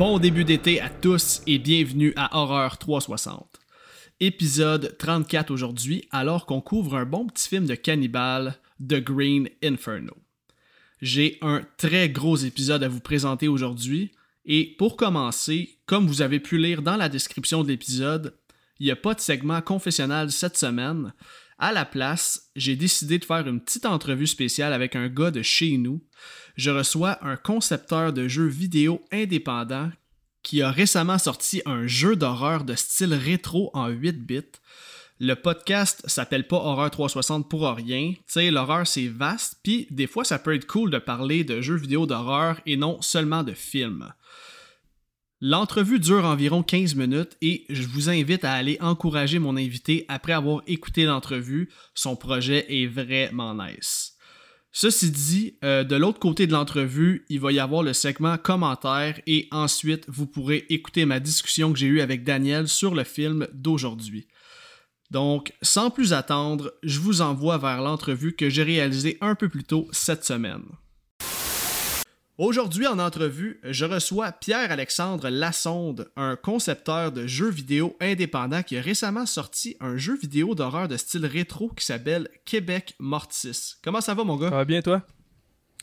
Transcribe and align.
Bon 0.00 0.18
début 0.18 0.44
d'été 0.44 0.80
à 0.80 0.88
tous 0.88 1.42
et 1.46 1.58
bienvenue 1.58 2.14
à 2.16 2.38
Horreur 2.38 2.78
360. 2.78 3.60
Épisode 4.20 4.96
34 4.96 5.50
aujourd'hui, 5.50 6.08
alors 6.10 6.46
qu'on 6.46 6.62
couvre 6.62 6.96
un 6.96 7.04
bon 7.04 7.26
petit 7.26 7.46
film 7.46 7.66
de 7.66 7.74
cannibale, 7.74 8.54
The 8.80 8.94
Green 8.94 9.50
Inferno. 9.62 10.16
J'ai 11.02 11.36
un 11.42 11.60
très 11.76 12.08
gros 12.08 12.36
épisode 12.36 12.82
à 12.82 12.88
vous 12.88 13.00
présenter 13.00 13.46
aujourd'hui, 13.46 14.12
et 14.46 14.74
pour 14.78 14.96
commencer, 14.96 15.76
comme 15.84 16.06
vous 16.06 16.22
avez 16.22 16.40
pu 16.40 16.56
lire 16.56 16.80
dans 16.80 16.96
la 16.96 17.10
description 17.10 17.62
de 17.62 17.68
l'épisode, 17.68 18.34
il 18.78 18.86
n'y 18.86 18.92
a 18.92 18.96
pas 18.96 19.12
de 19.12 19.20
segment 19.20 19.60
confessionnal 19.60 20.32
cette 20.32 20.56
semaine. 20.56 21.12
À 21.58 21.72
la 21.72 21.84
place, 21.84 22.50
j'ai 22.56 22.74
décidé 22.74 23.18
de 23.18 23.24
faire 23.26 23.46
une 23.46 23.60
petite 23.60 23.84
entrevue 23.84 24.26
spéciale 24.26 24.72
avec 24.72 24.96
un 24.96 25.08
gars 25.08 25.30
de 25.30 25.42
chez 25.42 25.76
nous. 25.76 26.02
Je 26.60 26.70
reçois 26.70 27.16
un 27.26 27.38
concepteur 27.38 28.12
de 28.12 28.28
jeux 28.28 28.46
vidéo 28.46 29.02
indépendant 29.12 29.90
qui 30.42 30.60
a 30.60 30.70
récemment 30.70 31.16
sorti 31.16 31.62
un 31.64 31.86
jeu 31.86 32.16
d'horreur 32.16 32.64
de 32.64 32.74
style 32.74 33.14
rétro 33.14 33.70
en 33.72 33.88
8 33.88 34.26
bits. 34.26 34.42
Le 35.20 35.36
podcast 35.36 36.02
s'appelle 36.04 36.46
pas 36.46 36.58
Horreur 36.58 36.90
360 36.90 37.48
pour 37.48 37.66
rien. 37.66 38.12
Tu 38.12 38.22
sais, 38.26 38.50
l'horreur 38.50 38.86
c'est 38.86 39.06
vaste, 39.06 39.56
puis 39.62 39.86
des 39.90 40.06
fois 40.06 40.22
ça 40.22 40.38
peut 40.38 40.54
être 40.54 40.66
cool 40.66 40.90
de 40.90 40.98
parler 40.98 41.44
de 41.44 41.62
jeux 41.62 41.76
vidéo 41.76 42.04
d'horreur 42.04 42.60
et 42.66 42.76
non 42.76 43.00
seulement 43.00 43.42
de 43.42 43.54
films. 43.54 44.12
L'entrevue 45.40 45.98
dure 45.98 46.26
environ 46.26 46.62
15 46.62 46.94
minutes 46.94 47.38
et 47.40 47.64
je 47.70 47.86
vous 47.86 48.10
invite 48.10 48.44
à 48.44 48.52
aller 48.52 48.76
encourager 48.82 49.38
mon 49.38 49.56
invité 49.56 50.04
après 50.08 50.34
avoir 50.34 50.60
écouté 50.66 51.06
l'entrevue. 51.06 51.70
Son 51.94 52.16
projet 52.16 52.66
est 52.68 52.86
vraiment 52.86 53.54
nice. 53.54 54.09
Ceci 54.72 55.10
dit, 55.10 55.58
euh, 55.64 55.82
de 55.82 55.96
l'autre 55.96 56.20
côté 56.20 56.46
de 56.46 56.52
l'entrevue, 56.52 57.24
il 57.28 57.40
va 57.40 57.50
y 57.50 57.58
avoir 57.58 57.82
le 57.82 57.92
segment 57.92 58.38
commentaires 58.38 59.20
et 59.26 59.48
ensuite 59.50 60.04
vous 60.06 60.26
pourrez 60.26 60.64
écouter 60.68 61.06
ma 61.06 61.18
discussion 61.18 61.72
que 61.72 61.78
j'ai 61.78 61.86
eue 61.86 62.00
avec 62.00 62.22
Daniel 62.22 62.68
sur 62.68 62.94
le 62.94 63.02
film 63.02 63.48
d'aujourd'hui. 63.52 64.28
Donc, 65.10 65.52
sans 65.60 65.90
plus 65.90 66.12
attendre, 66.12 66.72
je 66.84 67.00
vous 67.00 67.20
envoie 67.20 67.58
vers 67.58 67.82
l'entrevue 67.82 68.36
que 68.36 68.48
j'ai 68.48 68.62
réalisée 68.62 69.18
un 69.20 69.34
peu 69.34 69.48
plus 69.48 69.64
tôt 69.64 69.88
cette 69.90 70.24
semaine. 70.24 70.62
Aujourd'hui 72.40 72.86
en 72.86 72.98
entrevue, 72.98 73.60
je 73.64 73.84
reçois 73.84 74.32
Pierre-Alexandre 74.32 75.28
Lassonde, 75.28 76.10
un 76.16 76.36
concepteur 76.36 77.12
de 77.12 77.26
jeux 77.26 77.50
vidéo 77.50 77.98
indépendant 78.00 78.62
qui 78.62 78.78
a 78.78 78.80
récemment 78.80 79.26
sorti 79.26 79.76
un 79.78 79.98
jeu 79.98 80.16
vidéo 80.16 80.54
d'horreur 80.54 80.88
de 80.88 80.96
style 80.96 81.26
rétro 81.26 81.68
qui 81.68 81.84
s'appelle 81.84 82.30
Québec 82.46 82.94
Mortis. 82.98 83.74
Comment 83.84 84.00
ça 84.00 84.14
va 84.14 84.24
mon 84.24 84.38
gars? 84.38 84.48
Ça 84.48 84.56
va 84.56 84.64
bien 84.64 84.80
toi? 84.80 85.06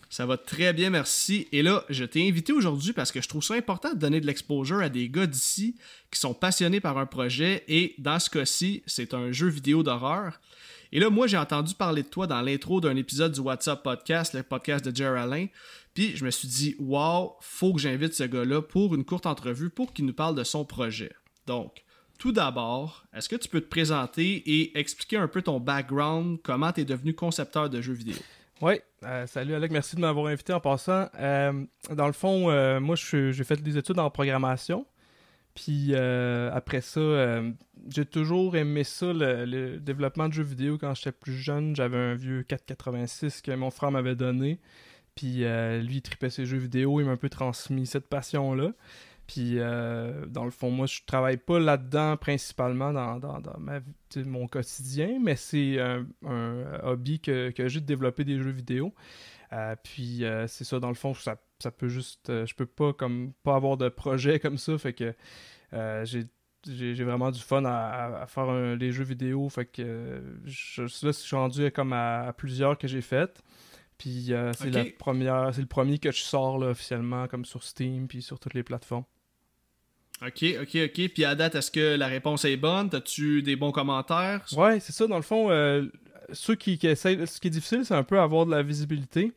Ça 0.10 0.26
va 0.26 0.36
très 0.36 0.74
bien, 0.74 0.90
merci. 0.90 1.48
Et 1.52 1.62
là, 1.62 1.86
je 1.90 2.06
t'ai 2.06 2.28
invité 2.28 2.54
aujourd'hui 2.54 2.92
parce 2.92 3.12
que 3.12 3.22
je 3.22 3.28
trouve 3.28 3.44
ça 3.44 3.54
important 3.54 3.94
de 3.94 4.00
donner 4.00 4.20
de 4.20 4.26
l'exposure 4.26 4.80
à 4.80 4.90
des 4.90 5.10
gars 5.10 5.28
d'ici 5.28 5.76
qui 6.12 6.20
sont 6.20 6.34
passionnés 6.34 6.80
par 6.80 6.98
un 6.98 7.06
projet 7.06 7.66
et 7.68 7.94
dans 8.00 8.18
ce 8.18 8.32
cas-ci, 8.32 8.82
c'est 8.88 9.14
un 9.14 9.32
jeu 9.32 9.48
vidéo 9.48 9.84
d'horreur. 9.84 10.40
Et 10.92 11.00
là, 11.00 11.10
moi, 11.10 11.28
j'ai 11.28 11.38
entendu 11.38 11.76
parler 11.76 12.04
de 12.04 12.08
toi 12.08 12.28
dans 12.28 12.42
l'intro 12.42 12.80
d'un 12.80 12.96
épisode 12.96 13.34
du 13.34 13.42
WhatsApp 13.42 13.84
Podcast, 13.84 14.34
le 14.34 14.44
podcast 14.44 14.86
de 14.86 14.96
Jerry 14.96 15.20
Alain. 15.20 15.48
Puis 15.98 16.16
je 16.16 16.24
me 16.24 16.30
suis 16.30 16.48
dit, 16.48 16.76
wow, 16.78 17.38
faut 17.42 17.74
que 17.74 17.80
j'invite 17.80 18.14
ce 18.14 18.22
gars-là 18.22 18.62
pour 18.62 18.94
une 18.94 19.04
courte 19.04 19.26
entrevue 19.26 19.72
pour 19.72 19.94
qu'il 19.94 20.06
nous 20.06 20.14
parle 20.14 20.36
de 20.36 20.44
son 20.44 20.64
projet. 20.64 21.12
Donc, 21.48 21.84
tout 22.20 22.32
d'abord, 22.32 23.06
est-ce 23.16 23.28
que 23.28 23.36
tu 23.36 23.50
peux 23.50 23.62
te 23.62 23.68
présenter 23.68 24.44
et 24.46 24.78
expliquer 24.78 25.18
un 25.18 25.28
peu 25.28 25.42
ton 25.42 25.60
background, 25.60 26.38
comment 26.44 26.72
tu 26.72 26.82
es 26.82 26.86
devenu 26.86 27.16
concepteur 27.16 27.72
de 27.72 27.82
jeux 27.82 27.94
vidéo? 27.94 28.16
Oui, 28.62 28.76
euh, 29.06 29.26
salut 29.26 29.56
Alec, 29.56 29.72
merci 29.72 29.96
de 29.96 30.02
m'avoir 30.02 30.28
invité 30.28 30.54
en 30.54 30.60
passant. 30.60 31.10
Euh, 31.18 31.66
dans 31.92 32.06
le 32.06 32.14
fond, 32.14 32.52
euh, 32.52 32.80
moi 32.80 32.96
j'ai 32.96 33.44
fait 33.44 33.60
des 33.60 33.80
études 33.80 33.98
en 33.98 34.12
programmation. 34.12 34.86
Puis 35.56 35.96
après 35.96 36.82
ça, 36.82 37.42
j'ai 37.90 38.06
toujours 38.06 38.56
aimé 38.56 38.84
ça, 38.84 39.08
le, 39.12 39.80
développement 39.80 40.28
de 40.28 40.34
jeux 40.34 40.44
vidéo 40.44 40.78
quand 40.78 40.94
j'étais 40.94 41.12
plus 41.12 41.34
jeune. 41.34 41.76
J'avais 41.76 41.98
un 41.98 42.14
vieux 42.14 42.44
486 42.44 43.42
que 43.42 43.52
mon 43.54 43.72
frère 43.72 43.90
m'avait 43.90 44.14
donné. 44.14 44.60
Puis 45.18 45.44
euh, 45.44 45.82
lui, 45.82 45.96
il 45.96 46.02
tripait 46.04 46.30
ses 46.30 46.46
jeux 46.46 46.60
vidéo, 46.60 47.02
il 47.02 47.06
m'a 47.08 47.14
un 47.14 47.18
peu 47.18 47.28
transmis 47.28 47.88
cette 47.88 48.08
passion-là. 48.08 48.72
Puis 49.26 49.56
euh, 49.58 50.28
dans 50.28 50.46
le 50.46 50.52
fond, 50.52 50.70
moi, 50.70 50.86
je 50.86 51.02
travaille 51.06 51.38
pas 51.38 51.60
là-dedans 51.60 52.16
principalement 52.18 52.94
dans, 52.94 53.18
dans, 53.18 53.42
ma, 53.60 53.80
mon 54.26 54.48
quotidien, 54.48 55.20
mais 55.22 55.36
c'est 55.36 55.80
un, 55.80 56.06
hobby 56.84 57.20
que, 57.20 57.50
que 57.50 57.68
j'ai 57.68 57.82
de 57.82 57.86
développer 57.86 58.24
des 58.24 58.40
jeux 58.40 58.52
vidéo. 58.52 58.94
Euh, 59.54 59.76
puis 59.84 60.24
c'est 60.48 60.64
ça, 60.64 60.80
dans 60.80 60.90
le 60.90 60.94
fond, 60.94 61.16
ça, 61.16 61.36
ça 61.60 61.72
peut 61.72 61.90
juste. 61.90 62.28
je 62.28 62.54
peux 62.54 62.68
pas 62.68 62.94
comme 62.94 63.34
pas 63.44 63.56
avoir 63.56 63.76
de 63.76 63.90
projet 63.90 64.40
comme 64.40 64.60
ça. 64.60 64.78
Fait 64.78 64.94
que 64.94 65.16
j'ai 65.74 67.04
vraiment 67.04 67.32
du 67.32 67.42
fun 67.42 67.64
à, 67.66 68.26
faire 68.28 68.76
les 68.76 68.92
jeux 68.92 69.04
vidéo. 69.04 69.50
Fait 69.50 69.66
que 69.66 70.22
je, 70.46 70.84
là, 70.84 70.88
je 71.06 71.12
suis 71.12 71.36
rendu 71.36 71.72
comme 71.72 71.92
à 71.92 72.32
plusieurs 72.38 72.78
que 72.78 72.88
j'ai 72.88 73.02
faites. 73.02 73.44
Puis 73.98 74.32
euh, 74.32 74.52
c'est 74.54 74.70
la 74.70 74.86
première, 74.98 75.50
c'est 75.54 75.62
le 75.62 75.68
premier 75.68 75.98
que 75.98 76.12
je 76.12 76.22
sors 76.22 76.60
là, 76.60 76.68
officiellement 76.68 77.28
comme 77.28 77.46
sur 77.46 77.64
Steam 77.64 78.08
puis 78.08 78.22
sur 78.22 78.40
toutes 78.40 78.54
les 78.54 78.64
plateformes. 78.64 79.06
Ok, 80.22 80.44
ok, 80.62 80.76
ok. 80.86 81.10
Puis 81.14 81.26
à 81.26 81.36
date, 81.36 81.56
est-ce 81.56 81.72
que 81.72 81.96
la 81.96 82.08
réponse 82.08 82.46
est 82.46 82.58
bonne? 82.58 82.90
T'as-tu 82.90 83.44
des 83.44 83.56
bons 83.56 83.72
commentaires? 83.72 84.46
Ouais, 84.56 84.80
c'est 84.80 84.94
ça. 84.94 85.06
Dans 85.08 85.18
le 85.18 85.22
fond, 85.22 85.52
euh, 85.52 85.86
ceux 86.32 86.56
qui, 86.56 86.78
qui, 86.78 86.88
essayent, 86.88 87.26
ce 87.28 87.40
qui 87.40 87.48
est 87.48 87.52
difficile, 87.52 87.86
c'est 87.86 87.94
un 87.94 88.04
peu 88.04 88.20
avoir 88.20 88.46
de 88.46 88.52
la 88.52 88.64
visibilité. 88.64 89.32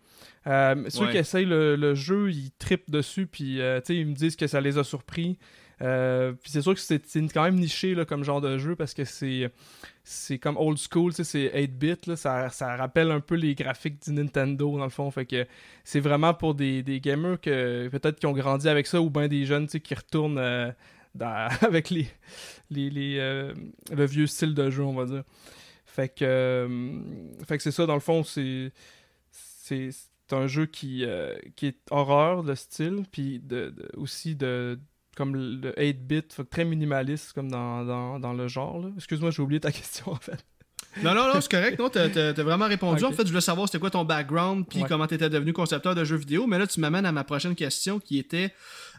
Euh, 0.47 0.85
ceux 0.89 1.11
qui 1.11 1.19
essayent 1.19 1.47
le, 1.47 1.95
jeu, 1.95 2.31
ils 2.31 2.51
tripent 2.59 2.91
dessus, 2.91 3.27
puis 3.27 3.61
ils 3.89 4.07
me 4.07 4.15
disent 4.15 4.37
que 4.37 4.47
ça 4.47 4.61
les 4.61 4.79
a 4.79 4.85
surpris. 4.85 5.39
Puis 5.81 6.53
c'est 6.53 6.61
sûr 6.61 6.75
que 6.75 6.81
c'est 6.81 7.01
quand 7.33 7.45
même 7.45 7.57
niché 7.57 7.95
là, 7.95 8.05
comme 8.05 8.23
genre 8.23 8.43
de 8.43 8.59
jeu 8.59 8.77
parce 8.77 8.93
que 8.93 9.05
c'est 9.05 10.39
comme 10.39 10.57
old 10.59 10.79
school, 10.79 11.13
c'est 11.13 11.49
8-bit, 11.49 12.17
ça, 12.17 12.51
ça, 12.51 12.77
rappelle 12.77 13.11
un 13.11 13.21
peu 13.21 13.35
les 13.35 13.55
graphiques 13.55 14.03
du 14.03 14.13
Nintendo 14.13 14.77
dans 14.77 14.85
le 14.85 14.91
fond, 14.91 15.11
fait 15.11 15.25
que 15.25 15.47
c'est 15.85 16.01
vraiment 16.01 16.35
pour 16.35 16.55
des, 16.55 16.83
gamers 17.01 17.41
que 17.41 17.89
peut-être 17.89 18.19
qui 18.19 18.27
ont 18.27 18.33
grandi 18.33 18.69
avec 18.69 18.87
ça 18.87 19.01
ou 19.01 19.09
bien 19.09 19.29
des 19.29 19.47
jeunes 19.47 19.69
qui 19.69 19.95
retournent 19.95 20.39
euh, 20.39 20.71
avec 21.63 21.91
les, 21.91 22.09
les, 22.71 23.19
euh, 23.19 23.55
le 23.91 24.05
vieux 24.05 24.27
style 24.27 24.55
de 24.55 24.71
jeu, 24.71 24.85
on 24.85 24.95
va 24.95 25.07
dire. 25.07 25.25
Fait 25.87 26.09
que, 26.09 26.25
euh, 26.25 27.49
que 27.49 27.59
c'est 27.59 27.73
ça, 27.73 27.87
dans 27.87 27.95
le 27.95 28.01
fond, 28.01 28.23
c'est 28.23 28.73
c'est 29.33 29.93
un 30.33 30.47
jeu 30.49 30.67
qui, 30.67 31.05
qui 31.55 31.67
est 31.67 31.79
horreur, 31.91 32.43
le 32.43 32.57
style, 32.57 33.05
puis 33.11 33.41
de, 33.41 33.73
aussi 33.97 34.35
de, 34.35 34.79
comme 35.21 35.37
le 35.37 35.73
8-bit, 35.73 36.49
très 36.49 36.65
minimaliste 36.65 37.35
comme 37.35 37.51
dans, 37.51 38.19
dans, 38.19 38.33
le 38.33 38.49
genre. 38.49 38.87
Excuse-moi, 38.97 39.31
j'ai 39.31 39.43
oublié 39.43 39.61
ta 39.61 39.71
question 39.73 40.13
en 40.13 40.17
fait. 40.17 40.43
Non, 41.05 41.15
non, 41.15 41.33
non, 41.33 41.41
c'est 41.41 41.51
correct. 41.51 41.79
Non, 41.79 41.89
t'as, 41.89 42.07
as 42.07 42.43
vraiment 42.43 42.67
répondu. 42.67 43.05
En 43.05 43.13
fait, 43.13 43.23
je 43.25 43.29
voulais 43.29 43.41
savoir 43.41 43.69
c'était 43.69 43.79
quoi 43.79 43.91
ton 43.91 44.05
background 44.05 44.67
puis 44.67 44.83
comment 44.89 45.07
t'étais 45.07 45.29
devenu 45.31 45.53
concepteur 45.53 45.95
de 45.95 46.03
jeux 46.05 46.17
vidéo. 46.17 46.47
Mais 46.47 46.59
là, 46.59 46.67
tu 46.67 46.81
m'amènes 46.81 47.07
à 47.07 47.13
ma 47.13 47.23
prochaine 47.23 47.55
question 47.55 48.01
qui 48.01 48.19
était 48.19 48.53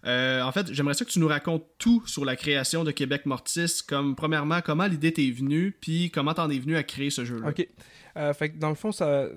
euh, 0.05 0.41
en 0.41 0.51
fait, 0.51 0.71
j'aimerais 0.73 0.93
ça 0.93 1.05
que 1.05 1.09
tu 1.09 1.19
nous 1.19 1.27
racontes 1.27 1.65
tout 1.77 2.03
sur 2.07 2.25
la 2.25 2.35
création 2.35 2.83
de 2.83 2.91
Québec 2.91 3.25
Mortis. 3.25 3.81
Comme, 3.87 4.15
premièrement, 4.15 4.61
comment 4.61 4.85
l'idée 4.85 5.11
t'est 5.11 5.31
venue 5.31 5.75
puis 5.79 6.11
comment 6.11 6.33
t'en 6.33 6.49
es 6.49 6.59
venu 6.59 6.75
à 6.75 6.83
créer 6.83 7.09
ce 7.09 7.25
jeu-là. 7.25 7.49
Ok. 7.49 7.67
Euh, 8.17 8.33
fait 8.33 8.51
que 8.51 8.57
dans 8.57 8.69
le 8.69 8.75
fond, 8.75 8.91
ça. 8.91 9.27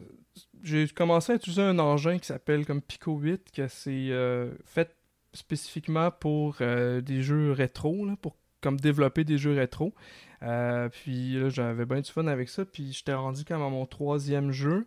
J'ai 0.62 0.88
commencé 0.88 1.32
à 1.32 1.34
utiliser 1.36 1.60
un 1.60 1.78
engin 1.78 2.18
qui 2.18 2.26
s'appelle 2.26 2.64
comme 2.64 2.80
Pico 2.80 3.18
8, 3.18 3.52
que 3.54 3.68
c'est 3.68 4.08
euh, 4.10 4.50
fait 4.64 4.93
spécifiquement 5.34 6.10
pour 6.10 6.56
euh, 6.60 7.00
des 7.00 7.22
jeux 7.22 7.52
rétro, 7.52 8.06
pour 8.20 8.36
comme 8.60 8.80
développer 8.80 9.24
des 9.24 9.36
jeux 9.36 9.54
rétro. 9.54 9.94
Euh, 10.42 10.88
puis 10.88 11.38
là, 11.38 11.48
j'avais 11.50 11.84
bien 11.84 12.00
du 12.00 12.10
fun 12.10 12.26
avec 12.26 12.48
ça. 12.48 12.64
Puis 12.64 12.92
j'étais 12.92 13.12
rendu 13.12 13.44
comme 13.44 13.62
à 13.62 13.68
mon 13.68 13.84
troisième 13.84 14.52
jeu. 14.52 14.86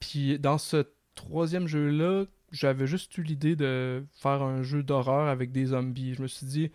Puis 0.00 0.38
dans 0.38 0.58
ce 0.58 0.84
troisième 1.14 1.66
jeu-là, 1.66 2.24
j'avais 2.52 2.86
juste 2.86 3.16
eu 3.16 3.22
l'idée 3.22 3.56
de 3.56 4.04
faire 4.12 4.42
un 4.42 4.62
jeu 4.62 4.82
d'horreur 4.82 5.28
avec 5.28 5.52
des 5.52 5.66
zombies. 5.66 6.14
Je 6.14 6.22
me 6.22 6.26
suis 6.26 6.46
dit, 6.46 6.70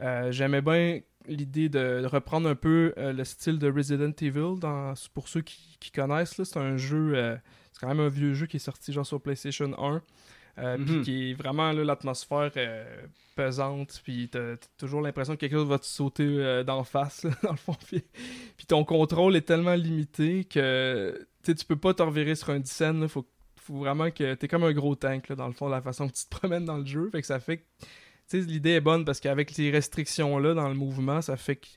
euh, 0.00 0.30
j'aimais 0.30 0.60
bien 0.60 1.00
l'idée 1.26 1.68
de 1.68 2.04
reprendre 2.04 2.48
un 2.48 2.54
peu 2.54 2.92
le 2.96 3.24
style 3.24 3.58
de 3.58 3.70
Resident 3.70 4.12
Evil. 4.20 4.60
Pour 5.14 5.28
ceux 5.28 5.42
qui, 5.42 5.76
qui 5.80 5.90
connaissent, 5.90 6.42
c'est 6.42 6.58
un 6.58 6.76
jeu, 6.76 7.38
c'est 7.72 7.80
quand 7.80 7.88
même 7.88 8.00
un 8.00 8.08
vieux 8.08 8.34
jeu 8.34 8.46
qui 8.46 8.56
est 8.56 8.60
sorti 8.60 8.92
genre 8.92 9.06
sur 9.06 9.20
PlayStation 9.20 9.72
1. 9.78 10.02
Euh, 10.58 10.76
mhm. 10.76 11.02
qui 11.02 11.30
est 11.30 11.34
vraiment 11.34 11.72
l'atmosphère 11.72 12.50
euh, 12.56 13.06
pesante, 13.36 14.00
puis 14.02 14.28
t'as 14.28 14.56
toujours 14.76 15.00
l'impression 15.00 15.34
que 15.34 15.40
quelque 15.40 15.54
chose 15.54 15.68
va 15.68 15.78
te 15.78 15.86
sauter 15.86 16.26
euh, 16.26 16.64
d'en 16.64 16.84
face, 16.84 17.24
dans 17.42 17.52
le 17.52 17.56
fond. 17.56 17.76
Puis, 17.86 18.02
ton 18.66 18.84
contrôle 18.84 19.36
est 19.36 19.42
tellement 19.42 19.74
limité 19.74 20.44
que 20.44 21.26
tu 21.44 21.64
peux 21.66 21.76
pas 21.76 21.94
te 21.94 22.02
revirer 22.02 22.34
sur 22.34 22.50
un 22.50 22.62
scène, 22.64 23.08
faut, 23.08 23.26
faut 23.56 23.78
vraiment 23.78 24.10
que 24.10 24.34
t'es 24.34 24.48
comme 24.48 24.64
un 24.64 24.72
gros 24.72 24.96
tank, 24.96 25.32
dans 25.32 25.46
le 25.46 25.54
fond, 25.54 25.68
la 25.68 25.80
façon 25.80 26.08
que 26.08 26.14
tu 26.14 26.24
te 26.24 26.30
promènes 26.30 26.64
dans 26.64 26.78
le 26.78 26.84
jeu. 26.84 27.08
Fait 27.10 27.20
que 27.20 27.26
ça 27.26 27.40
fait 27.40 27.58
que 27.58 28.36
l'idée 28.36 28.70
est 28.70 28.80
bonne 28.80 29.04
parce 29.04 29.20
qu'avec 29.20 29.56
les 29.56 29.70
restrictions 29.70 30.38
là 30.38 30.52
dans 30.54 30.68
le 30.68 30.74
mouvement, 30.74 31.22
ça 31.22 31.36
fait 31.36 31.56
que 31.56 31.68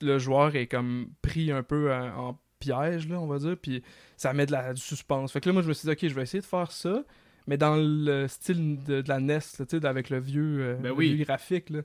le 0.00 0.18
joueur 0.18 0.54
est 0.54 0.66
comme 0.66 1.08
pris 1.22 1.50
un 1.50 1.62
peu 1.62 1.92
en, 1.92 2.38
piège, 2.60 3.08
là, 3.08 3.20
on 3.20 3.26
va 3.26 3.38
dire, 3.38 3.56
puis 3.60 3.82
ça 4.16 4.32
met 4.32 4.46
de 4.46 4.52
la, 4.52 4.72
du 4.72 4.80
suspense. 4.80 5.32
Fait 5.32 5.40
que 5.40 5.48
là, 5.48 5.52
moi, 5.52 5.60
je 5.60 5.68
me 5.68 5.74
suis 5.74 5.86
dit, 5.86 5.92
ok, 5.92 6.08
je 6.08 6.14
vais 6.14 6.22
essayer 6.22 6.40
de 6.40 6.46
faire 6.46 6.72
ça, 6.72 7.04
mais 7.46 7.56
dans 7.56 7.76
le 7.76 8.26
style 8.28 8.82
de, 8.82 9.02
la 9.06 9.20
NES, 9.20 9.38
avec 9.84 10.10
le 10.10 10.18
vieux, 10.18 10.58
euh, 10.60 10.74
ben 10.74 10.94
vieux 10.98 11.24
graphique. 11.24 11.70
Là. 11.70 11.80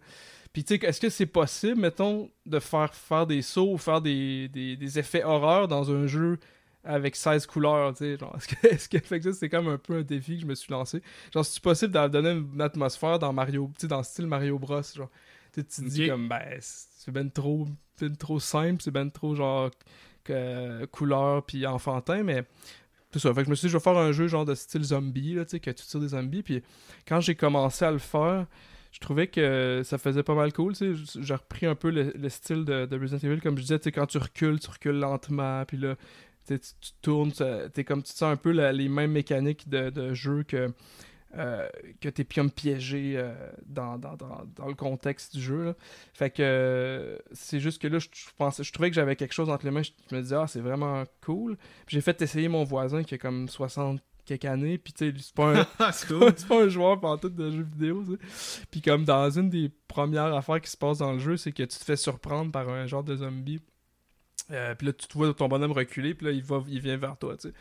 Puis 0.53 0.63
tu 0.63 0.75
sais, 0.75 0.85
est-ce 0.85 1.01
que 1.01 1.09
c'est 1.09 1.25
possible, 1.25 1.81
mettons, 1.81 2.31
de 2.45 2.59
faire 2.59 2.93
faire 2.93 3.27
des 3.27 3.41
sauts 3.41 3.73
ou 3.73 3.77
faire 3.77 4.01
des, 4.01 4.47
des, 4.47 4.99
effets 4.99 5.23
horreur 5.23 5.67
dans 5.67 5.91
un 5.91 6.07
jeu 6.07 6.39
avec 6.83 7.15
16 7.15 7.45
couleurs, 7.45 7.93
tu 7.93 7.99
sais, 7.99 8.17
genre, 8.17 8.35
est-ce 8.37 8.47
que, 8.47 8.67
est-ce 8.67 8.89
que 8.89 8.99
fait 8.99 9.19
que 9.19 9.31
ça, 9.31 9.37
c'est 9.37 9.49
comme 9.49 9.67
un 9.67 9.77
peu 9.77 9.97
un 9.97 10.01
défi 10.01 10.35
que 10.35 10.41
je 10.41 10.45
me 10.47 10.55
suis 10.55 10.71
lancé. 10.71 11.01
Genre, 11.33 11.45
c'est 11.45 11.61
possible 11.61 11.93
de 11.93 12.07
donner 12.07 12.31
une 12.31 12.61
atmosphère 12.61 13.19
dans 13.19 13.33
Mario, 13.33 13.69
tu 13.75 13.81
sais, 13.81 13.87
dans 13.87 13.97
le 13.97 14.03
style 14.03 14.27
Mario 14.27 14.57
Bros, 14.57 14.81
genre, 14.95 15.09
tu 15.53 15.63
te 15.63 15.81
dis 15.81 16.07
comme, 16.07 16.27
ben, 16.29 16.57
c'est 16.59 17.11
ben 17.11 17.29
trop, 17.29 17.67
ben 17.99 18.15
trop 18.15 18.39
simple, 18.39 18.81
c'est 18.81 18.91
ben 18.91 19.11
trop, 19.11 19.35
genre, 19.35 19.69
que, 20.23 20.85
couleur 20.85 21.43
puis 21.45 21.67
enfantin, 21.67 22.23
mais 22.23 22.45
ça. 23.17 23.33
Fait 23.33 23.41
que 23.41 23.45
je 23.45 23.49
me 23.49 23.55
suis 23.55 23.67
dit, 23.67 23.71
je 23.71 23.77
vais 23.77 23.83
faire 23.83 23.97
un 23.97 24.11
jeu 24.11 24.27
genre 24.27 24.45
de 24.45 24.53
style 24.53 24.83
zombie, 24.83 25.33
là, 25.33 25.45
tu 25.45 25.51
sais, 25.51 25.59
que 25.59 25.71
tu 25.71 25.83
tires 25.83 25.99
des 25.99 26.09
zombies, 26.09 26.43
puis 26.43 26.61
quand 27.07 27.19
j'ai 27.19 27.33
commencé 27.33 27.83
à 27.85 27.91
le 27.91 27.97
faire, 27.97 28.45
je 28.91 28.99
trouvais 28.99 29.27
que 29.27 29.81
ça 29.83 29.97
faisait 29.97 30.23
pas 30.23 30.33
mal 30.33 30.51
cool. 30.51 30.73
J'ai 30.75 31.33
repris 31.33 31.65
un 31.65 31.75
peu 31.75 31.91
le, 31.91 32.29
style 32.29 32.65
de, 32.65 32.87
Resident 32.99 33.19
Evil. 33.29 33.41
Comme 33.41 33.57
je 33.57 33.61
disais, 33.61 33.79
quand 33.91 34.07
tu 34.07 34.17
recules, 34.17 34.59
tu 34.59 34.69
recules 34.69 34.97
lentement. 34.97 35.63
Puis 35.65 35.77
là, 35.77 35.95
tu, 36.47 36.57
tournes. 37.01 37.31
Es 37.75 37.83
comme, 37.83 38.01
tu 38.01 38.11
sens 38.11 38.33
un 38.33 38.35
peu 38.35 38.49
les 38.49 38.89
mêmes 38.89 39.11
mécaniques 39.11 39.69
de, 39.69 40.13
jeu 40.13 40.43
que, 40.43 40.73
euh, 41.37 41.69
que 42.01 42.09
tu 42.09 42.21
es 42.21 42.25
comme 42.25 42.49
piégé 42.49 43.13
euh, 43.15 43.33
dans, 43.65 43.99
le 44.67 44.73
contexte 44.73 45.35
du 45.35 45.41
jeu. 45.41 45.75
Fait 46.13 46.31
que 46.31 47.21
c'est 47.31 47.59
juste 47.59 47.81
que 47.81 47.87
là, 47.87 47.99
je, 47.99 48.07
pensais, 48.37 48.63
je 48.63 48.73
trouvais 48.73 48.89
que 48.89 48.95
j'avais 48.95 49.15
quelque 49.15 49.33
chose 49.33 49.49
entre 49.49 49.65
les 49.65 49.71
mains. 49.71 49.83
Je, 49.83 50.15
me 50.15 50.21
disais, 50.21 50.35
ah, 50.35 50.47
c'est 50.47 50.61
vraiment 50.61 51.03
cool. 51.21 51.57
J'ai 51.87 52.01
fait 52.01 52.21
essayer 52.21 52.47
mon 52.47 52.63
voisin 52.63 53.03
qui 53.03 53.15
a 53.15 53.17
comme 53.17 53.47
60 53.47 54.01
quelques 54.25 54.45
années, 54.45 54.77
puis 54.77 54.93
tu 54.93 55.11
sais, 55.11 55.13
c'est 55.19 55.33
pas 55.33 55.59
un, 55.59 55.91
c'est 55.91 56.47
pas 56.47 56.63
un 56.63 56.69
joueur 56.69 56.99
tout 57.19 57.29
de 57.29 57.51
jeux 57.51 57.63
vidéo, 57.63 58.03
Puis 58.71 58.81
comme 58.81 59.05
dans 59.05 59.29
une 59.29 59.49
des 59.49 59.71
premières 59.87 60.33
affaires 60.33 60.61
qui 60.61 60.69
se 60.69 60.77
passe 60.77 60.99
dans 60.99 61.13
le 61.13 61.19
jeu, 61.19 61.37
c'est 61.37 61.51
que 61.51 61.63
tu 61.63 61.77
te 61.77 61.83
fais 61.83 61.95
surprendre 61.95 62.51
par 62.51 62.69
un 62.69 62.85
genre 62.85 63.03
de 63.03 63.15
zombie. 63.15 63.59
Euh, 64.51 64.73
puis 64.73 64.87
là, 64.87 64.93
tu 64.93 65.07
te 65.07 65.13
vois 65.13 65.31
ton 65.33 65.47
bonhomme 65.47 65.73
reculer, 65.73 66.15
puis 66.15 66.25
là, 66.25 66.31
il, 66.31 66.43
va, 66.43 66.63
il 66.67 66.79
vient 66.79 66.97
vers 66.97 67.17
toi, 67.17 67.37
tu 67.37 67.49
sais. 67.49 67.53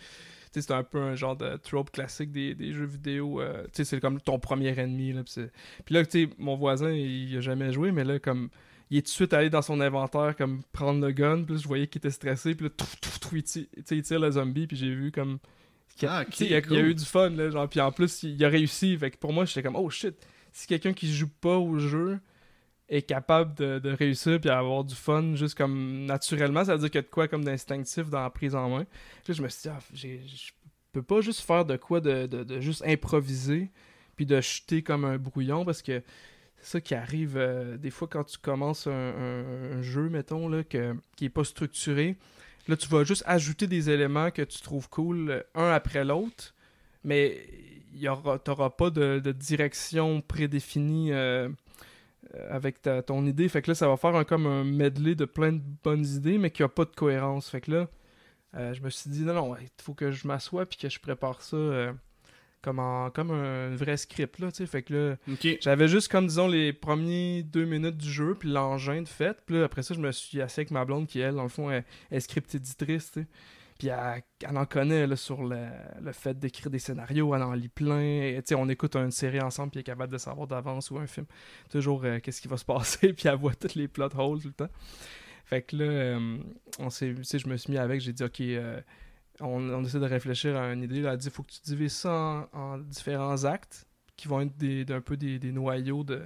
C'est 0.52 0.70
un 0.70 0.82
peu 0.82 1.00
un 1.00 1.14
genre 1.14 1.36
de 1.36 1.56
trope 1.56 1.90
classique 1.90 2.32
des, 2.32 2.72
jeux 2.72 2.86
vidéo. 2.86 3.40
Euh, 3.40 3.64
c'est 3.72 4.00
comme 4.00 4.20
ton 4.20 4.38
premier 4.38 4.78
ennemi. 4.78 5.12
Là, 5.12 5.22
puis 5.84 5.94
là, 5.94 6.04
tu 6.04 6.24
sais, 6.24 6.30
mon 6.38 6.56
voisin, 6.56 6.90
il, 6.90 7.36
a 7.36 7.40
jamais 7.40 7.72
joué, 7.72 7.92
mais 7.92 8.04
là, 8.04 8.18
comme 8.18 8.50
il 8.90 8.98
est 8.98 9.02
tout 9.02 9.06
de 9.06 9.10
suite 9.10 9.32
allé 9.34 9.50
dans 9.50 9.62
son 9.62 9.80
inventaire 9.80 10.34
comme 10.34 10.62
prendre 10.72 11.04
le 11.04 11.12
gun 11.12 11.42
puis 11.44 11.58
je 11.58 11.68
voyais 11.68 11.86
qu'il 11.88 11.98
était 11.98 12.10
stressé 12.10 12.54
puis 12.54 12.64
là 12.64 12.70
tout, 12.74 12.86
tout, 13.02 13.10
tout, 13.20 13.36
il, 13.36 13.42
tire, 13.42 13.66
il 13.76 14.02
tire 14.02 14.18
le 14.18 14.30
zombie 14.30 14.66
puis 14.66 14.78
j'ai 14.78 14.94
vu 14.94 15.12
comme 15.12 15.38
ah, 16.06 16.24
il, 16.40 16.46
y 16.46 16.54
a, 16.54 16.80
eu 16.80 16.94
du 16.94 17.04
fun, 17.04 17.30
là, 17.30 17.50
genre, 17.50 17.68
puis 17.68 17.80
en 17.80 17.90
plus, 17.90 18.22
il, 18.22 18.42
a 18.44 18.48
réussi. 18.48 18.96
Fait 18.96 19.10
que 19.10 19.16
pour 19.16 19.32
moi, 19.32 19.44
j'étais 19.44 19.62
comme, 19.62 19.76
oh 19.76 19.90
shit, 19.90 20.14
si 20.52 20.66
quelqu'un 20.66 20.92
qui 20.92 21.12
joue 21.12 21.28
pas 21.40 21.56
au 21.56 21.78
jeu 21.78 22.20
est 22.88 23.02
capable 23.02 23.54
de, 23.54 23.90
réussir 23.90 24.40
puis 24.40 24.50
avoir 24.50 24.84
du 24.84 24.94
fun 24.94 25.34
juste 25.34 25.56
comme 25.56 26.06
naturellement, 26.06 26.64
ça 26.64 26.74
veut 26.74 26.80
dire 26.80 26.90
qu'il 26.90 26.98
y 26.98 27.04
a 27.04 27.06
de 27.06 27.10
quoi 27.10 27.28
comme 27.28 27.44
d'instinctif 27.44 28.08
dans 28.08 28.22
la 28.22 28.30
prise 28.30 28.54
en 28.54 28.68
main. 28.68 28.86
Là, 29.26 29.34
je 29.34 29.42
me 29.42 29.48
suis 29.48 29.62
dit, 29.62 29.68
ah, 29.68 29.78
je 29.94 30.50
peux 30.92 31.02
pas 31.02 31.20
juste 31.20 31.40
faire 31.40 31.64
de 31.64 31.76
quoi 31.76 32.00
de, 32.00 32.60
juste 32.60 32.82
improviser 32.86 33.70
puis 34.16 34.26
de 34.26 34.40
jeter 34.40 34.82
comme 34.82 35.04
un 35.04 35.18
brouillon 35.18 35.64
parce 35.64 35.82
que 35.82 36.02
c'est 36.60 36.72
ça 36.72 36.80
qui 36.80 36.94
arrive 36.94 37.36
euh, 37.36 37.76
des 37.76 37.90
fois 37.90 38.08
quand 38.08 38.24
tu 38.24 38.36
commences 38.38 38.88
un, 38.88 39.80
jeu, 39.82 40.08
mettons, 40.08 40.48
là, 40.48 40.64
que, 40.64 40.96
qui 41.16 41.26
est 41.26 41.30
pas 41.30 41.44
structuré 41.44 42.16
Là, 42.68 42.76
tu 42.76 42.86
vas 42.88 43.02
juste 43.02 43.22
ajouter 43.26 43.66
des 43.66 43.88
éléments 43.88 44.30
que 44.30 44.42
tu 44.42 44.60
trouves 44.60 44.90
cool 44.90 45.30
euh, 45.30 45.42
un 45.54 45.70
après 45.70 46.04
l'autre, 46.04 46.54
mais 47.02 47.46
tu 47.94 48.04
n'auras 48.04 48.70
pas 48.70 48.90
de, 48.90 49.32
direction 49.32 50.20
prédéfinie 50.20 51.12
euh, 51.12 51.48
euh, 52.34 52.48
avec 52.50 52.82
ton 53.06 53.26
idée. 53.26 53.48
Fait 53.48 53.62
que 53.62 53.70
là, 53.70 53.74
ça 53.74 53.88
va 53.88 53.96
faire 53.96 54.14
un, 54.16 54.24
comme 54.24 54.46
un 54.46 54.64
medley 54.64 55.14
de 55.14 55.24
plein 55.24 55.52
de 55.52 55.62
bonnes 55.82 56.06
idées, 56.06 56.38
mais 56.38 56.50
qui 56.50 56.62
a 56.62 56.68
pas 56.68 56.84
de 56.84 56.94
cohérence. 56.94 57.48
Fait 57.48 57.60
que 57.60 57.70
là, 57.72 57.88
je 58.72 58.80
me 58.80 58.90
suis 58.90 59.10
dit, 59.10 59.22
non, 59.22 59.34
non, 59.34 59.56
il 59.56 59.68
faut 59.82 59.94
que 59.94 60.10
je 60.10 60.26
m'assoie 60.26 60.66
puis 60.66 60.78
que 60.78 60.88
je 60.88 60.98
prépare 60.98 61.42
ça 61.42 61.92
comme, 62.62 63.10
comme 63.14 63.30
un 63.30 63.74
vrai 63.76 63.96
script, 63.96 64.38
là, 64.38 64.50
tu 64.50 64.58
sais. 64.58 64.66
Fait 64.66 64.82
que 64.82 64.92
là, 64.94 65.36
j'avais 65.60 65.88
juste, 65.88 66.10
comme 66.10 66.26
disons, 66.26 66.48
les 66.48 66.72
premiers 66.72 67.42
deux 67.42 67.64
minutes 67.64 67.96
du 67.96 68.10
jeu, 68.10 68.34
puis 68.38 68.48
l'engin 68.48 69.02
de 69.02 69.08
fait. 69.08 69.38
Puis 69.46 69.56
là, 69.56 69.64
après 69.64 69.82
ça, 69.82 69.94
je 69.94 70.00
me 70.00 70.12
suis 70.12 70.40
assis 70.40 70.60
avec 70.60 70.70
ma 70.70 70.84
blonde 70.84 71.06
qui, 71.06 71.20
elle, 71.20 71.36
dans 71.36 71.44
le 71.44 71.48
fond, 71.48 71.70
est, 71.70 71.84
script 72.20 72.54
éditrice, 72.54 73.12
tu 73.12 73.20
sais. 73.20 73.26
Puis 73.78 73.88
elle, 73.88 74.56
en 74.56 74.66
connaît 74.66 75.14
sur 75.14 75.44
le, 75.44 75.68
fait 76.12 76.36
d'écrire 76.36 76.68
des 76.68 76.80
scénarios, 76.80 77.32
elle 77.36 77.42
en 77.42 77.52
lit 77.52 77.68
plein. 77.68 78.40
On 78.56 78.68
écoute 78.68 78.96
une 78.96 79.12
série 79.12 79.40
ensemble, 79.40 79.70
puis 79.70 79.78
elle 79.78 79.82
est 79.82 79.84
capable 79.84 80.12
de 80.12 80.18
savoir 80.18 80.48
d'avance 80.48 80.90
ou 80.90 80.98
un 80.98 81.06
film. 81.06 81.26
Toujours 81.70 82.02
euh, 82.04 82.18
qu'est-ce 82.18 82.42
qui 82.42 82.48
va 82.48 82.56
se 82.56 82.64
passer, 82.64 83.12
puis 83.14 83.28
elle 83.28 83.36
voit 83.36 83.54
tous 83.54 83.76
les 83.76 83.86
plot 83.86 84.08
holes 84.18 84.42
tout 84.42 84.48
le 84.48 84.54
temps. 84.54 84.70
Fait 85.44 85.62
que 85.62 85.76
là, 85.76 85.84
euh, 85.84 86.38
on 86.80 86.90
je 86.90 87.48
me 87.48 87.56
suis 87.56 87.72
mis 87.72 87.78
avec, 87.78 88.00
j'ai 88.00 88.12
dit, 88.12 88.24
ok, 88.24 88.40
euh, 88.40 88.80
on, 89.40 89.84
essaie 89.84 90.00
de 90.00 90.06
réfléchir 90.06 90.56
à 90.56 90.72
une 90.72 90.82
idée. 90.82 91.00
Là, 91.00 91.12
elle 91.12 91.18
dit 91.18 91.28
il 91.28 91.32
faut 91.32 91.44
que 91.44 91.52
tu 91.52 91.60
divises 91.62 91.94
ça 91.94 92.48
en, 92.52 92.78
différents 92.78 93.44
actes 93.44 93.86
qui 94.16 94.26
vont 94.26 94.40
être 94.40 94.56
des, 94.56 94.84
un 94.90 95.00
peu 95.00 95.16
des, 95.16 95.38
noyaux 95.52 96.02
de, 96.02 96.22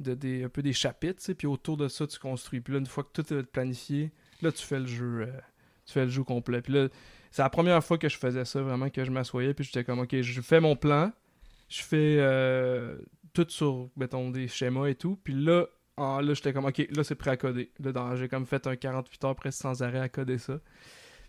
de, 0.00 0.12
des, 0.12 0.44
un 0.44 0.50
peu 0.50 0.60
des 0.60 0.74
chapitres, 0.74 1.32
puis 1.32 1.46
autour 1.46 1.78
de 1.78 1.88
ça, 1.88 2.06
tu 2.06 2.18
construis. 2.18 2.60
Puis 2.60 2.74
là, 2.74 2.78
une 2.78 2.86
fois 2.86 3.04
que 3.04 3.22
tout 3.22 3.32
est 3.32 3.42
planifié, 3.42 4.12
là, 4.42 4.52
tu 4.52 4.62
fais 4.62 4.78
le 4.78 4.86
jeu. 4.86 5.32
Tu 5.86 5.92
fais 5.92 6.04
le 6.04 6.10
jeu 6.10 6.24
complet. 6.24 6.62
Puis 6.62 6.72
là, 6.72 6.88
c'est 7.30 7.42
la 7.42 7.50
première 7.50 7.82
fois 7.82 7.98
que 7.98 8.08
je 8.08 8.16
faisais 8.16 8.44
ça, 8.44 8.62
vraiment, 8.62 8.88
que 8.90 9.04
je 9.04 9.10
m'assoyais, 9.10 9.54
puis 9.54 9.64
j'étais 9.64 9.84
comme, 9.84 9.98
ok, 9.98 10.20
je 10.20 10.40
fais 10.40 10.60
mon 10.60 10.76
plan, 10.76 11.12
je 11.68 11.82
fais 11.82 12.16
euh, 12.20 12.96
tout 13.32 13.46
sur, 13.48 13.90
mettons, 13.96 14.30
des 14.30 14.48
schémas 14.48 14.86
et 14.86 14.94
tout, 14.94 15.18
puis 15.22 15.34
là, 15.34 15.66
là, 15.98 16.34
j'étais 16.34 16.52
comme, 16.52 16.66
ok, 16.66 16.86
là, 16.90 17.04
c'est 17.04 17.14
prêt 17.14 17.32
à 17.32 17.36
coder. 17.36 17.70
Là, 17.82 18.16
j'ai 18.16 18.28
comme 18.28 18.46
fait 18.46 18.66
un 18.66 18.76
48 18.76 19.24
heures 19.24 19.36
presque 19.36 19.60
sans 19.60 19.82
arrêt 19.82 20.00
à 20.00 20.08
coder 20.08 20.38
ça. 20.38 20.60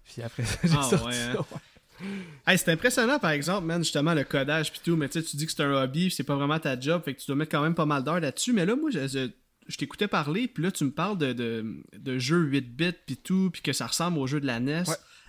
Puis 0.03 0.21
après 0.21 0.43
ça, 0.43 0.59
j'ai 0.63 0.75
ah, 0.77 0.83
sorti 0.83 1.17
hein. 1.17 2.57
c'est 2.57 2.69
impressionnant, 2.69 3.19
par 3.19 3.31
exemple, 3.31 3.65
man, 3.65 3.83
justement, 3.83 4.13
le 4.13 4.23
codage 4.23 4.71
puis 4.71 4.81
tout, 4.83 4.95
mais 4.95 5.09
tu 5.09 5.21
dis 5.21 5.45
que 5.45 5.51
c'est 5.51 5.63
un 5.63 5.73
hobby, 5.83 6.11
c'est 6.11 6.23
pas 6.23 6.35
vraiment 6.35 6.59
ta 6.59 6.79
job, 6.79 7.01
fait 7.03 7.13
que 7.13 7.19
tu 7.19 7.27
dois 7.27 7.35
mettre 7.35 7.51
quand 7.51 7.63
même 7.63 7.75
pas 7.75 7.85
mal 7.85 8.03
d'heures 8.03 8.19
là-dessus. 8.19 8.53
Mais 8.53 8.65
là, 8.65 8.75
moi, 8.75 8.91
je, 8.91 9.29
t'écoutais 9.77 10.07
parler, 10.07 10.47
puis 10.47 10.63
là, 10.63 10.71
tu 10.71 10.83
me 10.85 10.91
parles 10.91 11.17
de, 11.17 11.33
de, 11.33 12.19
jeux 12.19 12.43
8 12.43 12.75
bits 12.75 12.91
puis 13.05 13.17
tout, 13.17 13.49
puis 13.51 13.61
que 13.61 13.73
ça 13.73 13.87
ressemble 13.87 14.19
au 14.19 14.27
jeu 14.27 14.39
de 14.39 14.45
la 14.45 14.59
NES. 14.59 14.83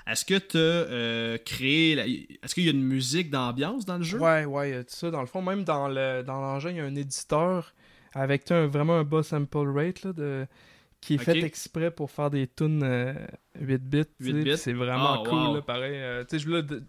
Est-ce 0.06 0.24
que 0.24 0.38
tu 0.38 0.56
as 0.56 0.60
euh, 0.60 1.38
créé. 1.38 2.28
Est-ce 2.42 2.54
qu'il 2.54 2.64
y 2.64 2.68
a 2.68 2.72
une 2.72 2.84
musique 2.84 3.30
d'ambiance 3.30 3.84
dans 3.84 3.96
le 3.96 4.04
jeu? 4.04 4.18
Ouais, 4.18 4.44
ouais, 4.44 4.84
tout 4.84 4.94
ça. 4.94 5.10
Dans 5.10 5.20
le 5.20 5.26
fond, 5.26 5.42
même 5.42 5.64
dans 5.64 5.88
l'engin, 5.88 6.22
dans 6.22 6.58
il 6.68 6.76
y 6.76 6.80
a 6.80 6.84
un 6.84 6.94
éditeur 6.94 7.74
avec 8.14 8.50
un, 8.50 8.66
vraiment 8.66 8.98
un 8.98 9.04
bas 9.04 9.22
sample 9.22 9.68
rate 9.74 10.04
là, 10.04 10.12
de 10.12 10.46
qui 11.00 11.14
est 11.14 11.18
fait 11.18 11.38
exprès 11.42 11.90
pour 11.90 12.10
faire 12.10 12.30
des 12.30 12.46
tunes 12.46 12.82
8 13.60 13.78
bits. 13.78 14.56
C'est 14.56 14.72
vraiment 14.72 15.22
ah, 15.22 15.28
cool, 15.28 15.62
pareil. 15.62 15.94
Euh, 15.96 16.24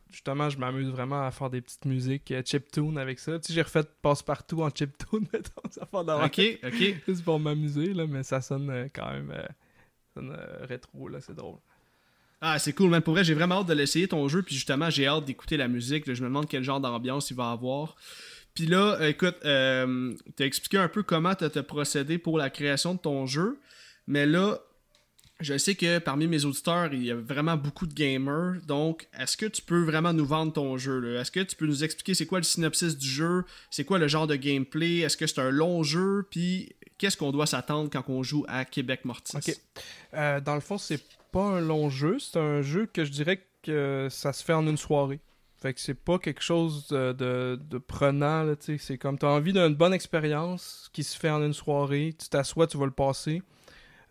justement, 0.10 0.50
je 0.50 0.58
m'amuse 0.58 0.90
vraiment 0.90 1.26
à 1.26 1.32
faire 1.32 1.50
des 1.50 1.62
petites 1.62 1.86
musiques 1.86 2.32
euh, 2.32 2.42
chiptune 2.44 2.98
avec 2.98 3.20
ça. 3.20 3.34
J'ai 3.48 3.62
refait 3.62 3.84
passe-partout 4.02 4.62
en 4.62 4.70
chiptune, 4.70 5.28
mettons, 5.34 5.62
ça 5.70 5.86
fait 5.86 5.98
Ok, 5.98 6.60
ok. 6.64 6.96
Juste 7.08 7.24
pour 7.24 7.40
m'amuser, 7.40 7.94
mais 7.94 8.24
ça 8.24 8.42
sonne 8.42 8.70
euh, 8.70 8.88
quand 8.94 9.12
même 9.12 9.34
rétro, 10.68 11.08
là, 11.10 11.20
c'est 11.22 11.36
drôle. 11.36 11.58
Ah, 12.42 12.60
c'est 12.60 12.74
cool, 12.74 12.90
man. 12.90 13.02
Pour 13.02 13.14
vrai, 13.14 13.24
j'ai 13.24 13.34
vraiment 13.34 13.62
hâte 13.62 13.68
de 13.68 13.74
l'essayer 13.74 14.08
ton 14.08 14.28
jeu, 14.28 14.44
puis 14.44 14.56
justement, 14.56 14.90
j'ai 14.90 15.08
hâte 15.08 15.26
d'écouter 15.26 15.58
la 15.58 15.68
musique. 15.68 16.12
je 16.12 16.22
me 16.22 16.28
demande 16.28 16.48
quel 16.48 16.64
genre 16.64 16.80
d'ambiance 16.80 17.32
il 17.32 17.36
va 17.36 17.52
avoir. 17.52 17.96
Puis 18.58 18.66
là, 18.66 18.98
écoute, 19.08 19.36
euh, 19.46 20.16
t'as 20.36 20.46
expliqué 20.46 20.78
un 20.80 20.88
peu 20.88 21.04
comment 21.04 21.36
t'as 21.36 21.62
procédé 21.62 22.18
pour 22.18 22.40
la 22.40 22.50
création 22.50 22.96
de 22.96 23.00
ton 23.00 23.28
jeu. 23.28 23.60
Mais 24.08 24.26
là, 24.26 24.60
je 25.40 25.58
sais 25.58 25.76
que 25.76 26.00
parmi 26.00 26.28
mes 26.28 26.46
auditeurs, 26.46 26.94
il 26.94 27.04
y 27.04 27.12
a 27.12 27.16
vraiment 27.16 27.58
beaucoup 27.58 27.86
de 27.86 27.94
gamers. 27.94 28.60
Donc, 28.66 29.08
est-ce 29.18 29.38
que 29.38 29.46
tu 29.46 29.62
peux 29.62 29.84
vraiment 29.84 30.14
nous 30.14 30.26
vendre 30.26 30.54
ton 30.54 30.78
jeu 30.78 31.18
Est-ce 31.18 31.32
que 31.32 31.42
tu 31.42 31.56
peux 31.56 31.68
nous 31.68 31.84
expliquer 31.84 32.16
c'est 32.16 32.26
quoi 32.26 32.40
le 32.40 32.44
synopsis 32.44 32.98
du 32.98 33.08
jeu? 33.08 33.44
C'est 33.70 33.84
quoi 33.84 34.00
le 34.00 34.08
genre 34.08 34.26
de 34.26 34.36
gameplay? 34.36 35.00
Est-ce 35.00 35.18
que 35.18 35.28
c'est 35.28 35.40
un 35.40 35.52
long 35.52 35.84
jeu? 35.84 36.26
Puis, 36.32 36.76
qu'est-ce 36.98 37.18
qu'on 37.18 37.32
doit 37.32 37.46
s'attendre 37.46 37.90
quand 37.92 38.04
on 38.08 38.24
joue 38.24 38.46
à 38.48 38.66
Québec 38.66 39.06
Mortis? 39.06 39.38
Euh, 40.14 40.42
dans 40.42 40.56
le 40.56 40.62
fond, 40.62 40.78
c'est 40.78 41.04
pas 41.32 41.44
un 41.44 41.62
long 41.62 41.90
jeu. 41.90 42.18
C'est 42.20 42.40
un 42.40 42.64
jeu 42.64 42.88
que 42.88 43.06
je 43.06 43.12
dirais 43.12 43.46
que 43.62 44.08
ça 44.10 44.34
se 44.34 44.44
fait 44.44 44.54
en 44.54 44.66
une 44.66 44.78
soirée. 44.78 45.20
Fait 45.60 45.74
que 45.74 45.80
c'est 45.80 45.96
pas 45.96 46.20
quelque 46.20 46.42
chose 46.42 46.88
de, 46.88 47.14
de, 47.60 47.78
prenant. 47.80 48.54
C'est 48.60 48.98
comme 48.98 49.18
tu 49.18 49.26
as 49.26 49.30
envie 49.30 49.54
d'une 49.54 49.74
bonne 49.74 49.94
expérience 49.94 50.90
qui 50.94 51.04
se 51.04 51.18
fait 51.18 51.32
en 51.32 51.44
une 51.44 51.54
soirée. 51.54 52.16
Tu 52.18 52.30
t'assois, 52.30 52.68
tu 52.68 52.78
vas 52.78 52.86
le 52.86 52.92
passer. 52.92 53.42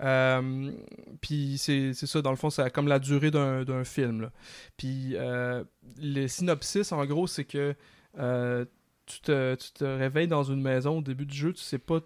Euh, 0.03 0.73
puis 1.21 1.59
c'est 1.59 1.95
ça, 1.95 2.23
dans 2.23 2.31
le 2.31 2.37
fond, 2.37 2.51
c'est 2.51 2.71
comme 2.73 2.89
la 2.89 2.99
durée 2.99 3.31
d'un 3.31 3.85
film. 3.85 4.31
Puis 4.77 5.13
euh, 5.15 5.65
le 5.99 6.27
synopsis, 6.27 6.93
en 6.93 7.05
gros, 7.07 7.27
c'est 7.27 7.45
que 7.45 7.75
euh, 8.19 8.65
tu, 9.07 9.21
te, 9.21 9.55
tu, 9.55 9.85
réveilles 9.85 10.29
dans 10.29 10.45
une 10.45 10.61
maison 10.61 10.99
au 10.99 11.03
début 11.03 11.27
du 11.27 11.37
jeu, 11.37 11.53
tu 11.53 11.63
sais 11.63 11.79
pas 11.79 12.01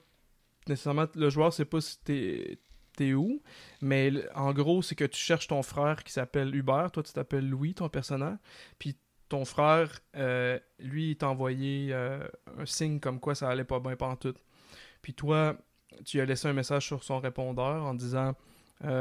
nécessairement, 0.69 1.07
le 1.15 1.31
joueur 1.31 1.53
sait 1.53 1.65
pas 1.65 1.81
si 1.81 1.99
t'es 2.03 2.59
es 3.01 3.15
où, 3.15 3.41
mais 3.81 4.13
en 4.35 4.53
gros, 4.53 4.83
c'est 4.83 4.95
que 4.95 5.07
tu 5.07 5.19
cherches 5.19 5.49
ton 5.49 5.63
frère 5.63 6.05
qui 6.05 6.13
s'appelle 6.13 6.55
Hubert, 6.55 6.91
toi 6.91 7.03
tu 7.03 7.15
t'appelles 7.15 7.49
Louis, 7.49 7.73
ton 7.73 7.89
personnage, 7.89 8.37
puis 8.79 8.95
ton 9.31 9.47
frère, 9.47 10.01
lui, 10.79 11.13
il 11.13 11.17
t'a 11.17 11.31
envoyé 11.31 11.95
un 11.95 12.67
signe 12.67 13.01
comme 13.01 13.19
quoi 13.19 13.35
ça 13.35 13.49
allait 13.49 13.65
pas 13.65 13.81
bien 13.81 13.97
tout. 14.17 14.35
Puis 15.01 15.15
toi, 15.15 15.57
tu 16.05 16.21
as 16.21 16.25
laissé 16.25 16.49
un 16.49 16.53
message 16.53 16.87
sur 16.87 17.05
son 17.05 17.19
répondeur 17.19 17.85
en 17.85 17.95
disant 17.95 18.35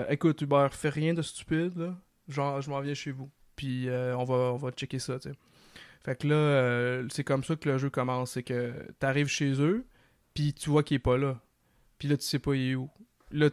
Écoute, 0.09 0.41
Hubert, 0.41 0.73
fais 0.73 0.89
rien 0.89 1.13
de 1.13 1.21
stupide, 1.21 1.93
Genre, 2.27 2.61
je 2.61 2.69
m'en 2.69 2.81
viens 2.81 2.93
chez 2.93 3.11
vous. 3.11 3.29
Puis 3.55 3.87
on, 3.89 4.23
va, 4.23 4.35
on 4.35 4.57
va 4.57 4.71
checker 4.71 4.99
ça, 4.99 5.19
tu 5.19 5.29
sais. 5.29 5.35
Fait 6.03 6.15
que 6.15 6.27
là, 6.27 7.07
c'est 7.09 7.23
comme 7.23 7.43
ça 7.43 7.55
que 7.55 7.69
le 7.69 7.77
jeu 7.77 7.89
commence. 7.89 8.31
C'est 8.31 8.43
que 8.43 8.73
t'arrives 8.99 9.27
chez 9.27 9.61
eux, 9.61 9.85
puis 10.33 10.53
tu 10.53 10.69
vois 10.69 10.83
qu'il 10.83 10.95
est 10.95 10.99
pas 10.99 11.17
là. 11.17 11.39
Puis 11.97 12.07
là, 12.07 12.17
tu 12.17 12.23
sais 12.23 12.39
pas 12.39 12.55
il 12.55 12.71
est 12.71 12.75
où. 12.75 12.89
Là, 13.31 13.49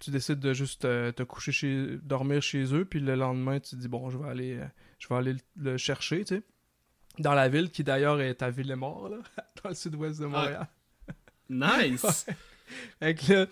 tu 0.00 0.10
décides 0.10 0.40
de 0.40 0.52
juste 0.52 0.82
te, 0.82 1.22
coucher 1.22 1.52
chez 1.52 1.98
dormir 2.02 2.42
chez 2.42 2.74
eux 2.74 2.84
puis 2.84 3.00
le 3.00 3.14
lendemain 3.14 3.60
tu 3.60 3.70
te 3.70 3.76
dis 3.76 3.88
bon 3.88 4.10
je 4.10 4.18
vais 4.18 4.28
aller 4.28 4.58
euh, 4.58 4.66
je 4.98 5.08
vais 5.08 5.14
aller 5.14 5.36
le, 5.56 5.76
chercher 5.76 6.24
tu 6.24 6.36
sais 6.36 6.42
dans 7.18 7.34
la 7.34 7.48
ville 7.48 7.70
qui 7.70 7.82
d'ailleurs 7.82 8.20
est 8.20 8.42
à 8.42 8.50
Villemort 8.50 9.08
là 9.08 9.18
dans 9.62 9.70
le 9.70 9.74
sud-ouest 9.74 10.20
de 10.20 10.26
Montréal 10.26 10.68
nice 11.48 12.26
fait 12.98 13.14
que 13.14 13.32
là 13.32 13.46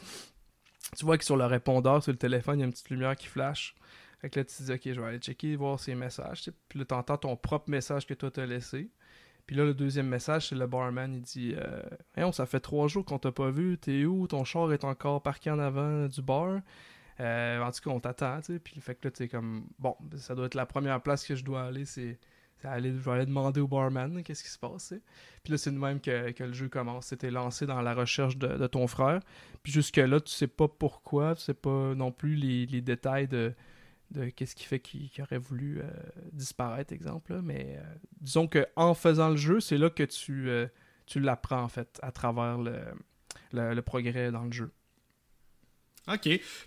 tu 0.97 1.05
vois 1.05 1.19
que 1.19 1.25
sur 1.25 1.37
le 1.37 1.47
répondeur 1.47 2.03
sur 2.03 2.13
le 2.13 2.19
téléphone 2.19 2.59
il 2.59 2.61
y 2.61 2.63
a 2.63 2.67
une 2.67 2.73
petite 2.73 2.91
lumière 2.91 3.17
qui 3.17 3.27
flash 3.27 3.75
fait 4.21 4.31
que 4.31 4.41
là 4.41 4.45
tu 4.45 4.55
te 4.57 4.63
dis 4.63 4.73
ok 4.73 4.81
je 4.85 5.01
vais 5.01 5.07
aller 5.07 5.19
checker 5.19 5.57
voir 5.57 5.81
ses 5.81 5.95
messages 5.95 6.51
puis 6.69 6.79
là 6.79 6.85
entends 6.97 7.17
ton 7.17 7.37
propre 7.37 7.71
message 7.71 8.07
que 8.07 8.15
toi 8.15 8.31
t'as 8.31 8.47
laissé 8.47 8.91
puis 9.47 9.57
là, 9.57 9.65
le 9.65 9.75
deuxième 9.75 10.09
message, 10.09 10.49
c'est 10.49 10.55
le 10.55 10.67
barman. 10.67 11.15
Il 11.15 11.23
dit 11.23 11.55
euh, 11.57 12.33
ça 12.33 12.47
fait 12.47 12.61
trois 12.61 12.89
jours 12.89 13.05
qu'on 13.05 13.19
t'a 13.19 13.33
pas 13.33 13.51
vu. 13.51 13.77
T'es 13.79 14.05
où? 14.05 14.27
Ton 14.27 14.45
char 14.45 14.73
est 14.73 14.85
encore 14.85 15.23
parqué 15.23 15.51
en 15.51 15.59
avant 15.59 16.07
du 16.07 16.23
bar. 16.23 16.61
Euh, 17.21 17.63
en 17.63 17.71
tout 17.71 17.81
cas, 17.83 17.91
on 17.91 18.01
t'attend. 18.01 18.41
Tu 18.41 18.55
sais. 18.55 18.59
Puis 18.59 18.81
fait 18.81 18.95
que 18.95 19.07
là, 19.09 19.11
tu 19.11 19.29
comme 19.29 19.67
Bon, 19.79 19.97
ça 20.17 20.35
doit 20.35 20.47
être 20.47 20.55
la 20.55 20.67
première 20.67 21.01
place 21.03 21.27
que 21.27 21.35
je 21.35 21.45
dois 21.45 21.65
aller. 21.65 21.85
C'est. 21.85 22.19
Je 22.65 22.89
vais 22.89 23.11
aller 23.11 23.27
demander 23.27 23.61
au 23.61 23.69
barman 23.69 24.23
qu'est-ce 24.23 24.43
qui 24.43 24.51
se 24.51 24.59
passe. 24.59 24.95
Puis 25.43 25.53
là, 25.53 25.59
c'est 25.59 25.71
de 25.71 25.79
même 25.79 26.01
que, 26.01 26.33
le 26.43 26.53
jeu 26.53 26.69
commence. 26.69 27.07
C'était 27.07 27.31
lancé 27.31 27.67
dans 27.67 27.83
la 27.83 27.95
recherche 27.95 28.37
de, 28.37 28.67
ton 28.67 28.87
frère. 28.87 29.21
Puis 29.63 29.73
jusque-là, 29.73 30.21
tu 30.21 30.33
sais 30.33 30.47
pas 30.47 30.69
pourquoi, 30.69 31.35
tu 31.35 31.43
sais 31.43 31.55
pas 31.55 31.95
non 31.95 32.13
plus 32.13 32.35
les 32.35 32.81
détails 32.81 33.29
de, 33.29 33.55
de 34.11 34.29
qu'est-ce 34.31 34.55
qui 34.55 34.65
fait 34.65 34.81
qu'il 34.81 35.11
aurait 35.21 35.39
voulu 35.39 35.81
euh, 35.81 35.91
disparaître, 36.33 36.93
exemple. 36.93 37.41
Mais 37.43 37.79
euh, 37.79 37.95
disons 38.21 38.47
que 38.47 38.67
en 38.77 38.95
faisant 38.95 39.31
le 39.31 39.37
jeu, 39.37 39.61
c'est 39.61 39.79
là 39.79 39.91
que 39.91 40.03
tu, 40.03 40.49
euh, 40.49 40.67
tu 41.07 41.21
l'apprends 41.21 41.63
en 41.63 41.69
fait 41.69 41.99
à 42.03 42.13
travers 42.13 42.59
le, 42.59 43.81
progrès 43.83 44.31
dans 44.31 44.45
le 44.45 44.53
jeu. 44.53 44.73
OK. 46.07 46.21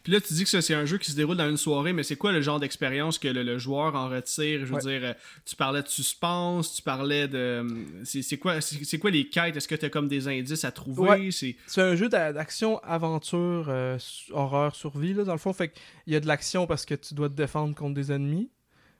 Puis 0.04 0.12
là, 0.12 0.20
tu 0.20 0.34
dis 0.34 0.46
que 0.46 0.62
c'est 0.62 0.74
un 0.74 0.86
jeu 0.86 0.98
qui 0.98 1.12
se 1.12 1.16
déroule 1.16 1.38
dans 1.38 1.50
une 1.50 1.58
soirée, 1.58 1.94
mais 1.94 2.02
c'est 2.02 2.16
quoi 2.16 2.32
le 2.32 2.42
genre 2.42 2.60
d'expérience 2.60 3.20
que 3.20 3.28
le, 3.28 3.58
joueur 3.60 3.94
en 3.96 4.10
retire? 4.10 4.66
Je 4.66 4.74
veux 4.74 4.80
dire, 4.80 5.02
euh, 5.04 5.14
tu 5.46 5.56
parlais 5.56 5.84
de 5.84 5.88
suspense, 5.88 6.74
tu 6.74 6.82
parlais 6.82 7.28
de... 7.28 7.38
Euh, 7.38 8.04
c'est 8.04 8.38
quoi, 8.38 8.62
c'est 8.62 8.98
quoi 8.98 9.12
les 9.12 9.30
quêtes? 9.30 9.56
Est-ce 9.56 9.68
que 9.68 9.76
tu 9.76 9.86
as 9.86 9.90
comme 9.90 10.08
des 10.08 10.28
indices 10.28 10.66
à 10.66 10.72
trouver? 10.72 11.30
C'est 11.32 11.82
un 11.82 11.96
jeu 11.96 12.10
d'action, 12.10 12.80
aventure, 12.80 13.68
euh, 13.70 13.98
horreur, 14.32 14.76
survie, 14.76 15.14
là, 15.14 15.24
dans 15.24 15.34
le 15.34 15.40
fond. 15.40 15.54
Fait 15.54 15.70
qu'il 15.70 16.14
y 16.14 16.16
a 16.16 16.20
de 16.20 16.28
l'action 16.28 16.66
parce 16.66 16.86
que 16.86 16.96
tu 16.96 17.14
dois 17.14 17.30
te 17.30 17.36
défendre 17.36 17.76
contre 17.76 17.94
des 17.94 18.12
ennemis. 18.12 18.50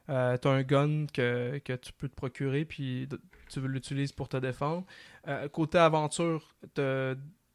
Euh, 0.10 0.38
tu 0.38 0.48
as 0.48 0.52
un 0.52 0.64
gun 0.64 1.08
que, 1.12 1.60
tu 1.66 1.94
peux 1.98 2.08
te 2.08 2.16
procurer, 2.16 2.64
puis 2.64 3.10
tu 3.50 3.60
veux 3.60 3.68
l'utiliser 3.68 4.14
pour 4.16 4.30
te 4.30 4.38
défendre. 4.38 4.86
côté 5.52 5.80
aventure, 5.80 6.56
tu 6.76 6.82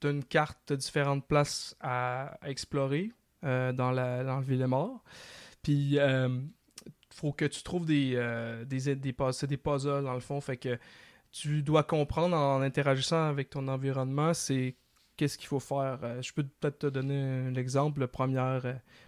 tu 0.02 0.10
une 0.10 0.24
carte 0.24 0.58
de 0.68 0.76
différentes 0.76 1.26
places 1.26 1.76
à, 1.80 2.36
explorer 2.44 3.12
euh, 3.44 3.72
dans, 3.72 3.90
la, 3.90 4.24
dans 4.24 4.38
le 4.38 4.44
Villemort. 4.44 5.02
Puis, 5.62 5.98
euh, 5.98 6.40
faut 7.10 7.32
que 7.32 7.44
tu 7.44 7.62
trouves 7.62 7.86
des, 7.86 8.14
euh, 8.16 8.64
des, 8.64 8.94
des, 8.94 9.12
des 9.12 9.56
puzzles, 9.56 10.04
dans 10.04 10.14
le 10.14 10.20
fond. 10.20 10.40
Fait 10.40 10.56
que 10.56 10.78
tu 11.30 11.62
dois 11.62 11.84
comprendre 11.84 12.36
en 12.36 12.60
interagissant 12.62 13.28
avec 13.28 13.50
ton 13.50 13.68
environnement, 13.68 14.34
c'est 14.34 14.76
qu'est-ce 15.16 15.38
qu'il 15.38 15.46
faut 15.46 15.60
faire. 15.60 15.98
je 16.20 16.32
peux 16.32 16.42
peut-être 16.42 16.80
te 16.80 16.86
donner 16.86 17.22
un 17.22 17.54
exemple. 17.54 18.00
Le 18.00 18.08
premier, 18.08 18.60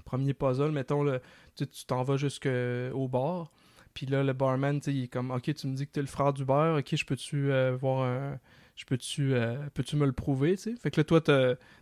premier 0.04 0.32
puzzle, 0.32 0.70
mettons, 0.70 1.02
le, 1.02 1.20
tu 1.56 1.66
t'en 1.86 2.02
vas 2.02 2.16
jusqu'au 2.16 3.08
bar. 3.08 3.50
Puis 3.94 4.06
là, 4.06 4.22
le 4.22 4.32
barman, 4.32 4.80
il 4.86 5.04
est 5.04 5.08
comme, 5.08 5.30
OK, 5.30 5.52
tu 5.54 5.66
me 5.66 5.74
dis 5.74 5.86
que 5.86 5.92
tu 5.92 5.98
es 6.00 6.02
le 6.02 6.08
frère 6.08 6.32
du 6.32 6.44
beurre. 6.44 6.78
OK, 6.78 6.94
je 6.94 7.04
peux-tu 7.04 7.50
voir 7.78 8.04
un, 8.04 8.38
je 8.74 8.84
peux-tu 8.84 9.34
euh, 9.34 9.56
peux-tu 9.72 9.96
me 9.96 10.04
le 10.04 10.12
prouver, 10.12 10.56
tu? 10.56 10.76
Fait 10.76 10.90
que 10.90 11.00
là, 11.00 11.04
toi, 11.04 11.20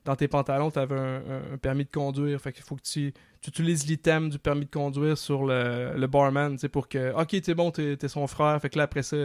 dans 0.05 0.17
tes 0.17 0.29
pantalons, 0.29 0.71
tu 0.71 0.79
avais 0.79 0.99
un, 0.99 1.57
permis 1.57 1.85
de 1.85 1.91
conduire. 1.91 2.41
Fait 2.41 2.53
qu'il 2.53 2.65
faut 2.65 2.77
que 2.77 2.83
tu, 2.83 3.13
utilises 3.47 3.87
l'item 3.87 4.29
du 4.29 4.39
permis 4.39 4.67
de 4.67 4.71
conduire 4.71 5.17
sur 5.17 5.45
le, 5.45 5.95
le 5.97 6.07
barman, 6.07 6.57
tu 6.57 6.69
pour 6.69 6.89
que, 6.89 7.13
OK, 7.15 7.41
t'es 7.41 7.55
bon, 7.55 7.71
t'es 7.71 7.97
es 8.01 8.09
son 8.09 8.27
frère. 8.27 8.61
Fait 8.61 8.69
que 8.69 8.77
là, 8.77 8.85
après 8.85 9.03
ça, 9.03 9.17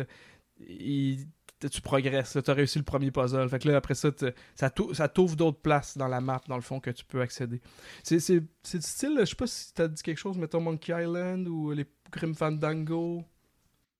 tu 1.70 1.82
progresses. 1.82 2.38
Tu 2.44 2.52
as 2.52 2.54
réussi 2.54 2.78
le 2.78 2.86
premier 2.86 3.12
puzzle. 3.12 3.50
Fait 3.50 3.60
que 3.60 3.68
là, 3.68 3.78
après 3.78 3.96
ça, 3.96 4.10
ça 4.56 5.10
t'ouvre 5.10 5.36
d'autres 5.36 5.60
places 5.60 5.98
dans 5.98 6.08
la 6.08 6.22
map, 6.22 6.42
dans 6.48 6.56
le 6.56 6.62
fond, 6.62 6.80
que 6.80 6.92
tu 6.92 7.04
peux 7.04 7.22
accéder. 7.22 7.62
C'est 8.04 8.40
du 8.40 8.48
style, 8.64 9.18
je 9.20 9.26
sais 9.26 9.36
pas 9.36 9.48
si 9.48 9.74
t'as 9.74 9.88
dit 9.88 10.02
quelque 10.02 10.20
chose, 10.20 10.38
mettons 10.38 10.62
Monkey 10.62 10.94
Island 10.94 11.48
ou 11.48 11.72
les 11.72 11.86
Grim 12.12 12.34
Fandango. 12.34 13.24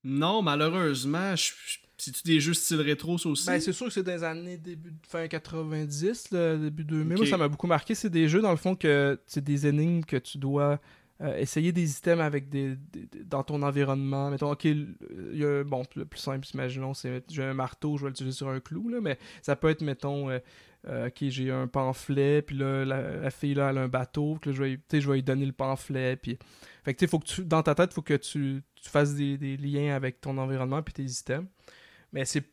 Non, 0.04 0.40
malheureusement, 0.40 1.36
je 1.36 1.52
c'est-tu 1.98 2.22
des 2.22 2.40
jeux 2.40 2.54
style 2.54 2.80
rétro, 2.80 3.18
ça 3.18 3.28
aussi? 3.28 3.46
Ben, 3.46 3.60
c'est 3.60 3.72
sûr 3.72 3.86
que 3.86 3.92
c'est 3.92 4.02
des 4.02 4.22
années 4.22 4.56
début 4.56 4.94
fin 5.08 5.26
90, 5.26 6.30
début 6.60 6.84
2000. 6.84 7.16
Moi, 7.16 7.26
ça 7.26 7.36
m'a 7.36 7.48
beaucoup 7.48 7.66
marqué. 7.66 7.94
C'est 7.94 8.10
des 8.10 8.28
jeux, 8.28 8.40
dans 8.40 8.52
le 8.52 8.56
fond, 8.56 8.76
que 8.76 9.18
c'est 9.26 9.44
des 9.44 9.66
énigmes 9.66 10.04
que 10.04 10.16
tu 10.16 10.38
dois 10.38 10.80
euh, 11.20 11.36
essayer 11.36 11.72
des 11.72 11.98
items 11.98 12.20
avec 12.20 12.48
des, 12.48 12.76
dans 13.24 13.42
ton 13.42 13.62
environnement. 13.62 14.30
Mettons, 14.30 14.52
ok, 14.52 14.64
il 14.66 14.96
y 15.32 15.44
a, 15.44 15.64
bon, 15.64 15.82
le 15.96 16.04
plus 16.04 16.20
simple, 16.20 16.46
imaginons, 16.54 16.94
c'est 16.94 17.24
j'ai 17.28 17.42
un 17.42 17.54
marteau, 17.54 17.96
je 17.96 18.04
vais 18.04 18.10
l'utiliser 18.10 18.36
sur 18.36 18.48
un 18.48 18.60
clou, 18.60 18.88
là, 18.88 19.00
mais 19.00 19.18
ça 19.42 19.56
peut 19.56 19.68
être, 19.68 19.82
mettons, 19.82 20.30
euh, 20.30 20.38
euh, 20.86 21.08
ok, 21.08 21.24
j'ai 21.28 21.50
un 21.50 21.66
pamphlet, 21.66 22.42
puis 22.42 22.56
là, 22.56 22.84
la, 22.84 23.30
fille, 23.32 23.54
là, 23.54 23.70
elle 23.70 23.78
a 23.78 23.82
un 23.82 23.88
bateau, 23.88 24.38
que 24.40 24.52
je 24.52 24.62
vais, 24.62 24.80
je 24.92 25.08
vais 25.08 25.16
lui 25.16 25.22
donner 25.24 25.46
le 25.46 25.52
pamphlet, 25.52 26.14
puis... 26.16 26.38
Fait 26.84 26.94
que, 26.94 27.06
faut 27.08 27.18
que 27.18 27.26
tu, 27.26 27.44
dans 27.44 27.64
ta 27.64 27.74
tête, 27.74 27.90
il 27.90 27.94
faut 27.94 28.02
que 28.02 28.14
tu, 28.14 28.62
tu 28.76 28.88
fasses 28.88 29.14
des, 29.16 29.36
des, 29.36 29.56
liens 29.56 29.94
avec 29.94 30.20
ton 30.20 30.38
environnement 30.38 30.82
puis 30.82 30.94
tes 30.94 31.02
items. 31.02 31.46
Mais 32.12 32.24
c'est 32.24 32.44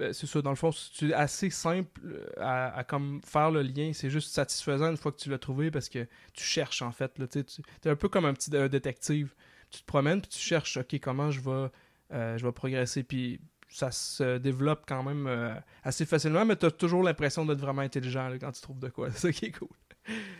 ben, 0.00 0.14
c'est 0.14 0.26
ça, 0.26 0.40
dans 0.40 0.50
le 0.50 0.56
fond, 0.56 0.72
c'est 0.72 1.12
assez 1.12 1.50
simple 1.50 2.00
euh, 2.06 2.24
à, 2.38 2.84
comme 2.84 3.20
faire 3.22 3.50
le 3.50 3.60
lien. 3.60 3.90
C'est 3.92 4.08
juste 4.08 4.32
satisfaisant 4.32 4.90
une 4.90 4.96
fois 4.96 5.12
que 5.12 5.18
tu 5.18 5.28
l'as 5.28 5.38
trouvé 5.38 5.70
parce 5.70 5.90
que 5.90 6.06
tu 6.32 6.42
cherches 6.42 6.80
en 6.80 6.90
fait. 6.90 7.12
Tu 7.30 7.38
es 7.84 7.90
un 7.90 7.96
peu 7.96 8.08
comme 8.08 8.24
un 8.24 8.32
petit 8.32 8.48
détective. 8.48 9.34
Tu 9.70 9.80
te 9.80 9.84
promènes 9.84 10.22
puis 10.22 10.30
tu 10.30 10.38
cherches, 10.38 10.78
ok, 10.78 10.98
comment 11.02 11.30
je 11.30 11.40
vais, 11.40 11.70
euh, 12.12 12.38
je 12.38 12.46
vais 12.46 12.52
progresser. 12.52 13.02
Puis 13.02 13.40
ça 13.68 13.90
se 13.90 14.38
développe 14.38 14.84
quand 14.88 15.02
même 15.02 15.26
euh, 15.26 15.54
assez 15.84 16.06
facilement, 16.06 16.46
mais 16.46 16.56
tu 16.56 16.64
as 16.64 16.70
toujours 16.70 17.02
l'impression 17.02 17.44
d'être 17.44 17.60
vraiment 17.60 17.82
intelligent 17.82 18.30
quand 18.40 18.52
tu 18.52 18.62
trouves 18.62 18.80
de 18.80 18.88
quoi. 18.88 19.10
C'est 19.12 19.18
ça 19.18 19.32
qui 19.32 19.46
est 19.46 19.52
cool. 19.52 19.68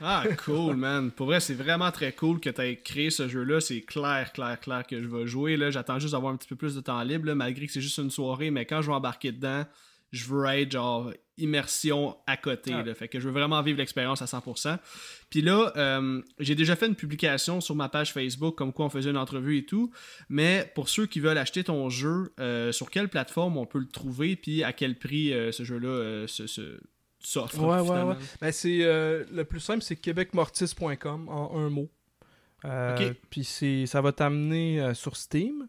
Ah, 0.00 0.24
cool, 0.44 0.76
man. 0.76 1.10
Pour 1.10 1.26
vrai, 1.26 1.40
c'est 1.40 1.54
vraiment 1.54 1.90
très 1.90 2.12
cool 2.12 2.40
que 2.40 2.50
tu 2.50 2.60
aies 2.60 2.76
créé 2.76 3.10
ce 3.10 3.28
jeu-là. 3.28 3.60
C'est 3.60 3.82
clair, 3.82 4.32
clair, 4.32 4.58
clair 4.58 4.86
que 4.86 5.00
je 5.00 5.06
vais 5.06 5.26
jouer. 5.26 5.56
Là. 5.56 5.70
J'attends 5.70 5.98
juste 5.98 6.12
d'avoir 6.12 6.32
un 6.32 6.36
petit 6.36 6.48
peu 6.48 6.56
plus 6.56 6.74
de 6.74 6.80
temps 6.80 7.02
libre, 7.02 7.32
malgré 7.34 7.66
que 7.66 7.72
c'est 7.72 7.80
juste 7.80 7.98
une 7.98 8.10
soirée. 8.10 8.50
Mais 8.50 8.64
quand 8.64 8.82
je 8.82 8.88
vais 8.88 8.94
embarquer 8.94 9.32
dedans, 9.32 9.64
je 10.12 10.24
veux 10.24 10.44
être 10.46 10.72
genre 10.72 11.12
immersion 11.38 12.16
à 12.26 12.36
côté. 12.36 12.72
Ah. 12.74 12.94
Fait 12.94 13.08
que 13.08 13.20
je 13.20 13.26
veux 13.26 13.32
vraiment 13.32 13.62
vivre 13.62 13.78
l'expérience 13.78 14.22
à 14.22 14.26
100%. 14.26 14.78
Puis 15.30 15.42
là, 15.42 15.72
euh, 15.76 16.20
j'ai 16.38 16.54
déjà 16.54 16.76
fait 16.76 16.86
une 16.86 16.96
publication 16.96 17.60
sur 17.60 17.74
ma 17.74 17.88
page 17.88 18.12
Facebook 18.12 18.56
comme 18.56 18.72
quoi 18.72 18.86
on 18.86 18.90
faisait 18.90 19.10
une 19.10 19.16
entrevue 19.16 19.58
et 19.58 19.64
tout. 19.64 19.90
Mais 20.28 20.70
pour 20.74 20.88
ceux 20.88 21.06
qui 21.06 21.20
veulent 21.20 21.38
acheter 21.38 21.64
ton 21.64 21.88
jeu, 21.88 22.32
euh, 22.40 22.72
sur 22.72 22.90
quelle 22.90 23.08
plateforme 23.08 23.56
on 23.56 23.66
peut 23.66 23.78
le 23.78 23.88
trouver 23.88 24.36
puis 24.36 24.64
à 24.64 24.72
quel 24.72 24.98
prix 24.98 25.32
euh, 25.32 25.52
ce 25.52 25.64
jeu-là 25.64 26.26
se, 26.26 26.78
Ouais, 27.36 27.80
ouais, 27.80 28.02
ouais. 28.02 28.16
Ben, 28.40 28.52
c'est, 28.52 28.78
euh, 28.82 29.24
le 29.30 29.44
plus 29.44 29.60
simple, 29.60 29.82
c'est 29.82 29.96
québecmortis.com 29.96 31.28
en 31.28 31.58
un 31.58 31.68
mot. 31.68 31.88
Euh, 32.64 33.14
Puis 33.30 33.44
ça 33.86 34.00
va 34.00 34.12
t'amener 34.12 34.80
euh, 34.80 34.94
sur 34.94 35.16
Steam. 35.16 35.68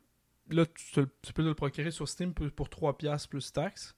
Là, 0.50 0.66
tu, 0.66 1.34
peux 1.34 1.44
le 1.44 1.54
procurer 1.54 1.92
sur 1.92 2.08
Steam 2.08 2.34
pour, 2.34 2.68
3$ 2.68 3.28
plus 3.28 3.54
taxes. 3.54 3.96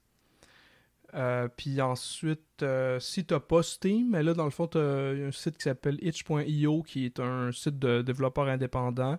Puis 1.56 1.80
ensuite, 1.80 2.64
si 2.98 3.24
tu 3.24 3.34
n'as 3.34 3.40
pas 3.40 3.62
Steam, 3.62 4.10
mais 4.10 4.22
là, 4.22 4.34
dans 4.34 4.44
le 4.44 4.50
fond, 4.50 4.66
tu 4.66 4.78
as 4.78 4.80
un 4.80 5.32
site 5.32 5.56
qui 5.56 5.64
s'appelle 5.64 5.98
itch.io 6.02 6.82
qui 6.82 7.06
est 7.06 7.20
un 7.20 7.50
site 7.52 7.78
de 7.78 8.02
développeur 8.02 8.48
indépendant 8.48 9.18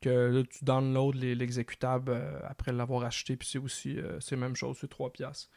que 0.00 0.10
là, 0.10 0.42
tu 0.44 0.64
downloads 0.64 1.12
l'exécutable 1.12 2.20
après 2.44 2.72
l'avoir 2.72 3.04
acheté. 3.04 3.36
Puis 3.36 3.48
c'est 3.48 3.58
aussi, 3.58 3.96
c'est 4.20 4.34
la 4.36 4.40
même 4.40 4.56
chose, 4.56 4.76
c'est 4.80 4.90
3$. 4.90 5.48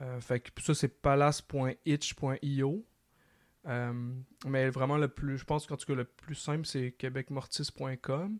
Euh, 0.00 0.20
fait 0.20 0.40
que 0.40 0.50
ça, 0.62 0.74
c'est 0.74 1.00
palace.itch.io. 1.00 2.86
Euh, 3.66 3.92
mais 4.46 4.70
vraiment, 4.70 4.96
le 4.96 5.08
plus, 5.08 5.38
je 5.38 5.44
pense 5.44 5.66
qu'en 5.66 5.76
tout 5.76 5.86
cas, 5.86 5.94
le 5.94 6.04
plus 6.04 6.34
simple, 6.34 6.66
c'est 6.66 6.92
québecmortis.com. 6.92 8.38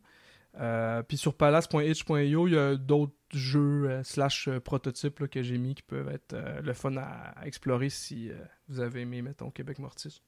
Euh, 0.58 1.02
puis 1.02 1.16
sur 1.16 1.36
palace.itch.io, 1.36 2.48
il 2.48 2.54
y 2.54 2.58
a 2.58 2.76
d'autres 2.76 3.12
jeux 3.32 4.00
slash 4.02 4.48
prototypes 4.64 5.28
que 5.28 5.42
j'ai 5.42 5.58
mis 5.58 5.74
qui 5.74 5.82
peuvent 5.82 6.08
être 6.08 6.34
le 6.62 6.72
fun 6.72 6.96
à, 6.96 7.34
explorer 7.44 7.90
si 7.90 8.30
vous 8.68 8.80
avez 8.80 9.02
aimé, 9.02 9.22
mettons, 9.22 9.50
Québec 9.50 9.78
Mortis. 9.78 10.22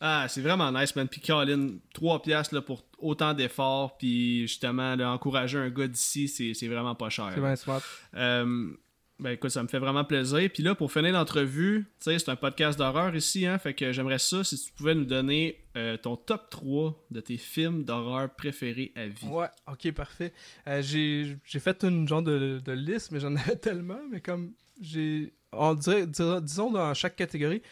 Ah, 0.00 0.26
c'est 0.28 0.42
vraiment 0.42 0.70
nice, 0.72 0.94
man. 0.94 1.08
Puis 1.08 1.20
Colin, 1.22 1.78
3 1.94 2.20
piastres 2.20 2.54
là, 2.54 2.60
pour 2.60 2.84
autant 2.98 3.32
d'efforts, 3.32 3.96
puis 3.96 4.42
justement, 4.42 4.94
là, 4.94 5.10
encourager 5.10 5.58
un 5.58 5.70
gars 5.70 5.88
d'ici, 5.88 6.28
c'est 6.28 6.68
vraiment 6.68 6.94
pas 6.94 7.08
cher. 7.08 7.30
C'est 7.34 7.40
bien 7.40 7.56
smart. 7.56 7.80
Euh, 8.14 8.76
ben 9.18 9.30
écoute, 9.30 9.50
ça 9.50 9.62
me 9.62 9.68
fait 9.68 9.78
vraiment 9.78 10.04
plaisir. 10.04 10.50
Puis 10.52 10.62
là, 10.62 10.74
pour 10.74 10.92
finir 10.92 11.12
l'entrevue, 11.12 11.86
tu 12.00 12.10
sais, 12.10 12.18
c'est 12.18 12.30
un 12.30 12.36
podcast 12.36 12.78
d'horreur 12.78 13.14
ici, 13.16 13.46
hein, 13.46 13.58
fait 13.58 13.72
que 13.74 13.90
j'aimerais 13.92 14.18
ça 14.18 14.44
si 14.44 14.58
tu 14.62 14.70
pouvais 14.72 14.94
nous 14.94 15.04
donner 15.06 15.58
euh, 15.76 15.96
ton 15.96 16.16
top 16.16 16.50
3 16.50 17.06
de 17.10 17.20
tes 17.20 17.36
films 17.38 17.84
d'horreur 17.84 18.28
préférés 18.34 18.92
à 18.94 19.06
vie. 19.06 19.26
Ouais, 19.28 19.48
ok, 19.70 19.92
parfait. 19.92 20.32
Euh, 20.68 20.82
j'ai 20.82 21.36
j'ai 21.44 21.60
fait 21.60 21.82
une 21.84 22.06
genre 22.06 22.22
de, 22.22 22.60
de 22.64 22.72
liste, 22.72 23.10
mais 23.12 23.20
j'en 23.20 23.34
avais 23.36 23.56
tellement, 23.56 24.00
mais 24.10 24.20
comme 24.20 24.52
j'ai. 24.80 25.32
On 25.52 25.72
dirait, 25.74 26.06
dir- 26.06 26.42
disons 26.42 26.70
dans 26.70 26.92
chaque 26.92 27.16
catégorie, 27.16 27.62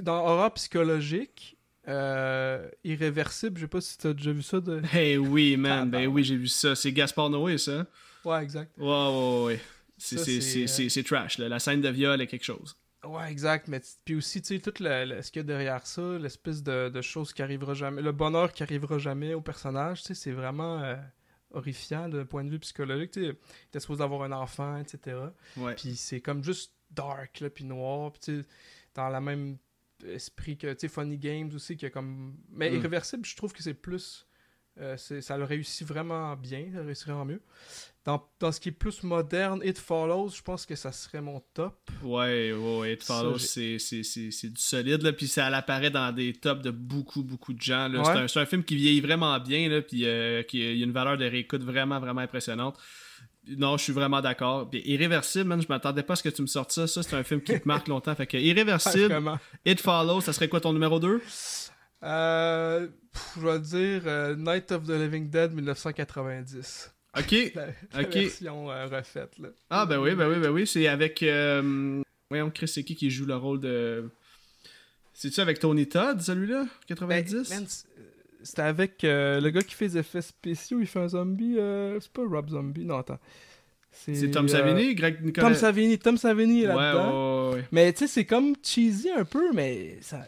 dans 0.00 0.24
horreur 0.24 0.54
psychologique, 0.54 1.58
euh, 1.86 2.66
irréversible, 2.84 3.56
je 3.58 3.64
sais 3.64 3.68
pas 3.68 3.80
si 3.82 3.98
t'as 3.98 4.12
déjà 4.14 4.32
vu 4.32 4.42
ça 4.42 4.60
de. 4.60 4.80
Hey 4.92 5.18
oui, 5.18 5.56
man, 5.58 5.84
ben 5.90 5.90
Tabarnak. 5.98 6.14
oui, 6.14 6.24
j'ai 6.24 6.36
vu 6.36 6.48
ça. 6.48 6.74
C'est 6.74 6.92
Gaspard 6.92 7.28
Noé, 7.28 7.58
ça. 7.58 7.86
Ouais, 8.24 8.42
exact. 8.42 8.72
Ouais, 8.78 8.86
ouais, 8.86 9.44
ouais. 9.44 9.60
C'est 9.98 10.16
euh, 10.16 10.66
c'est- 10.88 11.02
trash, 11.02 11.38
là. 11.38 11.48
La 11.48 11.58
scène 11.58 11.80
de 11.80 11.88
viol 11.88 12.20
est 12.20 12.26
quelque 12.26 12.44
chose. 12.44 12.76
Ouais, 13.04 13.30
exact. 13.30 13.68
Mais 13.68 13.80
puis 14.04 14.14
aussi, 14.16 14.40
tu 14.42 14.48
sais, 14.56 14.60
tout 14.60 14.82
le, 14.82 15.04
le- 15.04 15.22
ce 15.22 15.30
qu'il 15.30 15.40
y 15.40 15.44
a 15.44 15.46
derrière 15.46 15.86
ça, 15.86 16.02
l'espèce 16.18 16.62
de, 16.62 16.88
de 16.88 17.02
choses 17.02 17.32
qui 17.32 17.42
arrivera 17.42 17.74
jamais, 17.74 18.02
le 18.02 18.12
bonheur 18.12 18.52
qui 18.52 18.62
arrivera 18.62 18.98
jamais 18.98 19.34
au 19.34 19.40
personnage, 19.40 20.00
tu 20.02 20.08
sais, 20.08 20.14
c'est 20.14 20.32
vraiment 20.32 20.82
euh, 20.82 20.96
horrifiant 21.52 22.08
d'un 22.08 22.24
point 22.24 22.44
de 22.44 22.50
vue 22.50 22.58
psychologique. 22.58 23.12
Tu 23.12 23.32
t'es 23.70 23.80
supposé 23.80 24.02
avoir 24.02 24.22
un 24.22 24.32
enfant, 24.32 24.76
etc. 24.78 25.16
Ouais. 25.56 25.74
Puis 25.74 25.96
c'est 25.96 26.20
comme 26.20 26.42
juste 26.42 26.72
dark, 26.90 27.40
là, 27.40 27.50
puis 27.50 27.64
noir, 27.64 28.12
puis 28.12 28.20
tu 28.20 28.40
sais, 28.42 28.46
dans 28.94 29.08
la 29.08 29.20
même 29.20 29.58
esprit 30.06 30.56
que, 30.56 30.72
tu 30.72 30.80
sais, 30.80 30.88
Funny 30.88 31.18
Games 31.18 31.50
aussi, 31.54 31.76
qui 31.76 31.86
a 31.86 31.90
comme... 31.90 32.36
Mais 32.50 32.70
Mm. 32.70 32.74
Irréversible, 32.76 33.26
je 33.26 33.36
trouve 33.36 33.52
que 33.52 33.62
c'est 33.62 33.74
plus... 33.74 34.26
euh, 34.80 34.96
ça 34.96 35.36
le 35.36 35.44
réussit 35.44 35.86
vraiment 35.86 36.34
bien, 36.36 36.68
ça 36.72 36.82
réussit 36.82 37.04
vraiment 37.06 37.24
mieux. 37.24 37.42
Dans, 38.08 38.26
dans 38.40 38.50
ce 38.50 38.58
qui 38.58 38.70
est 38.70 38.72
plus 38.72 39.02
moderne, 39.02 39.60
It 39.62 39.78
Follows, 39.78 40.30
je 40.30 40.40
pense 40.40 40.64
que 40.64 40.74
ça 40.74 40.92
serait 40.92 41.20
mon 41.20 41.42
top. 41.52 41.90
Ouais, 42.02 42.54
ouais. 42.54 42.94
It 42.94 43.02
Follows, 43.02 43.36
c'est 43.36 43.76
du 43.76 44.56
solide, 44.56 45.02
là. 45.02 45.12
Puis 45.12 45.28
ça 45.28 45.44
apparaît 45.48 45.90
dans 45.90 46.10
des 46.10 46.32
tops 46.32 46.62
de 46.62 46.70
beaucoup, 46.70 47.22
beaucoup 47.22 47.52
de 47.52 47.60
gens. 47.60 47.92
Ouais. 47.92 48.26
C'est 48.26 48.40
un, 48.40 48.46
film 48.46 48.64
qui 48.64 48.76
vieillit 48.76 49.02
vraiment 49.02 49.38
bien, 49.38 49.68
là. 49.68 49.82
Puis 49.82 50.06
euh, 50.06 50.42
qui 50.42 50.56
il 50.56 50.78
y 50.78 50.82
a 50.82 50.86
une 50.86 50.92
valeur 50.92 51.18
de 51.18 51.26
réécoute 51.26 51.62
vraiment, 51.62 52.00
vraiment 52.00 52.22
impressionnante. 52.22 52.78
Non, 53.46 53.76
je 53.76 53.82
suis 53.82 53.92
vraiment 53.92 54.22
d'accord. 54.22 54.70
Irréversible, 54.72 55.44
man, 55.44 55.60
je 55.60 55.68
m'attendais 55.68 56.02
pas 56.02 56.14
à 56.14 56.16
ce 56.16 56.22
que 56.22 56.30
tu 56.30 56.40
me 56.40 56.46
sortes 56.46 56.72
ça. 56.72 56.86
Ça, 56.86 57.02
c'est 57.02 57.14
un 57.14 57.24
film 57.24 57.42
qui 57.42 57.60
te 57.60 57.68
marque 57.68 57.88
longtemps. 57.88 58.14
Fait 58.14 58.26
que 58.26 58.38
Irréversible. 58.38 59.22
It 59.66 59.82
Follows, 59.82 60.22
ça 60.22 60.32
serait 60.32 60.48
quoi 60.48 60.62
ton 60.62 60.72
numéro 60.72 60.98
2 60.98 61.20
Euh, 62.04 62.88
je 63.36 63.40
vais 63.46 63.58
dire 63.58 64.02
euh, 64.06 64.34
Night 64.34 64.72
of 64.72 64.84
the 64.84 64.92
Living 64.92 65.28
Dead 65.28 65.52
1990. 65.52 66.94
Ok. 67.18 67.52
La, 67.54 67.66
la 67.66 68.08
Ok. 68.08 68.14
version 68.14 68.70
euh, 68.70 68.86
refaite, 68.86 69.38
là. 69.38 69.48
Ah, 69.70 69.86
ben 69.86 69.98
oui, 69.98 70.14
ben 70.14 70.28
oui, 70.28 70.38
ben 70.40 70.50
oui. 70.50 70.66
C'est 70.66 70.86
avec. 70.88 71.22
Euh... 71.22 72.02
Voyons, 72.30 72.50
Chris, 72.50 72.68
c'est 72.68 72.84
qui 72.84 72.94
qui 72.94 73.10
joue 73.10 73.26
le 73.26 73.36
rôle 73.36 73.60
de. 73.60 74.08
C'est-tu 75.14 75.40
avec 75.40 75.58
Tony 75.58 75.88
Todd, 75.88 76.20
celui-là? 76.20 76.66
90 76.86 77.48
Ben, 77.50 77.66
C'était 78.42 78.62
avec 78.62 79.02
euh, 79.02 79.40
le 79.40 79.50
gars 79.50 79.62
qui 79.62 79.74
fait 79.74 79.88
des 79.88 79.98
effets 79.98 80.22
spéciaux, 80.22 80.78
il 80.80 80.86
fait 80.86 81.00
un 81.00 81.08
zombie. 81.08 81.56
euh, 81.58 81.98
c'est 82.00 82.12
pas 82.12 82.22
Rob 82.24 82.50
Zombie, 82.50 82.84
non, 82.84 82.98
attends. 82.98 83.18
C'est 84.04 84.30
Tom 84.30 84.44
euh, 84.46 84.48
Savini, 84.48 84.94
Greg 84.94 85.22
Nicolas. 85.24 85.48
Tom 85.48 85.54
Savini, 85.56 85.98
Tom 85.98 86.16
Savini 86.16 86.62
Ouais, 86.62 86.74
là-dedans. 86.74 87.50
ouais, 87.50 87.56
ouais. 87.56 87.64
Mais 87.72 87.92
tu 87.92 88.00
sais, 88.00 88.06
c'est 88.06 88.24
comme 88.24 88.54
cheesy 88.62 89.10
un 89.10 89.24
peu, 89.24 89.52
mais 89.52 89.98
ça, 90.00 90.24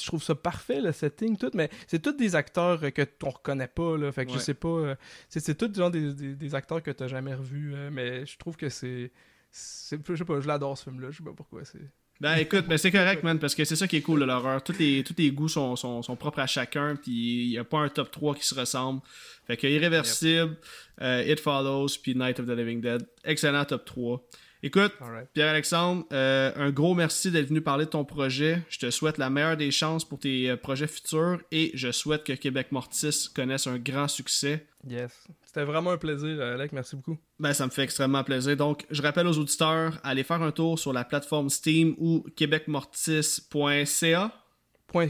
je 0.00 0.06
trouve 0.06 0.22
ça 0.22 0.34
parfait, 0.34 0.80
le 0.80 0.92
setting, 0.92 1.36
tout. 1.36 1.50
Mais 1.54 1.70
c'est 1.86 2.00
tous 2.02 2.12
des 2.12 2.34
acteurs 2.34 2.82
euh, 2.82 2.90
que 2.90 3.02
on 3.22 3.30
reconnaît 3.30 3.68
pas, 3.68 3.96
là. 3.96 4.10
Fait 4.12 4.26
que 4.26 4.32
je 4.32 4.38
sais 4.38 4.54
pas. 4.54 4.68
euh, 4.68 4.94
c'est, 5.28 5.56
tous 5.56 5.72
genre 5.74 5.90
des, 5.90 6.12
des, 6.12 6.34
des 6.34 6.54
acteurs 6.54 6.82
que 6.82 6.90
t'as 6.90 7.08
jamais 7.08 7.34
revus, 7.34 7.72
euh, 7.74 7.90
mais 7.92 8.26
je 8.26 8.36
trouve 8.36 8.56
que 8.56 8.68
c'est. 8.68 9.12
c'est 9.50 9.98
je 10.06 10.14
sais 10.16 10.24
pas, 10.24 10.40
je 10.40 10.48
l'adore 10.48 10.76
ce 10.76 10.84
film-là, 10.84 11.10
je 11.10 11.18
sais 11.18 11.24
pas 11.24 11.32
pourquoi. 11.36 11.64
c'est 11.64 11.78
Ben 12.24 12.36
écoute, 12.36 12.64
ben 12.66 12.78
c'est 12.78 12.90
correct, 12.90 13.22
man, 13.22 13.38
parce 13.38 13.54
que 13.54 13.66
c'est 13.66 13.76
ça 13.76 13.86
qui 13.86 13.96
est 13.96 14.00
cool 14.00 14.20
de 14.20 14.24
l'horreur. 14.24 14.64
Tous 14.64 14.78
les, 14.78 15.04
tous 15.04 15.12
les 15.18 15.30
goûts 15.30 15.50
sont, 15.50 15.76
sont, 15.76 16.00
sont 16.00 16.16
propres 16.16 16.38
à 16.38 16.46
chacun, 16.46 16.96
puis 16.96 17.12
il 17.12 17.50
n'y 17.50 17.58
a 17.58 17.64
pas 17.64 17.80
un 17.80 17.90
top 17.90 18.10
3 18.10 18.34
qui 18.34 18.46
se 18.46 18.54
ressemble. 18.54 19.02
Fait 19.46 19.58
que 19.58 19.66
Irréversible, 19.66 20.56
euh, 21.02 21.22
It 21.22 21.38
Follows, 21.38 21.98
puis 22.02 22.14
Night 22.14 22.40
of 22.40 22.46
the 22.46 22.56
Living 22.56 22.80
Dead. 22.80 23.06
Excellent 23.24 23.66
top 23.66 23.84
3. 23.84 24.26
Écoute. 24.64 24.92
Pierre-Alexandre, 25.34 26.06
euh, 26.10 26.50
un 26.56 26.70
gros 26.70 26.94
merci 26.94 27.30
d'être 27.30 27.48
venu 27.48 27.60
parler 27.60 27.84
de 27.84 27.90
ton 27.90 28.06
projet. 28.06 28.62
Je 28.70 28.78
te 28.78 28.90
souhaite 28.90 29.18
la 29.18 29.28
meilleure 29.28 29.58
des 29.58 29.70
chances 29.70 30.06
pour 30.06 30.18
tes 30.18 30.48
euh, 30.48 30.56
projets 30.56 30.86
futurs 30.86 31.38
et 31.52 31.70
je 31.74 31.92
souhaite 31.92 32.24
que 32.24 32.32
Québec 32.32 32.72
Mortis 32.72 33.28
connaisse 33.36 33.66
un 33.66 33.76
grand 33.76 34.08
succès. 34.08 34.66
Yes. 34.88 35.12
C'était 35.44 35.64
vraiment 35.64 35.90
un 35.90 35.98
plaisir, 35.98 36.40
euh, 36.40 36.54
Alec, 36.54 36.72
merci 36.72 36.96
beaucoup. 36.96 37.18
Ben, 37.38 37.52
ça 37.52 37.66
me 37.66 37.70
fait 37.70 37.82
extrêmement 37.82 38.24
plaisir. 38.24 38.56
Donc, 38.56 38.86
je 38.90 39.02
rappelle 39.02 39.26
aux 39.26 39.36
auditeurs, 39.36 40.00
allez 40.02 40.24
faire 40.24 40.40
un 40.40 40.50
tour 40.50 40.78
sur 40.78 40.94
la 40.94 41.04
plateforme 41.04 41.50
Steam 41.50 41.94
ou 41.98 42.24
québecmortis.ca. 42.34 44.32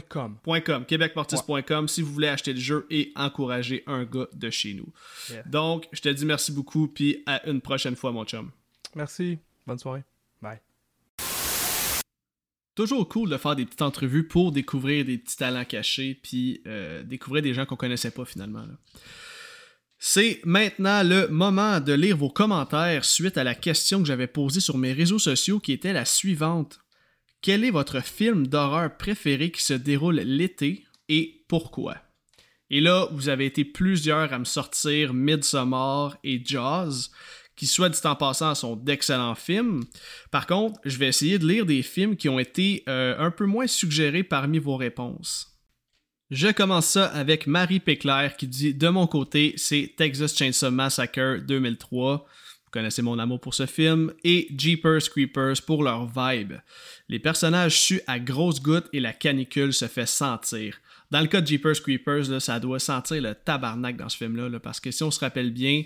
.com. 0.09 0.37
.com, 0.65 0.85
québecmortis.com 0.85 1.87
si 1.87 2.01
vous 2.01 2.11
voulez 2.11 2.27
acheter 2.27 2.51
le 2.51 2.59
jeu 2.59 2.87
et 2.89 3.13
encourager 3.15 3.83
un 3.87 4.03
gars 4.03 4.27
de 4.33 4.49
chez 4.49 4.73
nous. 4.73 4.91
Yeah. 5.29 5.43
Donc, 5.43 5.87
je 5.93 6.01
te 6.01 6.09
dis 6.09 6.25
merci 6.25 6.51
beaucoup, 6.51 6.89
puis 6.89 7.23
à 7.25 7.47
une 7.47 7.61
prochaine 7.61 7.95
fois, 7.95 8.11
mon 8.11 8.25
chum. 8.25 8.51
Merci. 8.95 9.37
Bonne 9.67 9.77
soirée. 9.77 10.03
Bye. 10.41 10.59
Toujours 12.75 13.07
cool 13.07 13.29
de 13.29 13.37
faire 13.37 13.55
des 13.55 13.65
petites 13.65 13.81
entrevues 13.81 14.27
pour 14.27 14.51
découvrir 14.51 15.05
des 15.05 15.17
petits 15.17 15.37
talents 15.37 15.65
cachés, 15.65 16.19
puis 16.21 16.61
euh, 16.67 17.03
découvrir 17.03 17.41
des 17.41 17.53
gens 17.53 17.65
qu'on 17.65 17.77
connaissait 17.77 18.11
pas 18.11 18.25
finalement. 18.25 18.65
C'est 19.97 20.41
maintenant 20.43 21.03
le 21.03 21.27
moment 21.29 21.79
de 21.79 21.93
lire 21.93 22.17
vos 22.17 22.29
commentaires 22.29 23.05
suite 23.05 23.37
à 23.37 23.45
la 23.45 23.55
question 23.55 23.99
que 23.99 24.07
j'avais 24.07 24.27
posée 24.27 24.59
sur 24.59 24.77
mes 24.77 24.91
réseaux 24.91 25.19
sociaux 25.19 25.59
qui 25.59 25.71
était 25.71 25.93
la 25.93 26.05
suivante. 26.05 26.79
Quel 27.41 27.63
est 27.63 27.71
votre 27.71 28.03
film 28.03 28.47
d'horreur 28.47 28.97
préféré 28.97 29.51
qui 29.51 29.63
se 29.63 29.73
déroule 29.73 30.19
l'été 30.19 30.85
et 31.07 31.45
pourquoi? 31.47 31.97
Et 32.69 32.81
là, 32.81 33.07
vous 33.11 33.29
avez 33.29 33.45
été 33.45 33.63
plusieurs 33.63 34.33
à 34.33 34.39
me 34.39 34.45
sortir 34.45 35.13
Midsommar 35.13 36.17
et 36.23 36.43
Jaws, 36.43 37.09
qui, 37.55 37.67
soit 37.67 37.89
dit 37.89 37.99
en 38.03 38.15
passant, 38.15 38.55
sont 38.55 38.75
d'excellents 38.75 39.35
films. 39.35 39.83
Par 40.31 40.47
contre, 40.47 40.79
je 40.85 40.97
vais 40.97 41.07
essayer 41.07 41.39
de 41.39 41.47
lire 41.47 41.65
des 41.65 41.83
films 41.83 42.15
qui 42.15 42.29
ont 42.29 42.39
été 42.39 42.83
euh, 42.87 43.15
un 43.17 43.31
peu 43.31 43.45
moins 43.45 43.67
suggérés 43.67 44.23
parmi 44.23 44.59
vos 44.59 44.77
réponses. 44.77 45.55
Je 46.31 46.47
commence 46.47 46.87
ça 46.87 47.05
avec 47.05 47.45
Marie 47.45 47.79
Péclair 47.79 48.35
qui 48.35 48.47
dit 48.47 48.73
De 48.73 48.89
mon 48.89 49.05
côté, 49.05 49.53
c'est 49.57 49.93
Texas 49.95 50.35
Chainsaw 50.35 50.71
Massacre 50.71 51.39
2003. 51.45 52.17
Vous 52.17 52.71
connaissez 52.71 53.03
mon 53.03 53.19
amour 53.19 53.39
pour 53.39 53.53
ce 53.53 53.67
film. 53.67 54.11
Et 54.23 54.47
Jeepers 54.57 55.07
Creepers 55.11 55.61
pour 55.65 55.83
leur 55.83 56.07
vibe. 56.07 56.53
Les 57.09 57.19
personnages 57.19 57.79
suent 57.79 58.01
à 58.07 58.19
grosses 58.19 58.61
gouttes 58.61 58.89
et 58.91 58.99
la 58.99 59.13
canicule 59.13 59.71
se 59.71 59.87
fait 59.87 60.07
sentir. 60.07 60.79
Dans 61.11 61.21
le 61.21 61.27
cas 61.27 61.41
de 61.41 61.47
Jeepers 61.47 61.81
Creepers, 61.81 62.41
ça 62.41 62.59
doit 62.59 62.79
sentir 62.79 63.21
le 63.21 63.35
tabarnak 63.35 63.95
dans 63.95 64.09
ce 64.09 64.17
film-là, 64.17 64.49
là, 64.49 64.59
parce 64.59 64.79
que 64.79 64.91
si 64.91 65.03
on 65.03 65.11
se 65.11 65.19
rappelle 65.19 65.51
bien, 65.51 65.83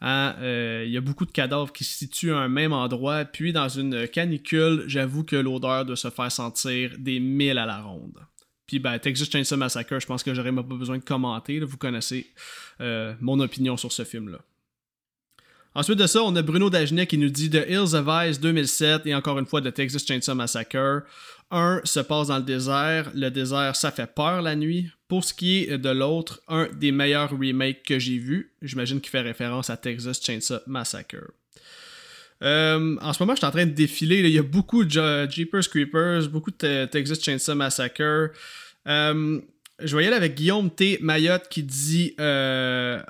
hein, 0.00 0.34
euh, 0.40 0.84
il 0.86 0.92
y 0.92 0.96
a 0.96 1.00
beaucoup 1.00 1.26
de 1.26 1.30
cadavres 1.30 1.72
qui 1.72 1.84
se 1.84 1.96
situent 1.96 2.32
à 2.32 2.38
un 2.38 2.48
même 2.48 2.72
endroit, 2.72 3.24
puis 3.24 3.52
dans 3.52 3.68
une 3.68 4.08
canicule, 4.08 4.84
j'avoue 4.86 5.24
que 5.24 5.36
l'odeur 5.36 5.84
doit 5.84 5.96
se 5.96 6.10
faire 6.10 6.32
sentir 6.32 6.92
des 6.98 7.20
milles 7.20 7.58
à 7.58 7.66
la 7.66 7.80
ronde. 7.80 8.18
Puis 8.66 8.78
ben, 8.78 8.98
Texas 8.98 9.30
Chainsaw 9.30 9.56
Massacre, 9.56 9.98
je 9.98 10.06
pense 10.06 10.22
que 10.22 10.34
j'aurais 10.34 10.52
même 10.52 10.66
pas 10.66 10.76
besoin 10.76 10.98
de 10.98 11.04
commenter, 11.04 11.60
vous 11.60 11.78
connaissez 11.78 12.26
euh, 12.80 13.14
mon 13.20 13.40
opinion 13.40 13.76
sur 13.76 13.92
ce 13.92 14.04
film-là. 14.04 14.38
Ensuite 15.74 15.98
de 15.98 16.06
ça, 16.06 16.22
on 16.22 16.34
a 16.34 16.42
Bruno 16.42 16.70
Dagenet 16.70 17.06
qui 17.06 17.18
nous 17.18 17.28
dit 17.28 17.50
The 17.50 17.64
Hills 17.68 17.94
of 17.94 18.06
Ice 18.26 18.40
2007 18.40 19.06
et 19.06 19.14
encore 19.14 19.38
une 19.38 19.46
fois 19.46 19.60
de 19.60 19.70
Texas 19.70 20.04
Chainsaw 20.04 20.34
Massacre. 20.34 21.04
Un 21.50 21.80
se 21.84 22.00
passe 22.00 22.28
dans 22.28 22.36
le 22.38 22.42
désert. 22.44 23.10
Le 23.14 23.30
désert, 23.30 23.74
ça 23.74 23.90
fait 23.90 24.12
peur 24.12 24.42
la 24.42 24.54
nuit. 24.54 24.90
Pour 25.08 25.24
ce 25.24 25.32
qui 25.32 25.64
est 25.64 25.78
de 25.78 25.88
l'autre, 25.88 26.42
un 26.48 26.68
des 26.74 26.92
meilleurs 26.92 27.30
remakes 27.30 27.82
que 27.82 27.98
j'ai 27.98 28.18
vu. 28.18 28.52
J'imagine 28.60 29.00
qu'il 29.00 29.10
fait 29.10 29.22
référence 29.22 29.70
à 29.70 29.76
Texas 29.78 30.20
Chainsaw 30.22 30.58
Massacre. 30.66 31.30
Euh, 32.42 32.96
en 33.00 33.12
ce 33.12 33.22
moment, 33.22 33.34
je 33.34 33.38
suis 33.38 33.46
en 33.46 33.50
train 33.50 33.66
de 33.66 33.72
défiler. 33.72 34.20
Il 34.20 34.28
y 34.28 34.38
a 34.38 34.42
beaucoup 34.42 34.84
de 34.84 35.30
Jeepers 35.30 35.68
Creepers, 35.70 36.28
beaucoup 36.28 36.50
de 36.50 36.56
Te- 36.56 36.84
Texas 36.86 37.22
Chainsaw 37.22 37.54
Massacre. 37.54 38.30
Euh, 38.86 39.40
je 39.80 39.96
aller 39.96 40.08
avec 40.08 40.34
Guillaume 40.34 40.70
T. 40.70 40.98
Mayotte 41.00 41.48
qui 41.48 41.62
dit 41.62 42.14
euh, 42.20 43.00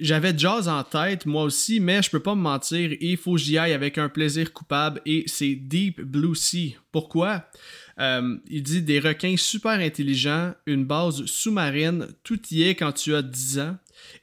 J'avais 0.00 0.36
Jaws 0.36 0.68
en 0.68 0.82
tête, 0.82 1.26
moi 1.26 1.44
aussi, 1.44 1.80
mais 1.80 2.02
je 2.02 2.10
peux 2.10 2.20
pas 2.20 2.34
me 2.34 2.40
mentir, 2.40 2.92
il 2.98 3.16
faut 3.18 3.32
que 3.34 3.40
j'y 3.40 3.58
aille 3.58 3.74
avec 3.74 3.98
un 3.98 4.08
plaisir 4.08 4.52
coupable 4.52 5.02
et 5.04 5.24
c'est 5.26 5.54
Deep 5.54 6.00
Blue 6.00 6.34
Sea. 6.34 6.76
Pourquoi? 6.92 7.44
Euh, 8.00 8.36
Il 8.48 8.62
dit 8.62 8.82
Des 8.82 9.00
requins 9.00 9.36
super 9.36 9.72
intelligents, 9.72 10.52
une 10.66 10.84
base 10.84 11.24
sous-marine, 11.26 12.08
tout 12.22 12.40
y 12.50 12.64
est 12.64 12.74
quand 12.74 12.92
tu 12.92 13.14
as 13.14 13.22
10 13.22 13.58
ans. 13.60 13.76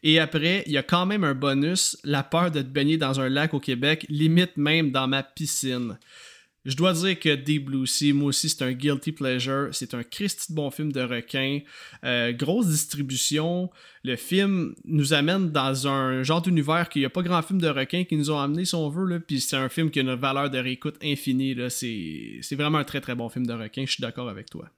Et 0.03 0.19
après, 0.19 0.63
il 0.65 0.73
y 0.73 0.77
a 0.77 0.83
quand 0.83 1.05
même 1.05 1.23
un 1.23 1.33
bonus, 1.33 1.97
la 2.03 2.23
peur 2.23 2.51
de 2.51 2.61
te 2.61 2.67
baigner 2.67 2.97
dans 2.97 3.19
un 3.19 3.29
lac 3.29 3.53
au 3.53 3.59
Québec, 3.59 4.05
limite 4.09 4.57
même 4.57 4.91
dans 4.91 5.07
ma 5.07 5.23
piscine. 5.23 5.97
Je 6.63 6.75
dois 6.75 6.93
dire 6.93 7.19
que 7.19 7.33
Deep 7.33 7.65
Blue 7.65 7.87
Sea, 7.87 8.13
moi 8.13 8.27
aussi, 8.27 8.47
c'est 8.47 8.63
un 8.63 8.71
guilty 8.71 9.11
pleasure. 9.11 9.69
C'est 9.71 9.95
un 9.95 10.03
Christy 10.03 10.51
de 10.51 10.55
bon 10.55 10.69
film 10.69 10.91
de 10.91 11.01
requin. 11.01 11.61
Euh, 12.03 12.33
grosse 12.33 12.67
distribution. 12.67 13.71
Le 14.03 14.15
film 14.15 14.75
nous 14.85 15.13
amène 15.13 15.49
dans 15.49 15.87
un 15.87 16.21
genre 16.21 16.41
d'univers 16.41 16.87
qu'il 16.89 17.01
n'y 17.01 17.07
a 17.07 17.09
pas 17.09 17.23
grand 17.23 17.41
film 17.41 17.59
de 17.59 17.67
requin 17.67 18.03
qui 18.03 18.15
nous 18.15 18.29
ont 18.29 18.39
amené, 18.39 18.65
si 18.65 18.75
on 18.75 18.89
veut. 18.89 19.05
Là. 19.05 19.19
Puis 19.19 19.41
c'est 19.41 19.55
un 19.55 19.69
film 19.69 19.89
qui 19.89 19.99
a 19.99 20.01
une 20.03 20.13
valeur 20.13 20.51
de 20.51 20.59
réécoute 20.59 20.97
infinie. 21.03 21.55
C'est 21.69 22.55
vraiment 22.55 22.77
un 22.77 22.83
très 22.83 23.01
très 23.01 23.15
bon 23.15 23.29
film 23.29 23.47
de 23.47 23.53
requin. 23.53 23.85
Je 23.87 23.93
suis 23.93 24.01
d'accord 24.01 24.29
avec 24.29 24.49
toi. 24.49 24.69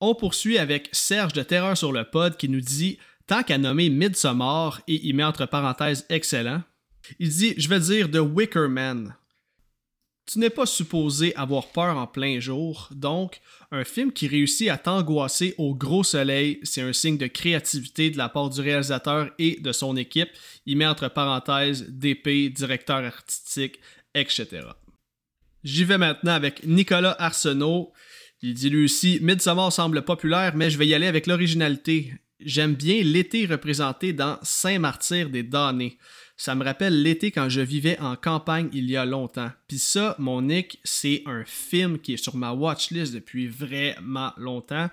On 0.00 0.14
poursuit 0.14 0.56
avec 0.58 0.88
Serge 0.92 1.34
de 1.34 1.42
Terreur 1.42 1.76
sur 1.76 1.92
le 1.92 2.04
pod 2.04 2.36
qui 2.36 2.48
nous 2.48 2.60
dit 2.60 2.98
Tant 3.26 3.42
qu'à 3.42 3.58
nommer 3.58 3.88
Midsommar, 3.88 4.80
et 4.88 5.00
il 5.06 5.14
met 5.14 5.24
entre 5.24 5.46
parenthèses 5.46 6.06
excellent, 6.08 6.62
il 7.18 7.28
dit 7.28 7.54
Je 7.56 7.68
vais 7.68 7.80
dire 7.80 8.10
The 8.10 8.16
Wicker 8.16 8.68
Man. 8.68 9.14
Tu 10.32 10.38
n'es 10.38 10.48
pas 10.48 10.64
supposé 10.64 11.36
avoir 11.36 11.66
peur 11.72 11.98
en 11.98 12.06
plein 12.06 12.40
jour, 12.40 12.88
donc 12.90 13.42
un 13.70 13.84
film 13.84 14.12
qui 14.12 14.26
réussit 14.28 14.70
à 14.70 14.78
t'angoisser 14.78 15.54
au 15.58 15.74
gros 15.74 16.04
soleil, 16.04 16.58
c'est 16.62 16.80
un 16.80 16.94
signe 16.94 17.18
de 17.18 17.26
créativité 17.26 18.08
de 18.08 18.16
la 18.16 18.30
part 18.30 18.48
du 18.48 18.62
réalisateur 18.62 19.28
et 19.38 19.60
de 19.60 19.72
son 19.72 19.94
équipe. 19.94 20.30
Il 20.64 20.78
met 20.78 20.86
entre 20.86 21.08
parenthèses 21.08 21.86
DP, 21.86 22.50
directeur 22.50 23.04
artistique, 23.04 23.78
etc. 24.14 24.68
J'y 25.64 25.84
vais 25.84 25.98
maintenant 25.98 26.32
avec 26.32 26.64
Nicolas 26.64 27.14
Arsenault. 27.18 27.92
Il 28.40 28.54
dit 28.54 28.70
lui 28.70 28.86
aussi 28.86 29.18
Midsommar 29.20 29.70
semble 29.70 30.00
populaire, 30.00 30.56
mais 30.56 30.70
je 30.70 30.78
vais 30.78 30.86
y 30.86 30.94
aller 30.94 31.08
avec 31.08 31.26
l'originalité. 31.26 32.14
J'aime 32.40 32.74
bien 32.74 33.02
l'été 33.02 33.44
représenté 33.44 34.14
dans 34.14 34.38
Saint-Martyr 34.42 35.28
des 35.28 35.42
Damnés. 35.42 35.98
Ça 36.42 36.56
me 36.56 36.64
rappelle 36.64 37.02
l'été 37.02 37.30
quand 37.30 37.48
je 37.48 37.60
vivais 37.60 37.96
en 38.00 38.16
campagne 38.16 38.68
il 38.72 38.90
y 38.90 38.96
a 38.96 39.04
longtemps. 39.04 39.52
Puis 39.68 39.78
ça, 39.78 40.16
mon 40.18 40.42
Nick, 40.42 40.80
c'est 40.82 41.22
un 41.24 41.44
film 41.44 42.00
qui 42.00 42.14
est 42.14 42.16
sur 42.16 42.34
ma 42.34 42.52
watchlist 42.52 43.14
depuis 43.14 43.46
vraiment 43.46 44.32
longtemps. 44.36 44.90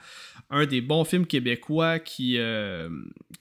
Un 0.51 0.67
des 0.67 0.79
bons 0.79 1.05
films 1.05 1.25
québécois 1.25 1.97
qui, 1.97 2.37
euh, 2.37 2.87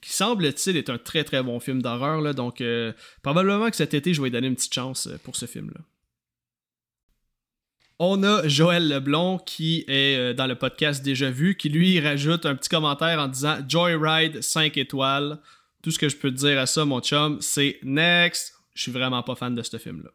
qui 0.00 0.10
semble-t-il 0.10 0.78
est 0.78 0.88
un 0.88 0.96
très 0.96 1.22
très 1.22 1.42
bon 1.42 1.60
film 1.60 1.82
d'horreur. 1.82 2.34
Donc 2.34 2.62
euh, 2.62 2.94
probablement 3.22 3.68
que 3.68 3.76
cet 3.76 3.92
été, 3.92 4.14
je 4.14 4.22
vais 4.22 4.30
donner 4.30 4.46
une 4.46 4.56
petite 4.56 4.72
chance 4.72 5.06
euh, 5.06 5.18
pour 5.22 5.36
ce 5.36 5.44
film-là. 5.44 5.82
On 7.98 8.22
a 8.22 8.48
Joël 8.48 8.88
Leblond 8.88 9.36
qui 9.36 9.84
est 9.86 10.32
dans 10.32 10.46
le 10.46 10.54
podcast 10.54 11.04
Déjà 11.04 11.30
Vu, 11.30 11.56
qui 11.56 11.68
lui 11.68 12.00
rajoute 12.00 12.46
un 12.46 12.54
petit 12.54 12.70
commentaire 12.70 13.18
en 13.18 13.28
disant 13.28 13.58
Joyride 13.68 14.40
5 14.40 14.78
étoiles. 14.78 15.40
Tout 15.82 15.90
ce 15.90 15.98
que 15.98 16.08
je 16.08 16.16
peux 16.16 16.30
te 16.30 16.36
dire 16.36 16.58
à 16.58 16.66
ça, 16.66 16.84
mon 16.84 17.00
chum, 17.00 17.38
c'est 17.40 17.78
next. 17.82 18.54
Je 18.74 18.82
suis 18.82 18.92
vraiment 18.92 19.22
pas 19.22 19.34
fan 19.34 19.54
de 19.54 19.62
ce 19.62 19.76
film-là. 19.76 20.10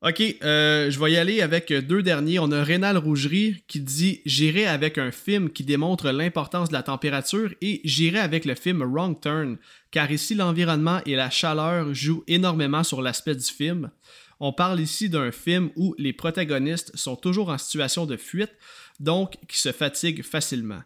Ok, 0.00 0.22
euh, 0.44 0.92
je 0.92 1.00
vais 1.00 1.10
y 1.10 1.16
aller 1.16 1.42
avec 1.42 1.72
deux 1.72 2.04
derniers. 2.04 2.38
On 2.38 2.52
a 2.52 2.62
Rénal 2.62 2.96
Rougerie 2.96 3.64
qui 3.66 3.80
dit 3.80 4.20
J'irai 4.24 4.64
avec 4.64 4.96
un 4.96 5.10
film 5.10 5.50
qui 5.50 5.64
démontre 5.64 6.12
l'importance 6.12 6.68
de 6.68 6.74
la 6.74 6.84
température 6.84 7.52
et 7.62 7.80
j'irai 7.82 8.20
avec 8.20 8.44
le 8.44 8.54
film 8.54 8.84
Wrong 8.84 9.20
Turn, 9.20 9.56
car 9.90 10.08
ici 10.12 10.36
l'environnement 10.36 11.00
et 11.04 11.16
la 11.16 11.30
chaleur 11.30 11.92
jouent 11.94 12.22
énormément 12.28 12.84
sur 12.84 13.02
l'aspect 13.02 13.34
du 13.34 13.42
film. 13.42 13.90
On 14.38 14.52
parle 14.52 14.78
ici 14.78 15.08
d'un 15.08 15.32
film 15.32 15.70
où 15.74 15.96
les 15.98 16.12
protagonistes 16.12 16.96
sont 16.96 17.16
toujours 17.16 17.48
en 17.48 17.58
situation 17.58 18.06
de 18.06 18.16
fuite, 18.16 18.52
donc 19.00 19.34
qui 19.48 19.58
se 19.58 19.72
fatiguent 19.72 20.22
facilement. 20.22 20.82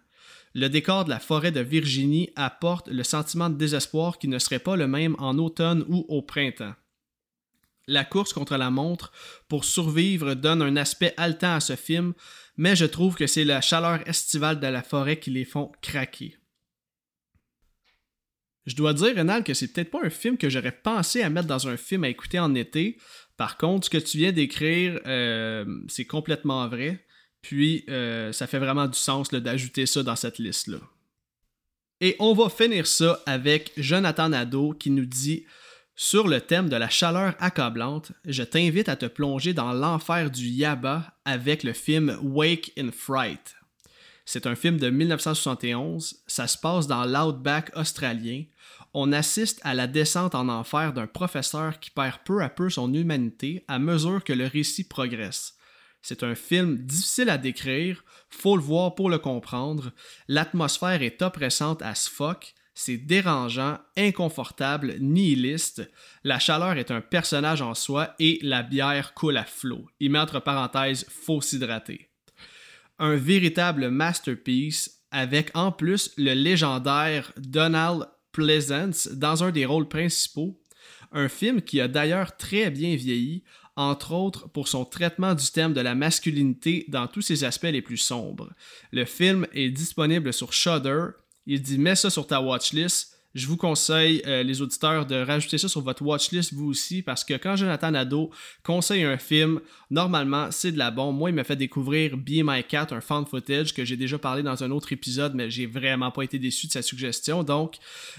Le 0.54 0.68
décor 0.68 1.04
de 1.04 1.10
la 1.10 1.18
forêt 1.18 1.52
de 1.52 1.60
Virginie 1.60 2.30
apporte 2.36 2.88
le 2.88 3.04
sentiment 3.04 3.48
de 3.48 3.56
désespoir 3.56 4.18
qui 4.18 4.28
ne 4.28 4.38
serait 4.38 4.58
pas 4.58 4.76
le 4.76 4.86
même 4.86 5.16
en 5.18 5.38
automne 5.38 5.84
ou 5.88 6.04
au 6.08 6.20
printemps. 6.22 6.74
La 7.88 8.04
course 8.04 8.32
contre 8.32 8.56
la 8.56 8.70
montre 8.70 9.12
pour 9.48 9.64
survivre 9.64 10.34
donne 10.34 10.62
un 10.62 10.76
aspect 10.76 11.14
haletant 11.16 11.54
à 11.54 11.60
ce 11.60 11.74
film, 11.74 12.12
mais 12.56 12.76
je 12.76 12.84
trouve 12.84 13.16
que 13.16 13.26
c'est 13.26 13.44
la 13.44 13.60
chaleur 13.60 14.06
estivale 14.08 14.60
de 14.60 14.66
la 14.66 14.82
forêt 14.82 15.18
qui 15.18 15.30
les 15.30 15.44
font 15.44 15.72
craquer. 15.80 16.36
Je 18.66 18.76
dois 18.76 18.94
dire, 18.94 19.16
Renal, 19.16 19.42
que 19.42 19.54
c'est 19.54 19.72
peut-être 19.72 19.90
pas 19.90 20.04
un 20.04 20.10
film 20.10 20.36
que 20.36 20.48
j'aurais 20.48 20.70
pensé 20.70 21.22
à 21.22 21.30
mettre 21.30 21.48
dans 21.48 21.66
un 21.66 21.76
film 21.76 22.04
à 22.04 22.08
écouter 22.08 22.38
en 22.38 22.54
été. 22.54 22.98
Par 23.36 23.56
contre, 23.56 23.86
ce 23.86 23.90
que 23.90 23.98
tu 23.98 24.18
viens 24.18 24.30
d'écrire, 24.30 25.00
euh, 25.06 25.64
c'est 25.88 26.04
complètement 26.04 26.68
vrai. 26.68 27.04
Puis, 27.42 27.84
euh, 27.88 28.32
ça 28.32 28.46
fait 28.46 28.58
vraiment 28.58 28.86
du 28.86 28.98
sens 28.98 29.30
d'ajouter 29.30 29.86
ça 29.86 30.02
dans 30.02 30.16
cette 30.16 30.38
liste-là. 30.38 30.78
Et 32.00 32.16
on 32.18 32.34
va 32.34 32.48
finir 32.48 32.86
ça 32.86 33.20
avec 33.26 33.72
Jonathan 33.76 34.30
Nadeau 34.30 34.72
qui 34.72 34.90
nous 34.90 35.06
dit 35.06 35.44
Sur 35.94 36.26
le 36.26 36.40
thème 36.40 36.68
de 36.68 36.76
la 36.76 36.88
chaleur 36.88 37.34
accablante, 37.38 38.12
je 38.24 38.42
t'invite 38.42 38.88
à 38.88 38.96
te 38.96 39.06
plonger 39.06 39.54
dans 39.54 39.72
l'enfer 39.72 40.30
du 40.30 40.48
Yaba 40.48 41.14
avec 41.24 41.62
le 41.62 41.72
film 41.72 42.18
Wake 42.22 42.72
in 42.78 42.90
Fright. 42.90 43.54
C'est 44.24 44.46
un 44.46 44.54
film 44.54 44.78
de 44.78 44.88
1971, 44.88 46.22
ça 46.26 46.46
se 46.46 46.56
passe 46.58 46.86
dans 46.86 47.04
l'outback 47.04 47.70
australien. 47.76 48.44
On 48.94 49.12
assiste 49.12 49.60
à 49.62 49.74
la 49.74 49.86
descente 49.86 50.34
en 50.34 50.48
enfer 50.48 50.92
d'un 50.92 51.06
professeur 51.06 51.80
qui 51.80 51.90
perd 51.90 52.18
peu 52.24 52.42
à 52.42 52.48
peu 52.48 52.68
son 52.68 52.92
humanité 52.92 53.64
à 53.68 53.78
mesure 53.78 54.22
que 54.22 54.32
le 54.32 54.46
récit 54.46 54.84
progresse. 54.84 55.56
C'est 56.02 56.24
un 56.24 56.34
film 56.34 56.78
difficile 56.78 57.30
à 57.30 57.38
décrire, 57.38 58.04
faut 58.28 58.56
le 58.56 58.62
voir 58.62 58.94
pour 58.94 59.08
le 59.08 59.18
comprendre. 59.18 59.92
L'atmosphère 60.28 61.02
est 61.02 61.22
oppressante 61.22 61.80
à 61.80 61.94
ce 61.94 62.10
fuck, 62.10 62.54
c'est 62.74 62.96
dérangeant, 62.96 63.78
inconfortable, 63.96 64.96
nihiliste. 64.98 65.88
La 66.24 66.38
chaleur 66.38 66.76
est 66.78 66.90
un 66.90 67.00
personnage 67.00 67.62
en 67.62 67.74
soi 67.74 68.14
et 68.18 68.38
la 68.42 68.62
bière 68.62 69.14
coule 69.14 69.36
à 69.36 69.44
flot. 69.44 69.86
Il 70.00 70.10
met 70.10 70.18
entre 70.18 70.40
parenthèses 70.40 71.06
faut 71.08 71.40
s'hydrater. 71.40 72.08
Un 72.98 73.16
véritable 73.16 73.90
masterpiece 73.90 75.02
avec 75.10 75.50
en 75.54 75.70
plus 75.70 76.12
le 76.16 76.32
légendaire 76.32 77.32
Donald 77.36 78.08
Pleasance 78.32 79.08
dans 79.08 79.44
un 79.44 79.50
des 79.50 79.66
rôles 79.66 79.88
principaux. 79.88 80.58
Un 81.12 81.28
film 81.28 81.60
qui 81.60 81.80
a 81.80 81.88
d'ailleurs 81.88 82.38
très 82.38 82.70
bien 82.70 82.96
vieilli, 82.96 83.44
entre 83.76 84.12
autres 84.12 84.48
pour 84.48 84.68
son 84.68 84.84
traitement 84.84 85.34
du 85.34 85.46
thème 85.50 85.72
de 85.72 85.80
la 85.80 85.94
masculinité 85.94 86.84
dans 86.88 87.06
tous 87.06 87.22
ses 87.22 87.44
aspects 87.44 87.64
les 87.64 87.82
plus 87.82 87.96
sombres. 87.96 88.50
Le 88.92 89.04
film 89.04 89.46
est 89.52 89.70
disponible 89.70 90.32
sur 90.32 90.52
Shudder. 90.52 91.06
Il 91.46 91.62
dit 91.62 91.78
mets 91.78 91.96
ça 91.96 92.10
sur 92.10 92.26
ta 92.26 92.40
watchlist. 92.40 93.12
Je 93.34 93.46
vous 93.46 93.56
conseille, 93.56 94.22
euh, 94.26 94.42
les 94.42 94.60
auditeurs, 94.60 95.06
de 95.06 95.14
rajouter 95.14 95.56
ça 95.56 95.66
sur 95.66 95.80
votre 95.80 96.02
watchlist 96.02 96.52
vous 96.52 96.68
aussi, 96.68 97.00
parce 97.00 97.24
que 97.24 97.32
quand 97.34 97.56
Jonathan 97.56 97.90
Nadeau 97.90 98.30
conseille 98.62 99.04
un 99.04 99.16
film, 99.16 99.60
normalement, 99.90 100.50
c'est 100.50 100.70
de 100.70 100.76
la 100.76 100.90
bombe. 100.90 101.16
Moi, 101.16 101.30
il 101.30 101.36
m'a 101.36 101.44
fait 101.44 101.56
découvrir 101.56 102.18
Be 102.18 102.42
My 102.44 102.62
Cat, 102.62 102.88
un 102.90 103.00
fan 103.00 103.24
footage 103.24 103.72
que 103.72 103.86
j'ai 103.86 103.96
déjà 103.96 104.18
parlé 104.18 104.42
dans 104.42 104.62
un 104.62 104.70
autre 104.70 104.92
épisode, 104.92 105.34
mais 105.34 105.50
j'ai 105.50 105.64
vraiment 105.64 106.10
pas 106.10 106.24
été 106.24 106.38
déçu 106.38 106.66
de 106.66 106.72
sa 106.72 106.82
suggestion. 106.82 107.42
Donc, 107.42 107.76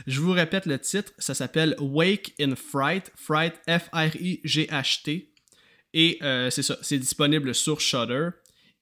je 0.08 0.20
vous 0.20 0.32
répète 0.32 0.66
le 0.66 0.80
titre, 0.80 1.12
ça 1.20 1.36
s'appelle 1.36 1.76
Wake 1.80 2.34
in 2.40 2.56
Fright, 2.56 3.12
Fright 3.16 3.54
F-R-I-G-H-T. 3.68 5.33
Et 5.94 6.18
euh, 6.22 6.50
c'est 6.50 6.64
ça, 6.64 6.78
c'est 6.82 6.98
disponible 6.98 7.54
sur 7.54 7.80
Shudder. 7.80 8.30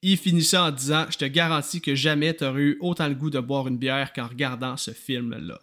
Il 0.01 0.17
finissait 0.17 0.57
en 0.57 0.71
disant 0.71 1.05
Je 1.09 1.17
te 1.17 1.25
garantis 1.25 1.81
que 1.81 1.95
jamais 1.95 2.35
tu 2.35 2.43
aurais 2.43 2.61
eu 2.61 2.77
autant 2.79 3.07
le 3.07 3.15
goût 3.15 3.29
de 3.29 3.39
boire 3.39 3.67
une 3.67 3.77
bière 3.77 4.13
qu'en 4.13 4.27
regardant 4.27 4.77
ce 4.77 4.91
film-là. 4.91 5.59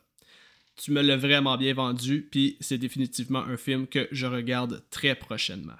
Tu 0.76 0.92
me 0.92 1.02
l'as 1.02 1.16
vraiment 1.16 1.56
bien 1.56 1.74
vendu, 1.74 2.28
puis 2.30 2.56
c'est 2.60 2.78
définitivement 2.78 3.40
un 3.40 3.56
film 3.56 3.88
que 3.88 4.06
je 4.12 4.26
regarde 4.26 4.84
très 4.90 5.16
prochainement. 5.16 5.72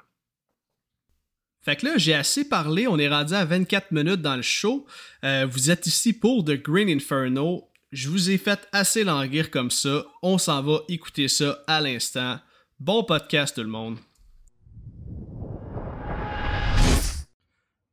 Fait 1.61 1.77
que 1.77 1.87
là, 1.87 1.99
j'ai 1.99 2.15
assez 2.15 2.49
parlé, 2.49 2.89
on 2.89 2.99
est 2.99 3.09
rendu 3.09 3.35
à 3.35 3.45
24 3.45 3.93
minutes 3.93 4.23
dans 4.23 4.37
le 4.37 4.43
show. 4.43 4.87
Euh, 5.25 5.47
vous 5.49 5.71
êtes 5.71 5.87
ici 5.87 6.13
pour 6.13 6.45
The 6.45 6.61
Green 6.61 6.89
Inferno. 6.89 7.69
Je 7.93 8.09
vous 8.09 8.31
ai 8.31 8.39
fait 8.39 8.67
assez 8.73 9.05
languir 9.05 9.51
comme 9.51 9.71
ça. 9.71 10.07
On 10.23 10.39
s'en 10.39 10.63
va 10.63 10.81
écouter 10.89 11.29
ça 11.29 11.63
à 11.67 11.81
l'instant. 11.81 12.41
Bon 12.81 13.05
podcast 13.05 13.55
tout 13.55 13.63
le 13.63 13.69
monde. 13.69 13.99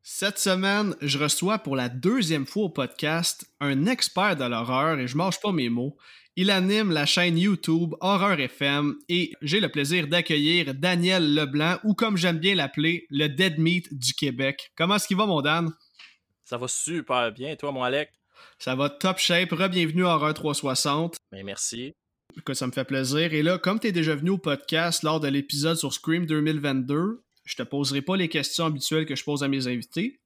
Cette 0.08 0.38
semaine, 0.38 0.96
je 1.02 1.18
reçois 1.18 1.58
pour 1.58 1.76
la 1.76 1.90
deuxième 1.90 2.46
fois 2.46 2.66
au 2.66 2.70
podcast 2.70 3.44
un 3.60 3.88
expert 3.88 4.36
de 4.36 4.44
l'horreur 4.44 5.00
et 5.00 5.08
je 5.08 5.18
mange 5.18 5.40
pas 5.42 5.52
mes 5.52 5.68
mots. 5.70 5.98
Il 6.36 6.52
anime 6.52 6.92
la 6.92 7.08
chaîne 7.08 7.40
YouTube 7.40 7.96
Horreur 8.02 8.40
FM 8.40 8.94
et 9.10 9.32
j'ai 9.42 9.60
le 9.60 9.68
plaisir 9.68 10.08
d'accueillir 10.08 10.76
Daniel 10.76 11.34
Leblanc 11.34 11.80
ou 11.84 11.96
comme 11.96 12.18
j'aime 12.18 12.38
bien 12.38 12.54
l'appeler, 12.54 13.08
le 13.10 13.30
Dead 13.30 13.58
Meat 13.58 13.98
du 13.98 14.14
Québec. 14.14 14.72
Comment 14.78 14.98
est-ce 14.98 15.08
qu'il 15.08 15.18
va 15.18 15.26
mon 15.26 15.42
Dan? 15.42 15.74
Ça 16.44 16.60
va 16.60 16.68
super 16.68 17.32
bien. 17.32 17.54
Et 17.54 17.58
toi, 17.58 17.72
mon 17.72 17.82
Alec? 17.82 18.12
Ça 18.60 18.76
va 18.76 18.92
top 18.92 19.18
shape. 19.18 19.54
Re-bienvenue 19.54 20.06
à 20.06 20.10
Horreur 20.10 20.36
360. 20.36 21.16
Ben, 21.32 21.44
merci. 21.44 21.94
Que 22.46 22.54
ça 22.54 22.68
me 22.68 22.72
fait 22.72 22.86
plaisir. 22.86 23.34
Et 23.34 23.42
là, 23.42 23.58
comme 23.58 23.80
tu 23.80 23.88
es 23.88 23.92
déjà 23.92 24.14
venu 24.14 24.30
au 24.30 24.38
podcast 24.38 25.02
lors 25.02 25.20
de 25.20 25.30
l'épisode 25.30 25.78
sur 25.78 25.92
Scream 25.92 26.28
2022, 26.28 27.25
je 27.46 27.56
te 27.56 27.64
poserai 27.64 28.02
pas 28.02 28.18
les 28.18 28.28
questions 28.28 28.66
habituelles 28.66 29.06
que 29.06 29.16
je 29.16 29.24
pose 29.24 29.44
à 29.44 29.48
mes 29.48 29.68
invités. 29.68 30.20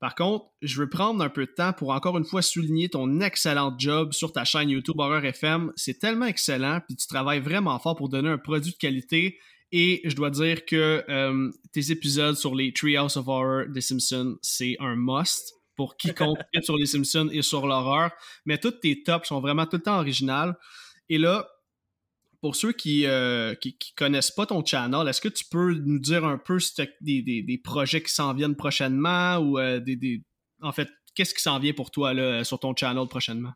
Par 0.00 0.16
contre, 0.16 0.46
je 0.62 0.80
veux 0.80 0.88
prendre 0.88 1.22
un 1.22 1.28
peu 1.28 1.46
de 1.46 1.52
temps 1.52 1.72
pour 1.72 1.90
encore 1.90 2.18
une 2.18 2.24
fois 2.24 2.42
souligner 2.42 2.88
ton 2.88 3.20
excellent 3.20 3.72
job 3.78 4.12
sur 4.12 4.32
ta 4.32 4.44
chaîne 4.44 4.68
YouTube 4.68 4.98
Horror 4.98 5.24
FM. 5.24 5.72
C'est 5.76 6.00
tellement 6.00 6.26
excellent, 6.26 6.80
puis 6.80 6.96
tu 6.96 7.06
travailles 7.06 7.38
vraiment 7.38 7.78
fort 7.78 7.94
pour 7.94 8.08
donner 8.08 8.30
un 8.30 8.38
produit 8.38 8.72
de 8.72 8.76
qualité 8.76 9.38
Et 9.70 10.00
je 10.04 10.16
dois 10.16 10.30
dire 10.30 10.64
que 10.64 11.04
euh, 11.08 11.52
tes 11.72 11.92
épisodes 11.92 12.34
sur 12.34 12.56
les 12.56 12.72
Treehouse 12.72 13.16
of 13.16 13.28
Horror 13.28 13.68
des 13.68 13.80
Simpsons, 13.80 14.38
c'est 14.42 14.76
un 14.80 14.96
must 14.96 15.54
pour 15.76 15.96
quiconque 15.96 16.38
est 16.52 16.62
sur 16.62 16.76
les 16.76 16.86
Simpsons 16.86 17.28
et 17.32 17.42
sur 17.42 17.68
l'horreur. 17.68 18.10
Mais 18.44 18.58
tous 18.58 18.72
tes 18.72 19.04
tops 19.04 19.28
sont 19.28 19.40
vraiment 19.40 19.66
tout 19.66 19.76
le 19.76 19.82
temps 19.82 19.98
originales. 19.98 20.56
Et 21.08 21.18
là, 21.18 21.48
pour 22.42 22.56
ceux 22.56 22.72
qui, 22.72 23.06
euh, 23.06 23.54
qui, 23.54 23.78
connaissent 23.96 24.32
pas 24.32 24.46
ton 24.46 24.64
channel, 24.64 25.08
est-ce 25.08 25.20
que 25.20 25.28
tu 25.28 25.44
peux 25.48 25.74
nous 25.74 26.00
dire 26.00 26.24
un 26.24 26.38
peu 26.38 26.58
des, 27.00 27.22
des, 27.22 27.40
des 27.42 27.58
projets 27.58 28.02
qui 28.02 28.12
s'en 28.12 28.34
viennent 28.34 28.56
prochainement 28.56 29.36
ou 29.36 29.60
euh, 29.60 29.78
des, 29.78 29.94
des, 29.94 30.24
en 30.60 30.72
fait, 30.72 30.88
qu'est-ce 31.14 31.34
qui 31.34 31.40
s'en 31.40 31.60
vient 31.60 31.72
pour 31.72 31.92
toi 31.92 32.12
là, 32.12 32.42
sur 32.42 32.58
ton 32.58 32.74
channel 32.74 33.06
prochainement? 33.06 33.52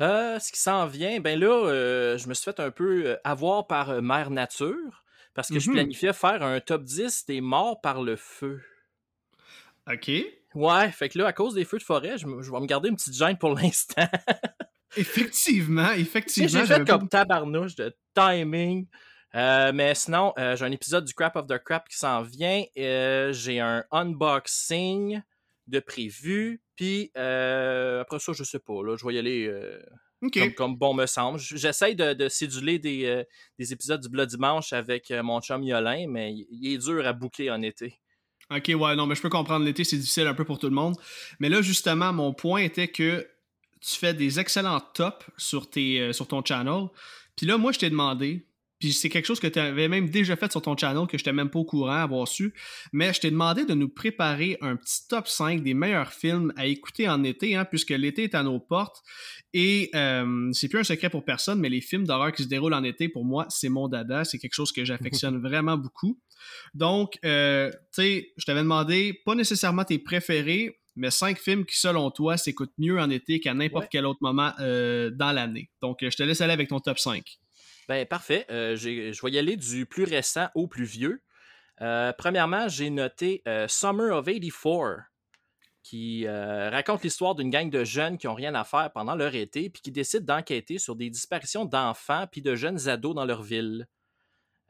Euh, 0.00 0.38
ce 0.40 0.52
qui 0.52 0.60
s'en 0.60 0.86
vient, 0.86 1.20
ben 1.20 1.38
là, 1.38 2.16
je 2.16 2.28
me 2.28 2.34
suis 2.34 2.44
fait 2.44 2.60
un 2.60 2.72
peu 2.72 3.16
avoir 3.22 3.68
par 3.68 4.02
Mère 4.02 4.30
Nature 4.30 5.04
parce 5.34 5.48
que 5.48 5.60
je 5.60 5.70
mm-hmm. 5.70 5.74
planifiais 5.74 6.12
faire 6.12 6.42
un 6.42 6.58
top 6.58 6.82
10 6.82 7.26
des 7.26 7.40
morts 7.40 7.80
par 7.80 8.02
le 8.02 8.16
feu. 8.16 8.60
OK. 9.90 10.10
Ouais, 10.54 10.90
fait 10.90 11.08
que 11.08 11.18
là, 11.18 11.28
à 11.28 11.32
cause 11.32 11.54
des 11.54 11.64
feux 11.64 11.78
de 11.78 11.84
forêt, 11.84 12.18
je, 12.18 12.26
vais 12.26 12.60
me 12.60 12.66
garder 12.66 12.88
une 12.88 12.96
petite 12.96 13.14
gêne 13.14 13.38
pour 13.38 13.54
l'instant. 13.54 14.08
Effectivement, 14.96 15.92
effectivement. 15.92 16.48
J'ai 16.48 16.66
fait 16.66 16.86
comme 16.86 17.08
tabarnouche 17.08 17.76
de 17.76 17.94
timing. 18.14 18.86
Euh, 19.34 19.72
mais 19.74 19.94
sinon, 19.94 20.32
euh, 20.38 20.56
j'ai 20.56 20.64
un 20.64 20.72
épisode 20.72 21.04
du 21.04 21.12
Crap 21.12 21.36
of 21.36 21.46
the 21.46 21.58
Crap 21.58 21.88
qui 21.88 21.98
s'en 21.98 22.22
vient. 22.22 22.64
Euh, 22.78 23.32
j'ai 23.32 23.60
un 23.60 23.84
unboxing 23.90 25.20
de 25.66 25.80
prévu. 25.80 26.62
Puis 26.76 27.10
après 27.14 28.18
ça, 28.18 28.32
je 28.32 28.44
sais 28.44 28.58
pas. 28.58 28.82
Là, 28.82 28.96
je 28.96 29.06
vais 29.06 29.14
y 29.14 29.18
aller 29.18 29.52
comme, 30.56 30.76
bon 30.76 30.94
me 30.94 31.06
semble. 31.06 31.38
J'essaye 31.38 31.94
de, 31.94 32.14
de 32.14 32.28
céduler 32.28 32.78
des, 32.78 33.24
des, 33.58 33.72
épisodes 33.72 34.00
du 34.00 34.08
Blood 34.08 34.28
Dimanche 34.28 34.72
avec 34.72 35.10
mon 35.10 35.40
chum 35.40 35.62
Yolin, 35.62 36.06
mais 36.08 36.32
il 36.50 36.72
est 36.72 36.78
dur 36.78 37.06
à 37.06 37.12
boucler 37.12 37.50
en 37.50 37.62
été. 37.62 37.98
Ok, 38.50 38.72
ouais, 38.74 38.96
non, 38.96 39.06
mais 39.06 39.14
je 39.14 39.20
peux 39.20 39.28
comprendre. 39.28 39.64
L'été, 39.66 39.84
c'est 39.84 39.98
difficile 39.98 40.26
un 40.26 40.34
peu 40.34 40.44
pour 40.44 40.58
tout 40.58 40.68
le 40.68 40.74
monde. 40.74 40.96
Mais 41.38 41.50
là, 41.50 41.60
justement, 41.60 42.14
mon 42.14 42.32
point 42.32 42.62
était 42.62 42.88
que 42.88 43.28
tu 43.80 43.96
fais 43.96 44.14
des 44.14 44.40
excellents 44.40 44.80
tops 44.80 45.26
sur, 45.36 45.68
tes, 45.68 46.12
sur 46.12 46.26
ton 46.26 46.44
channel. 46.44 46.88
Puis 47.36 47.46
là, 47.46 47.58
moi, 47.58 47.72
je 47.72 47.78
t'ai 47.78 47.90
demandé, 47.90 48.48
puis 48.78 48.92
c'est 48.92 49.08
quelque 49.08 49.26
chose 49.26 49.40
que 49.40 49.46
tu 49.46 49.58
avais 49.58 49.88
même 49.88 50.08
déjà 50.08 50.36
fait 50.36 50.50
sur 50.50 50.62
ton 50.62 50.76
channel 50.76 51.06
que 51.06 51.18
je 51.18 51.22
n'étais 51.22 51.32
même 51.32 51.50
pas 51.50 51.58
au 51.58 51.64
courant 51.64 51.92
avoir 51.92 52.28
su, 52.28 52.54
mais 52.92 53.12
je 53.12 53.20
t'ai 53.20 53.30
demandé 53.30 53.64
de 53.64 53.74
nous 53.74 53.88
préparer 53.88 54.56
un 54.60 54.76
petit 54.76 55.08
top 55.08 55.26
5 55.26 55.62
des 55.62 55.74
meilleurs 55.74 56.12
films 56.12 56.52
à 56.56 56.66
écouter 56.66 57.08
en 57.08 57.24
été, 57.24 57.56
hein, 57.56 57.64
puisque 57.64 57.90
l'été 57.90 58.24
est 58.24 58.34
à 58.34 58.42
nos 58.44 58.60
portes. 58.60 59.02
Et 59.52 59.90
euh, 59.94 60.50
c'est 60.52 60.68
plus 60.68 60.78
un 60.78 60.84
secret 60.84 61.10
pour 61.10 61.24
personne, 61.24 61.58
mais 61.58 61.68
les 61.68 61.80
films 61.80 62.06
d'horreur 62.06 62.32
qui 62.32 62.44
se 62.44 62.48
déroulent 62.48 62.74
en 62.74 62.84
été, 62.84 63.08
pour 63.08 63.24
moi, 63.24 63.46
c'est 63.48 63.68
mon 63.68 63.88
dada. 63.88 64.24
C'est 64.24 64.38
quelque 64.38 64.54
chose 64.54 64.70
que 64.70 64.84
j'affectionne 64.84 65.38
vraiment 65.42 65.76
beaucoup. 65.76 66.20
Donc, 66.74 67.18
euh, 67.24 67.70
tu 67.70 68.02
sais, 68.02 68.32
je 68.36 68.44
t'avais 68.44 68.62
demandé 68.62 69.20
pas 69.26 69.34
nécessairement 69.34 69.84
tes 69.84 69.98
préférés, 69.98 70.78
mais 70.98 71.10
cinq 71.10 71.38
films 71.38 71.64
qui, 71.64 71.78
selon 71.78 72.10
toi, 72.10 72.36
s'écoutent 72.36 72.72
mieux 72.76 72.98
en 72.98 73.08
été 73.08 73.40
qu'à 73.40 73.54
n'importe 73.54 73.88
quel 73.90 74.04
autre 74.04 74.18
moment 74.20 74.52
euh, 74.60 75.10
dans 75.10 75.32
l'année. 75.32 75.70
Donc, 75.80 75.98
je 76.02 76.14
te 76.14 76.22
laisse 76.22 76.40
aller 76.40 76.52
avec 76.52 76.68
ton 76.68 76.80
top 76.80 76.98
5. 76.98 77.24
Ben, 77.88 78.04
parfait. 78.04 78.44
Euh, 78.50 78.76
je 78.76 79.22
vais 79.22 79.30
y 79.30 79.38
aller 79.38 79.56
du 79.56 79.86
plus 79.86 80.04
récent 80.04 80.48
au 80.54 80.66
plus 80.66 80.84
vieux. 80.84 81.22
Euh, 81.80 82.12
premièrement, 82.16 82.68
j'ai 82.68 82.90
noté 82.90 83.42
Summer 83.68 84.14
of 84.14 84.26
84, 84.26 85.04
qui 85.82 86.26
raconte 86.28 87.02
l'histoire 87.04 87.34
d'une 87.34 87.50
gang 87.50 87.70
de 87.70 87.84
jeunes 87.84 88.18
qui 88.18 88.26
n'ont 88.26 88.34
rien 88.34 88.54
à 88.54 88.64
faire 88.64 88.90
pendant 88.92 89.14
leur 89.14 89.34
été, 89.34 89.70
puis 89.70 89.80
qui 89.80 89.92
décident 89.92 90.34
d'enquêter 90.34 90.78
sur 90.78 90.96
des 90.96 91.08
disparitions 91.08 91.64
d'enfants 91.64 92.26
puis 92.30 92.42
de 92.42 92.54
jeunes 92.56 92.88
ados 92.88 93.14
dans 93.14 93.24
leur 93.24 93.42
ville. 93.42 93.86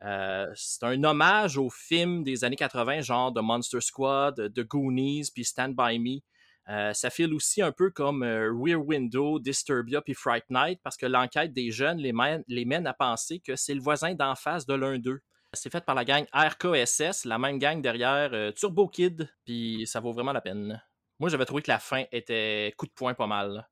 Euh, 0.05 0.47
c'est 0.55 0.85
un 0.85 1.03
hommage 1.03 1.59
aux 1.59 1.71
films 1.71 2.23
des 2.23 2.45
années 2.45 2.57
80, 2.57 3.01
genre 3.01 3.33
de 3.33 3.41
Monster 3.41 3.81
Squad, 3.81 4.53
The 4.55 4.61
Goonies, 4.61 5.31
puis 5.35 5.45
Stand 5.45 5.75
By 5.75 5.99
Me. 5.99 6.21
Euh, 6.69 6.93
ça 6.93 7.09
file 7.11 7.33
aussi 7.33 7.63
un 7.63 7.73
peu 7.73 7.91
comme 7.91 8.23
euh, 8.23 8.53
Rear 8.53 8.85
Window, 8.85 9.39
Disturbia 9.39 10.03
puis 10.03 10.13
Fright 10.13 10.45
Night 10.51 10.81
parce 10.83 10.99
que 10.99 11.07
l'enquête 11.07 11.55
des 11.55 11.71
jeunes 11.71 11.97
les 11.97 12.13
mène, 12.13 12.45
les 12.47 12.67
mène 12.67 12.87
à 12.87 12.93
penser 12.93 13.41
que 13.41 13.57
c'est 13.57 13.73
le 13.73 13.81
voisin 13.81 14.15
d'en 14.15 14.35
face 14.35 14.67
de 14.67 14.75
l'un 14.75 14.99
d'eux. 14.99 15.23
C'est 15.55 15.73
fait 15.73 15.83
par 15.83 15.95
la 15.95 16.05
gang 16.05 16.27
RKSS, 16.35 17.25
la 17.25 17.39
même 17.39 17.59
gang 17.59 17.81
derrière 17.81 18.53
Turbo 18.55 18.87
Kid, 18.87 19.33
puis 19.47 19.87
ça 19.87 19.99
vaut 19.99 20.13
vraiment 20.13 20.33
la 20.33 20.43
peine. 20.43 20.83
Moi, 21.21 21.31
j'avais 21.31 21.47
trouvé 21.47 21.63
que 21.63 21.71
la 21.71 21.79
fin 21.79 22.05
était 22.13 22.75
coup 22.77 22.85
de 22.85 22.93
poing 22.93 23.15
pas 23.15 23.27
mal. 23.27 23.67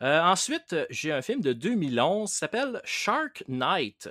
ensuite, 0.00 0.74
j'ai 0.90 1.12
un 1.12 1.22
film 1.22 1.40
de 1.40 1.52
2011 1.52 2.28
qui 2.28 2.36
s'appelle 2.36 2.80
Shark 2.84 3.44
Night. 3.46 4.10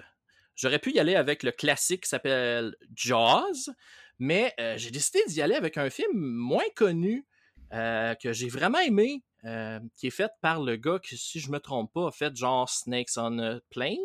J'aurais 0.56 0.80
pu 0.80 0.92
y 0.92 1.00
aller 1.00 1.16
avec 1.16 1.44
le 1.44 1.52
classique 1.52 2.04
qui 2.04 2.10
s'appelle 2.10 2.76
Jaws, 2.94 3.72
mais 4.20 4.54
euh, 4.60 4.78
j'ai 4.78 4.92
décidé 4.92 5.20
d'y 5.28 5.42
aller 5.42 5.56
avec 5.56 5.78
un 5.78 5.90
film 5.90 6.12
moins 6.14 6.70
connu 6.76 7.26
euh, 7.74 8.14
que 8.16 8.34
j'ai 8.34 8.50
vraiment 8.50 8.80
aimé, 8.80 9.24
euh, 9.46 9.80
qui 9.98 10.08
est 10.08 10.12
fait 10.12 10.32
par 10.42 10.62
le 10.62 10.76
gars 10.76 11.00
qui, 11.00 11.18
si 11.18 11.40
je 11.40 11.52
me 11.52 11.60
trompe 11.60 11.92
pas, 11.94 12.08
a 12.08 12.12
fait 12.12 12.36
genre 12.36 12.70
Snakes 12.70 13.18
on 13.18 13.40
a 13.40 13.60
Plane. 13.70 13.98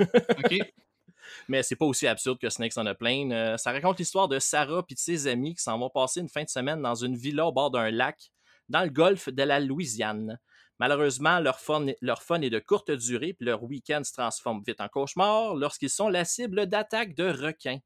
OK. 0.00 0.54
mais 1.48 1.62
c'est 1.62 1.76
pas 1.76 1.84
aussi 1.84 2.06
absurde 2.06 2.38
que 2.38 2.48
Snakes 2.48 2.74
on 2.76 2.86
a 2.86 2.94
Plane. 2.94 3.58
ça 3.58 3.72
raconte 3.72 3.98
l'histoire 3.98 4.28
de 4.28 4.38
Sarah 4.38 4.82
et 4.88 4.94
de 4.94 4.98
ses 4.98 5.26
amis 5.26 5.54
qui 5.54 5.62
s'en 5.62 5.78
vont 5.78 5.90
passer 5.90 6.20
une 6.20 6.28
fin 6.28 6.44
de 6.44 6.48
semaine 6.48 6.80
dans 6.80 6.94
une 6.94 7.16
villa 7.16 7.46
au 7.46 7.52
bord 7.52 7.70
d'un 7.70 7.90
lac 7.90 8.30
dans 8.68 8.82
le 8.82 8.90
golfe 8.90 9.28
de 9.28 9.42
la 9.42 9.60
Louisiane. 9.60 10.38
Malheureusement, 10.78 11.40
leur 11.40 11.58
fun, 11.58 11.86
leur 12.00 12.22
fun 12.22 12.40
est 12.40 12.50
de 12.50 12.58
courte 12.58 12.90
durée, 12.90 13.32
puis 13.32 13.46
leur 13.46 13.62
week-end 13.64 14.02
se 14.04 14.12
transforme 14.12 14.62
vite 14.66 14.80
en 14.80 14.88
cauchemar 14.88 15.54
lorsqu'ils 15.54 15.90
sont 15.90 16.08
la 16.08 16.24
cible 16.24 16.66
d'attaques 16.66 17.14
de 17.14 17.28
requins. 17.28 17.80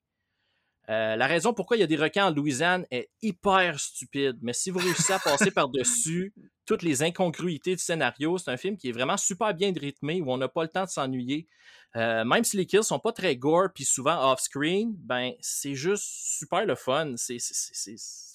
Euh, 0.88 1.14
la 1.14 1.26
raison 1.26 1.54
pourquoi 1.54 1.76
il 1.76 1.80
y 1.80 1.84
a 1.84 1.86
des 1.86 1.96
requins 1.96 2.26
en 2.26 2.30
Louisiane 2.30 2.84
est 2.90 3.08
hyper 3.22 3.78
stupide, 3.78 4.38
mais 4.42 4.52
si 4.52 4.70
vous 4.70 4.80
réussissez 4.80 5.12
à 5.12 5.18
passer 5.24 5.50
par-dessus 5.50 6.34
toutes 6.66 6.82
les 6.82 7.02
incongruités 7.02 7.76
du 7.76 7.82
scénario, 7.82 8.36
c'est 8.36 8.50
un 8.50 8.56
film 8.56 8.76
qui 8.76 8.88
est 8.88 8.92
vraiment 8.92 9.16
super 9.16 9.54
bien 9.54 9.72
rythmé, 9.72 10.20
où 10.20 10.30
on 10.30 10.36
n'a 10.36 10.48
pas 10.48 10.62
le 10.62 10.68
temps 10.68 10.84
de 10.84 10.90
s'ennuyer. 10.90 11.46
Euh, 11.94 12.24
même 12.24 12.42
si 12.42 12.56
les 12.56 12.66
kills 12.66 12.84
sont 12.84 12.98
pas 12.98 13.12
très 13.12 13.36
gore 13.36 13.68
puis 13.74 13.84
souvent 13.84 14.32
off-screen, 14.32 14.94
ben 14.98 15.32
c'est 15.40 15.74
juste 15.74 16.04
super 16.04 16.66
le 16.66 16.74
fun. 16.74 17.14
C'est 17.16 17.38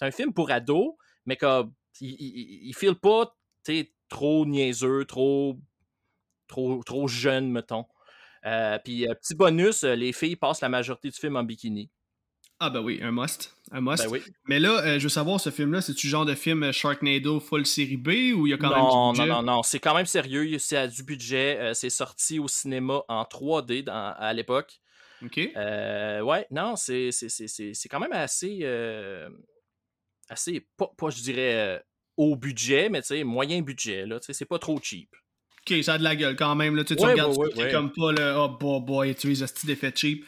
un 0.01 0.11
film 0.11 0.33
pour 0.33 0.49
ados, 0.49 0.93
mais 1.25 1.35
comme 1.35 1.73
il, 1.99 2.11
il, 2.11 2.67
il 2.69 2.75
file 2.75 2.95
pas 2.95 3.35
trop 4.09 4.45
niaiseux, 4.45 5.05
trop, 5.05 5.57
trop, 6.47 6.83
trop 6.83 7.07
jeune, 7.07 7.51
mettons. 7.51 7.85
Euh, 8.45 8.77
puis, 8.83 9.07
euh, 9.07 9.13
petit 9.13 9.35
bonus, 9.35 9.83
euh, 9.83 9.95
les 9.95 10.13
filles 10.13 10.35
passent 10.35 10.61
la 10.61 10.69
majorité 10.69 11.09
du 11.09 11.17
film 11.17 11.35
en 11.35 11.43
bikini. 11.43 11.89
Ah 12.59 12.71
ben 12.71 12.81
oui, 12.81 12.99
un 13.03 13.11
must. 13.11 13.55
Un 13.71 13.81
must. 13.81 14.03
Ben 14.03 14.09
oui. 14.09 14.23
Mais 14.45 14.59
là, 14.59 14.97
je 14.97 15.03
veux 15.03 15.09
savoir, 15.09 15.39
ce 15.39 15.51
film-là, 15.51 15.81
c'est-tu 15.81 16.07
genre 16.07 16.25
de 16.25 16.33
film 16.33 16.71
Sharknado 16.71 17.39
full 17.39 17.67
série 17.67 17.97
B 17.97 18.33
ou 18.35 18.47
il 18.47 18.49
y 18.49 18.53
a 18.53 18.57
quand 18.57 18.69
même 18.69 18.79
du 18.79 19.19
budget? 19.19 19.29
Non, 19.31 19.43
non, 19.43 19.57
non, 19.57 19.63
c'est 19.63 19.79
quand 19.79 19.93
même 19.93 20.07
sérieux. 20.07 20.57
C'est 20.57 20.77
à 20.77 20.87
du 20.87 21.03
budget. 21.03 21.73
c'est 21.75 21.91
sorti 21.91 22.39
au 22.39 22.47
cinéma 22.47 23.03
en 23.09 23.21
3D 23.23 23.87
à 23.87 24.33
l'époque. 24.33 24.79
OK. 25.23 25.37
ouais, 25.37 26.47
non, 26.49 26.75
c'est 26.75 27.11
quand 27.91 27.99
même 27.99 28.13
assez... 28.13 28.65
assez, 30.27 30.67
pas, 30.77 30.91
pas, 30.97 31.11
je 31.11 31.21
dirais 31.21 31.83
au 32.17 32.35
budget, 32.35 32.89
mais 32.89 33.01
tu 33.01 33.09
sais, 33.09 33.23
moyen 33.23 33.61
budget, 33.61 34.05
là, 34.05 34.19
tu 34.19 34.25
sais, 34.25 34.33
c'est 34.33 34.45
pas 34.45 34.59
trop 34.59 34.79
cheap. 34.81 35.15
Ok, 35.61 35.83
ça 35.83 35.93
a 35.93 35.97
de 35.97 36.03
la 36.03 36.15
gueule 36.15 36.35
quand 36.35 36.55
même, 36.55 36.75
là, 36.75 36.83
tu, 36.83 36.93
regardes 36.93 37.35
comme 37.71 37.91
pas 37.91 38.11
le 38.11 38.35
oh 38.35 38.49
boy, 38.49 38.81
boy, 38.81 39.15
tu 39.15 39.35
sais, 39.35 39.47
ce 39.47 39.65
d'effets 39.65 39.93
cheap. 39.95 40.25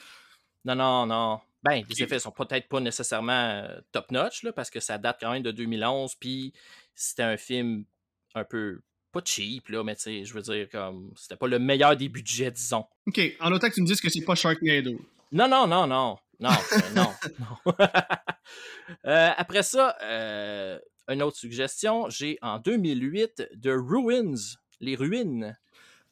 Non, 0.65 0.75
non, 0.75 1.05
non. 1.05 1.39
Ben, 1.63 1.83
les 1.89 2.03
effets 2.03 2.19
sont 2.19 2.31
peut-être 2.31 2.69
pas 2.69 2.79
nécessairement 2.79 3.31
euh, 3.63 3.79
top-notch, 3.91 4.43
là, 4.43 4.53
parce 4.53 4.69
que 4.69 4.79
ça 4.79 4.97
date 4.97 5.17
quand 5.19 5.31
même 5.31 5.43
de 5.43 5.51
2011, 5.51 6.15
puis 6.15 6.53
c'était 6.95 7.23
un 7.23 7.37
film 7.37 7.83
un 8.35 8.43
peu 8.43 8.79
pas 9.11 9.21
cheap, 9.25 9.69
là, 9.69 9.83
mais 9.83 9.95
tu 9.95 10.03
sais, 10.03 10.25
je 10.25 10.33
veux 10.33 10.41
dire, 10.41 10.69
comme, 10.69 11.11
c'était 11.15 11.35
pas 11.35 11.47
le 11.47 11.59
meilleur 11.59 11.97
des 11.97 12.09
budgets, 12.09 12.51
disons. 12.51 12.85
OK, 13.07 13.19
en 13.39 13.51
autant 13.51 13.69
que 13.69 13.73
tu 13.73 13.81
me 13.81 13.87
dises 13.87 13.99
que 13.99 14.09
c'est 14.09 14.23
pas 14.23 14.35
Sharknado. 14.35 14.99
Non, 15.31 15.47
non, 15.47 15.67
non, 15.67 15.87
non. 15.87 16.17
Non, 16.39 16.49
non, 16.95 17.11
non. 17.65 17.73
Euh, 19.05 19.29
après 19.37 19.61
ça, 19.61 19.95
euh, 20.01 20.79
une 21.09 21.23
autre 21.23 21.37
suggestion, 21.37 22.09
j'ai 22.09 22.37
en 22.41 22.59
2008 22.59 23.49
The 23.61 23.69
Ruins, 23.69 24.35
les 24.79 24.95
ruines. 24.95 25.57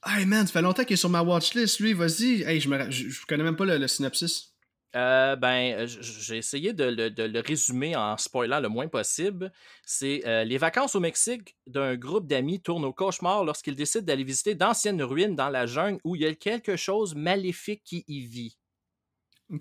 Hey 0.05 0.25
man, 0.25 0.45
ça 0.45 0.53
fait 0.53 0.62
longtemps 0.62 0.83
qu'il 0.83 0.93
est 0.93 0.97
sur 0.97 1.10
ma 1.10 1.21
watchlist, 1.21 1.79
lui, 1.79 1.93
vas-y. 1.93 2.43
Hey, 2.43 2.60
je, 2.60 2.69
me, 2.69 2.89
je, 2.91 3.25
connais 3.25 3.43
même 3.43 3.55
pas 3.55 3.65
le, 3.65 3.88
synopsis. 3.88 4.53
Euh, 4.95 5.36
ben, 5.36 5.86
j'ai 5.86 6.38
essayé 6.38 6.73
de, 6.73 6.86
le 6.86 7.39
résumer 7.41 7.95
en 7.95 8.17
spoilant 8.17 8.60
le 8.60 8.69
moins 8.69 8.88
possible. 8.88 9.51
C'est 9.86 10.25
euh, 10.25 10.43
les 10.43 10.57
vacances 10.57 10.95
au 10.95 10.99
Mexique 10.99 11.55
d'un 11.67 11.95
groupe 11.95 12.27
d'amis 12.27 12.62
tournent 12.62 12.86
au 12.86 12.93
cauchemar 12.93 13.43
lorsqu'ils 13.43 13.75
décident 13.75 14.05
d'aller 14.05 14.23
visiter 14.23 14.55
d'anciennes 14.55 15.03
ruines 15.03 15.36
dans 15.36 15.49
la 15.49 15.65
jungle 15.65 15.99
où 16.03 16.15
il 16.15 16.21
y 16.21 16.25
a 16.25 16.33
quelque 16.33 16.75
chose 16.75 17.15
maléfique 17.15 17.83
qui 17.83 18.03
y 18.07 18.25
vit. 18.25 18.57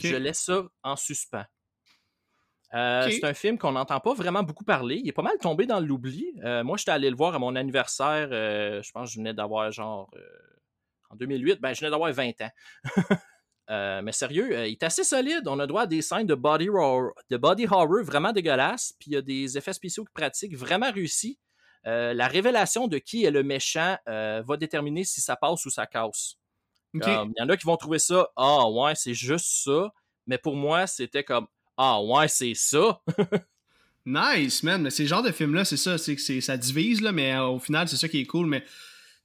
Je 0.01 0.17
laisse 0.17 0.41
ça 0.41 0.65
en 0.83 0.97
suspens. 0.97 1.45
Euh, 2.77 3.09
c'est 3.11 3.25
un 3.25 3.35
film 3.35 3.57
qu'on 3.57 3.73
n'entend 3.73 4.01
pas 4.01 4.13
vraiment 4.13 4.43
beaucoup 4.43 4.65
parler. 4.65 5.01
Il 5.03 5.09
est 5.09 5.13
pas 5.13 5.23
mal 5.23 5.39
tombé 5.39 5.67
dans 5.67 5.81
l'oubli. 5.81 6.27
Euh, 6.45 6.63
moi, 6.63 6.77
j'étais 6.77 6.91
allé 6.91 7.09
le 7.09 7.17
voir 7.17 7.35
à 7.35 7.39
mon 7.39 7.57
anniversaire. 7.57 8.29
Euh, 8.31 8.83
je 8.83 8.93
pense 8.93 9.09
que 9.09 9.15
je 9.15 9.19
venais 9.19 9.33
d'avoir 9.33 9.73
genre. 9.73 10.11
en 11.11 11.17
2008, 11.17 11.61
ben, 11.61 11.73
je 11.73 11.81
venais 11.81 11.91
d'avoir 11.91 12.13
20 12.13 12.33
ans. 12.43 12.51
mais 14.03 14.13
sérieux, 14.13 14.67
il 14.67 14.73
est 14.73 14.83
assez 14.83 15.05
solide. 15.05 15.49
On 15.49 15.59
a 15.59 15.67
droit 15.67 15.83
à 15.83 15.87
des 15.87 16.03
scènes 16.03 16.27
de 16.27 16.35
body, 16.35 16.69
horror, 16.69 17.13
de 17.31 17.37
body 17.37 17.67
horror 17.67 18.03
vraiment 18.03 18.33
dégueulasses, 18.33 18.93
puis 18.99 19.13
il 19.13 19.15
y 19.15 19.17
a 19.17 19.23
des 19.23 19.57
effets 19.57 19.73
spéciaux 19.73 20.05
pratiques 20.13 20.57
vraiment 20.57 20.93
réussis. 20.93 21.39
la 21.85 22.29
révélation 22.29 22.89
de 22.89 22.99
qui 22.99 23.25
est 23.25 23.31
le 23.31 23.43
méchant 23.43 23.97
va 24.07 24.57
déterminer 24.59 25.05
si 25.05 25.23
ça 25.23 25.37
passe 25.37 25.65
ou 25.65 25.71
ça 25.71 25.87
casse. 25.87 26.37
Il 26.93 27.01
y 27.03 27.43
en 27.43 27.49
a 27.49 27.57
qui 27.57 27.67
vont 27.67 27.77
trouver 27.77 27.99
ça, 27.99 28.29
ah 28.37 28.69
ouais, 28.69 28.95
c'est 28.95 29.15
juste 29.15 29.65
ça. 29.65 29.93
Mais 30.27 30.39
pour 30.39 30.57
moi, 30.57 30.87
c'était 30.87 31.23
comme, 31.23 31.47
ah 31.77 32.03
ouais, 32.03 32.29
c'est 32.29 32.55
ça. 32.55 33.01
nice, 34.07 34.63
man. 34.63 34.83
Mais 34.83 34.91
ces 34.91 35.07
genres 35.07 35.23
de 35.23 35.33
films-là, 35.33 35.65
c'est 35.65 35.77
ça, 35.77 35.99
c'est 35.99 36.17
que 36.17 36.41
ça 36.41 36.57
divise, 36.57 37.01
là, 37.01 37.13
mais 37.13 37.37
au 37.39 37.59
final, 37.59 37.89
c'est 37.89 37.97
ça 37.97 38.09
qui 38.09 38.21
est 38.21 38.27
cool. 38.27 38.47
Mais 38.47 38.65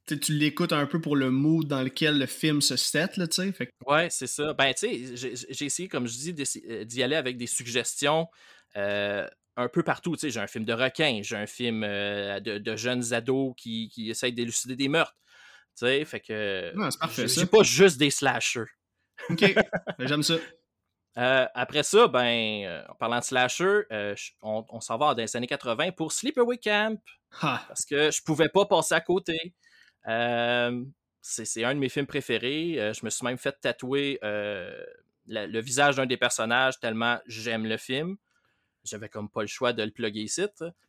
tu 0.06 0.34
l'écoutes 0.34 0.74
un 0.74 0.86
peu 0.86 1.00
pour 1.00 1.16
le 1.16 1.30
mood 1.30 1.68
dans 1.68 1.82
lequel 1.82 2.18
le 2.18 2.26
film 2.26 2.62
se 2.62 2.76
set, 2.76 3.18
là, 3.18 3.28
tu 3.28 3.42
sais. 3.42 3.52
Fait... 3.52 3.70
Ouais, 3.86 4.10
c'est 4.10 4.28
ça. 4.28 4.54
Ben, 4.54 4.74
tu 4.74 5.16
sais, 5.16 5.34
j'ai 5.50 5.66
essayé, 5.66 5.88
comme 5.88 6.08
je 6.08 6.32
dis, 6.32 6.62
euh, 6.68 6.84
d'y 6.84 7.04
aller 7.04 7.16
avec 7.16 7.38
des 7.38 7.48
suggestions 7.48 8.28
euh, 8.76 9.28
un 9.56 9.68
peu 9.68 9.84
partout. 9.84 10.16
Tu 10.16 10.22
sais, 10.22 10.30
j'ai 10.30 10.40
un 10.40 10.48
film 10.48 10.66
de 10.66 10.74
requin, 10.74 11.22
j'ai 11.24 11.36
un 11.36 11.48
film 11.48 11.84
euh, 11.84 12.40
de, 12.40 12.76
jeunes 12.76 13.14
ados 13.14 13.54
qui, 13.58 13.90
qui 13.90 14.10
essayent 14.10 14.34
d'élucider 14.34 14.76
des 14.76 14.90
meurtres. 14.90 15.16
Tu 15.78 15.86
sais, 15.86 16.04
fait 16.06 16.20
que. 16.20 16.74
c'est 16.90 17.00
parfait, 17.00 17.28
J'ai 17.28 17.46
pas 17.46 17.64
juste 17.64 17.98
des 17.98 18.10
slashers. 18.10 18.66
OK, 19.30 19.54
ben, 19.54 20.08
j'aime 20.08 20.24
ça. 20.24 20.36
Après 21.16 21.84
ça, 21.84 22.08
ben, 22.08 22.84
en 22.90 22.96
parlant 22.96 23.20
de 23.20 23.24
slasher, 23.24 23.82
on, 24.42 24.80
s'en 24.80 24.98
va 24.98 25.14
dans 25.14 25.22
les 25.22 25.36
années 25.36 25.48
80 25.48 25.92
pour 25.92 26.12
Sleepaway 26.12 26.58
Camp. 26.58 27.02
Parce 27.40 27.86
que 27.86 28.12
je 28.12 28.22
pouvais 28.24 28.50
pas 28.50 28.66
passer 28.66 28.94
à 28.94 29.02
côté. 29.02 29.54
Euh, 30.08 30.84
c'est 31.22 31.64
un 31.64 31.76
de 31.76 31.80
mes 31.80 31.90
films 31.90 32.08
préférés. 32.08 32.76
Euh, 32.80 32.94
je 32.94 33.06
me 33.06 33.10
suis 33.10 33.26
même 33.26 33.38
fait 33.38 33.56
tatouer 33.62 34.20
euh, 34.24 34.84
le, 35.28 35.62
visage 35.62 35.96
d'un 35.96 36.06
des 36.06 36.18
personnages 36.18 36.80
tellement 36.80 37.20
j'aime 37.28 37.66
le 37.66 37.78
film. 37.78 38.18
J'avais 38.84 39.10
comme 39.10 39.30
pas 39.30 39.42
le 39.42 39.48
choix 39.48 39.74
de 39.74 39.84
le 39.84 39.92
plugger 39.92 40.22
ici. 40.22 40.42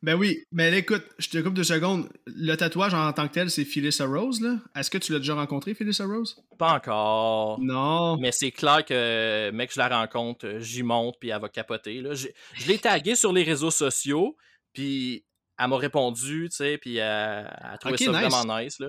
Ben 0.02 0.14
oui, 0.14 0.44
mais 0.50 0.76
écoute, 0.78 1.04
je 1.18 1.28
te 1.28 1.38
coupe 1.38 1.52
deux 1.52 1.64
secondes. 1.64 2.08
Le 2.26 2.54
tatouage 2.54 2.94
en 2.94 3.12
tant 3.12 3.28
que 3.28 3.34
tel, 3.34 3.50
c'est 3.50 3.64
Phyllis 3.64 3.98
Rose, 4.00 4.40
là? 4.40 4.56
Est-ce 4.74 4.90
que 4.90 4.96
tu 4.96 5.12
l'as 5.12 5.18
déjà 5.18 5.34
rencontré, 5.34 5.74
Phyllis 5.74 5.98
Rose? 6.00 6.42
Pas 6.58 6.74
encore. 6.74 7.60
Non. 7.60 8.16
Mais 8.16 8.32
c'est 8.32 8.50
clair 8.50 8.84
que, 8.84 9.50
mec, 9.50 9.72
je 9.74 9.78
la 9.78 9.88
rencontre, 9.88 10.58
j'y 10.58 10.82
monte, 10.82 11.16
puis 11.20 11.28
elle 11.28 11.40
va 11.40 11.50
capoter. 11.50 12.00
Là. 12.00 12.14
Je, 12.14 12.28
l'ai 12.66 12.78
taguée 12.78 13.14
sur 13.14 13.32
les 13.32 13.42
réseaux 13.42 13.70
sociaux, 13.70 14.36
puis 14.72 15.24
elle 15.58 15.68
m'a 15.68 15.76
répondu, 15.76 16.48
tu 16.48 16.56
sais, 16.56 16.78
puis 16.78 16.96
elle, 16.96 17.46
a 17.46 17.76
trouvé 17.78 17.98
ça 17.98 18.10
vraiment 18.10 18.58
nice, 18.58 18.78
là. 18.80 18.88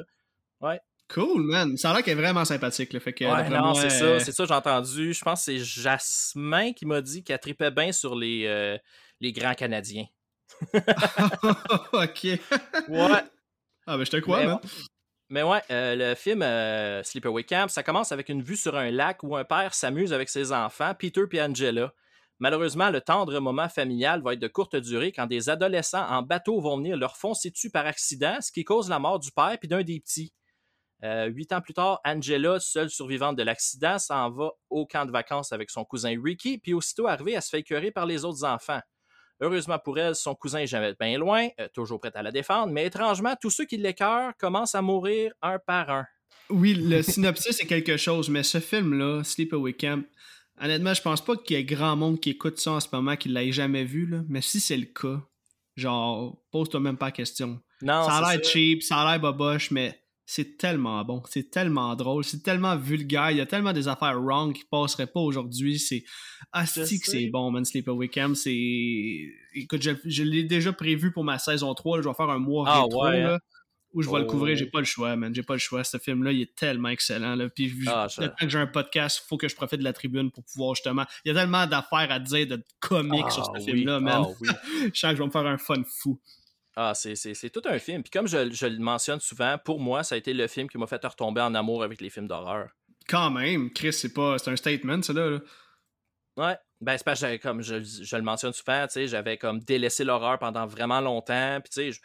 Ouais. 0.62 0.80
Cool, 1.10 1.44
man. 1.44 1.78
Ça 1.78 1.92
a 1.92 1.94
l'air 1.94 2.04
qu'elle 2.04 2.18
est 2.18 2.22
vraiment 2.22 2.46
sympathique. 2.46 2.94
Là. 2.94 3.00
Fait 3.00 3.14
que, 3.14 3.26
ouais, 3.26 3.50
non, 3.50 3.74
c'est 3.74 3.90
ça. 3.90 4.20
C'est 4.20 4.32
ça, 4.32 4.46
j'ai 4.46 4.54
entendu. 4.54 5.14
Je 5.14 5.24
pense 5.24 5.46
que 5.46 5.46
c'est 5.46 5.60
Jasmin 5.60 6.74
qui 6.74 6.86
m'a 6.86 7.02
dit 7.02 7.24
qu'elle 7.24 7.40
tripait 7.40 7.72
bien 7.72 7.92
sur 7.92 8.16
les, 8.16 8.46
euh, 8.46 8.78
les 9.20 9.32
grands 9.32 9.54
Canadiens. 9.54 10.06
ok. 11.94 12.24
ouais. 12.24 13.24
Ah, 13.86 13.98
ben 13.98 14.06
je 14.06 14.12
te 14.12 14.18
crois, 14.18 14.40
mais, 14.40 14.46
man. 14.46 14.60
Mais 15.30 15.44
ouais, 15.44 15.62
euh, 15.72 15.96
le 15.96 16.16
film 16.16 16.42
euh, 16.42 17.02
Sleepaway 17.04 17.44
Camp, 17.44 17.68
ça 17.70 17.84
commence 17.84 18.12
avec 18.12 18.30
une 18.30 18.44
vue 18.44 18.56
sur 18.56 18.76
un 18.76 18.92
lac 18.92 19.24
où 19.24 19.36
un 19.36 19.44
père 19.44 19.74
s'amuse 19.74 20.14
avec 20.14 20.30
ses 20.30 20.52
enfants, 20.52 20.94
Peter 20.98 21.24
et 21.32 21.42
Angela. 21.42 21.92
Malheureusement, 22.40 22.90
le 22.90 23.02
tendre 23.02 23.40
moment 23.40 23.70
familial 23.70 24.22
va 24.22 24.34
être 24.34 24.40
de 24.40 24.48
courte 24.48 24.76
durée 24.76 25.12
quand 25.12 25.28
des 25.28 25.50
adolescents 25.50 26.06
en 26.08 26.22
bateau 26.22 26.60
vont 26.60 26.78
venir 26.78 26.98
leur 26.98 27.18
foncer 27.18 27.50
dessus 27.50 27.70
par 27.70 27.86
accident, 27.86 28.38
ce 28.42 28.52
qui 28.52 28.64
cause 28.64 28.90
la 28.90 29.00
mort 29.00 29.20
du 29.20 29.32
père 29.32 29.58
et 29.62 29.68
d'un 29.68 29.82
des 29.82 30.00
petits. 30.00 30.34
Euh, 31.04 31.26
huit 31.26 31.52
ans 31.52 31.60
plus 31.60 31.74
tard, 31.74 32.00
Angela, 32.06 32.60
seule 32.60 32.90
survivante 32.90 33.36
de 33.36 33.44
l'accident, 33.44 34.00
s'en 34.00 34.30
va 34.30 34.52
au 34.70 34.86
camp 34.86 35.06
de 35.06 35.12
vacances 35.12 35.52
avec 35.52 35.70
son 35.70 35.84
cousin 35.84 36.16
Ricky, 36.22 36.58
puis 36.58 36.74
aussitôt 36.74 37.08
arrivée, 37.08 37.34
elle 37.34 37.42
se 37.42 37.50
fait 37.50 37.60
écœurer 37.60 37.92
par 37.92 38.06
les 38.06 38.24
autres 38.24 38.46
enfants. 38.46 38.80
Heureusement 39.42 39.80
pour 39.80 40.00
elle, 40.00 40.16
son 40.16 40.36
cousin 40.36 40.60
est 40.60 40.68
jamais 40.68 40.96
bien 40.98 41.18
loin, 41.18 41.50
euh, 41.60 41.68
toujours 41.74 42.00
prêt 42.00 42.12
à 42.16 42.24
la 42.24 42.32
défendre, 42.32 42.72
mais 42.72 42.86
étrangement, 42.86 43.36
tous 43.42 43.50
ceux 43.50 43.66
qui 43.66 43.76
l'écœurent 43.78 44.32
commencent 44.38 44.76
à 44.76 44.82
mourir 44.82 45.34
un 45.42 45.60
par 45.60 45.90
un. 45.90 46.06
Oui, 46.50 46.74
le 46.74 47.02
synopsis 47.02 47.60
est 47.60 47.66
quelque 47.66 47.98
chose, 47.98 48.30
mais 48.30 48.44
ce 48.44 48.60
film-là, 48.60 49.24
Sleepaway 49.24 49.74
Camp, 49.74 50.06
honnêtement, 50.62 50.94
je 50.94 51.02
pense 51.02 51.24
pas 51.24 51.36
qu'il 51.36 51.58
y 51.58 51.60
ait 51.60 51.66
grand 51.66 51.98
monde 51.98 52.22
qui 52.22 52.30
écoute 52.30 52.60
ça 52.60 52.72
en 52.72 52.80
ce 52.80 52.88
moment 52.94 53.18
qui 53.18 53.28
l'ait 53.28 53.52
jamais 53.52 53.84
vu, 53.84 54.06
là. 54.06 54.22
mais 54.30 54.42
si 54.42 54.62
c'est 54.62 54.78
le 54.78 54.86
cas, 54.86 55.22
genre, 55.76 56.38
pose-toi 56.52 56.80
même 56.80 56.98
pas 56.98 57.08
la 57.08 57.12
question. 57.12 57.60
Non, 57.82 58.06
ça 58.06 58.18
a 58.18 58.36
l'air 58.36 58.44
cheap, 58.46 58.84
ça 58.84 59.00
a 59.00 59.12
l'air 59.12 59.20
boboche, 59.20 59.72
mais 59.72 60.03
c'est 60.26 60.58
tellement 60.58 61.04
bon, 61.04 61.22
c'est 61.30 61.52
tellement 61.52 61.96
drôle, 61.96 62.24
c'est 62.24 62.42
tellement 62.44 62.78
vulgaire, 62.78 63.32
il 63.32 63.38
y 63.38 63.42
a 63.42 63.46
tellement 63.46 63.74
des 63.74 63.88
affaires 63.88 64.20
wrong 64.22 64.54
qui 64.54 64.64
passeraient 64.70 65.08
pas 65.08 65.20
aujourd'hui, 65.20 65.80
c'est 65.80 66.04
asti 66.52 67.00
que 67.00 67.08
c'est 67.08 67.28
bon, 67.28 67.52
man, 67.52 67.66
Sleepaway 67.66 68.08
Camp, 68.08 68.36
c'est... 68.36 68.52
Écoute, 69.56 69.82
je, 69.82 70.24
l'ai 70.24 70.44
déjà 70.44 70.72
prévu 70.72 71.12
pour 71.12 71.24
ma 71.24 71.40
saison 71.40 71.74
3, 71.74 72.02
je 72.02 72.08
vais 72.08 72.16
faire 72.16 72.30
un 72.30 72.40
mois 72.40 72.66
ah, 72.68 72.84
rétro, 72.84 73.04
là, 73.06 73.36
hein? 73.36 73.40
où 73.94 74.02
je 74.02 74.10
vais 74.10 74.20
le 74.20 74.26
couvrir, 74.26 74.56
j'ai 74.56 74.66
oh. 74.66 74.72
pas 74.72 74.80
le 74.80 74.86
choix, 74.86 75.16
man, 75.18 75.36
j'ai 75.36 75.44
pas 75.44 75.54
le 75.54 75.60
choix, 75.60 75.84
ce 75.84 75.98
film-là, 75.98 76.32
il 76.32 76.42
est 76.42 76.56
tellement 76.56 76.90
excellent, 76.90 77.36
là, 77.36 77.50
puis 77.50 77.74
ah, 77.88 78.08
que 78.40 78.48
j'ai 78.48 78.60
un 78.60 78.68
podcast, 78.68 79.22
il 79.24 79.28
faut 79.28 79.38
que 79.38 79.50
je 79.50 79.56
profite 79.56 79.80
de 79.80 79.84
la 79.84 79.94
tribune 79.94 80.32
pour 80.32 80.46
pouvoir 80.46 80.76
justement, 80.76 81.06
il 81.26 81.30
y 81.30 81.32
a 81.32 81.40
tellement 81.40 81.68
d'affaires 81.68 82.12
à 82.12 82.20
dire, 82.20 82.48
de 82.48 82.64
comics 82.80 83.30
sur 83.30 83.46
ce 83.46 83.52
ah 83.56 83.60
film-là, 83.60 84.00
man, 84.00 84.24
je 84.42 84.48
sens 84.98 85.12
que 85.12 85.18
je 85.18 85.22
vais 85.22 85.28
me 85.28 85.32
faire 85.32 85.46
un 85.46 85.58
fun 85.58 85.84
fou. 85.86 86.20
Ah, 86.76 86.94
c'est 86.96 87.50
tout 87.52 87.62
un 87.66 87.78
film. 87.78 88.02
Puis 88.02 88.10
comme 88.10 88.28
je, 88.28 88.66
le 88.66 88.80
mentionne 88.80 89.20
souvent, 89.20 89.58
pour 89.64 89.80
moi, 89.80 90.04
ça 90.04 90.16
a 90.16 90.18
été 90.18 90.34
le 90.34 90.48
film 90.48 90.68
qui 90.68 90.78
m'a 90.78 90.88
fait 90.88 91.04
retomber 91.06 91.42
en 91.42 91.54
amour 91.54 91.84
avec 91.84 92.02
les 92.02 92.10
films 92.10 92.28
d'horreur. 92.28 92.70
Quand 93.08 93.30
même, 93.30 93.72
Chris, 93.72 93.94
c'est 93.94 94.14
pas. 94.14 94.38
C'est 94.40 94.50
un 94.50 94.56
statement, 94.56 95.02
ça 95.02 95.14
là. 95.14 95.40
Ouais. 96.38 96.58
Ben, 96.82 96.98
c'est 96.98 97.06
pas 97.06 97.38
comme 97.38 97.62
je, 97.62 97.76
le 98.16 98.22
mentionne 98.24 98.52
souvent, 98.52 98.86
tu 98.88 98.94
sais, 98.94 99.08
j'avais 99.08 99.38
comme 99.38 99.60
délaissé 99.60 100.04
l'horreur 100.04 100.38
pendant 100.40 100.66
vraiment 100.66 101.00
longtemps. 101.00 101.60
Puis 101.62 101.70
tu 101.70 101.94
sais, 101.94 102.00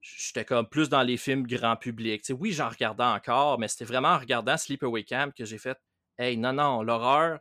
j'étais 0.00 0.44
comme 0.44 0.68
plus 0.68 0.88
dans 0.88 1.02
les 1.02 1.16
films 1.16 1.46
grand 1.46 1.76
public. 1.76 2.22
Tu 2.22 2.28
sais, 2.28 2.32
oui, 2.32 2.52
j'en 2.52 2.68
regardais 2.68 3.04
encore, 3.04 3.58
mais 3.58 3.68
c'était 3.68 3.84
vraiment 3.84 4.08
en 4.08 4.18
regardant 4.18 4.56
Sleepaway 4.56 5.04
Camp 5.04 5.32
que 5.34 5.44
j'ai 5.44 5.58
fait 5.58 5.78
Hey, 6.18 6.36
non, 6.36 6.52
non, 6.52 6.82
l'horreur, 6.82 7.40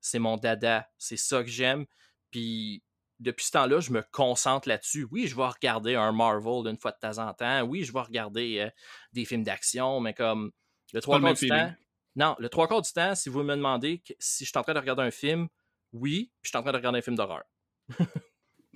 c'est 0.00 0.18
mon 0.18 0.36
dada. 0.36 0.88
C'est 0.98 1.16
ça 1.16 1.42
que 1.42 1.50
j'aime. 1.50 1.86
Puis 2.30 2.82
depuis 3.20 3.46
ce 3.46 3.52
temps-là, 3.52 3.80
je 3.80 3.92
me 3.92 4.02
concentre 4.12 4.68
là-dessus. 4.68 5.06
Oui, 5.10 5.26
je 5.26 5.36
vais 5.36 5.46
regarder 5.46 5.94
un 5.94 6.12
Marvel 6.12 6.68
une 6.70 6.76
fois 6.76 6.92
de 6.92 6.98
temps 7.00 7.18
en 7.18 7.32
temps. 7.32 7.62
Oui, 7.62 7.84
je 7.84 7.92
vais 7.92 8.00
regarder 8.00 8.58
euh, 8.60 8.70
des 9.12 9.24
films 9.24 9.42
d'action, 9.42 10.00
mais 10.00 10.14
comme 10.14 10.52
le 10.92 11.00
trois 11.00 11.20
quarts 11.20 11.34
du 11.34 11.48
temps. 11.48 11.74
Non, 12.14 12.36
le 12.38 12.48
trois 12.48 12.68
quarts 12.68 12.82
du 12.82 12.92
temps, 12.92 13.14
si 13.14 13.28
vous 13.28 13.42
me 13.42 13.54
demandez 13.56 14.02
si 14.18 14.44
je 14.44 14.50
suis 14.50 14.58
en 14.58 14.62
train 14.62 14.74
de 14.74 14.78
regarder 14.78 15.02
un 15.02 15.10
film, 15.10 15.48
oui, 15.92 16.30
puis 16.40 16.48
je 16.48 16.48
suis 16.50 16.58
en 16.58 16.62
train 16.62 16.72
de 16.72 16.76
regarder 16.76 16.98
un 16.98 17.02
film 17.02 17.16
d'horreur. 17.16 17.44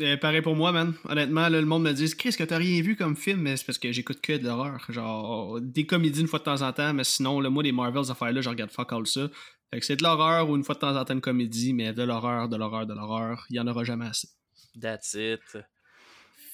Eh, 0.02 0.16
pareil 0.16 0.40
pour 0.40 0.56
moi, 0.56 0.72
man. 0.72 0.94
Honnêtement, 1.10 1.50
le 1.50 1.60
monde 1.62 1.82
me 1.82 1.92
dit 1.92 2.16
Chris, 2.16 2.32
que 2.32 2.44
t'as 2.44 2.56
rien 2.56 2.80
vu 2.80 2.96
comme 2.96 3.16
film, 3.16 3.42
mais 3.42 3.58
c'est 3.58 3.66
parce 3.66 3.76
que 3.76 3.92
j'écoute 3.92 4.22
que 4.22 4.32
de 4.32 4.44
l'horreur. 4.44 4.82
Genre, 4.88 5.60
des 5.60 5.84
comédies 5.84 6.22
une 6.22 6.26
fois 6.26 6.38
de 6.38 6.44
temps 6.44 6.62
en 6.62 6.72
temps, 6.72 6.94
mais 6.94 7.04
sinon, 7.04 7.38
le 7.38 7.50
moi, 7.50 7.62
des 7.62 7.72
Marvels 7.72 8.10
affaires-là, 8.10 8.40
je 8.40 8.48
regarde 8.48 8.70
fuck 8.70 8.94
all 8.94 9.06
ça. 9.06 9.28
Fait 9.70 9.78
que 9.78 9.86
c'est 9.86 9.96
de 9.96 10.02
l'horreur 10.02 10.50
ou 10.50 10.56
une 10.56 10.64
fois 10.64 10.74
de 10.74 10.80
temps 10.80 10.96
en 10.96 11.04
temps 11.04 11.14
une 11.14 11.20
comédie, 11.20 11.72
mais 11.72 11.92
de 11.92 12.02
l'horreur, 12.02 12.48
de 12.48 12.56
l'horreur, 12.56 12.86
de 12.86 12.94
l'horreur, 12.94 13.46
il 13.50 13.56
y 13.56 13.60
en 13.60 13.66
aura 13.68 13.84
jamais 13.84 14.06
assez. 14.06 14.28
That's 14.80 15.14
it. 15.14 15.58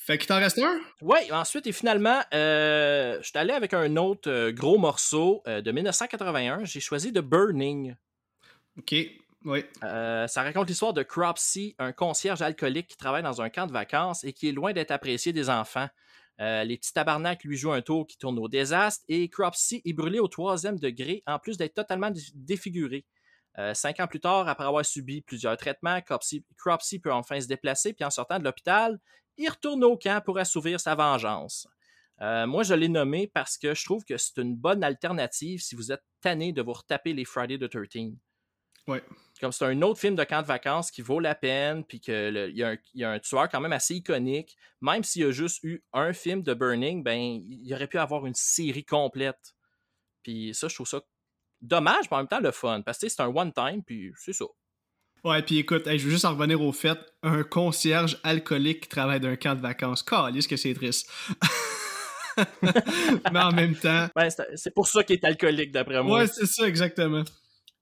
Fait 0.06 0.18
qu'il 0.18 0.28
t'en 0.28 0.36
reste 0.36 0.58
un? 0.58 0.78
Oui, 1.00 1.18
ensuite, 1.32 1.66
et 1.66 1.72
finalement, 1.72 2.20
euh, 2.32 3.18
je 3.22 3.28
suis 3.28 3.38
allé 3.38 3.52
avec 3.52 3.74
un 3.74 3.96
autre 3.96 4.30
euh, 4.30 4.52
gros 4.52 4.78
morceau 4.78 5.42
euh, 5.48 5.62
de 5.62 5.72
1981. 5.72 6.64
J'ai 6.64 6.78
choisi 6.78 7.12
The 7.12 7.18
Burning. 7.18 7.96
OK, 8.78 8.94
oui. 9.44 9.64
ça 9.80 10.42
raconte 10.42 10.68
l'histoire 10.68 10.92
de 10.92 11.02
Cropsy, 11.02 11.74
un 11.78 11.92
concierge 11.92 12.42
alcoolique 12.42 12.86
qui 12.86 12.96
travaille 12.96 13.22
dans 13.22 13.40
un 13.40 13.48
camp 13.48 13.66
de 13.66 13.72
vacances 13.72 14.22
et 14.22 14.32
qui 14.32 14.48
est 14.48 14.52
loin 14.52 14.72
d'être 14.72 14.90
apprécié 14.90 15.32
des 15.32 15.48
enfants. 15.48 15.88
Les 16.38 16.76
petits 16.76 16.92
tabarnaks 16.92 17.44
lui 17.44 17.56
jouent 17.56 17.72
un 17.72 17.82
tour 17.82 18.06
qui 18.06 18.18
tourne 18.18 18.38
au 18.38 18.48
désastre 18.48 19.04
et 19.08 19.28
Cropsy 19.28 19.80
est 19.84 19.92
brûlé 19.92 20.18
au 20.18 20.28
troisième 20.28 20.78
degré 20.78 21.22
en 21.26 21.38
plus 21.38 21.56
d'être 21.56 21.74
totalement 21.74 22.10
défiguré. 22.34 23.06
Euh, 23.58 23.72
cinq 23.72 24.00
ans 24.00 24.06
plus 24.06 24.20
tard, 24.20 24.48
après 24.48 24.66
avoir 24.66 24.84
subi 24.84 25.22
plusieurs 25.22 25.56
traitements, 25.56 26.00
Cropsy, 26.02 26.98
peut 26.98 27.12
enfin 27.12 27.40
se 27.40 27.46
déplacer, 27.46 27.94
puis 27.94 28.04
en 28.04 28.10
sortant 28.10 28.38
de 28.38 28.44
l'hôpital, 28.44 28.98
il 29.38 29.48
retourne 29.48 29.82
au 29.84 29.96
camp 29.96 30.22
pour 30.24 30.38
assouvir 30.38 30.78
sa 30.78 30.94
vengeance. 30.94 31.66
Euh, 32.20 32.46
moi, 32.46 32.62
je 32.62 32.74
l'ai 32.74 32.88
nommé 32.88 33.26
parce 33.26 33.58
que 33.58 33.74
je 33.74 33.84
trouve 33.84 34.04
que 34.04 34.16
c'est 34.16 34.38
une 34.38 34.56
bonne 34.56 34.82
alternative 34.82 35.60
si 35.60 35.74
vous 35.74 35.92
êtes 35.92 36.04
tanné 36.20 36.52
de 36.52 36.62
vous 36.62 36.72
retaper 36.72 37.12
les 37.12 37.24
Friday 37.24 37.58
the 37.58 37.68
13 37.68 38.12
Ouais. 38.86 39.02
Comme 39.40 39.52
c'est 39.52 39.64
un 39.64 39.82
autre 39.82 40.00
film 40.00 40.14
de 40.14 40.24
camp 40.24 40.42
de 40.42 40.46
vacances 40.46 40.90
qui 40.90 41.02
vaut 41.02 41.20
la 41.20 41.34
peine, 41.34 41.84
puis 41.84 42.00
qu'il 42.00 42.52
y, 42.54 42.98
y, 42.98 43.04
a 43.04 43.10
un 43.10 43.18
tueur 43.18 43.48
quand 43.48 43.60
même 43.60 43.72
assez 43.72 43.94
iconique. 43.94 44.56
Même 44.80 45.04
s'il 45.04 45.22
y 45.22 45.24
a 45.24 45.30
juste 45.30 45.62
eu 45.62 45.82
un 45.92 46.12
film 46.12 46.42
de 46.42 46.54
Burning, 46.54 47.02
ben, 47.02 47.18
il 47.18 47.74
aurait 47.74 47.86
pu 47.86 47.98
avoir 47.98 48.26
une 48.26 48.34
série 48.34 48.84
complète. 48.84 49.54
Puis 50.22 50.54
ça, 50.54 50.68
je 50.68 50.74
trouve 50.74 50.88
ça 50.88 51.02
dommage, 51.60 52.10
mais 52.10 52.16
en 52.16 52.20
même 52.20 52.28
temps 52.28 52.40
le 52.40 52.50
fun. 52.50 52.82
Parce 52.82 52.98
que 52.98 53.08
c'est 53.08 53.20
un 53.20 53.28
one-time, 53.28 53.82
puis 53.84 54.12
c'est 54.16 54.32
ça. 54.32 54.46
Ouais, 55.24 55.42
puis 55.42 55.58
écoute, 55.58 55.84
je 55.86 56.04
veux 56.04 56.10
juste 56.10 56.24
en 56.24 56.34
revenir 56.34 56.60
au 56.60 56.72
fait 56.72 56.98
un 57.22 57.42
concierge 57.42 58.18
alcoolique 58.22 58.82
qui 58.82 58.88
travaille 58.88 59.20
d'un 59.20 59.36
camp 59.36 59.54
de 59.54 59.60
vacances. 59.60 60.02
Calisse 60.02 60.46
que 60.46 60.56
c'est 60.56 60.74
triste. 60.74 61.10
mais 63.32 63.40
en 63.40 63.52
même 63.52 63.74
temps. 63.74 64.08
c'est 64.54 64.74
pour 64.74 64.86
ça 64.86 65.02
qu'il 65.02 65.16
est 65.16 65.24
alcoolique, 65.24 65.72
d'après 65.72 66.02
moi. 66.02 66.20
Ouais, 66.20 66.26
c'est 66.26 66.46
ça, 66.46 66.68
exactement. 66.68 67.24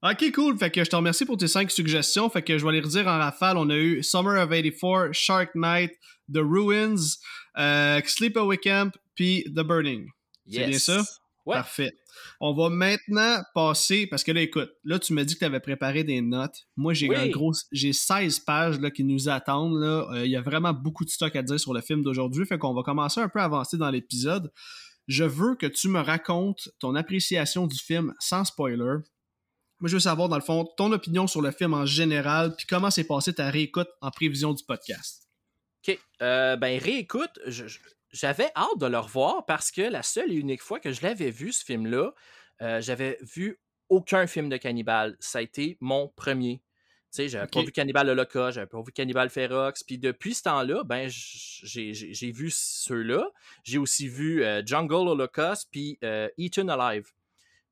Ok, 0.03 0.31
cool. 0.33 0.57
Fait 0.57 0.69
que 0.69 0.83
je 0.83 0.89
te 0.89 0.95
remercie 0.95 1.25
pour 1.25 1.37
tes 1.37 1.47
cinq 1.47 1.71
suggestions. 1.71 2.29
Fait 2.29 2.43
que 2.43 2.57
je 2.57 2.65
vais 2.65 2.73
les 2.73 2.81
redire 2.81 3.07
en 3.07 3.17
rafale. 3.17 3.57
On 3.57 3.69
a 3.69 3.75
eu 3.75 4.03
Summer 4.03 4.41
of 4.43 4.49
84, 4.51 5.13
Shark 5.13 5.51
Night, 5.55 5.91
The 6.31 6.37
Ruins, 6.37 7.17
euh, 7.57 7.99
Sleepaway 8.05 8.57
Camp, 8.57 8.91
puis 9.15 9.43
The 9.45 9.61
Burning. 9.61 10.07
C'est 10.47 10.67
bien 10.67 10.77
ça? 10.79 11.01
Ouais. 11.45 11.55
Parfait. 11.55 11.91
On 12.39 12.53
va 12.53 12.69
maintenant 12.69 13.41
passer, 13.53 14.07
parce 14.07 14.23
que 14.23 14.31
là, 14.31 14.41
écoute, 14.41 14.71
là, 14.83 14.99
tu 14.99 15.13
m'as 15.13 15.23
dit 15.23 15.33
que 15.35 15.39
tu 15.39 15.45
avais 15.45 15.59
préparé 15.59 16.03
des 16.03 16.21
notes. 16.21 16.65
Moi, 16.75 16.93
j'ai 16.93 17.07
Oui. 17.09 17.15
un 17.15 17.27
gros, 17.27 17.51
j'ai 17.71 17.93
16 17.93 18.39
pages 18.39 18.79
là, 18.79 18.89
qui 18.91 19.03
nous 19.03 19.27
attendent. 19.29 19.79
là. 19.79 20.07
Euh, 20.13 20.25
Il 20.25 20.31
y 20.31 20.35
a 20.35 20.41
vraiment 20.41 20.73
beaucoup 20.73 21.03
de 21.05 21.09
stock 21.09 21.35
à 21.35 21.41
dire 21.43 21.59
sur 21.59 21.73
le 21.73 21.81
film 21.81 22.01
d'aujourd'hui. 22.03 22.45
Fait 22.45 22.57
qu'on 22.57 22.73
va 22.73 22.83
commencer 22.83 23.21
un 23.21 23.29
peu 23.29 23.39
à 23.39 23.43
avancer 23.45 23.77
dans 23.77 23.89
l'épisode. 23.91 24.51
Je 25.07 25.23
veux 25.23 25.55
que 25.55 25.67
tu 25.67 25.87
me 25.87 25.99
racontes 25.99 26.69
ton 26.79 26.95
appréciation 26.95 27.67
du 27.67 27.77
film 27.77 28.13
sans 28.19 28.43
spoiler. 28.45 28.97
Moi, 29.79 29.89
je 29.89 29.95
veux 29.95 29.99
savoir, 29.99 30.29
dans 30.29 30.37
le 30.37 30.41
fond, 30.41 30.65
ton 30.77 30.91
opinion 30.93 31.27
sur 31.27 31.41
le 31.41 31.51
film 31.51 31.73
en 31.73 31.85
général, 31.85 32.55
puis 32.55 32.65
comment 32.65 32.89
s'est 32.89 33.03
passé 33.03 33.33
ta 33.33 33.49
réécoute 33.49 33.89
en 34.01 34.09
prévision 34.09 34.53
du 34.53 34.63
podcast? 34.63 35.27
OK. 35.87 35.99
Euh, 36.21 36.55
ben, 36.55 36.79
réécoute, 36.79 37.39
j'avais 38.11 38.49
hâte 38.55 38.79
de 38.79 38.85
le 38.85 38.97
revoir 38.97 39.45
parce 39.45 39.71
que 39.71 39.81
la 39.81 40.01
seule 40.01 40.31
et 40.31 40.35
unique 40.35 40.61
fois 40.61 40.79
que 40.79 40.93
je 40.93 41.01
l'avais 41.01 41.29
vu, 41.29 41.51
ce 41.51 41.65
film-là, 41.65 42.13
euh, 42.61 42.79
j'avais 42.81 43.17
vu 43.21 43.59
aucun 43.89 44.27
film 44.27 44.47
de 44.47 44.55
cannibale. 44.55 45.17
Ça 45.19 45.39
a 45.39 45.41
été 45.41 45.77
mon 45.81 46.07
premier. 46.15 46.63
Tu 47.11 47.23
sais, 47.23 47.29
j'avais 47.29 47.47
pas 47.47 47.61
vu 47.61 47.71
Cannibal 47.71 48.09
Holocaust, 48.09 48.55
j'avais 48.55 48.67
pas 48.67 48.81
vu 48.81 48.91
Cannibal 48.93 49.29
Ferox. 49.29 49.83
Puis 49.83 49.97
depuis 49.97 50.33
ce 50.33 50.43
temps-là, 50.43 50.83
ben, 50.85 51.09
j'ai 51.09 52.31
vu 52.31 52.49
ceux-là. 52.49 53.29
J'ai 53.63 53.77
aussi 53.77 54.07
vu 54.07 54.43
euh, 54.43 54.61
Jungle 54.65 55.07
Holocaust, 55.09 55.67
puis 55.69 55.99
Eaten 56.37 56.69
Alive. 56.69 57.11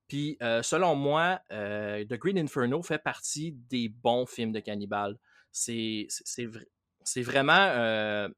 Puis, 0.07 0.37
euh, 0.41 0.61
selon 0.63 0.95
moi, 0.95 1.39
euh, 1.51 2.03
The 2.05 2.13
Green 2.15 2.37
Inferno 2.37 2.81
fait 2.83 2.99
partie 2.99 3.53
des 3.53 3.89
bons 3.89 4.25
films 4.25 4.51
de 4.51 4.59
cannibale. 4.59 5.17
C'est 5.51 6.05
c'est- 6.09 6.23
c'est 6.25 6.45
vra- 6.45 6.65
c'est 7.03 7.21
vraiment. 7.21 7.53
euh, 7.53 8.29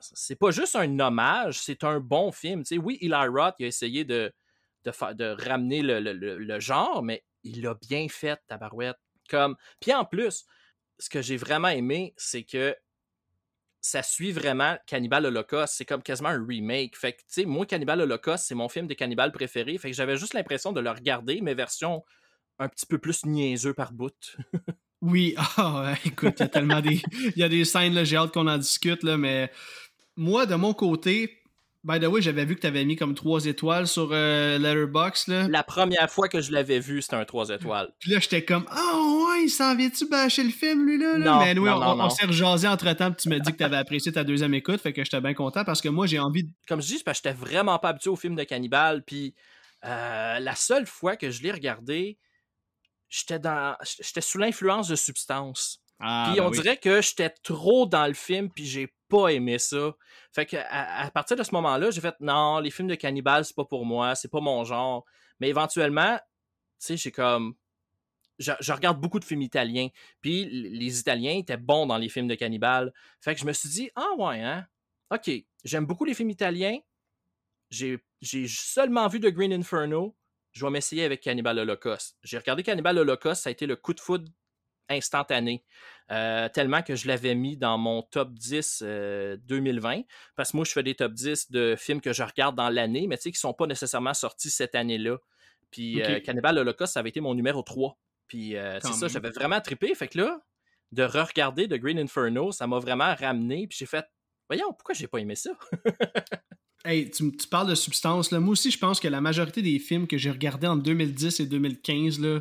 c'est 0.00 0.36
pas 0.36 0.50
juste 0.50 0.76
un 0.76 0.98
hommage, 1.00 1.60
c'est 1.60 1.84
un 1.84 2.00
bon 2.00 2.32
film. 2.32 2.62
Tu 2.64 2.76
sais, 2.76 2.78
oui, 2.78 2.98
Eli 3.00 3.14
Roth 3.28 3.54
a 3.60 3.64
essayé 3.64 4.04
de, 4.04 4.32
de, 4.84 5.12
de 5.14 5.44
ramener 5.48 5.82
le, 5.82 6.00
le- 6.00 6.12
le- 6.12 6.38
le 6.38 6.60
genre, 6.60 7.02
mais 7.02 7.24
il 7.44 7.62
l'a 7.62 7.74
bien 7.88 8.08
fait, 8.08 8.40
Tabarouette. 8.48 8.96
Comme... 9.28 9.56
Puis 9.80 9.92
en 9.94 10.04
plus, 10.04 10.44
ce 10.98 11.08
que 11.08 11.22
j'ai 11.22 11.36
vraiment 11.36 11.68
aimé, 11.68 12.14
c'est 12.16 12.42
que 12.44 12.76
ça 13.82 14.02
suit 14.02 14.32
vraiment 14.32 14.76
Cannibal 14.86 15.26
Holocaust. 15.26 15.74
C'est 15.76 15.84
comme 15.84 16.02
quasiment 16.02 16.30
un 16.30 16.46
remake. 16.46 16.96
Fait 16.96 17.12
que, 17.12 17.18
tu 17.18 17.24
sais, 17.28 17.44
moi, 17.44 17.66
Cannibal 17.66 18.00
Holocaust, 18.00 18.46
c'est 18.46 18.54
mon 18.54 18.68
film 18.68 18.86
de 18.86 18.94
cannibales 18.94 19.32
préféré. 19.32 19.76
Fait 19.76 19.90
que 19.90 19.96
j'avais 19.96 20.16
juste 20.16 20.34
l'impression 20.34 20.72
de 20.72 20.80
le 20.80 20.90
regarder, 20.90 21.40
mais 21.42 21.54
version 21.54 22.02
un 22.58 22.68
petit 22.68 22.86
peu 22.86 22.98
plus 22.98 23.26
niaiseux 23.26 23.74
par 23.74 23.92
bout. 23.92 24.36
Oui, 25.02 25.34
ah, 25.56 25.82
ouais, 25.82 25.98
écoute, 26.04 26.34
il 26.38 26.42
y 26.42 26.44
a 26.44 26.48
tellement 26.48 26.80
des, 26.80 27.02
il 27.12 27.36
y 27.36 27.42
a 27.42 27.48
des 27.48 27.64
scènes, 27.64 27.92
là, 27.92 28.04
j'ai 28.04 28.16
hâte 28.16 28.32
qu'on 28.32 28.46
en 28.46 28.56
discute, 28.56 29.02
là, 29.02 29.16
mais 29.16 29.50
moi, 30.16 30.46
de 30.46 30.54
mon 30.54 30.74
côté, 30.74 31.42
by 31.82 31.98
the 31.98 32.04
way, 32.04 32.22
j'avais 32.22 32.44
vu 32.44 32.54
que 32.54 32.60
tu 32.60 32.68
avais 32.68 32.84
mis 32.84 32.94
comme 32.94 33.14
trois 33.14 33.46
étoiles 33.46 33.88
sur 33.88 34.10
euh, 34.12 34.58
Letterboxd, 34.58 35.28
là. 35.28 35.48
La 35.48 35.64
première 35.64 36.08
fois 36.08 36.28
que 36.28 36.40
je 36.40 36.52
l'avais 36.52 36.78
vu, 36.78 37.02
c'était 37.02 37.16
un 37.16 37.24
3 37.24 37.48
étoiles. 37.48 37.92
Puis 37.98 38.12
là, 38.12 38.20
j'étais 38.20 38.44
comme, 38.44 38.64
ah 38.70 38.94
il 39.42 39.50
s'en 39.50 39.74
vient-tu 39.74 40.08
bâcher 40.08 40.42
le 40.44 40.50
film, 40.50 40.86
lui, 40.86 40.98
là? 40.98 41.18
Non, 41.18 41.38
mais 41.40 41.54
non, 41.54 41.62
on, 41.62 41.96
non, 41.96 42.04
on 42.04 42.10
s'est 42.10 42.26
rejasé 42.26 42.66
entre-temps, 42.68 43.12
puis 43.12 43.22
tu 43.22 43.28
m'as 43.28 43.38
dit 43.38 43.52
que 43.52 43.56
tu 43.56 43.64
avais 43.64 43.76
apprécié 43.76 44.12
ta 44.12 44.24
deuxième 44.24 44.54
écoute, 44.54 44.80
fait 44.80 44.92
que 44.92 45.04
j'étais 45.04 45.20
bien 45.20 45.34
content 45.34 45.64
parce 45.64 45.80
que 45.80 45.88
moi, 45.88 46.06
j'ai 46.06 46.18
envie 46.18 46.44
de... 46.44 46.50
Comme 46.68 46.80
je 46.80 46.86
dis, 46.86 46.98
c'est 46.98 47.04
parce 47.04 47.20
que 47.20 47.28
j'étais 47.28 47.38
vraiment 47.38 47.78
pas 47.78 47.90
habitué 47.90 48.10
aux 48.10 48.16
films 48.16 48.36
de 48.36 48.44
cannibales. 48.44 49.02
Puis 49.04 49.34
euh, 49.84 50.38
la 50.38 50.54
seule 50.54 50.86
fois 50.86 51.16
que 51.16 51.30
je 51.30 51.42
l'ai 51.42 51.52
regardé, 51.52 52.18
j'étais 53.08 53.38
dans, 53.38 53.76
j'étais 54.00 54.20
sous 54.20 54.38
l'influence 54.38 54.88
de 54.88 54.96
substances. 54.96 55.80
Ah, 56.00 56.24
Puis 56.28 56.40
ben 56.40 56.46
on 56.46 56.50
oui. 56.50 56.60
dirait 56.60 56.76
que 56.78 57.00
j'étais 57.00 57.30
trop 57.30 57.86
dans 57.86 58.06
le 58.06 58.14
film, 58.14 58.50
puis 58.50 58.66
j'ai 58.66 58.92
pas 59.08 59.28
aimé 59.28 59.58
ça. 59.58 59.92
Fait 60.32 60.46
que 60.46 60.56
à, 60.56 61.04
à 61.04 61.10
partir 61.10 61.36
de 61.36 61.42
ce 61.42 61.52
moment-là, 61.52 61.90
j'ai 61.90 62.00
fait 62.00 62.14
non, 62.20 62.58
les 62.58 62.70
films 62.70 62.88
de 62.88 62.94
cannibales, 62.96 63.44
c'est 63.44 63.54
pas 63.54 63.64
pour 63.64 63.86
moi, 63.86 64.14
c'est 64.14 64.30
pas 64.30 64.40
mon 64.40 64.64
genre. 64.64 65.04
Mais 65.38 65.48
éventuellement, 65.48 66.16
tu 66.16 66.22
sais, 66.78 66.96
j'ai 66.96 67.12
comme. 67.12 67.54
Je, 68.42 68.52
je 68.60 68.72
regarde 68.72 69.00
beaucoup 69.00 69.18
de 69.18 69.24
films 69.24 69.42
italiens, 69.42 69.88
puis 70.20 70.44
les 70.44 71.00
Italiens 71.00 71.36
étaient 71.36 71.56
bons 71.56 71.86
dans 71.86 71.96
les 71.96 72.08
films 72.08 72.28
de 72.28 72.34
cannibales. 72.34 72.92
Fait 73.20 73.34
que 73.34 73.40
je 73.40 73.46
me 73.46 73.52
suis 73.52 73.68
dit, 73.68 73.90
ah 73.94 74.10
ouais, 74.18 74.40
hein, 74.40 74.66
ok, 75.10 75.30
j'aime 75.64 75.86
beaucoup 75.86 76.04
les 76.04 76.14
films 76.14 76.30
italiens. 76.30 76.78
J'ai 77.70 77.98
seulement 78.48 79.08
vu 79.08 79.20
The 79.20 79.28
Green 79.28 79.52
Inferno. 79.52 80.16
Je 80.52 80.64
vais 80.66 80.70
m'essayer 80.70 81.04
avec 81.04 81.22
Cannibal 81.22 81.58
Holocaust. 81.58 82.18
J'ai 82.22 82.36
regardé 82.36 82.62
Cannibal 82.62 82.98
Holocaust, 82.98 83.42
ça 83.42 83.48
a 83.48 83.52
été 83.52 83.66
le 83.66 83.76
coup 83.76 83.94
de 83.94 84.00
foudre 84.00 84.30
instantané. 84.88 85.64
Euh, 86.10 86.48
tellement 86.50 86.82
que 86.82 86.94
je 86.94 87.08
l'avais 87.08 87.34
mis 87.34 87.56
dans 87.56 87.78
mon 87.78 88.02
top 88.02 88.34
10 88.34 88.82
euh, 88.82 89.36
2020. 89.44 90.02
Parce 90.36 90.52
que 90.52 90.56
moi, 90.58 90.66
je 90.66 90.72
fais 90.72 90.82
des 90.82 90.94
top 90.94 91.12
10 91.12 91.50
de 91.50 91.74
films 91.76 92.00
que 92.00 92.12
je 92.12 92.22
regarde 92.22 92.54
dans 92.54 92.68
l'année, 92.68 93.06
mais 93.06 93.16
tu 93.16 93.22
sais, 93.22 93.30
qui 93.30 93.36
ne 93.36 93.40
sont 93.40 93.54
pas 93.54 93.66
nécessairement 93.66 94.12
sortis 94.12 94.50
cette 94.50 94.74
année-là. 94.74 95.16
Puis 95.70 96.02
euh, 96.02 96.20
Cannibal 96.20 96.58
Holocaust, 96.58 96.92
ça 96.92 97.00
avait 97.00 97.08
été 97.08 97.20
mon 97.20 97.34
numéro 97.34 97.62
3. 97.62 97.98
Puis 98.32 98.56
euh, 98.56 98.80
c'est 98.80 98.94
ça, 98.94 99.08
j'avais 99.08 99.28
vraiment 99.28 99.60
trippé. 99.60 99.94
Fait 99.94 100.08
que 100.08 100.16
là, 100.16 100.40
de 100.90 101.02
re-regarder 101.02 101.68
The 101.68 101.74
Green 101.74 101.98
Inferno, 101.98 102.50
ça 102.50 102.66
m'a 102.66 102.78
vraiment 102.78 103.14
ramené. 103.14 103.66
Puis 103.66 103.76
j'ai 103.78 103.84
fait, 103.84 104.06
voyons, 104.48 104.72
pourquoi 104.72 104.94
j'ai 104.94 105.06
pas 105.06 105.18
aimé 105.18 105.34
ça? 105.34 105.50
Hey, 106.84 107.08
tu, 107.12 107.30
tu 107.36 107.46
parles 107.46 107.68
de 107.68 107.76
substance, 107.76 108.32
là. 108.32 108.40
Moi 108.40 108.50
aussi, 108.54 108.72
je 108.72 108.78
pense 108.78 108.98
que 108.98 109.06
la 109.06 109.20
majorité 109.20 109.62
des 109.62 109.78
films 109.78 110.08
que 110.08 110.18
j'ai 110.18 110.32
regardés 110.32 110.66
en 110.66 110.74
2010 110.74 111.38
et 111.38 111.46
2015, 111.46 112.18
là, 112.18 112.40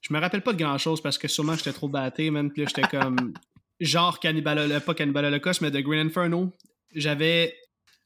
je 0.00 0.12
me 0.12 0.18
rappelle 0.18 0.42
pas 0.42 0.52
de 0.52 0.58
grand-chose 0.58 1.00
parce 1.00 1.16
que 1.16 1.28
sûrement 1.28 1.54
j'étais 1.54 1.72
trop 1.72 1.88
batté, 1.88 2.28
man. 2.32 2.50
Puis 2.50 2.62
là, 2.62 2.68
j'étais 2.68 2.88
comme... 2.88 3.32
genre 3.80 4.18
Cannibal 4.18 4.58
Holocaust, 4.58 4.84
pas 4.84 4.94
Cannibal 4.94 5.26
Holocaust, 5.26 5.60
mais 5.60 5.70
The 5.70 5.76
Green 5.76 6.08
Inferno. 6.08 6.50
J'avais... 6.92 7.56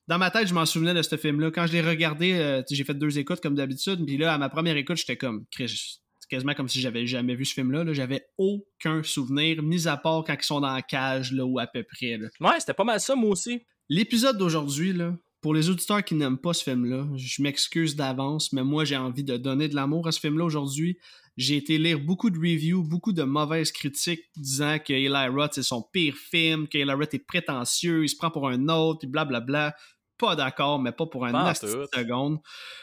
Dans 0.08 0.18
ma 0.18 0.30
tête, 0.30 0.46
je 0.46 0.52
m'en 0.52 0.66
souvenais 0.66 0.92
de 0.92 1.00
ce 1.00 1.16
film-là. 1.16 1.50
Quand 1.50 1.66
je 1.66 1.72
l'ai 1.72 1.80
regardé, 1.80 2.34
euh, 2.34 2.62
j'ai 2.70 2.84
fait 2.84 2.92
deux 2.92 3.18
écoutes 3.18 3.40
comme 3.40 3.54
d'habitude. 3.54 4.04
Puis 4.04 4.18
là, 4.18 4.34
à 4.34 4.36
ma 4.36 4.50
première 4.50 4.76
écoute, 4.76 4.98
j'étais 4.98 5.16
comme... 5.16 5.46
Chris, 5.50 6.02
C'est 6.28 6.36
quasiment 6.36 6.54
comme 6.54 6.68
si 6.68 6.80
j'avais 6.80 7.06
jamais 7.06 7.36
vu 7.36 7.44
ce 7.44 7.54
film-là. 7.54 7.84
là. 7.84 7.92
J'avais 7.92 8.26
aucun 8.36 9.02
souvenir, 9.04 9.62
mis 9.62 9.86
à 9.86 9.96
part 9.96 10.24
quand 10.24 10.34
ils 10.34 10.44
sont 10.44 10.60
dans 10.60 10.74
la 10.74 10.82
cage, 10.82 11.32
là, 11.32 11.44
ou 11.44 11.58
à 11.60 11.66
peu 11.68 11.84
près. 11.84 12.18
là. 12.18 12.28
Ouais, 12.40 12.58
c'était 12.58 12.74
pas 12.74 12.84
mal 12.84 13.00
ça, 13.00 13.14
moi 13.14 13.30
aussi. 13.30 13.62
L'épisode 13.88 14.36
d'aujourd'hui, 14.36 14.92
là, 14.92 15.16
pour 15.40 15.54
les 15.54 15.70
auditeurs 15.70 16.02
qui 16.02 16.16
n'aiment 16.16 16.38
pas 16.38 16.52
ce 16.52 16.64
film-là, 16.64 17.06
je 17.14 17.40
m'excuse 17.40 17.94
d'avance, 17.94 18.52
mais 18.52 18.64
moi 18.64 18.84
j'ai 18.84 18.96
envie 18.96 19.22
de 19.22 19.36
donner 19.36 19.68
de 19.68 19.76
l'amour 19.76 20.08
à 20.08 20.12
ce 20.12 20.18
film-là 20.18 20.44
aujourd'hui. 20.44 20.98
J'ai 21.36 21.56
été 21.56 21.78
lire 21.78 22.00
beaucoup 22.00 22.30
de 22.30 22.38
reviews, 22.38 22.82
beaucoup 22.82 23.12
de 23.12 23.22
mauvaises 23.22 23.70
critiques 23.70 24.24
disant 24.36 24.78
que 24.78 24.92
Eli 24.92 25.28
Roth 25.28 25.52
c'est 25.54 25.62
son 25.62 25.82
pire 25.82 26.16
film, 26.16 26.66
que 26.66 26.78
Eli 26.78 26.90
Roth 26.90 27.14
est 27.14 27.24
prétentieux, 27.24 28.02
il 28.02 28.08
se 28.08 28.16
prend 28.16 28.32
pour 28.32 28.48
un 28.48 28.68
autre, 28.68 28.98
puis 29.00 29.08
blablabla. 29.08 29.76
Pas 30.18 30.34
d'accord, 30.34 30.80
mais 30.80 30.90
pas 30.92 31.06
pour 31.06 31.26
un 31.26 31.54
seconde. 31.54 32.38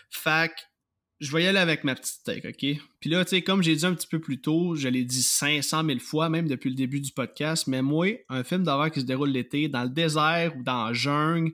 Fait 0.09 0.49
que 0.49 0.61
je 1.23 1.31
vais 1.31 1.43
y 1.43 1.47
aller 1.47 1.59
avec 1.59 1.83
ma 1.85 1.95
petite 1.95 2.21
take, 2.25 2.47
OK? 2.47 2.81
Puis 2.99 3.09
là, 3.09 3.23
tu 3.23 3.29
sais, 3.29 3.41
comme 3.41 3.63
j'ai 3.63 3.75
dit 3.75 3.85
un 3.85 3.93
petit 3.93 4.07
peu 4.07 4.19
plus 4.19 4.41
tôt, 4.41 4.75
je 4.75 4.87
l'ai 4.89 5.05
dit 5.05 5.23
500 5.23 5.85
000 5.85 5.99
fois, 5.99 6.27
même 6.29 6.47
depuis 6.47 6.69
le 6.69 6.75
début 6.75 6.99
du 6.99 7.11
podcast, 7.11 7.67
mais 7.67 7.81
moi, 7.81 8.07
un 8.29 8.43
film 8.43 8.63
d'horreur 8.63 8.91
qui 8.91 8.99
se 9.01 9.05
déroule 9.05 9.29
l'été, 9.29 9.69
dans 9.69 9.83
le 9.83 9.89
désert 9.89 10.53
ou 10.57 10.63
dans 10.63 10.87
la 10.87 10.93
jungle, 10.93 11.51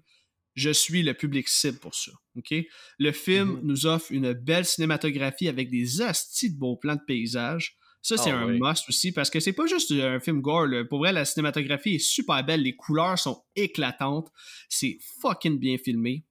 je 0.56 0.72
suis 0.72 1.04
le 1.04 1.14
public 1.14 1.48
cible 1.48 1.78
pour 1.78 1.94
ça, 1.94 2.12
OK? 2.36 2.54
Le 2.98 3.12
film 3.12 3.50
Mhm. 3.50 3.60
nous 3.64 3.86
offre 3.86 4.12
une 4.12 4.34
belle 4.34 4.66
cinématographie 4.66 5.48
avec 5.48 5.70
des 5.70 6.02
astis 6.02 6.52
de 6.52 6.58
beaux 6.58 6.76
plans 6.76 6.96
de 6.96 7.02
paysage. 7.06 7.76
Ça, 8.02 8.16
c'est 8.18 8.32
Ah 8.32 8.38
un 8.40 8.48
oui. 8.48 8.60
must 8.62 8.88
aussi, 8.90 9.12
parce 9.12 9.30
que 9.30 9.40
c'est 9.40 9.54
pas 9.54 9.68
juste 9.68 9.92
un 9.92 10.20
film 10.20 10.42
gore. 10.42 10.66
là. 10.68 10.86
Pour 10.86 11.00
vrai, 11.00 11.12
la 11.14 11.26
cinématographie 11.26 11.96
est 11.96 12.00
super 12.00 12.44
belle, 12.46 12.62
les 12.64 12.76
couleurs 12.76 13.20
sont 13.20 13.44
éclatantes, 13.56 14.30
c'est 14.70 14.98
fucking 15.22 15.60
bien 15.60 15.78
filmé. 15.78 16.24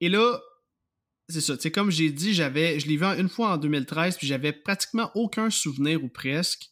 Et 0.00 0.08
là, 0.08 0.40
c'est 1.28 1.40
ça. 1.40 1.58
Sais, 1.58 1.70
comme 1.70 1.90
j'ai 1.90 2.10
dit, 2.10 2.32
j'avais, 2.32 2.80
je 2.80 2.88
l'ai 2.88 2.96
vu 2.96 3.04
une 3.04 3.28
fois 3.28 3.52
en 3.52 3.56
2013, 3.58 4.16
puis 4.16 4.26
j'avais 4.26 4.52
pratiquement 4.52 5.10
aucun 5.14 5.50
souvenir 5.50 6.02
ou 6.02 6.08
presque. 6.08 6.70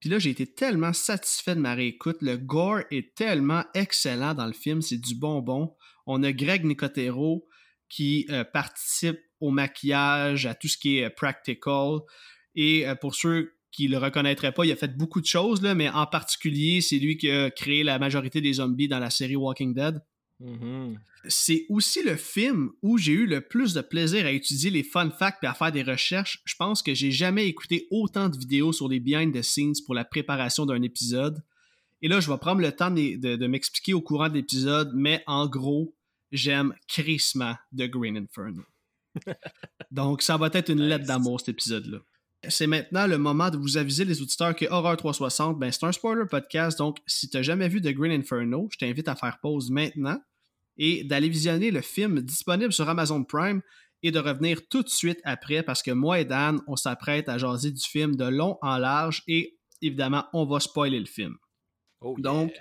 Puis 0.00 0.10
là, 0.10 0.18
j'ai 0.18 0.30
été 0.30 0.46
tellement 0.46 0.92
satisfait 0.92 1.54
de 1.54 1.60
ma 1.60 1.74
réécoute. 1.74 2.16
Le 2.22 2.36
gore 2.36 2.80
est 2.90 3.14
tellement 3.14 3.64
excellent 3.74 4.34
dans 4.34 4.46
le 4.46 4.52
film, 4.52 4.82
c'est 4.82 4.96
du 4.96 5.14
bonbon. 5.14 5.76
On 6.06 6.22
a 6.22 6.32
Greg 6.32 6.64
Nicotero 6.64 7.46
qui 7.88 8.26
euh, 8.30 8.42
participe 8.42 9.20
au 9.40 9.50
maquillage, 9.50 10.46
à 10.46 10.54
tout 10.54 10.68
ce 10.68 10.78
qui 10.78 10.98
est 10.98 11.04
euh, 11.04 11.10
practical. 11.10 11.98
Et 12.54 12.88
euh, 12.88 12.94
pour 12.94 13.14
ceux 13.14 13.54
qui 13.70 13.88
le 13.88 13.98
reconnaîtraient 13.98 14.52
pas, 14.52 14.64
il 14.64 14.72
a 14.72 14.76
fait 14.76 14.96
beaucoup 14.96 15.20
de 15.20 15.26
choses, 15.26 15.62
là, 15.62 15.74
mais 15.74 15.88
en 15.90 16.06
particulier, 16.06 16.80
c'est 16.80 16.98
lui 16.98 17.16
qui 17.16 17.30
a 17.30 17.50
créé 17.50 17.84
la 17.84 17.98
majorité 17.98 18.40
des 18.40 18.54
zombies 18.54 18.88
dans 18.88 18.98
la 18.98 19.10
série 19.10 19.36
Walking 19.36 19.74
Dead 19.74 20.02
Mhm. 20.42 20.98
c'est 21.28 21.66
aussi 21.68 22.02
le 22.02 22.16
film 22.16 22.70
où 22.82 22.98
j'ai 22.98 23.12
eu 23.12 23.26
le 23.26 23.40
plus 23.40 23.74
de 23.74 23.80
plaisir 23.80 24.26
à 24.26 24.30
étudier 24.32 24.70
les 24.70 24.82
fun 24.82 25.10
facts 25.10 25.44
et 25.44 25.46
à 25.46 25.54
faire 25.54 25.70
des 25.72 25.82
recherches. 25.84 26.42
Je 26.44 26.54
pense 26.56 26.82
que 26.82 26.94
j'ai 26.94 27.10
jamais 27.12 27.46
écouté 27.46 27.86
autant 27.90 28.28
de 28.28 28.36
vidéos 28.36 28.72
sur 28.72 28.88
les 28.88 28.98
behind 29.00 29.32
the 29.32 29.42
scenes 29.42 29.74
pour 29.86 29.94
la 29.94 30.04
préparation 30.04 30.66
d'un 30.66 30.82
épisode. 30.82 31.42
Et 32.02 32.08
là, 32.08 32.18
je 32.18 32.28
vais 32.30 32.38
prendre 32.38 32.60
le 32.60 32.72
temps 32.72 32.90
de, 32.90 33.16
de- 33.16 33.36
de 33.36 33.46
m'expliquer 33.46 33.94
au 33.94 34.00
courant 34.00 34.28
de 34.28 34.34
l'épisode, 34.34 34.90
mais 34.94 35.22
en 35.28 35.46
gros, 35.46 35.94
j'aime 36.32 36.74
crissement 36.88 37.54
The 37.78 37.84
Green 37.88 38.16
Inferno. 38.16 38.62
Donc, 39.90 40.22
ça 40.22 40.36
va 40.36 40.48
être 40.52 40.70
une 40.70 40.80
lettre 40.82 41.06
d'amour, 41.06 41.38
cet 41.40 41.50
épisode-là. 41.50 41.98
C'est 42.48 42.66
maintenant 42.66 43.06
le 43.06 43.18
moment 43.18 43.50
de 43.50 43.56
vous 43.56 43.76
aviser 43.76 44.04
les 44.04 44.20
auditeurs 44.20 44.56
que 44.56 44.64
Horror 44.64 44.96
360, 44.96 45.60
ben, 45.60 45.70
c'est 45.70 45.84
un 45.84 45.92
spoiler 45.92 46.24
podcast, 46.28 46.76
donc 46.76 46.98
si 47.06 47.28
tu 47.30 47.36
n'as 47.36 47.42
jamais 47.44 47.68
vu 47.68 47.80
The 47.80 47.92
Green 47.92 48.10
Inferno, 48.10 48.68
je 48.72 48.78
t'invite 48.78 49.06
à 49.06 49.14
faire 49.14 49.38
pause 49.40 49.70
maintenant 49.70 50.20
et 50.76 51.04
d'aller 51.04 51.28
visionner 51.28 51.70
le 51.70 51.80
film 51.80 52.20
disponible 52.20 52.72
sur 52.72 52.88
Amazon 52.88 53.24
Prime 53.24 53.62
et 54.02 54.10
de 54.10 54.18
revenir 54.18 54.60
tout 54.68 54.82
de 54.82 54.88
suite 54.88 55.20
après 55.24 55.62
parce 55.62 55.82
que 55.82 55.90
moi 55.90 56.20
et 56.20 56.24
Dan, 56.24 56.60
on 56.66 56.76
s'apprête 56.76 57.28
à 57.28 57.38
jaser 57.38 57.70
du 57.70 57.82
film 57.82 58.16
de 58.16 58.24
long 58.24 58.58
en 58.62 58.78
large 58.78 59.22
et 59.28 59.58
évidemment, 59.80 60.24
on 60.32 60.44
va 60.44 60.60
spoiler 60.60 60.98
le 60.98 61.06
film. 61.06 61.36
Oh, 62.00 62.16
Donc. 62.18 62.52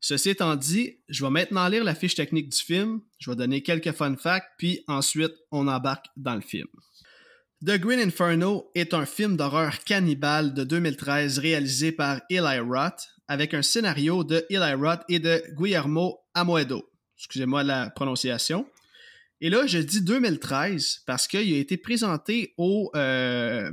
Ceci 0.00 0.30
étant 0.30 0.54
dit, 0.54 1.00
je 1.08 1.24
vais 1.24 1.30
maintenant 1.30 1.66
lire 1.66 1.82
la 1.82 1.94
fiche 1.94 2.14
technique 2.14 2.50
du 2.50 2.58
film, 2.58 3.00
je 3.18 3.30
vais 3.30 3.36
donner 3.36 3.64
quelques 3.64 3.90
fun 3.90 4.14
facts, 4.16 4.46
puis 4.56 4.84
ensuite 4.86 5.32
on 5.50 5.66
embarque 5.66 6.06
dans 6.16 6.36
le 6.36 6.40
film. 6.40 6.68
The 7.66 7.78
Green 7.78 7.98
Inferno 7.98 8.70
est 8.76 8.94
un 8.94 9.04
film 9.04 9.36
d'horreur 9.36 9.82
cannibale 9.82 10.54
de 10.54 10.62
2013 10.62 11.40
réalisé 11.40 11.90
par 11.90 12.20
Eli 12.30 12.60
Roth 12.60 13.08
avec 13.26 13.52
un 13.54 13.62
scénario 13.62 14.22
de 14.22 14.46
Eli 14.50 14.72
Roth 14.74 15.00
et 15.08 15.18
de 15.18 15.42
Guillermo 15.56 16.20
Amoedo. 16.34 16.88
Excusez-moi 17.18 17.62
la 17.64 17.90
prononciation. 17.90 18.66
Et 19.40 19.50
là, 19.50 19.66
je 19.66 19.78
dis 19.78 20.02
2013 20.02 21.02
parce 21.06 21.28
qu'il 21.28 21.54
a 21.54 21.58
été 21.58 21.76
présenté 21.76 22.54
au 22.56 22.90
euh, 22.96 23.70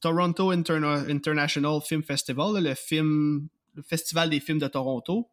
Toronto 0.00 0.50
Interna 0.50 1.04
International 1.08 1.80
Film 1.86 2.02
Festival, 2.02 2.62
le, 2.62 2.74
film, 2.74 3.48
le 3.74 3.82
festival 3.82 4.30
des 4.30 4.40
films 4.40 4.58
de 4.58 4.68
Toronto, 4.68 5.28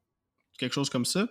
quelque 0.57 0.73
chose 0.73 0.89
comme 0.89 1.05
ça. 1.05 1.27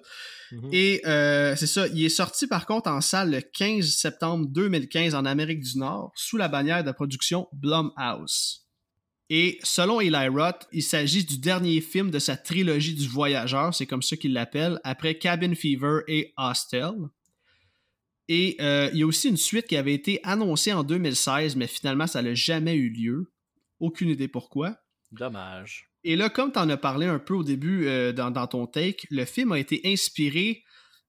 Mm 0.53 0.59
-hmm. 0.59 0.68
Et 0.72 1.03
euh, 1.07 1.57
c'est 1.57 1.66
ça, 1.66 1.87
il 1.89 2.05
est 2.05 2.16
sorti 2.22 2.47
par 2.47 2.64
contre 2.66 2.91
en 2.91 3.01
salle 3.01 3.31
le 3.31 3.41
15 3.41 3.87
septembre 3.87 4.47
2015 4.47 5.14
en 5.14 5.24
Amérique 5.26 5.61
du 5.61 5.79
Nord 5.79 6.12
sous 6.14 6.39
la 6.39 6.49
bannière 6.49 6.83
de 6.85 6.93
production 6.93 7.49
Blumhouse. 7.53 8.68
Et 9.31 9.59
selon 9.62 10.01
Eli 10.01 10.29
Roth, 10.29 10.66
il 10.72 10.83
s'agit 10.83 11.24
du 11.24 11.39
dernier 11.39 11.81
film 11.81 12.11
de 12.11 12.18
sa 12.18 12.37
trilogie 12.37 12.95
du 12.95 13.07
voyageur, 13.07 13.74
c'est 13.74 13.87
comme 13.87 14.03
ça 14.03 14.16
qu'il 14.16 14.33
l'appelle, 14.33 14.81
après 14.85 15.18
Cabin 15.18 15.55
Fever 15.55 16.01
et 16.09 16.33
Hostel. 16.39 16.95
Et 18.29 18.57
euh, 18.61 18.91
il 18.93 19.01
y 19.01 19.03
a 19.03 19.07
aussi 19.07 19.29
une 19.29 19.37
suite 19.37 19.66
qui 19.66 19.76
avait 19.76 19.95
été 19.95 20.20
annoncée 20.22 20.72
en 20.72 20.83
2016, 20.83 21.57
mais 21.57 21.66
finalement, 21.66 22.07
ça 22.07 22.22
n'a 22.22 22.35
jamais 22.35 22.74
eu 22.74 22.91
lieu. 22.91 23.33
Aucune 23.81 24.09
idée 24.09 24.29
pourquoi. 24.29 24.76
Dommage. 25.12 25.91
Et 26.05 26.16
là, 26.16 26.31
comme 26.31 26.53
tu 26.53 26.59
en 26.59 26.68
as 26.68 26.76
parlé 26.76 27.07
un 27.07 27.18
peu 27.18 27.35
au 27.35 27.45
début 27.45 27.87
euh, 27.87 28.12
dans, 28.12 28.31
dans, 28.31 28.47
ton 28.47 28.66
take, 28.66 29.07
le 29.11 29.24
film 29.24 29.53
a 29.53 29.59
été 29.59 29.81
inspiré 29.85 30.62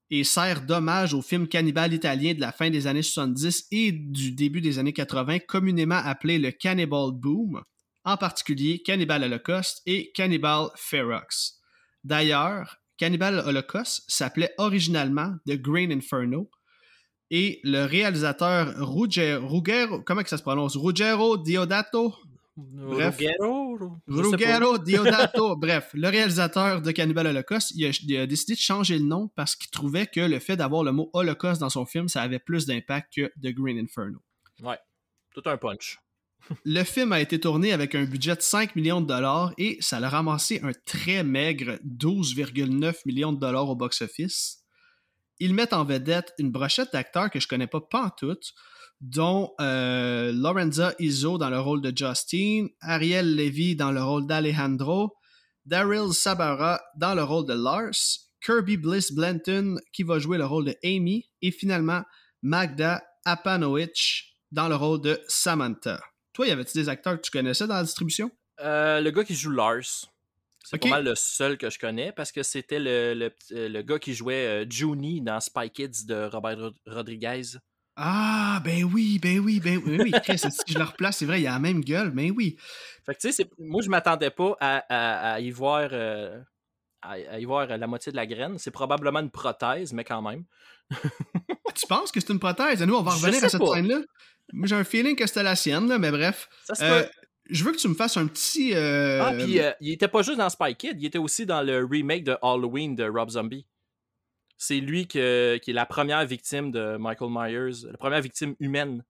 et 0.09 0.24
sert 0.24 0.65
d'hommage 0.65 1.13
au 1.13 1.22
film 1.22 1.47
cannibale 1.47 1.93
italien 1.93 2.34
de 2.34 2.39
la 2.39 2.51
fin 2.51 2.70
des 2.70 2.88
années 2.88 3.03
70 3.03 3.67
et 3.72 3.91
du 3.91 4.32
début 4.32 4.61
des 4.61 4.80
années 4.80 4.93
80, 4.93 5.39
communément 5.39 6.01
appelé 6.03 6.39
le 6.39 6.51
Cannibal 6.51 7.11
Boom, 7.13 7.61
en 8.10 8.18
particulier 8.18 8.82
Cannibal 8.82 9.24
Holocaust 9.24 9.82
et 9.86 10.12
Cannibal 10.14 10.70
Ferox. 10.76 11.60
D'ailleurs, 12.03 12.78
Cannibal 12.97 13.43
Holocaust 13.45 14.03
s'appelait 14.07 14.53
originalement 14.57 15.36
The 15.47 15.55
Green 15.55 15.91
Inferno, 15.91 16.49
et 17.32 17.60
le 17.64 17.86
réalisateur 17.86 18.74
Ruggero, 18.78 19.47
Ruggero 19.47 20.01
comment 20.01 20.24
que 20.24 20.30
ça 20.30 20.38
se 20.38 20.41
prononce? 20.41 20.76
Ruggero 20.76 21.38
Diodato? 21.38 22.16
Bref, 22.57 23.18
Ruggero, 23.18 23.99
Ruggero 24.07 24.78
Diodato. 24.80 25.55
Bref, 25.57 25.91
le 25.93 26.10
réalisateur 26.10 26.82
de 26.82 26.91
Cannibal 26.91 27.28
Holocaust, 27.28 27.72
il 27.76 27.86
a, 27.86 27.91
il 28.03 28.18
a, 28.18 28.28
décidé 28.28 28.53
de 28.55 28.60
changer 28.60 28.97
le 28.97 29.05
nom 29.05 29.30
parce 29.36 29.55
qu'il 29.55 29.70
trouvait 29.70 30.07
que 30.07 30.20
le 30.20 30.39
fait 30.39 30.57
d'avoir 30.57 30.84
le 30.84 30.91
mot 30.91 31.10
Holocaust 31.14 31.62
dans 31.62 31.70
son 31.70 31.86
film, 31.86 32.10
ça 32.10 32.22
avait 32.22 32.39
plus 32.39 32.66
d'impact 32.66 33.14
que 33.16 33.28
The 33.41 33.53
Green 33.53 33.78
Inferno. 33.78 34.20
Ouais, 34.62 34.80
tout 35.34 35.43
un 35.45 35.57
punch. 35.57 35.99
Le 36.66 36.84
film 36.84 37.12
a 37.12 37.22
été 37.22 37.40
tourné 37.40 37.74
avec 37.74 37.96
un 37.96 38.06
budget 38.06 38.36
de 38.36 38.42
5 38.42 38.76
millions 38.76 39.02
de 39.02 39.08
dollars 39.08 39.54
et 39.58 39.78
ça 39.82 39.98
a 39.98 40.10
ramassé 40.10 40.62
un 40.64 40.72
très 40.86 41.24
maigre 41.24 41.78
12,9 41.86 42.96
millions 43.06 43.34
de 43.34 43.40
dollars 43.40 43.70
au 43.70 43.76
box-office 43.76 44.60
ils 45.40 45.54
mettent 45.54 45.74
en 45.74 45.86
vedette 45.86 46.34
une 46.38 46.52
brochette 46.52 46.92
d'acteurs 46.94 47.30
que 47.30 47.40
je 47.40 47.48
connais 47.48 47.68
pas 47.68 47.82
pantoute, 47.82 48.54
dont 49.02 49.54
euh, 49.62 50.34
Lorenza 50.34 50.94
Izzo 51.00 51.38
dans 51.38 51.50
le 51.50 51.60
rôle 51.60 51.82
de 51.82 51.94
Justine, 51.96 52.70
Ariel 52.82 53.36
Levy 53.36 53.76
dans 53.76 53.92
le 53.92 54.04
rôle 54.04 54.28
d'Alejandro, 54.28 55.16
Daryl 55.66 56.14
Sabara 56.14 56.82
dans 56.98 57.16
le 57.16 57.24
rôle 57.24 57.46
de 57.46 57.54
Lars, 57.54 57.96
Kirby 58.44 58.78
Bliss 58.78 59.14
Blanton 59.14 59.78
qui 59.94 60.04
va 60.04 60.20
jouer 60.20 60.38
le 60.38 60.46
rôle 60.46 60.66
de 60.66 60.76
Amy, 60.84 61.30
et 61.42 61.52
finalement 61.52 62.04
Magda 62.42 63.02
Apanowicz 63.26 64.26
dans 64.52 64.68
le 64.68 64.76
rôle 64.76 65.02
de 65.02 65.20
Samantha. 65.28 66.02
Toi, 66.40 66.48
y 66.48 66.52
avait-tu 66.52 66.78
des 66.78 66.88
acteurs 66.88 67.18
que 67.18 67.22
tu 67.22 67.32
connaissais 67.32 67.68
dans 67.68 67.74
la 67.74 67.84
distribution? 67.84 68.32
Euh, 68.62 69.02
le 69.02 69.12
gars 69.12 69.26
qui 69.26 69.36
joue 69.36 69.52
Lars. 69.52 70.06
C'est 70.64 70.78
okay. 70.78 70.90
pas 70.90 70.96
mal 70.96 71.04
le 71.04 71.16
seul 71.16 71.58
que 71.58 71.70
je 71.70 71.78
connais 71.78 72.14
parce 72.14 72.32
que 72.32 72.44
c'était 72.44 72.80
le, 72.80 73.14
le, 73.14 73.68
le, 73.68 73.82
gars 73.82 74.00
qui 74.00 74.14
jouait 74.14 74.64
euh, 74.64 74.66
Junie 74.70 75.20
dans 75.20 75.42
Spy 75.42 75.70
Kids 75.70 76.06
de 76.06 76.30
Robert 76.32 76.72
Rodriguez. 76.88 77.58
Ah, 77.98 78.62
ben 78.64 78.86
oui, 78.86 79.20
ben 79.20 79.40
oui, 79.40 79.60
ben 79.60 79.82
oui, 79.86 79.98
oui. 80.00 80.12
Chris, 80.24 80.38
si 80.38 80.72
je 80.72 80.78
le 80.78 80.86
replace, 80.86 81.18
c'est 81.18 81.26
vrai, 81.26 81.42
il 81.42 81.48
a 81.48 81.52
la 81.52 81.60
même 81.60 81.84
gueule, 81.84 82.12
ben 82.12 82.32
oui. 82.34 82.56
Fait 83.06 83.16
que 83.16 83.20
tu 83.20 83.34
sais, 83.34 83.46
moi, 83.58 83.82
je 83.82 83.90
m'attendais 83.90 84.30
pas 84.30 84.56
à, 84.62 84.78
à, 84.88 85.34
à, 85.34 85.40
y 85.42 85.52
voir. 85.52 85.90
Euh, 85.92 86.40
à, 87.02 87.12
à, 87.12 87.39
y 87.39 87.45
voir 87.45 87.68
la 87.68 87.88
moitié 87.88 88.12
de 88.12 88.18
la 88.18 88.26
graine. 88.26 88.58
C'est 88.58 88.72
probablement 88.72 89.20
une 89.20 89.32
prothèse, 89.32 89.93
mais 89.93 90.04
quand 90.04 90.22
même. 90.22 90.43
tu 91.76 91.88
penses 91.88 92.12
que 92.12 92.20
c'est 92.20 92.34
une 92.34 92.39
prothèse? 92.39 92.82
Nous, 92.82 92.95
on 92.95 93.02
va 93.02 93.12
revenir 93.12 93.43
à 93.43 93.50
cette 93.50 93.66
scène-là. 93.66 94.02
Moi, 94.54 94.68
j'ai 94.68 94.76
un 94.76 94.84
feeling 94.84 95.16
que 95.16 95.28
c'était 95.28 95.43
la 95.43 95.56
sienne, 95.56 95.88
là, 95.88 96.00
mais 96.00 96.12
bref. 96.12 96.50
Ça 96.64 96.74
euh, 96.84 97.06
je 97.50 97.64
veux 97.64 97.72
que 97.72 97.78
tu 97.78 97.88
me 97.88 97.95
fasses 97.95 98.18
un 98.18 98.28
petit. 98.28 98.74
Euh... 98.74 99.24
Ah, 99.24 99.34
puis 99.34 99.60
euh, 99.60 99.72
il 99.80 99.91
était 99.91 100.08
pas 100.08 100.22
juste 100.22 100.38
dans 100.38 100.50
Spy 100.50 100.76
Kid, 100.76 101.02
il 101.02 101.06
était 101.06 101.18
aussi 101.18 101.45
dans 101.45 101.62
le 101.62 101.86
remake 101.86 102.24
de 102.24 102.38
Halloween 102.41 102.95
de 102.95 103.08
Rob 103.08 103.30
Zombie. 103.30 103.66
C'est 104.58 104.80
lui 104.80 105.08
que, 105.08 105.58
qui 105.58 105.72
est 105.72 105.74
la 105.74 105.86
première 105.86 106.26
victime 106.26 106.72
de 106.72 106.97
Michael 106.97 107.30
Myers, 107.32 107.86
la 107.91 107.97
première 107.97 108.22
victime 108.22 108.56
humaine 108.60 109.04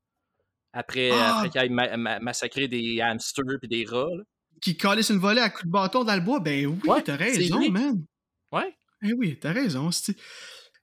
après, 0.74 1.10
ah! 1.12 1.38
après 1.38 1.50
qu'il 1.50 1.62
ait 1.62 1.70
ma 1.70 1.98
ma 1.98 2.20
massacré 2.20 2.68
des 2.68 3.02
hamsters 3.02 3.58
et 3.64 3.68
des 3.68 3.86
rats. 3.86 4.16
Là. 4.16 4.24
Qui 4.62 4.78
calisse 4.78 5.10
une 5.10 5.20
volée 5.20 5.42
à 5.42 5.50
coup 5.50 5.64
de 5.64 5.72
bâton 5.72 6.04
dans 6.04 6.16
le 6.16 6.22
bois. 6.22 6.40
Ben 6.40 6.66
oui, 6.66 6.80
ouais, 6.90 7.02
t'as 7.02 7.16
raison, 7.16 7.70
man. 7.72 8.04
Ouais. 8.52 8.76
Eh 9.04 9.14
oui, 9.14 9.38
t'as 9.40 9.54
raison. 9.54 9.90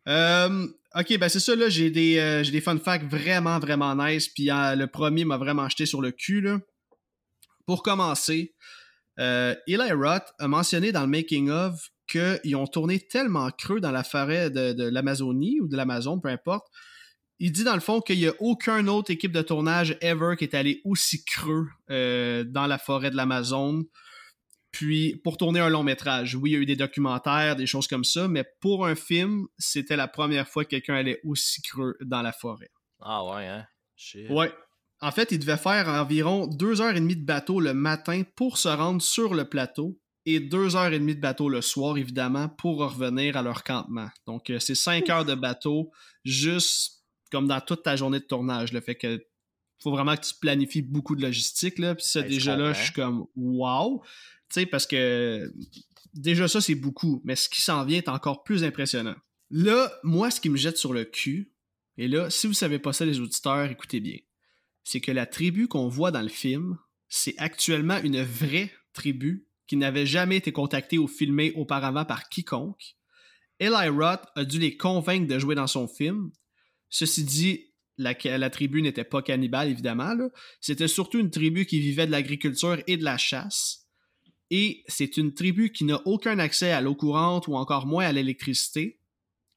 Euh, 0.08 0.66
ok, 0.94 1.18
ben 1.18 1.28
c'est 1.28 1.40
ça, 1.40 1.54
là, 1.56 1.68
j'ai 1.68 1.90
des, 1.90 2.18
euh, 2.18 2.42
des 2.42 2.60
fun 2.60 2.78
facts 2.78 3.10
vraiment, 3.10 3.58
vraiment 3.58 3.94
nice. 3.94 4.28
Puis 4.28 4.50
euh, 4.50 4.74
le 4.76 4.86
premier 4.86 5.24
m'a 5.24 5.36
vraiment 5.36 5.68
jeté 5.68 5.84
sur 5.84 6.00
le 6.00 6.12
cul, 6.12 6.40
là. 6.40 6.58
Pour 7.66 7.82
commencer, 7.82 8.54
euh, 9.18 9.54
Eli 9.66 9.92
Roth 9.92 10.32
a 10.38 10.46
mentionné 10.46 10.92
dans 10.92 11.02
le 11.02 11.08
making 11.08 11.50
of 11.50 11.90
qu'ils 12.08 12.54
ont 12.54 12.68
tourné 12.68 13.00
tellement 13.00 13.50
creux 13.50 13.80
dans 13.80 13.90
la 13.90 14.04
forêt 14.04 14.50
de, 14.50 14.72
de 14.72 14.84
l'Amazonie 14.84 15.60
ou 15.60 15.66
de 15.66 15.76
l'Amazon, 15.76 16.20
peu 16.20 16.28
importe. 16.28 16.66
Il 17.38 17.52
dit 17.52 17.64
dans 17.64 17.74
le 17.74 17.80
fond 17.80 18.00
qu'il 18.00 18.18
n'y 18.18 18.26
a 18.26 18.34
aucune 18.40 18.88
autre 18.88 19.10
équipe 19.10 19.32
de 19.32 19.42
tournage 19.42 19.96
ever 20.00 20.36
qui 20.38 20.44
est 20.44 20.54
allé 20.54 20.80
aussi 20.84 21.24
creux 21.24 21.68
euh, 21.90 22.44
dans 22.44 22.66
la 22.66 22.78
forêt 22.78 23.10
de 23.10 23.16
l'Amazon. 23.16 23.84
Puis 24.72 25.16
pour 25.22 25.36
tourner 25.36 25.60
un 25.60 25.68
long 25.68 25.82
métrage, 25.82 26.34
oui, 26.34 26.50
il 26.50 26.52
y 26.54 26.56
a 26.56 26.60
eu 26.60 26.66
des 26.66 26.76
documentaires, 26.76 27.56
des 27.56 27.66
choses 27.66 27.88
comme 27.88 28.04
ça, 28.04 28.28
mais 28.28 28.44
pour 28.60 28.86
un 28.86 28.94
film, 28.94 29.46
c'était 29.58 29.96
la 29.96 30.08
première 30.08 30.48
fois 30.48 30.64
que 30.64 30.70
quelqu'un 30.70 30.94
allait 30.94 31.20
aussi 31.24 31.62
creux 31.62 31.96
dans 32.00 32.22
la 32.22 32.32
forêt. 32.32 32.70
Ah 33.00 33.24
ouais, 33.24 33.46
hein? 33.46 33.66
Shit. 33.96 34.30
Ouais. 34.30 34.52
En 35.00 35.10
fait, 35.10 35.30
il 35.30 35.38
devait 35.38 35.58
faire 35.58 35.88
environ 35.88 36.46
deux 36.46 36.80
heures 36.80 36.96
et 36.96 37.00
demie 37.00 37.16
de 37.16 37.24
bateau 37.24 37.60
le 37.60 37.74
matin 37.74 38.22
pour 38.34 38.56
se 38.56 38.68
rendre 38.68 39.02
sur 39.02 39.34
le 39.34 39.46
plateau 39.46 39.98
et 40.24 40.40
deux 40.40 40.74
heures 40.74 40.92
et 40.92 40.98
demie 40.98 41.14
de 41.14 41.20
bateau 41.20 41.48
le 41.48 41.60
soir, 41.60 41.96
évidemment, 41.96 42.48
pour 42.48 42.78
revenir 42.78 43.36
à 43.36 43.42
leur 43.42 43.62
campement. 43.62 44.08
Donc, 44.26 44.50
c'est 44.58 44.74
cinq 44.74 45.08
heures 45.08 45.24
de 45.24 45.34
bateau, 45.34 45.90
juste 46.24 46.95
comme 47.36 47.48
dans 47.48 47.60
toute 47.60 47.82
ta 47.82 47.96
journée 47.96 48.20
de 48.20 48.24
tournage. 48.24 48.72
Le 48.72 48.80
fait 48.80 48.94
que 48.94 49.26
faut 49.82 49.90
vraiment 49.90 50.16
que 50.16 50.24
tu 50.24 50.34
planifies 50.40 50.82
beaucoup 50.82 51.16
de 51.16 51.22
logistique. 51.22 51.78
Là. 51.78 51.94
Puis 51.94 52.06
ça, 52.06 52.22
ben, 52.22 52.30
déjà 52.30 52.56
là, 52.56 52.72
je 52.72 52.82
suis 52.84 52.92
comme 52.92 53.26
wow. 53.36 54.02
Tu 54.48 54.60
sais, 54.60 54.66
parce 54.66 54.86
que 54.86 55.52
déjà 56.14 56.48
ça, 56.48 56.60
c'est 56.60 56.74
beaucoup. 56.74 57.20
Mais 57.24 57.36
ce 57.36 57.48
qui 57.48 57.60
s'en 57.60 57.84
vient 57.84 57.98
est 57.98 58.08
encore 58.08 58.42
plus 58.42 58.64
impressionnant. 58.64 59.16
Là, 59.50 59.92
moi, 60.02 60.30
ce 60.30 60.40
qui 60.40 60.48
me 60.48 60.56
jette 60.56 60.78
sur 60.78 60.92
le 60.92 61.04
cul, 61.04 61.52
et 61.98 62.08
là, 62.08 62.30
si 62.30 62.46
vous 62.46 62.52
savez 62.52 62.78
pas 62.78 62.92
ça, 62.92 63.04
les 63.04 63.20
auditeurs, 63.20 63.70
écoutez 63.70 64.00
bien 64.00 64.16
c'est 64.86 65.00
que 65.00 65.10
la 65.10 65.26
tribu 65.26 65.66
qu'on 65.66 65.88
voit 65.88 66.12
dans 66.12 66.22
le 66.22 66.28
film, 66.28 66.78
c'est 67.08 67.34
actuellement 67.38 67.98
une 68.04 68.22
vraie 68.22 68.70
tribu 68.92 69.48
qui 69.66 69.76
n'avait 69.76 70.06
jamais 70.06 70.36
été 70.36 70.52
contactée 70.52 70.96
ou 70.96 71.08
filmée 71.08 71.52
auparavant 71.56 72.04
par 72.04 72.28
quiconque. 72.28 72.94
Eli 73.58 73.88
Roth 73.88 74.22
a 74.36 74.44
dû 74.44 74.60
les 74.60 74.76
convaincre 74.76 75.26
de 75.26 75.40
jouer 75.40 75.56
dans 75.56 75.66
son 75.66 75.88
film. 75.88 76.30
Ceci 76.98 77.24
dit, 77.24 77.74
la, 77.98 78.14
la 78.24 78.48
tribu 78.48 78.80
n'était 78.80 79.04
pas 79.04 79.20
cannibale, 79.20 79.68
évidemment. 79.68 80.16
C'était 80.62 80.88
surtout 80.88 81.18
une 81.18 81.30
tribu 81.30 81.66
qui 81.66 81.78
vivait 81.78 82.06
de 82.06 82.10
l'agriculture 82.10 82.82
et 82.86 82.96
de 82.96 83.04
la 83.04 83.18
chasse. 83.18 83.86
Et 84.50 84.82
c'est 84.88 85.18
une 85.18 85.34
tribu 85.34 85.72
qui 85.72 85.84
n'a 85.84 86.00
aucun 86.06 86.38
accès 86.38 86.70
à 86.70 86.80
l'eau 86.80 86.94
courante 86.94 87.48
ou 87.48 87.54
encore 87.54 87.84
moins 87.84 88.06
à 88.06 88.12
l'électricité. 88.12 88.98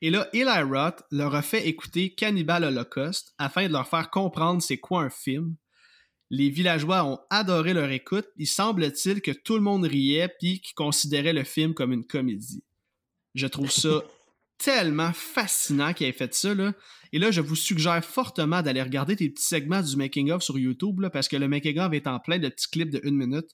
Et 0.02 0.10
là, 0.10 0.28
Eli 0.34 0.64
Roth 0.64 1.02
leur 1.12 1.34
a 1.34 1.42
fait 1.42 1.66
écouter 1.66 2.14
Cannibal 2.14 2.66
Holocaust 2.66 3.34
afin 3.38 3.68
de 3.68 3.72
leur 3.72 3.88
faire 3.88 4.10
comprendre 4.10 4.62
c'est 4.62 4.78
quoi 4.78 5.04
un 5.04 5.10
film. 5.10 5.56
Les 6.30 6.50
villageois 6.50 7.06
ont 7.06 7.20
adoré 7.30 7.74
leur 7.74 7.90
écoute. 7.90 8.28
Il 8.36 8.48
semble-t-il 8.48 9.22
que 9.22 9.32
tout 9.32 9.56
le 9.56 9.62
monde 9.62 9.86
riait 9.86 10.28
puis 10.40 10.60
qu'ils 10.60 10.76
considéraient 10.76 11.32
le 11.32 11.46
film 11.46 11.74
comme 11.74 11.94
une 11.94 12.06
comédie. 12.06 12.66
Je 13.34 13.48
trouve 13.48 13.72
ça 13.72 14.04
tellement 14.60 15.12
fascinant 15.14 15.94
qu'il 15.94 16.06
ait 16.08 16.12
fait 16.12 16.34
ça. 16.34 16.54
Là. 16.54 16.74
Et 17.12 17.18
là, 17.20 17.32
je 17.32 17.42
vous 17.42 17.56
suggère 17.56 18.04
fortement 18.06 18.62
d'aller 18.62 18.84
regarder 18.84 19.16
tes 19.16 19.30
petits 19.30 19.44
segments 19.46 19.82
du 19.82 19.96
making-of 19.96 20.44
sur 20.44 20.60
YouTube 20.60 21.00
là, 21.00 21.10
parce 21.10 21.28
que 21.28 21.38
le 21.38 21.48
making-of 21.48 21.92
est 21.94 22.06
en 22.08 22.20
plein 22.20 22.38
de 22.38 22.50
petits 22.50 22.70
clips 22.70 22.92
de 22.92 23.00
une 23.04 23.16
minute. 23.16 23.50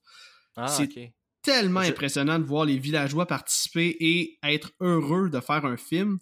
Ah, 0.58 0.68
C'est 0.68 1.14
tellement 1.42 1.84
Je- 1.84 1.90
impressionnant 1.92 2.40
de 2.40 2.44
voir 2.44 2.66
les 2.66 2.78
villageois 2.80 3.28
participer 3.28 3.96
et 4.00 4.38
être 4.44 4.72
heureux 4.82 5.30
de 5.30 5.40
faire 5.40 5.64
un 5.66 5.78
film. 5.78 6.18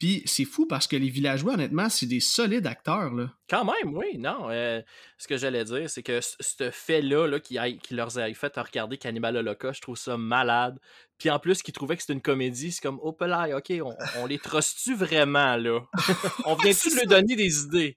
Puis 0.00 0.22
c'est 0.24 0.46
fou 0.46 0.66
parce 0.66 0.86
que 0.86 0.96
les 0.96 1.10
villageois, 1.10 1.52
honnêtement, 1.54 1.90
c'est 1.90 2.06
des 2.06 2.20
solides 2.20 2.66
acteurs. 2.66 3.12
Là. 3.12 3.30
Quand 3.50 3.66
même, 3.66 3.94
oui, 3.94 4.16
non. 4.18 4.48
euh, 4.50 4.80
ce 5.18 5.28
que 5.28 5.36
j'allais 5.36 5.62
dire, 5.64 5.90
c'est 5.90 6.02
que 6.02 6.20
ce 6.22 6.70
fait-là, 6.72 7.26
là, 7.26 7.38
qui, 7.38 7.58
aille- 7.58 7.78
qui 7.78 7.94
leur 7.94 8.18
ait 8.18 8.32
fait 8.32 8.56
regarder 8.56 8.96
Cannibal 8.96 9.36
Holocaust, 9.36 9.76
je 9.76 9.82
trouve 9.82 9.98
ça 9.98 10.16
malade. 10.16 10.78
Puis 11.18 11.28
en 11.28 11.38
plus, 11.38 11.60
qu'ils 11.62 11.74
trouvaient 11.74 11.96
que 11.96 12.02
c'était 12.02 12.14
une 12.14 12.22
comédie, 12.22 12.72
c'est 12.72 12.80
comme, 12.80 12.98
oh 13.02 13.14
là, 13.20 13.54
ok, 13.58 13.74
on, 13.84 13.94
on 14.22 14.26
les 14.26 14.38
trosse-tu 14.38 14.94
vraiment, 14.94 15.56
là? 15.56 15.80
on 16.46 16.54
vient-tu 16.54 16.88
de 16.88 17.00
lui 17.00 17.06
donner 17.06 17.36
des 17.36 17.62
idées? 17.64 17.96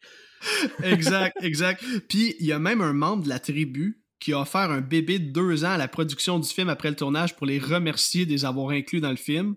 exact, 0.84 1.38
exact. 1.42 1.82
Puis 2.10 2.36
il 2.40 2.46
y 2.46 2.52
a 2.52 2.60
même 2.60 2.82
un 2.82 2.92
membre 2.94 3.24
de 3.24 3.30
la 3.30 3.40
tribu 3.40 4.04
qui 4.20 4.34
a 4.34 4.40
offert 4.42 4.72
un 4.72 4.82
bébé 4.82 5.20
de 5.20 5.32
deux 5.32 5.66
ans 5.66 5.72
à 5.72 5.78
la 5.78 5.88
production 5.88 6.40
du 6.40 6.48
film 6.50 6.70
après 6.70 6.90
le 6.90 6.96
tournage 6.96 7.36
pour 7.36 7.46
les 7.46 7.60
remercier 7.60 8.26
de 8.26 8.32
les 8.32 8.46
avoir 8.46 8.70
inclus 8.70 9.02
dans 9.02 9.10
le 9.10 9.16
film. 9.18 9.56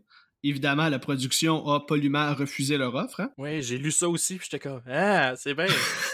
Évidemment, 0.49 0.89
la 0.89 0.99
production 0.99 1.67
a 1.69 1.81
poliment 1.85 2.35
refusé 2.35 2.77
leur 2.79 2.95
offre. 2.95 3.21
hein. 3.21 3.31
Oui, 3.39 3.63
j'ai 3.63 3.79
lu 3.79 3.91
ça 3.91 4.09
aussi, 4.09 4.37
puis 4.37 4.49
j'étais 4.51 4.69
comme, 4.69 4.83
ah, 4.89 5.35
c'est 5.37 5.55
bien. 5.55 5.67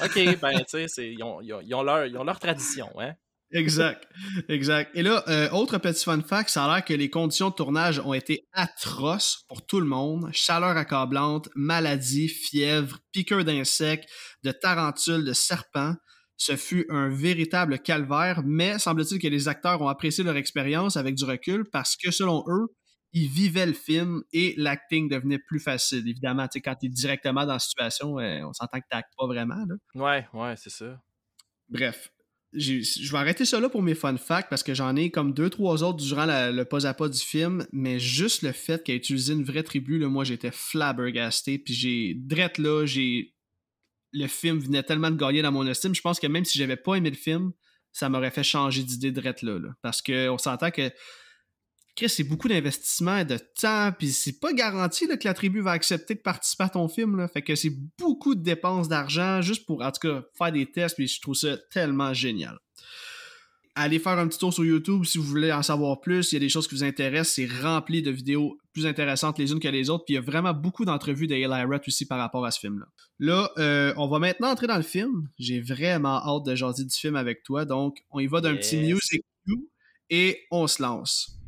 Ok, 0.03 0.15
ben, 0.41 0.59
tu 0.61 0.65
sais, 0.69 0.89
c'est- 0.89 1.13
ils 1.13 1.23
ont, 1.23 1.41
ils 1.41 1.53
ont- 1.53 1.61
ils 1.61 1.75
ont 1.75 1.83
leur, 1.83 2.07
ils 2.07 2.17
ont 2.17 2.25
leur 2.25 2.39
tradition, 2.39 2.89
hein? 2.99 3.13
Exact, 3.55 4.09
exact. 4.49 4.91
Et 4.95 5.03
là, 5.03 5.23
euh, 5.29 5.51
autre 5.51 5.77
petit 5.77 6.03
fun 6.05 6.23
fact, 6.23 6.49
ça 6.49 6.65
a 6.65 6.75
l'air 6.75 6.85
que 6.87 6.95
les 6.95 7.11
conditions 7.11 7.51
de 7.51 7.55
tournage 7.55 7.99
ont 7.99 8.15
été 8.15 8.47
atroces 8.55 9.45
pour 9.47 9.67
tout 9.67 9.79
le 9.79 9.85
monde. 9.87 10.31
Chaleur 10.33 10.75
accablante, 10.77 11.51
maladie, 11.55 12.29
fièvre, 12.29 12.99
piqûres 13.13 13.45
d'insectes, 13.45 14.09
de 14.43 14.53
tarentules, 14.53 15.25
de 15.25 15.35
serpents. 15.35 15.95
Ce 16.39 16.57
fut 16.57 16.87
un 16.89 17.11
véritable 17.11 17.79
calvaire, 17.81 18.41
mais 18.43 18.79
semble-t-il 18.79 19.21
que 19.21 19.29
les 19.29 19.49
acteurs 19.49 19.83
ont 19.83 19.89
apprécié 19.89 20.25
leur 20.25 20.37
expérience 20.37 20.97
avec 20.97 21.15
du 21.15 21.25
recul 21.25 21.65
parce 21.71 21.95
que, 21.97 22.11
selon 22.11 22.43
eux, 22.49 22.69
ils 23.13 23.29
vivaient 23.29 23.67
le 23.67 23.73
film 23.75 24.23
et 24.33 24.55
l'acting 24.57 25.09
devenait 25.09 25.39
plus 25.39 25.61
facile. 25.61 26.09
Évidemment, 26.09 26.45
tu 26.49 26.53
sais, 26.55 26.61
quand 26.61 26.75
tu 26.75 26.87
es 26.87 26.89
directement 26.89 27.45
dans 27.45 27.55
la 27.55 27.59
situation, 27.59 28.19
euh, 28.19 28.43
on 28.45 28.53
s'entend 28.53 28.79
que 28.81 28.87
tu 28.91 28.99
pas 29.19 29.27
vraiment. 29.27 29.65
Là. 29.67 29.75
Ouais, 29.95 30.27
ouais, 30.33 30.55
c'est 30.57 30.71
ça. 30.71 31.01
Bref, 31.69 32.11
je 32.55 33.13
vais 33.13 33.19
arrêter 33.19 33.45
ça 33.45 33.61
là 33.61 33.69
pour 33.69 33.83
mes 33.83 33.95
fun 33.95 34.17
facts 34.17 34.49
parce 34.51 34.63
que 34.63 34.75
j'en 34.75 34.95
ai 34.97 35.11
comme 35.11 35.33
deux, 35.33 35.49
trois 35.49 35.83
autres 35.83 35.99
durant 36.05 36.27
la- 36.27 36.53
le 36.53 36.65
pas 36.65 36.87
à 36.87 36.95
pas 36.95 37.09
du 37.09 37.19
film, 37.19 37.67
mais 37.73 37.99
juste 37.99 38.43
le 38.43 38.53
fait 38.53 38.83
qu'il 38.83 38.95
ait 38.95 38.99
utilisé 38.99 39.33
une 39.33 39.45
vraie 39.45 39.63
tribu, 39.63 39.99
là, 39.99 40.09
moi 40.09 40.25
j'étais 40.25 40.51
flabbergasté, 40.51 41.59
puis 41.59 41.73
j'ai, 41.75 42.15
drette 42.15 42.59
là, 42.59 42.85
j'ai, 42.85 43.35
le 44.13 44.27
film 44.27 44.59
venait 44.59 44.83
tellement 44.83 45.11
de 45.11 45.17
gagner 45.17 45.41
dans 45.41 45.53
mon 45.53 45.67
estime, 45.67 45.95
je 45.95 46.03
pense 46.03 46.21
que 46.21 46.27
même 46.27 46.45
si 46.45 46.59
j'avais 46.59 46.77
pas 46.77 46.97
aimé 46.97 47.09
le 47.11 47.17
film, 47.17 47.53
ça 47.91 48.09
m'aurait 48.11 48.31
fait 48.31 48.45
changer 48.45 48.83
d'idée 48.83 49.13
drette 49.13 49.43
là, 49.43 49.59
là. 49.59 49.69
parce 49.83 50.03
que 50.03 50.29
on 50.29 50.39
s'entend 50.39 50.71
que 50.71 50.91
Chris, 51.95 52.09
c'est 52.09 52.25
beaucoup 52.25 52.49
d'investissement 52.49 53.19
et 53.19 53.25
de 53.25 53.39
temps, 53.61 53.93
puis 53.97 54.13
c'est 54.13 54.41
pas 54.41 54.53
garanti 54.55 55.07
là, 55.07 55.19
que 55.19 55.29
la 55.29 55.35
tribu 55.35 55.61
va 55.61 55.73
accepter 55.73 56.15
de 56.15 56.21
participer 56.21 56.65
à 56.65 56.69
ton 56.71 56.89
film. 56.89 57.17
Là. 57.17 57.29
Fait 57.29 57.43
que 57.43 57.55
c'est 57.55 57.73
beaucoup 57.99 58.35
de 58.35 58.43
dépenses 58.43 58.89
d'argent 58.89 59.43
juste 59.43 59.67
pour, 59.67 59.83
en 59.83 59.93
tout 59.93 60.09
cas, 60.09 60.23
faire 60.37 60.53
des 60.53 60.71
tests, 60.71 60.97
puis 60.97 61.07
je 61.07 61.21
trouve 61.21 61.35
ça 61.35 61.59
tellement 61.71 62.15
génial. 62.15 62.59
Allez 63.75 63.99
faire 63.99 64.19
un 64.19 64.29
petit 64.29 64.39
tour 64.39 64.53
sur 64.53 64.65
YouTube 64.65 65.05
si 65.05 65.17
vous 65.17 65.25
voulez 65.25 65.51
en 65.51 65.63
savoir 65.63 66.01
plus. 66.01 66.33
Il 66.33 66.35
y 66.35 66.37
a 66.37 66.41
des 66.41 66.51
choses 66.51 66.69
qui 66.69 66.75
vous 66.75 66.85
intéressent. 66.85 67.37
C'est 67.37 67.49
rempli 67.63 68.03
de 68.03 68.11
vidéos 68.11 68.59
plus 68.75 68.87
intéressantes 68.87 69.39
les 69.39 69.51
unes 69.51 69.61
que 69.61 69.69
les 69.69 69.89
autres. 69.89 70.05
Puis 70.05 70.13
il 70.13 70.17
y 70.17 70.19
a 70.19 70.23
vraiment 70.23 70.53
beaucoup 70.53 70.85
d'entrevues 70.85 71.27
de 71.27 71.35
Eli 71.35 71.47
Roth 71.47 71.89
aussi 71.89 72.05
par 72.05 72.19
rapport 72.19 72.45
à 72.45 72.51
ce 72.51 72.61
film-là. 72.61 72.85
Là, 73.19 73.51
euh, 73.57 73.95
on 73.97 74.09
va 74.09 74.19
maintenant 74.19 74.51
entrer 74.51 74.67
dans 74.67 74.77
le 74.77 74.83
film. 74.83 75.27
J'ai 75.39 75.63
vraiment 75.63 76.23
hâte 76.23 76.45
de 76.45 76.55
jaser 76.55 76.85
du 76.85 76.95
film 76.95 77.17
avec 77.17 77.45
toi. 77.45 77.65
Donc, 77.65 77.97
on 78.11 78.21
y 78.21 78.27
va 78.27 78.43
d'un 78.43 78.57
petit 78.57 78.77
music 78.77 79.25
et 80.11 80.41
on 80.51 80.67
se 80.67 80.83
lance. 80.83 81.42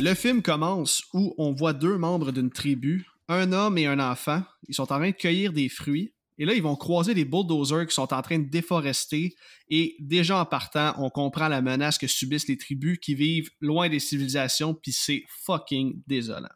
Le 0.00 0.14
film 0.14 0.42
commence 0.42 1.02
où 1.12 1.34
on 1.38 1.52
voit 1.52 1.72
deux 1.72 1.98
membres 1.98 2.30
d'une 2.30 2.50
tribu, 2.50 3.04
un 3.26 3.52
homme 3.52 3.78
et 3.78 3.86
un 3.86 3.98
enfant. 3.98 4.44
Ils 4.68 4.74
sont 4.76 4.92
en 4.92 4.98
train 4.98 5.10
de 5.10 5.16
cueillir 5.16 5.52
des 5.52 5.68
fruits. 5.68 6.14
Et 6.38 6.44
là, 6.44 6.54
ils 6.54 6.62
vont 6.62 6.76
croiser 6.76 7.14
des 7.14 7.24
bulldozers 7.24 7.84
qui 7.88 7.94
sont 7.96 8.14
en 8.14 8.22
train 8.22 8.38
de 8.38 8.48
déforester. 8.48 9.34
Et 9.70 9.96
déjà 9.98 10.38
en 10.38 10.44
partant, 10.44 10.94
on 10.98 11.10
comprend 11.10 11.48
la 11.48 11.62
menace 11.62 11.98
que 11.98 12.06
subissent 12.06 12.46
les 12.46 12.56
tribus 12.56 12.98
qui 13.02 13.16
vivent 13.16 13.50
loin 13.60 13.88
des 13.88 13.98
civilisations, 13.98 14.72
puis 14.72 14.92
c'est 14.92 15.24
fucking 15.44 16.00
désolant. 16.06 16.46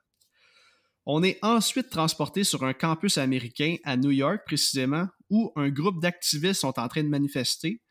On 1.05 1.24
est 1.24 1.40
ensuite 1.43 1.90
transporté 1.90 2.45
sur 2.45 2.62
un 2.62 2.74
campus 2.74 3.18
américain 3.18 3.74
à 3.82 3.97
New 3.97 4.12
York 4.12 4.43
précisément, 4.47 5.09
où 5.30 5.51
un 5.57 5.68
groupe 5.68 6.01
d'activistes 6.01 6.61
sont 6.61 6.78
en 6.78 6.86
train 6.86 7.03
de 7.03 7.09
manifester. 7.09 7.82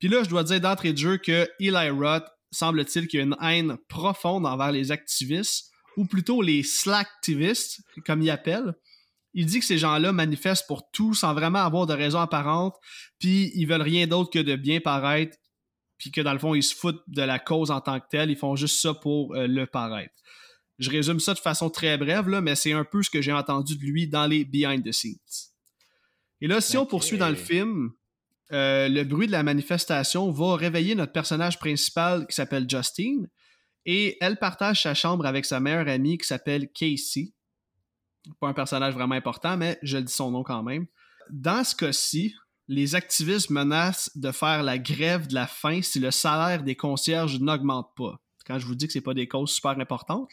Puis 0.00 0.08
là, 0.10 0.22
je 0.22 0.28
dois 0.28 0.44
dire 0.44 0.60
d'entrée 0.60 0.92
de 0.92 0.98
jeu 0.98 1.16
que 1.16 1.48
Eli 1.58 1.88
Roth 1.88 2.26
semble-t-il 2.50 3.08
qu'il 3.08 3.18
y 3.18 3.22
a 3.22 3.26
une 3.26 3.36
haine 3.40 3.76
profonde 3.88 4.46
envers 4.46 4.72
les 4.72 4.90
activistes, 4.92 5.70
ou 5.96 6.04
plutôt 6.04 6.42
les 6.42 6.62
slacktivistes, 6.62 7.80
comme 8.06 8.22
il 8.22 8.30
appelle. 8.30 8.74
Il 9.34 9.46
dit 9.46 9.60
que 9.60 9.66
ces 9.66 9.78
gens-là 9.78 10.12
manifestent 10.12 10.66
pour 10.66 10.90
tout 10.90 11.14
sans 11.14 11.34
vraiment 11.34 11.58
avoir 11.58 11.86
de 11.86 11.92
raison 11.92 12.20
apparente, 12.20 12.76
puis 13.18 13.52
ils 13.54 13.66
veulent 13.66 13.82
rien 13.82 14.06
d'autre 14.06 14.30
que 14.30 14.38
de 14.38 14.56
bien 14.56 14.80
paraître, 14.80 15.36
puis 15.98 16.10
que 16.10 16.20
dans 16.20 16.32
le 16.32 16.38
fond, 16.38 16.54
ils 16.54 16.62
se 16.62 16.74
foutent 16.74 17.02
de 17.08 17.22
la 17.22 17.38
cause 17.38 17.70
en 17.70 17.80
tant 17.80 17.98
que 18.00 18.06
telle, 18.08 18.30
ils 18.30 18.36
font 18.36 18.56
juste 18.56 18.80
ça 18.80 18.94
pour 18.94 19.34
euh, 19.34 19.46
le 19.46 19.66
paraître. 19.66 20.14
Je 20.78 20.90
résume 20.90 21.18
ça 21.18 21.34
de 21.34 21.40
façon 21.40 21.70
très 21.70 21.98
brève, 21.98 22.28
là, 22.28 22.40
mais 22.40 22.54
c'est 22.54 22.72
un 22.72 22.84
peu 22.84 23.02
ce 23.02 23.10
que 23.10 23.20
j'ai 23.20 23.32
entendu 23.32 23.76
de 23.76 23.82
lui 23.82 24.06
dans 24.06 24.26
les 24.26 24.44
behind 24.44 24.84
the 24.84 24.92
scenes. 24.92 25.18
Et 26.40 26.46
là, 26.46 26.60
si 26.60 26.76
on 26.76 26.86
poursuit 26.86 27.18
dans 27.18 27.28
le 27.28 27.34
film, 27.34 27.90
euh, 28.52 28.88
le 28.88 29.04
bruit 29.04 29.26
de 29.26 29.32
la 29.32 29.42
manifestation 29.42 30.30
va 30.30 30.56
réveiller 30.56 30.94
notre 30.94 31.12
personnage 31.12 31.58
principal 31.58 32.26
qui 32.26 32.34
s'appelle 32.34 32.68
Justine 32.68 33.28
et 33.84 34.16
elle 34.20 34.38
partage 34.38 34.82
sa 34.82 34.94
chambre 34.94 35.26
avec 35.26 35.44
sa 35.44 35.60
meilleure 35.60 35.88
amie 35.88 36.18
qui 36.18 36.26
s'appelle 36.26 36.68
Casey. 36.72 37.32
Pas 38.40 38.48
un 38.48 38.54
personnage 38.54 38.94
vraiment 38.94 39.14
important, 39.14 39.56
mais 39.56 39.78
je 39.82 39.98
le 39.98 40.04
dis 40.04 40.12
son 40.12 40.30
nom 40.30 40.42
quand 40.42 40.62
même. 40.62 40.86
Dans 41.30 41.64
ce 41.64 41.74
cas-ci, 41.74 42.34
les 42.68 42.94
activistes 42.94 43.50
menacent 43.50 44.10
de 44.14 44.30
faire 44.30 44.62
la 44.62 44.78
grève 44.78 45.26
de 45.26 45.34
la 45.34 45.46
faim 45.46 45.80
si 45.82 45.98
le 45.98 46.10
salaire 46.10 46.62
des 46.62 46.76
concierges 46.76 47.40
n'augmente 47.40 47.88
pas. 47.96 48.20
Quand 48.46 48.58
je 48.58 48.66
vous 48.66 48.74
dis 48.74 48.86
que 48.86 48.92
c'est 48.92 49.00
pas 49.00 49.14
des 49.14 49.28
causes 49.28 49.50
super 49.50 49.78
importantes, 49.78 50.30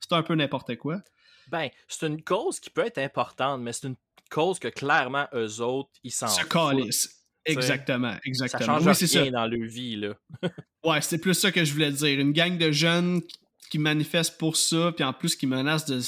c'est 0.00 0.12
un 0.12 0.22
peu 0.22 0.34
n'importe 0.34 0.76
quoi. 0.76 1.00
Ben, 1.48 1.68
c'est 1.88 2.06
une 2.06 2.22
cause 2.22 2.60
qui 2.60 2.70
peut 2.70 2.84
être 2.84 2.98
importante, 2.98 3.60
mais 3.60 3.72
c'est 3.72 3.88
une 3.88 3.96
cause 4.30 4.58
que 4.58 4.68
clairement, 4.68 5.26
eux 5.34 5.60
autres, 5.60 5.90
ils 6.02 6.10
s'en 6.10 6.28
Se 6.28 6.40
foutent. 6.40 7.08
Calisse. 7.44 7.64
Exactement, 7.64 8.12
Ça 8.12 8.20
exactement. 8.24 8.66
change 8.78 8.86
Oui, 8.86 8.94
c'est 8.94 9.06
ça. 9.06 9.22
rien 9.22 9.32
dans 9.32 9.46
leur 9.46 9.68
vie, 9.68 9.96
là. 9.96 10.14
Ouais, 10.84 11.00
c'est 11.00 11.18
plus 11.18 11.34
ça 11.34 11.50
que 11.50 11.64
je 11.64 11.72
voulais 11.72 11.90
dire. 11.92 12.20
Une 12.20 12.32
gang 12.32 12.58
de 12.58 12.70
jeunes 12.70 13.22
qui- 13.70 13.78
manifestent 13.78 14.38
pour 14.38 14.56
ça, 14.56 14.92
puis 14.94 15.02
en 15.04 15.12
plus 15.12 15.34
qui 15.34 15.46
menacent 15.48 15.86
de 15.86 15.98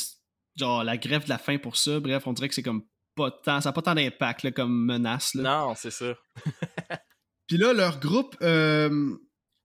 genre 0.57 0.85
la 0.85 0.97
grève 0.97 1.25
de 1.25 1.29
la 1.31 1.39
faim 1.39 1.59
pour 1.59 1.77
ça. 1.77 1.99
Bref, 1.99 2.27
on 2.27 2.33
dirait 2.33 2.49
que 2.49 2.55
c'est 2.55 2.63
comme 2.63 2.85
pas 3.17 3.31
tant, 3.31 3.61
ça 3.61 3.71
n'a 3.71 3.73
pas 3.73 3.83
tant 3.83 3.95
d'impact 3.95 4.43
là, 4.45 4.53
comme 4.53 4.85
menace. 4.85 5.35
Là. 5.35 5.43
Non, 5.43 5.75
c'est 5.75 5.91
ça. 5.91 6.15
Puis 7.49 7.57
là, 7.57 7.73
leur 7.73 7.99
groupe 8.01 8.37
euh, 8.43 9.17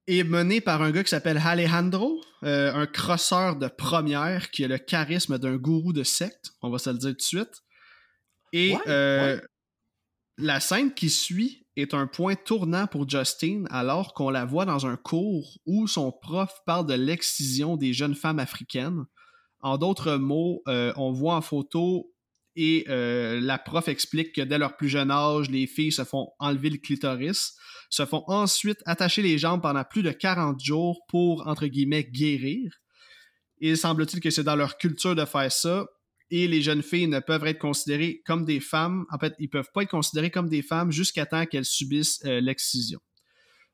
est 0.07 0.23
mené 0.23 0.61
par 0.61 0.81
un 0.81 0.91
gars 0.91 1.03
qui 1.03 1.09
s'appelle 1.09 1.39
Alejandro, 1.43 2.23
euh, 2.43 2.73
un 2.73 2.87
crosseur 2.87 3.55
de 3.55 3.67
première 3.67 4.49
qui 4.51 4.63
a 4.63 4.67
le 4.67 4.77
charisme 4.77 5.37
d'un 5.37 5.57
gourou 5.57 5.93
de 5.93 6.03
secte, 6.03 6.51
on 6.61 6.69
va 6.69 6.77
se 6.79 6.89
le 6.89 6.97
dire 6.97 7.09
tout 7.11 7.15
de 7.17 7.21
suite. 7.21 7.61
Et 8.53 8.73
Ouais, 8.75 8.81
euh, 8.87 9.35
ouais. 9.37 9.41
la 10.37 10.59
scène 10.59 10.93
qui 10.93 11.09
suit 11.09 11.60
est 11.77 11.93
un 11.93 12.07
point 12.07 12.35
tournant 12.35 12.87
pour 12.87 13.07
Justine 13.07 13.67
alors 13.69 14.13
qu'on 14.13 14.29
la 14.29 14.45
voit 14.45 14.65
dans 14.65 14.85
un 14.85 14.97
cours 14.97 15.57
où 15.65 15.87
son 15.87 16.11
prof 16.11 16.51
parle 16.65 16.85
de 16.85 16.93
l'excision 16.93 17.77
des 17.77 17.93
jeunes 17.93 18.15
femmes 18.15 18.39
africaines. 18.39 19.05
En 19.61 19.77
d'autres 19.77 20.15
mots, 20.15 20.61
euh, 20.67 20.91
on 20.97 21.11
voit 21.11 21.35
en 21.35 21.41
photo 21.41 22.11
et 22.55 22.85
euh, 22.89 23.39
la 23.39 23.57
prof 23.57 23.87
explique 23.87 24.33
que 24.33 24.41
dès 24.41 24.57
leur 24.57 24.75
plus 24.75 24.89
jeune 24.89 25.11
âge, 25.11 25.49
les 25.49 25.67
filles 25.67 25.91
se 25.91 26.03
font 26.03 26.29
enlever 26.39 26.69
le 26.69 26.77
clitoris, 26.77 27.55
se 27.89 28.05
font 28.05 28.23
ensuite 28.27 28.79
attacher 28.85 29.21
les 29.21 29.37
jambes 29.37 29.61
pendant 29.61 29.83
plus 29.83 30.03
de 30.03 30.11
40 30.11 30.61
jours 30.61 30.99
pour, 31.07 31.47
entre 31.47 31.67
guillemets, 31.67 32.03
guérir. 32.03 32.71
Il 33.59 33.77
semble-t-il 33.77 34.21
que 34.21 34.31
c'est 34.31 34.43
dans 34.43 34.55
leur 34.55 34.77
culture 34.77 35.15
de 35.15 35.23
faire 35.23 35.51
ça, 35.51 35.85
et 36.31 36.47
les 36.47 36.61
jeunes 36.61 36.81
filles 36.81 37.07
ne 37.07 37.19
peuvent 37.19 37.45
être 37.45 37.59
considérées 37.59 38.21
comme 38.25 38.45
des 38.45 38.59
femmes. 38.59 39.05
En 39.11 39.19
fait, 39.19 39.35
ils 39.37 39.49
peuvent 39.49 39.69
pas 39.73 39.83
être 39.83 39.91
considérées 39.91 40.31
comme 40.31 40.49
des 40.49 40.61
femmes 40.61 40.91
jusqu'à 40.91 41.25
temps 41.25 41.45
qu'elles 41.45 41.65
subissent 41.65 42.23
euh, 42.25 42.39
l'excision. 42.39 42.99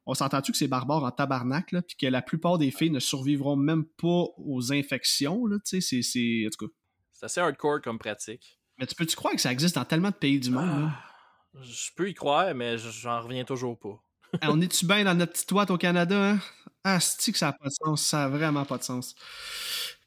On 0.08 0.14
s'entend-tu 0.14 0.52
que 0.54 0.58
c'est 0.58 0.68
barbare 0.68 1.04
en 1.04 1.12
tabarnak, 1.12 1.72
là, 1.72 1.82
puis 1.82 1.96
que 1.98 2.08
la 2.08 2.22
plupart 2.22 2.58
des 2.58 2.72
filles 2.72 2.90
ne 2.90 3.00
survivront 3.00 3.56
même 3.56 3.86
pas 3.86 4.26
aux 4.38 4.74
infections, 4.74 5.46
là, 5.46 5.58
tu 5.66 5.82
sais, 5.82 6.02
c'est... 6.02 6.46
En 6.48 6.50
tout 6.50 6.66
cas... 6.66 6.74
C'est 7.12 7.26
assez 7.26 7.42
hardcore 7.42 7.82
comme 7.82 8.00
pratique. 8.00 8.60
Mais 8.78 8.86
tu 8.86 8.96
peux-tu 8.96 9.16
croire 9.16 9.34
que 9.34 9.42
ça 9.42 9.52
existe 9.52 9.76
dans 9.76 9.86
tellement 9.86 10.10
de 10.10 10.16
pays 10.16 10.40
du 10.40 10.50
monde, 10.50 10.82
là? 10.82 10.92
Ah, 10.94 11.62
je 11.62 11.90
peux 11.96 12.10
y 12.10 12.14
croire, 12.14 12.54
mais 12.56 12.78
j'en 12.78 13.22
reviens 13.22 13.44
toujours 13.44 13.78
pas. 13.78 14.02
on 14.44 14.62
est-tu 14.62 14.86
bien 14.86 15.04
dans 15.04 15.16
notre 15.16 15.34
petite 15.34 15.50
toite 15.50 15.72
au 15.72 15.78
Canada, 15.78 16.32
hein? 16.32 16.40
Ah, 16.84 17.00
cest 17.00 17.34
que 17.34 17.38
ça 17.38 17.48
n'a 17.48 17.54
pas 17.54 17.68
de 17.68 17.74
sens? 17.74 18.06
Ça 18.06 18.26
a 18.26 18.30
vraiment 18.30 18.66
pas 18.66 18.78
de 18.78 18.84
sens. 18.84 19.14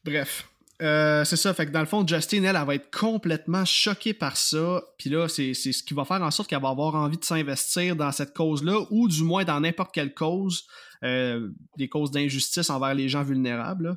Bref. 0.04 0.49
Euh, 0.80 1.24
c'est 1.24 1.36
ça, 1.36 1.52
fait 1.52 1.66
que 1.66 1.72
dans 1.72 1.80
le 1.80 1.86
fond, 1.86 2.06
Justine, 2.06 2.44
elle, 2.44 2.56
elle 2.56 2.66
va 2.66 2.74
être 2.74 2.90
complètement 2.90 3.64
choquée 3.64 4.14
par 4.14 4.36
ça. 4.36 4.82
Puis 4.98 5.10
là, 5.10 5.28
c'est 5.28 5.52
ce 5.54 5.82
qui 5.82 5.94
va 5.94 6.04
faire 6.04 6.22
en 6.22 6.30
sorte 6.30 6.48
qu'elle 6.48 6.62
va 6.62 6.70
avoir 6.70 6.94
envie 6.94 7.18
de 7.18 7.24
s'investir 7.24 7.96
dans 7.96 8.12
cette 8.12 8.34
cause-là, 8.34 8.80
ou 8.90 9.08
du 9.08 9.22
moins 9.22 9.44
dans 9.44 9.60
n'importe 9.60 9.92
quelle 9.92 10.14
cause, 10.14 10.64
euh, 11.04 11.50
des 11.76 11.88
causes 11.88 12.10
d'injustice 12.10 12.70
envers 12.70 12.94
les 12.94 13.08
gens 13.08 13.22
vulnérables. 13.22 13.96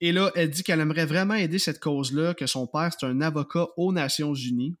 Et 0.00 0.10
là, 0.10 0.32
elle 0.34 0.50
dit 0.50 0.64
qu'elle 0.64 0.80
aimerait 0.80 1.06
vraiment 1.06 1.34
aider 1.34 1.60
cette 1.60 1.78
cause-là, 1.78 2.34
que 2.34 2.46
son 2.46 2.66
père, 2.66 2.90
c'est 2.98 3.06
un 3.06 3.20
avocat 3.20 3.68
aux 3.76 3.92
Nations 3.92 4.34
Unies. 4.34 4.76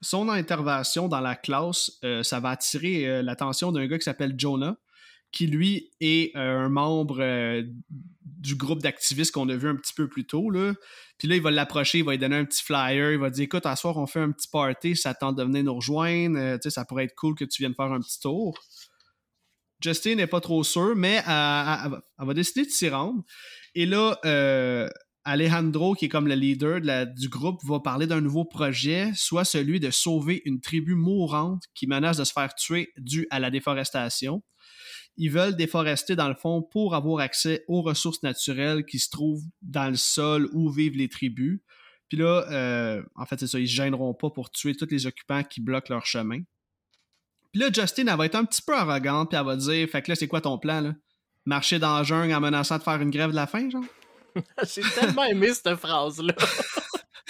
Son 0.00 0.30
intervention 0.30 1.08
dans 1.08 1.20
la 1.20 1.36
classe, 1.36 1.92
euh, 2.04 2.22
ça 2.22 2.40
va 2.40 2.50
attirer 2.50 3.22
l'attention 3.22 3.72
d'un 3.72 3.86
gars 3.86 3.98
qui 3.98 4.04
s'appelle 4.04 4.34
Jonah, 4.38 4.76
qui 5.34 5.48
lui 5.48 5.90
est 6.00 6.34
un 6.36 6.68
membre 6.68 7.64
du 8.22 8.54
groupe 8.54 8.82
d'activistes 8.82 9.32
qu'on 9.32 9.48
a 9.48 9.56
vu 9.56 9.68
un 9.68 9.74
petit 9.74 9.92
peu 9.94 10.08
plus 10.08 10.26
tôt. 10.26 10.50
Puis 11.18 11.28
là, 11.28 11.34
il 11.34 11.42
va 11.42 11.50
l'approcher, 11.50 11.98
il 11.98 12.04
va 12.04 12.12
lui 12.12 12.18
donner 12.18 12.36
un 12.36 12.44
petit 12.44 12.62
flyer, 12.62 13.12
il 13.12 13.18
va 13.18 13.30
dire 13.30 13.44
Écoute, 13.44 13.66
à 13.66 13.74
soir, 13.74 13.96
on 13.96 14.06
fait 14.06 14.20
un 14.20 14.30
petit 14.30 14.48
party, 14.48 14.94
ça 14.96 15.12
tente 15.12 15.36
de 15.36 15.42
venir 15.42 15.64
nous 15.64 15.74
rejoindre, 15.74 16.38
euh, 16.38 16.58
sais, 16.62 16.70
ça 16.70 16.84
pourrait 16.84 17.04
être 17.04 17.14
cool 17.16 17.34
que 17.34 17.44
tu 17.44 17.62
viennes 17.62 17.74
faire 17.74 17.92
un 17.92 18.00
petit 18.00 18.20
tour. 18.20 18.58
Justine 19.82 20.16
n'est 20.16 20.26
pas 20.26 20.40
trop 20.40 20.62
sûre, 20.62 20.94
mais 20.94 21.22
elle, 21.26 21.92
va 22.18 22.34
décider 22.34 22.64
de 22.64 22.70
s'y 22.70 22.88
rendre. 22.88 23.22
Et 23.74 23.86
là, 23.86 24.18
euh, 24.24 24.88
Alejandro, 25.24 25.94
qui 25.94 26.06
est 26.06 26.08
comme 26.08 26.28
le 26.28 26.34
leader 26.34 26.80
du 27.14 27.28
groupe, 27.28 27.60
va 27.64 27.80
parler 27.80 28.06
d'un 28.06 28.20
nouveau 28.20 28.44
projet, 28.44 29.10
soit 29.14 29.44
celui 29.44 29.80
de 29.80 29.90
sauver 29.90 30.42
une 30.44 30.60
tribu 30.60 30.94
mourante 30.94 31.64
qui 31.74 31.86
menace 31.86 32.18
de 32.18 32.24
se 32.24 32.32
faire 32.32 32.54
tuer 32.54 32.92
dû 32.98 33.26
à 33.30 33.40
la 33.40 33.50
déforestation 33.50 34.42
ils 35.16 35.30
veulent 35.30 35.56
déforester 35.56 36.16
dans 36.16 36.28
le 36.28 36.34
fond 36.34 36.62
pour 36.62 36.94
avoir 36.94 37.20
accès 37.20 37.64
aux 37.68 37.82
ressources 37.82 38.22
naturelles 38.22 38.84
qui 38.84 38.98
se 38.98 39.10
trouvent 39.10 39.44
dans 39.62 39.88
le 39.88 39.96
sol 39.96 40.48
où 40.52 40.70
vivent 40.70 40.96
les 40.96 41.08
tribus. 41.08 41.60
Puis 42.08 42.18
là, 42.18 42.46
euh, 42.50 43.02
en 43.16 43.24
fait, 43.26 43.40
c'est 43.40 43.46
ça, 43.46 43.58
ils 43.58 43.68
se 43.68 43.74
gêneront 43.74 44.14
pas 44.14 44.30
pour 44.30 44.50
tuer 44.50 44.74
tous 44.74 44.88
les 44.90 45.06
occupants 45.06 45.42
qui 45.42 45.60
bloquent 45.60 45.92
leur 45.92 46.06
chemin. 46.06 46.40
Puis 47.52 47.60
là, 47.60 47.70
Justine, 47.72 48.08
elle 48.08 48.16
va 48.16 48.26
être 48.26 48.34
un 48.34 48.44
petit 48.44 48.62
peu 48.62 48.76
arrogante, 48.76 49.30
puis 49.30 49.38
elle 49.38 49.46
va 49.46 49.56
dire 49.56 49.88
Fait 49.88 50.02
que 50.02 50.10
là, 50.10 50.16
c'est 50.16 50.28
quoi 50.28 50.40
ton 50.40 50.58
plan, 50.58 50.80
là? 50.80 50.94
Marcher 51.46 51.78
dans 51.78 51.96
la 51.96 52.02
jungle 52.02 52.34
en 52.34 52.40
menaçant 52.40 52.78
de 52.78 52.82
faire 52.82 53.00
une 53.00 53.10
grève 53.10 53.30
de 53.30 53.36
la 53.36 53.46
faim, 53.46 53.68
genre? 53.70 53.84
J'ai 54.74 54.82
tellement 54.82 55.24
aimé 55.24 55.52
cette 55.54 55.76
phrase-là. 55.76 56.34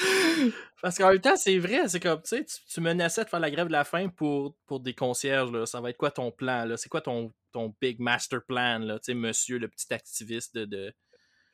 Parce 0.82 0.98
qu'en 0.98 1.11
même 1.11 1.20
temps, 1.20 1.36
c'est 1.36 1.59
vrai, 1.59 1.88
c'est 1.88 2.00
comme, 2.00 2.20
tu 2.20 2.36
sais, 2.36 2.44
tu 2.44 2.80
menaçais 2.80 3.24
de 3.24 3.28
faire 3.30 3.40
la 3.40 3.50
grève 3.50 3.68
de 3.68 3.72
la 3.72 3.84
faim 3.84 4.09
pour, 4.09 4.55
pour 4.66 4.80
des 4.80 4.92
concierges, 4.92 5.50
là. 5.50 5.64
Ça 5.64 5.80
va 5.80 5.90
être 5.90 5.96
quoi 5.96 6.11
ton 6.11 6.30
plan, 6.30 6.66
là? 6.66 6.76
C'est 6.76 6.90
quoi 6.90 7.00
ton, 7.00 7.32
ton 7.52 7.74
big 7.80 8.00
master 8.00 8.44
plan, 8.44 8.80
là? 8.80 8.98
Tu 8.98 9.07
sais, 9.07 9.14
monsieur, 9.14 9.59
le 9.59 9.68
petit 9.68 9.92
activiste 9.94 10.55
de... 10.55 10.66
de 10.66 10.92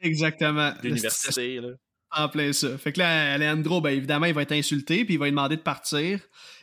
Exactement. 0.00 0.72
D'université, 0.82 1.60
là. 1.60 1.68
En 2.12 2.28
plein 2.28 2.52
ça. 2.52 2.76
Fait 2.76 2.92
que 2.92 2.98
là, 2.98 3.34
Alejandro, 3.34 3.80
ben 3.80 3.90
évidemment, 3.90 4.26
il 4.26 4.34
va 4.34 4.42
être 4.42 4.50
insulté, 4.50 5.04
puis 5.04 5.14
il 5.14 5.16
va 5.18 5.26
lui 5.26 5.30
demander 5.30 5.56
de 5.56 5.62
partir. 5.62 6.18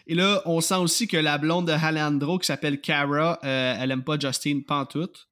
Et 0.05 0.13
là, 0.13 0.41
on 0.43 0.59
sent 0.59 0.75
aussi 0.75 1.07
que 1.07 1.15
la 1.15 1.38
blonde 1.38 1.67
de 1.67 1.71
Alejandro, 1.71 2.38
qui 2.38 2.47
s'appelle 2.47 2.81
Cara, 2.81 3.39
euh, 3.45 3.75
elle 3.79 3.91
aime 3.91 4.03
pas 4.03 4.19
Justine 4.19 4.65
pantoute. 4.65 5.29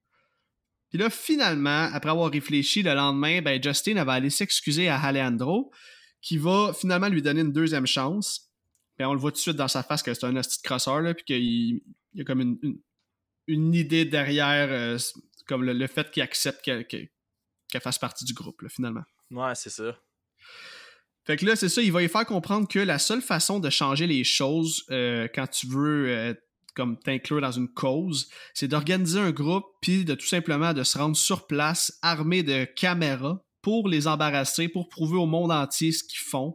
Puis 0.88 0.98
là, 0.98 1.10
finalement, 1.10 1.90
après 1.92 2.08
avoir 2.08 2.30
réfléchi 2.30 2.82
le 2.82 2.94
lendemain, 2.94 3.42
ben 3.42 3.62
Justine, 3.62 3.98
elle 3.98 4.06
va 4.06 4.14
aller 4.14 4.30
s'excuser 4.30 4.88
à 4.88 4.98
Alejandro 4.98 5.70
qui 6.20 6.38
va 6.38 6.72
finalement 6.78 7.08
lui 7.08 7.22
donner 7.22 7.42
une 7.42 7.52
deuxième 7.52 7.86
chance. 7.86 8.50
Et 8.98 9.04
on 9.04 9.12
le 9.12 9.20
voit 9.20 9.30
tout 9.30 9.36
de 9.36 9.40
suite 9.40 9.56
dans 9.56 9.68
sa 9.68 9.82
face 9.82 10.02
que 10.02 10.14
c'est 10.14 10.24
un 10.24 10.32
de 10.32 10.62
crosseur, 10.62 11.00
là, 11.00 11.14
puis 11.14 11.24
qu'il 11.24 11.80
y 12.14 12.20
a 12.20 12.24
comme 12.24 12.40
une, 12.40 12.78
une, 13.46 13.74
idée 13.74 14.04
derrière, 14.04 14.68
euh, 14.70 14.98
comme 15.46 15.64
le, 15.64 15.86
fait 15.86 16.10
qu'il 16.10 16.22
accepte 16.22 16.62
qu'elle 16.62 17.08
fasse 17.80 17.98
partie 17.98 18.24
du 18.24 18.32
groupe, 18.32 18.66
finalement. 18.68 19.04
Ouais, 19.30 19.54
c'est 19.54 19.70
ça. 19.70 19.98
Fait 21.26 21.36
que 21.36 21.44
là, 21.44 21.56
c'est 21.56 21.68
ça, 21.68 21.82
il 21.82 21.92
va 21.92 22.00
lui 22.00 22.08
faire 22.08 22.24
comprendre 22.24 22.68
que 22.68 22.78
la 22.78 22.98
seule 22.98 23.20
façon 23.20 23.58
de 23.58 23.68
changer 23.68 24.06
les 24.06 24.22
choses 24.22 24.84
euh, 24.90 25.26
quand 25.34 25.48
tu 25.48 25.66
veux 25.66 26.08
euh, 26.08 26.34
comme 26.76 26.98
t'inclure 26.98 27.40
dans 27.40 27.50
une 27.50 27.68
cause, 27.68 28.28
c'est 28.54 28.68
d'organiser 28.68 29.18
un 29.18 29.32
groupe 29.32 29.64
puis 29.80 30.04
de 30.04 30.14
tout 30.14 30.26
simplement 30.26 30.72
de 30.72 30.84
se 30.84 30.96
rendre 30.96 31.16
sur 31.16 31.48
place 31.48 31.98
armé 32.02 32.44
de 32.44 32.64
caméras 32.64 33.42
pour 33.66 33.88
les 33.88 34.06
embarrasser, 34.06 34.68
pour 34.68 34.88
prouver 34.88 35.16
au 35.16 35.26
monde 35.26 35.50
entier 35.50 35.90
ce 35.90 36.04
qu'ils 36.04 36.20
font 36.20 36.54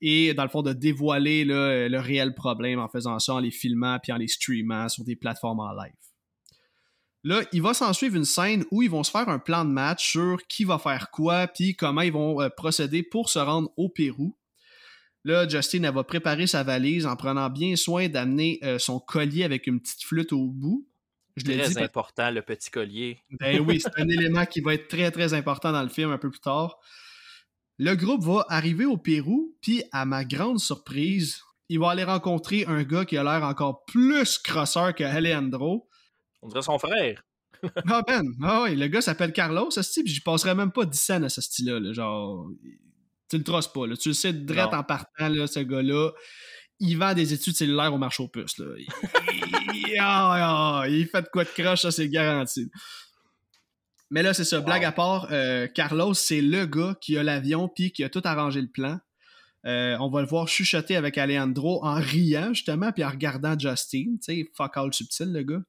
et 0.00 0.32
dans 0.32 0.44
le 0.44 0.48
fond 0.48 0.62
de 0.62 0.72
dévoiler 0.72 1.44
le 1.44 1.98
réel 1.98 2.36
problème 2.36 2.78
en 2.78 2.86
faisant 2.86 3.18
ça, 3.18 3.34
en 3.34 3.40
les 3.40 3.50
filmant 3.50 3.98
puis 4.00 4.12
en 4.12 4.16
les 4.16 4.28
streamant 4.28 4.88
sur 4.88 5.02
des 5.02 5.16
plateformes 5.16 5.58
en 5.58 5.72
live. 5.72 5.92
Là, 7.24 7.42
il 7.52 7.62
va 7.62 7.74
s'en 7.74 7.92
suivre 7.92 8.14
une 8.14 8.24
scène 8.24 8.64
où 8.70 8.80
ils 8.80 8.88
vont 8.88 9.02
se 9.02 9.10
faire 9.10 9.28
un 9.28 9.40
plan 9.40 9.64
de 9.64 9.70
match 9.70 10.08
sur 10.08 10.38
qui 10.46 10.62
va 10.62 10.78
faire 10.78 11.10
quoi 11.10 11.48
puis 11.48 11.74
comment 11.74 12.02
ils 12.02 12.12
vont 12.12 12.40
euh, 12.40 12.48
procéder 12.48 13.02
pour 13.02 13.28
se 13.28 13.40
rendre 13.40 13.72
au 13.76 13.88
Pérou. 13.88 14.38
Là, 15.24 15.48
Justine, 15.48 15.84
elle 15.84 15.94
va 15.94 16.04
préparer 16.04 16.46
sa 16.46 16.62
valise 16.62 17.06
en 17.06 17.16
prenant 17.16 17.50
bien 17.50 17.74
soin 17.74 18.08
d'amener 18.08 18.60
euh, 18.62 18.78
son 18.78 19.00
collier 19.00 19.42
avec 19.42 19.66
une 19.66 19.80
petite 19.80 20.04
flûte 20.04 20.32
au 20.32 20.46
bout. 20.46 20.86
Je 21.36 21.44
très 21.44 21.78
important, 21.78 22.30
le 22.30 22.40
petit 22.40 22.70
collier. 22.70 23.18
Ben 23.30 23.60
oui, 23.60 23.80
c'est 23.80 24.00
un 24.00 24.08
élément 24.08 24.46
qui 24.46 24.60
va 24.60 24.74
être 24.74 24.88
très, 24.88 25.10
très 25.10 25.34
important 25.34 25.70
dans 25.70 25.82
le 25.82 25.88
film 25.88 26.10
un 26.10 26.18
peu 26.18 26.30
plus 26.30 26.40
tard. 26.40 26.78
Le 27.78 27.94
groupe 27.94 28.24
va 28.24 28.46
arriver 28.48 28.86
au 28.86 28.96
Pérou, 28.96 29.54
puis 29.60 29.82
à 29.92 30.06
ma 30.06 30.24
grande 30.24 30.58
surprise, 30.58 31.42
il 31.68 31.78
va 31.78 31.90
aller 31.90 32.04
rencontrer 32.04 32.64
un 32.66 32.84
gars 32.84 33.04
qui 33.04 33.18
a 33.18 33.22
l'air 33.22 33.46
encore 33.46 33.84
plus 33.84 34.38
crosseur 34.38 34.94
que 34.94 35.04
Alejandro. 35.04 35.88
On 36.40 36.48
dirait 36.48 36.62
son 36.62 36.78
frère. 36.78 37.22
ah 37.88 38.02
ben, 38.06 38.22
ah 38.42 38.62
oui, 38.64 38.76
le 38.76 38.86
gars 38.86 39.02
s'appelle 39.02 39.32
Carlos, 39.32 39.70
ce 39.70 39.82
style, 39.82 40.06
j'y 40.06 40.20
passerais 40.20 40.54
même 40.54 40.72
pas 40.72 40.86
10 40.86 40.98
cents 40.98 41.22
à 41.22 41.28
ce 41.28 41.42
style-là. 41.42 41.92
Genre, 41.92 42.48
tu 43.28 43.36
le 43.36 43.44
trosses 43.44 43.70
pas, 43.70 43.86
là. 43.86 43.96
tu 43.96 44.08
le 44.08 44.14
sais 44.14 44.32
direct 44.32 44.72
en 44.72 44.84
partant, 44.84 45.28
là, 45.28 45.46
ce 45.46 45.60
gars-là 45.60 46.12
il 46.80 46.96
vend 46.96 47.14
des 47.14 47.32
études 47.32 47.56
cellulaires 47.56 47.92
au 47.92 47.98
marché 47.98 48.22
aux 48.22 48.28
puces. 48.28 48.58
Là. 48.58 48.66
il, 50.88 51.06
fait 51.06 51.22
de 51.22 51.28
quoi 51.28 51.44
de 51.44 51.48
croche, 51.48 51.82
ça 51.82 51.90
c'est 51.90 52.08
garanti. 52.08 52.70
Mais 54.10 54.22
là, 54.22 54.34
c'est 54.34 54.44
ça, 54.44 54.60
blague 54.60 54.84
à 54.84 54.92
part, 54.92 55.28
euh, 55.32 55.66
Carlos, 55.66 56.14
c'est 56.14 56.40
le 56.40 56.66
gars 56.66 56.96
qui 57.00 57.18
a 57.18 57.22
l'avion 57.22 57.68
puis 57.68 57.90
qui 57.90 58.04
a 58.04 58.08
tout 58.08 58.22
arrangé 58.24 58.60
le 58.60 58.68
plan. 58.68 58.98
Euh, 59.66 59.96
on 59.98 60.08
va 60.08 60.20
le 60.20 60.28
voir 60.28 60.46
chuchoter 60.46 60.94
avec 60.94 61.18
Alejandro 61.18 61.84
en 61.84 61.94
riant, 61.94 62.54
justement, 62.54 62.92
puis 62.92 63.02
en 63.02 63.10
regardant 63.10 63.58
Justine. 63.58 64.18
Tu 64.20 64.42
sais, 64.42 64.50
fuck 64.56 64.76
all 64.76 64.92
subtil, 64.92 65.32
le 65.32 65.42
gars. 65.42 65.62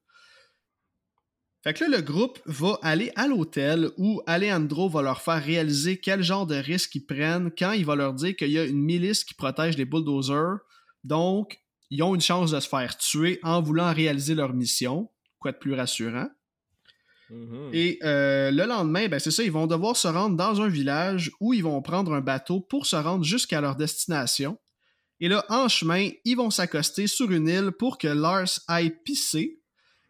Fait 1.63 1.73
que 1.73 1.83
là, 1.83 1.97
le 1.97 2.01
groupe 2.03 2.39
va 2.45 2.77
aller 2.83 3.11
à 3.15 3.27
l'hôtel 3.27 3.89
où 3.97 4.21
Alejandro 4.27 4.87
va 4.87 5.01
leur 5.01 5.21
faire 5.21 5.43
réaliser 5.43 5.99
quel 5.99 6.21
genre 6.21 6.45
de 6.45 6.55
risque 6.55 6.93
ils 6.93 7.05
prennent 7.05 7.49
quand 7.57 7.71
il 7.71 7.85
va 7.85 7.95
leur 7.95 8.13
dire 8.13 8.35
qu'il 8.35 8.51
y 8.51 8.59
a 8.59 8.65
une 8.65 8.81
milice 8.81 9.23
qui 9.23 9.33
protège 9.33 9.77
les 9.77 9.85
bulldozers 9.85 10.59
donc, 11.07 11.59
ils 11.89 12.03
ont 12.03 12.15
une 12.15 12.21
chance 12.21 12.51
de 12.51 12.59
se 12.59 12.67
faire 12.67 12.97
tuer 12.97 13.39
en 13.43 13.61
voulant 13.61 13.93
réaliser 13.93 14.35
leur 14.35 14.53
mission. 14.53 15.09
Quoi 15.39 15.51
de 15.51 15.57
plus 15.57 15.73
rassurant? 15.73 16.27
Mm-hmm. 17.29 17.69
Et 17.73 17.99
euh, 18.03 18.51
le 18.51 18.65
lendemain, 18.65 19.07
ben 19.07 19.19
c'est 19.19 19.31
ça, 19.31 19.43
ils 19.43 19.51
vont 19.51 19.67
devoir 19.67 19.95
se 19.97 20.07
rendre 20.07 20.35
dans 20.35 20.61
un 20.61 20.67
village 20.67 21.31
où 21.39 21.53
ils 21.53 21.63
vont 21.63 21.81
prendre 21.81 22.13
un 22.13 22.21
bateau 22.21 22.61
pour 22.61 22.85
se 22.85 22.95
rendre 22.95 23.23
jusqu'à 23.23 23.61
leur 23.61 23.75
destination. 23.75 24.57
Et 25.19 25.27
là, 25.27 25.45
en 25.49 25.67
chemin, 25.67 26.09
ils 26.25 26.35
vont 26.35 26.49
s'accoster 26.49 27.07
sur 27.07 27.31
une 27.31 27.47
île 27.47 27.71
pour 27.71 27.97
que 27.97 28.07
Lars 28.07 28.59
aille 28.67 28.95
pisser. 29.03 29.59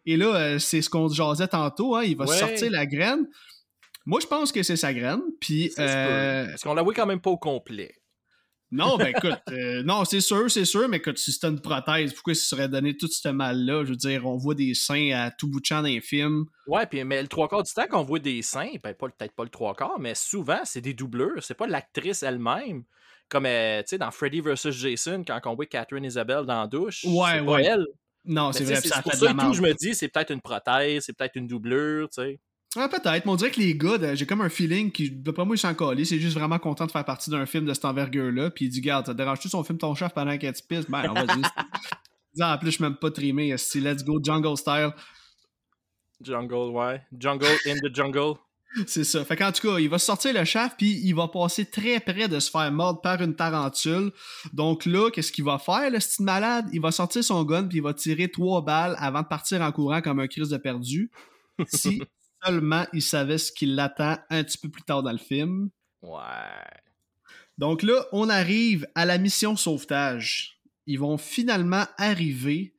Et 0.04 0.16
là, 0.16 0.34
euh, 0.34 0.58
c'est 0.58 0.82
ce 0.82 0.90
qu'on 0.90 1.08
jasait 1.08 1.48
tantôt, 1.48 1.96
hein, 1.96 2.04
il 2.04 2.16
va 2.16 2.26
sortir 2.26 2.70
la 2.70 2.86
graine. 2.86 3.26
Moi, 4.06 4.20
je 4.20 4.26
pense 4.26 4.52
que 4.52 4.62
c'est 4.62 4.76
sa 4.76 4.94
graine. 4.94 5.20
Puis, 5.40 5.70
euh, 5.78 6.46
Parce 6.46 6.62
qu'on 6.62 6.74
la 6.74 6.82
voit 6.82 6.94
quand 6.94 7.06
même 7.06 7.20
pas 7.20 7.30
au 7.30 7.36
complet. 7.36 7.94
Non, 8.70 8.98
ben 8.98 9.14
écoute, 9.16 9.40
euh, 9.50 9.82
non, 9.82 10.04
c'est 10.04 10.20
sûr, 10.20 10.50
c'est 10.50 10.66
sûr, 10.66 10.88
mais 10.88 10.98
écoute, 10.98 11.16
si 11.16 11.32
c'était 11.32 11.48
une 11.48 11.60
prothèse, 11.60 12.12
pourquoi 12.12 12.34
ça 12.34 12.42
serait 12.42 12.68
donné 12.68 12.96
tout 12.96 13.08
ce 13.08 13.28
mal-là? 13.30 13.84
Je 13.84 13.90
veux 13.90 13.96
dire, 13.96 14.26
on 14.26 14.36
voit 14.36 14.54
des 14.54 14.74
seins 14.74 15.10
à 15.12 15.30
tout 15.30 15.48
bout 15.48 15.60
de 15.60 15.64
champ 15.64 15.76
dans 15.76 15.88
les 15.88 16.02
films. 16.02 16.44
Ouais, 16.66 16.84
puis 16.86 17.02
mais 17.04 17.22
le 17.22 17.28
trois 17.28 17.48
quarts 17.48 17.62
du 17.62 17.72
temps 17.72 17.86
qu'on 17.86 18.02
voit 18.02 18.18
des 18.18 18.42
seins, 18.42 18.72
ben, 18.82 18.94
peut-être 18.94 19.34
pas 19.34 19.44
le 19.44 19.48
trois 19.48 19.74
quarts, 19.74 19.98
mais 19.98 20.14
souvent, 20.14 20.60
c'est 20.64 20.82
des 20.82 20.92
doubleurs. 20.92 21.42
C'est 21.42 21.54
pas 21.54 21.66
l'actrice 21.66 22.22
elle-même 22.22 22.84
Comme, 23.30 23.46
euh, 23.46 23.80
tu 23.80 23.88
sais, 23.88 23.98
dans 23.98 24.10
Freddy 24.10 24.40
vs. 24.42 24.70
Jason, 24.70 25.24
quand 25.26 25.40
on 25.46 25.54
voit 25.54 25.66
Catherine 25.66 26.04
Isabelle 26.04 26.44
dans 26.44 26.60
la 26.60 26.66
douche, 26.66 27.04
Ouais, 27.04 27.38
c'est 27.38 27.46
pas 27.46 27.60
elle. 27.62 27.86
Non, 28.26 28.52
c'est 28.52 28.64
vrai, 28.64 28.76
c'est 28.76 28.88
ça 28.88 29.00
fait 29.00 29.10
de 29.10 29.16
ça 29.16 29.32
la 29.32 29.44
tout, 29.44 29.54
je 29.54 29.62
me 29.62 29.72
dis, 29.72 29.94
c'est 29.94 30.08
peut-être 30.08 30.30
une 30.30 30.42
prothèse, 30.42 31.04
c'est 31.04 31.16
peut-être 31.16 31.36
une 31.36 31.46
doublure, 31.46 32.10
tu 32.10 32.20
sais. 32.22 32.40
Ouais, 32.76 32.88
peut-être, 32.88 33.24
mais 33.24 33.32
on 33.32 33.36
dirait 33.36 33.50
que 33.50 33.60
les 33.60 33.74
gars, 33.74 34.14
j'ai 34.14 34.26
comme 34.26 34.42
un 34.42 34.50
feeling 34.50 34.92
qui, 34.92 35.10
d'après 35.10 35.46
moi, 35.46 35.56
ils 35.56 35.58
sont 35.58 35.74
collés. 35.74 36.04
C'est 36.04 36.20
juste 36.20 36.36
vraiment 36.36 36.58
content 36.58 36.84
de 36.84 36.90
faire 36.90 37.04
partie 37.04 37.30
d'un 37.30 37.46
film 37.46 37.64
de 37.64 37.72
cette 37.72 37.86
envergure-là. 37.86 38.50
Puis 38.50 38.66
il 38.66 38.68
dit, 38.68 38.82
garde, 38.82 39.06
ça 39.06 39.12
te 39.12 39.16
dérange-tu 39.16 39.48
si 39.48 39.54
on 39.54 39.64
filme 39.64 39.78
ton 39.78 39.94
chef 39.94 40.12
pendant 40.12 40.36
qu'elle 40.36 40.52
te 40.52 40.62
pisse? 40.62 40.84
Ben, 40.88 41.04
on 41.08 41.14
va 41.14 41.24
dire. 41.26 41.50
en 42.40 42.58
plus, 42.58 42.66
je 42.66 42.74
suis 42.76 42.84
même 42.84 42.96
pas 42.96 43.10
trimé. 43.10 43.48
esti. 43.48 43.80
Let's 43.80 44.04
go, 44.04 44.20
jungle 44.22 44.56
style. 44.58 44.92
Jungle, 46.20 46.70
ouais. 46.72 47.00
Jungle 47.18 47.46
in 47.66 47.76
the 47.76 47.94
jungle. 47.94 48.34
C'est 48.86 49.04
ça. 49.04 49.24
Fait 49.24 49.36
qu'en 49.36 49.50
tout 49.50 49.66
cas, 49.66 49.78
il 49.78 49.88
va 49.88 49.98
sortir 49.98 50.34
le 50.34 50.44
shaft, 50.44 50.76
puis 50.76 51.00
il 51.02 51.14
va 51.14 51.28
passer 51.28 51.64
très 51.64 52.00
près 52.00 52.28
de 52.28 52.38
se 52.38 52.50
faire 52.50 52.70
mordre 52.70 53.00
par 53.00 53.22
une 53.22 53.34
tarentule. 53.34 54.12
Donc 54.52 54.84
là, 54.84 55.10
qu'est-ce 55.10 55.32
qu'il 55.32 55.44
va 55.44 55.58
faire, 55.58 55.90
le 55.90 56.00
style 56.00 56.26
malade? 56.26 56.66
Il 56.74 56.82
va 56.82 56.90
sortir 56.90 57.24
son 57.24 57.44
gun, 57.44 57.64
puis 57.64 57.78
il 57.78 57.82
va 57.82 57.94
tirer 57.94 58.30
trois 58.30 58.62
balles 58.62 58.94
avant 58.98 59.22
de 59.22 59.26
partir 59.26 59.62
en 59.62 59.72
courant 59.72 60.02
comme 60.02 60.20
un 60.20 60.26
crise 60.26 60.50
de 60.50 60.58
perdu. 60.58 61.10
Si 61.66 62.00
seulement 62.44 62.86
il 62.92 63.02
savait 63.02 63.38
ce 63.38 63.52
qui 63.52 63.66
l'attend 63.66 64.16
un 64.30 64.44
petit 64.44 64.58
peu 64.58 64.68
plus 64.68 64.82
tard 64.82 65.02
dans 65.02 65.12
le 65.12 65.18
film. 65.18 65.70
Ouais. 66.02 66.20
Donc 67.58 67.82
là, 67.82 68.06
on 68.12 68.28
arrive 68.28 68.86
à 68.94 69.04
la 69.04 69.18
mission 69.18 69.56
sauvetage. 69.56 70.60
Ils 70.86 70.98
vont 70.98 71.18
finalement 71.18 71.84
arriver 71.98 72.74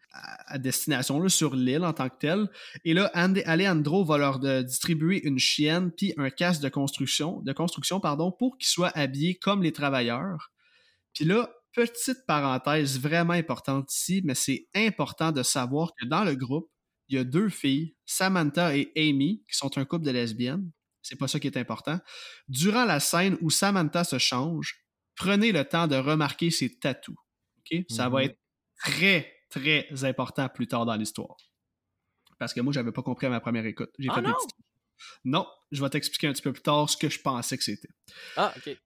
à 0.47 0.57
destination 0.57 1.20
là, 1.20 1.30
sur 1.30 1.55
l'île 1.55 1.84
en 1.84 1.93
tant 1.93 2.10
que 2.10 2.18
telle. 2.18 2.49
Et 2.84 2.93
là, 2.93 3.12
Alejandro 3.14 4.03
va 4.03 4.18
leur 4.18 4.39
de- 4.39 4.62
distribuer 4.64 5.22
une 5.26 5.39
chienne 5.39 5.91
puis 5.91 6.14
un 6.18 6.30
casque 6.30 6.62
de 6.62 6.70
construction, 6.70 7.41
de 7.41 7.53
construction 7.53 7.99
pardon, 7.99 8.32
pour 8.32 8.57
qu'ils 8.57 8.68
soient 8.68 8.91
habillés 8.95 9.36
comme 9.36 9.64
les 9.64 9.72
travailleurs. 9.72 10.51
Puis 11.14 11.26
là, 11.26 11.49
petite 11.74 12.26
parenthèse 12.26 12.99
vraiment 12.99 13.34
importante 13.34 13.93
ici, 13.93 14.22
mais 14.24 14.36
c'est 14.36 14.68
important 14.76 15.32
de 15.32 15.43
savoir 15.43 15.93
que 15.99 16.05
dans 16.05 16.24
le 16.24 16.36
groupe, 16.36 16.70
il 17.10 17.16
y 17.16 17.20
a 17.20 17.24
deux 17.24 17.49
filles, 17.49 17.95
Samantha 18.05 18.76
et 18.78 18.91
Amy, 18.95 19.43
qui 19.49 19.57
sont 19.57 19.78
un 19.78 19.86
couple 19.86 20.05
de 20.05 20.12
lesbiennes. 20.12 20.72
C'est 21.01 21.16
pas 21.18 21.28
ça 21.28 21.39
qui 21.39 21.47
est 21.47 21.57
important. 21.57 21.99
Durant 22.47 22.86
la 22.86 22.99
scène 22.99 23.38
où 23.41 23.49
Samantha 23.49 24.03
se 24.03 24.18
change, 24.20 24.76
prenez 25.16 25.51
le 25.51 25.64
temps 25.66 25.88
de 25.88 25.95
remarquer 25.95 26.51
ses 26.51 26.78
tatous. 26.78 27.16
Ça 27.89 28.10
va 28.10 28.20
Mhm. 28.20 28.26
être 28.26 28.38
très, 28.80 29.34
très 29.49 29.88
important 30.03 30.49
plus 30.49 30.68
tard 30.68 30.86
dans 30.86 30.95
l'histoire. 30.95 31.36
Parce 32.38 32.53
que 32.53 32.62
moi, 32.62 32.72
j'avais 32.74 32.91
pas 32.91 33.03
compris 33.03 33.28
à 33.28 33.30
ma 33.30 33.39
première 33.41 33.66
écoute. 33.66 33.89
J'ai 33.99 34.10
Ah 34.12 34.16
fait 34.16 34.22
des 34.22 34.28
non? 34.28 34.36
Non, 35.26 35.47
je 35.72 35.82
vais 35.84 35.89
t'expliquer 35.89 36.28
un 36.28 36.34
petit 36.34 36.41
peu 36.41 36.53
plus 36.53 36.62
tard 36.62 36.89
ce 36.89 36.97
que 36.97 37.10
je 37.10 37.20
pensais 37.20 37.57
que 37.57 37.64
c'était. 37.64 37.89
Ah, 38.36 38.53
ok. 38.57 38.78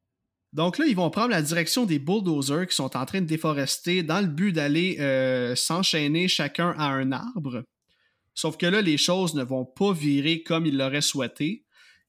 Donc 0.53 0.77
là, 0.77 0.85
ils 0.85 0.95
vont 0.95 1.09
prendre 1.09 1.29
la 1.29 1.41
direction 1.41 1.85
des 1.85 1.97
bulldozers 1.97 2.67
qui 2.67 2.75
sont 2.75 2.95
en 2.95 3.05
train 3.05 3.21
de 3.21 3.25
déforester 3.25 4.03
dans 4.03 4.21
le 4.21 4.27
but 4.27 4.51
d'aller 4.53 4.97
euh, 4.99 5.55
s'enchaîner 5.55 6.27
chacun 6.27 6.75
à 6.77 6.89
un 6.89 7.11
arbre. 7.11 7.63
Sauf 8.35 8.57
que 8.57 8.65
là, 8.65 8.81
les 8.81 8.97
choses 8.97 9.35
ne 9.35 9.43
vont 9.43 9.65
pas 9.65 9.93
virer 9.93 10.41
comme 10.43 10.65
ils 10.65 10.77
l'auraient 10.77 11.01
souhaité. 11.01 11.65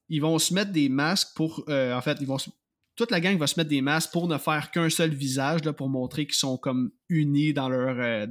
Ils 0.09 0.20
vont 0.20 0.39
se 0.39 0.53
mettre 0.55 0.72
des 0.72 0.89
masques 0.89 1.29
pour... 1.35 1.64
euh, 1.68 1.95
en 1.95 2.01
fait, 2.03 2.18
ils 2.20 2.27
vont 2.27 2.39
se- 2.39 2.51
toute 2.97 3.11
la 3.11 3.20
gang 3.20 3.37
va 3.39 3.47
se 3.47 3.59
mettre 3.59 3.70
des 3.70 3.81
masques 3.83 4.12
pour 4.12 4.29
ne 4.29 4.39
faire 4.39 4.70
qu'un 4.70 4.89
seul 4.91 5.11
visage, 5.11 5.64
là, 5.64 5.72
pour 5.72 5.89
montrer 5.89 6.27
qu'ils 6.27 6.35
sont 6.37 6.57
comme 6.57 6.93
unis 7.09 7.53
dans 7.53 7.68
leur, 7.68 7.97
euh, 7.99 8.27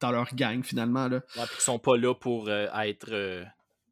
dans 0.00 0.10
leur 0.12 0.34
gang, 0.34 0.62
finalement. 0.62 1.08
Là. 1.08 1.16
Ouais, 1.36 1.44
puis 1.46 1.54
qu'ils 1.54 1.60
sont 1.62 1.78
pas 1.78 1.96
là 1.96 2.14
pour 2.14 2.48
euh, 2.48 2.66
être, 2.82 3.44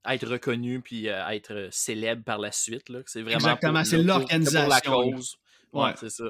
être 0.08 0.26
reconnus 0.28 0.80
puis 0.84 1.08
euh, 1.08 1.26
être 1.28 1.68
célèbres 1.72 2.22
par 2.24 2.38
la 2.38 2.52
suite. 2.52 2.88
Là. 2.88 3.00
C'est 3.06 3.22
vraiment 3.22 3.36
Exactement, 3.38 3.84
c'est 3.84 4.02
l'organisation, 4.02 4.68
la 4.68 4.80
cause. 4.80 5.36
Ouais, 5.72 5.84
Ouais. 5.84 5.92
c'est 5.98 6.10
ça. 6.10 6.24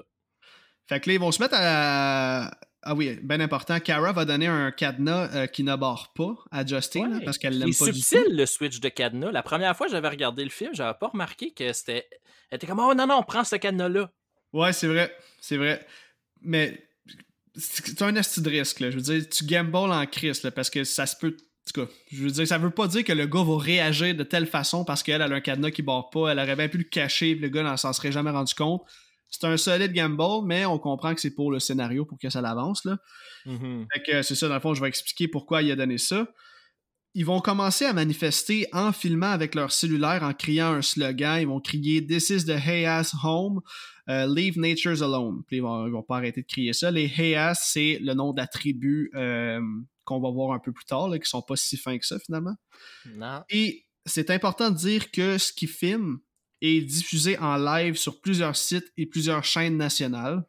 Fait 0.86 1.00
que 1.00 1.08
là, 1.08 1.14
ils 1.14 1.20
vont 1.20 1.32
se 1.32 1.40
mettre 1.42 1.54
à... 1.58 2.50
Ah 2.82 2.94
oui, 2.94 3.18
bien 3.22 3.40
important. 3.40 3.78
Kara 3.78 4.12
va 4.12 4.24
donner 4.24 4.46
un 4.46 4.70
cadenas 4.70 5.28
euh, 5.34 5.46
qui 5.46 5.64
ne 5.64 5.76
barre 5.76 6.12
pas 6.14 6.34
à 6.50 6.64
Justin, 6.64 7.10
Ouais. 7.18 7.24
parce 7.24 7.36
qu'elle 7.36 7.58
l'aime 7.58 7.74
pas 7.78 7.84
du 7.86 7.92
tout. 7.92 7.98
subtil 7.98 8.34
le 8.36 8.46
switch 8.46 8.80
de 8.80 8.88
cadenas. 8.88 9.30
La 9.32 9.42
première 9.42 9.76
fois 9.76 9.86
que 9.86 9.92
j'avais 9.92 10.08
regardé 10.08 10.42
le 10.44 10.50
film, 10.50 10.70
j'avais 10.74 10.96
pas 10.98 11.08
remarqué 11.08 11.50
que 11.52 11.72
c'était. 11.74 12.08
Elle 12.50 12.56
était 12.56 12.66
comme 12.66 12.78
Oh 12.80 12.94
non, 12.94 13.06
non, 13.06 13.22
prends 13.22 13.44
ce 13.44 13.56
cadenas-là. 13.56 14.10
Ouais, 14.54 14.72
c'est 14.72 14.86
vrai. 14.88 15.14
C'est 15.40 15.56
vrai. 15.58 15.86
Mais 16.40 16.82
c'est 17.54 17.86
c'est 17.86 18.02
un 18.02 18.14
esti 18.16 18.40
de 18.40 18.48
risque, 18.48 18.80
là. 18.80 18.90
Je 18.90 18.96
veux 18.96 19.02
dire, 19.02 19.28
tu 19.28 19.44
gambles 19.44 19.76
en 19.76 20.06
crise, 20.06 20.42
là, 20.42 20.50
parce 20.50 20.70
que 20.70 20.84
ça 20.84 21.04
se 21.06 21.16
peut. 21.16 21.36
En 21.36 21.72
tout 21.72 21.86
cas, 21.86 21.92
je 22.10 22.22
veux 22.24 22.30
dire, 22.30 22.46
ça 22.48 22.56
veut 22.58 22.70
pas 22.70 22.88
dire 22.88 23.04
que 23.04 23.12
le 23.12 23.26
gars 23.26 23.44
va 23.44 23.58
réagir 23.58 24.14
de 24.14 24.24
telle 24.24 24.46
façon 24.46 24.84
parce 24.86 25.02
qu'elle 25.02 25.20
elle 25.20 25.32
a 25.32 25.36
un 25.36 25.40
cadenas 25.40 25.70
qui 25.70 25.82
barre 25.82 26.08
pas. 26.10 26.30
Elle 26.30 26.38
aurait 26.38 26.56
bien 26.56 26.68
pu 26.68 26.78
le 26.78 26.84
cacher, 26.84 27.34
le 27.34 27.48
gars 27.48 27.62
n'en 27.62 27.76
s'en 27.76 27.92
serait 27.92 28.10
jamais 28.10 28.30
rendu 28.30 28.54
compte. 28.54 28.82
C'est 29.30 29.46
un 29.46 29.56
solide 29.56 29.92
gamble, 29.92 30.46
mais 30.46 30.66
on 30.66 30.78
comprend 30.78 31.14
que 31.14 31.20
c'est 31.20 31.34
pour 31.34 31.52
le 31.52 31.60
scénario, 31.60 32.04
pour 32.04 32.18
que 32.18 32.28
ça 32.30 32.40
l'avance, 32.40 32.84
là. 32.84 32.98
Mhm. 33.46 33.86
Fait 33.92 34.02
que 34.02 34.22
c'est 34.22 34.34
ça, 34.34 34.48
dans 34.48 34.54
le 34.54 34.60
fond, 34.60 34.74
je 34.74 34.80
vais 34.80 34.88
expliquer 34.88 35.28
pourquoi 35.28 35.62
il 35.62 35.70
a 35.70 35.76
donné 35.76 35.98
ça. 35.98 36.26
Ils 37.14 37.24
vont 37.24 37.40
commencer 37.40 37.84
à 37.86 37.92
manifester 37.92 38.66
en 38.72 38.92
filmant 38.92 39.30
avec 39.30 39.54
leur 39.54 39.72
cellulaire, 39.72 40.22
en 40.22 40.32
criant 40.32 40.74
un 40.74 40.82
slogan. 40.82 41.40
Ils 41.40 41.48
vont 41.48 41.60
crier 41.60 42.06
This 42.06 42.30
is 42.30 42.44
the 42.44 42.50
Hey 42.50 42.86
Ass 42.86 43.14
Home, 43.24 43.60
euh, 44.08 44.32
Leave 44.32 44.58
Nature's 44.58 45.02
Alone. 45.02 45.42
Puis 45.46 45.56
ils 45.56 45.62
vont, 45.62 45.86
ils 45.86 45.92
vont 45.92 46.04
pas 46.04 46.18
arrêter 46.18 46.42
de 46.42 46.46
crier 46.46 46.72
ça. 46.72 46.90
Les 46.90 47.10
Hey 47.16 47.34
Ass, 47.34 47.70
c'est 47.72 47.98
le 48.00 48.14
nom 48.14 48.32
d'attributs 48.32 49.10
euh, 49.14 49.60
qu'on 50.04 50.20
va 50.20 50.30
voir 50.30 50.52
un 50.52 50.60
peu 50.60 50.72
plus 50.72 50.84
tard, 50.84 51.08
là, 51.08 51.18
qui 51.18 51.28
sont 51.28 51.42
pas 51.42 51.56
si 51.56 51.76
fins 51.76 51.98
que 51.98 52.06
ça 52.06 52.18
finalement. 52.20 52.54
Non. 53.06 53.42
Et 53.48 53.86
c'est 54.06 54.30
important 54.30 54.70
de 54.70 54.76
dire 54.76 55.10
que 55.10 55.38
ce 55.38 55.52
qu'ils 55.52 55.68
filment 55.68 56.18
est 56.60 56.80
diffusé 56.82 57.38
en 57.38 57.56
live 57.56 57.96
sur 57.96 58.20
plusieurs 58.20 58.56
sites 58.56 58.92
et 58.96 59.06
plusieurs 59.06 59.44
chaînes 59.44 59.76
nationales. 59.76 60.44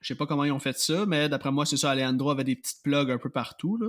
Je 0.00 0.08
sais 0.08 0.14
pas 0.16 0.26
comment 0.26 0.44
ils 0.44 0.50
ont 0.50 0.58
fait 0.58 0.76
ça, 0.78 1.06
mais 1.06 1.28
d'après 1.28 1.52
moi, 1.52 1.64
c'est 1.64 1.76
ça. 1.76 1.92
Alejandro 1.92 2.30
avait 2.32 2.42
des 2.44 2.56
petites 2.56 2.82
plugs 2.82 3.10
un 3.10 3.18
peu 3.18 3.30
partout. 3.30 3.76
Là. 3.76 3.88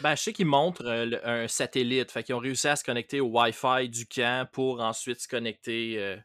Ben, 0.00 0.16
je 0.16 0.22
sais 0.22 0.32
qu'ils 0.32 0.46
montrent 0.46 0.84
euh, 0.86 1.06
le- 1.06 1.28
un 1.28 1.46
satellite. 1.46 2.10
Fait 2.10 2.24
qu'ils 2.24 2.34
ont 2.34 2.40
réussi 2.40 2.66
à 2.66 2.74
se 2.74 2.82
connecter 2.82 3.20
au 3.20 3.26
Wi-Fi 3.28 3.88
du 3.88 4.06
camp 4.06 4.48
pour 4.52 4.80
ensuite 4.80 5.20
se 5.20 5.28
connecter 5.28 5.94
euh, 5.98 6.16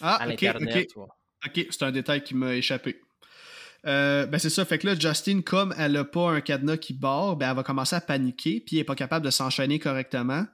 Ah, 0.00 0.16
à 0.16 0.26
ok, 0.26 0.32
ok. 0.32 0.40
l'Internet. 0.42 0.88
Ok, 1.46 1.66
c'est 1.70 1.82
un 1.84 1.92
détail 1.92 2.24
qui 2.24 2.34
m'a 2.34 2.54
échappé. 2.56 3.00
Euh, 3.86 4.24
ben 4.26 4.38
c'est 4.38 4.50
ça, 4.50 4.64
fait 4.64 4.78
que 4.78 4.86
là, 4.86 4.98
Justine, 4.98 5.42
comme 5.44 5.74
elle 5.78 5.94
a 5.98 6.04
pas 6.04 6.30
un 6.30 6.40
cadenas 6.40 6.78
qui 6.78 6.94
barre, 6.94 7.36
ben 7.36 7.50
elle 7.50 7.56
va 7.56 7.62
commencer 7.62 7.94
à 7.94 8.00
paniquer, 8.00 8.58
puis 8.66 8.76
elle 8.76 8.80
est 8.80 8.84
pas 8.84 8.94
capable 8.94 9.24
de 9.26 9.30
s'enchaîner 9.30 9.78
correctement. 9.78 10.46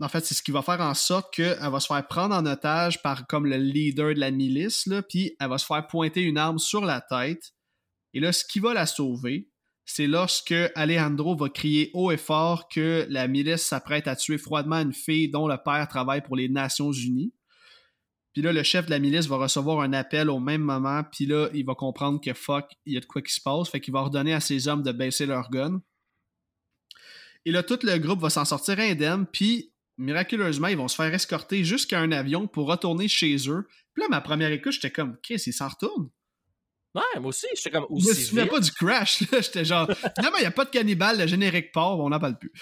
En 0.00 0.08
fait, 0.08 0.24
c'est 0.24 0.34
ce 0.34 0.42
qui 0.42 0.50
va 0.50 0.62
faire 0.62 0.80
en 0.80 0.94
sorte 0.94 1.32
qu'elle 1.32 1.58
va 1.58 1.78
se 1.78 1.86
faire 1.86 2.06
prendre 2.06 2.34
en 2.34 2.44
otage 2.46 3.02
par 3.02 3.26
comme 3.26 3.46
le 3.46 3.56
leader 3.56 4.14
de 4.14 4.20
la 4.20 4.30
milice, 4.30 4.86
là, 4.86 5.02
puis 5.02 5.36
elle 5.38 5.48
va 5.48 5.58
se 5.58 5.66
faire 5.66 5.86
pointer 5.86 6.22
une 6.22 6.38
arme 6.38 6.58
sur 6.58 6.84
la 6.84 7.00
tête. 7.00 7.52
Et 8.14 8.20
là, 8.20 8.32
ce 8.32 8.44
qui 8.44 8.58
va 8.58 8.74
la 8.74 8.86
sauver, 8.86 9.48
c'est 9.84 10.06
lorsque 10.06 10.54
Alejandro 10.74 11.36
va 11.36 11.48
crier 11.48 11.90
haut 11.92 12.10
et 12.10 12.16
fort 12.16 12.68
que 12.68 13.06
la 13.08 13.28
milice 13.28 13.62
s'apprête 13.62 14.08
à 14.08 14.16
tuer 14.16 14.38
froidement 14.38 14.76
une 14.76 14.92
fille 14.92 15.30
dont 15.30 15.46
le 15.46 15.56
père 15.62 15.86
travaille 15.88 16.22
pour 16.22 16.36
les 16.36 16.48
Nations 16.48 16.92
Unies. 16.92 17.32
Puis 18.32 18.42
là, 18.42 18.52
le 18.52 18.62
chef 18.62 18.86
de 18.86 18.90
la 18.90 18.98
milice 18.98 19.26
va 19.26 19.36
recevoir 19.36 19.80
un 19.80 19.92
appel 19.92 20.30
au 20.30 20.40
même 20.40 20.62
moment, 20.62 21.02
puis 21.12 21.26
là, 21.26 21.48
il 21.52 21.66
va 21.66 21.74
comprendre 21.74 22.20
que 22.20 22.32
fuck, 22.32 22.64
il 22.86 22.94
y 22.94 22.96
a 22.96 23.00
de 23.00 23.04
quoi 23.04 23.20
qui 23.20 23.34
se 23.34 23.40
passe, 23.40 23.68
fait 23.68 23.80
qu'il 23.80 23.92
va 23.92 24.00
ordonner 24.00 24.32
à 24.32 24.40
ses 24.40 24.68
hommes 24.68 24.82
de 24.82 24.92
baisser 24.92 25.26
leur 25.26 25.50
gun. 25.50 25.82
Et 27.44 27.50
là, 27.50 27.62
tout 27.62 27.78
le 27.82 27.98
groupe 27.98 28.20
va 28.20 28.30
s'en 28.30 28.44
sortir 28.44 28.78
indemne, 28.78 29.26
puis 29.26 29.71
miraculeusement, 29.98 30.68
ils 30.68 30.76
vont 30.76 30.88
se 30.88 30.96
faire 30.96 31.12
escorter 31.12 31.64
jusqu'à 31.64 32.00
un 32.00 32.12
avion 32.12 32.46
pour 32.46 32.66
retourner 32.66 33.08
chez 33.08 33.36
eux. 33.48 33.66
Puis 33.94 34.02
là, 34.02 34.08
ma 34.08 34.20
première 34.20 34.50
écoute, 34.52 34.72
j'étais 34.72 34.90
comme, 34.90 35.16
ils 35.28 35.38
s'en 35.52 35.68
retournent. 35.68 36.10
Ouais, 36.94 37.20
moi 37.20 37.28
aussi, 37.28 37.46
j'étais 37.56 37.70
comme 37.70 37.86
Je 37.88 38.04
me 38.04 38.10
aussi 38.10 38.22
souviens 38.24 38.46
pas 38.46 38.60
du 38.60 38.70
crash, 38.70 39.20
là. 39.30 39.40
J'étais 39.40 39.64
genre, 39.64 39.88
finalement, 40.16 40.36
il 40.38 40.42
n'y 40.42 40.46
a 40.46 40.50
pas 40.50 40.64
de 40.66 40.70
cannibale, 40.70 41.18
le 41.18 41.26
générique 41.26 41.72
part, 41.72 41.98
on 41.98 42.10
n'en 42.10 42.18
parle 42.20 42.38
plus. 42.38 42.52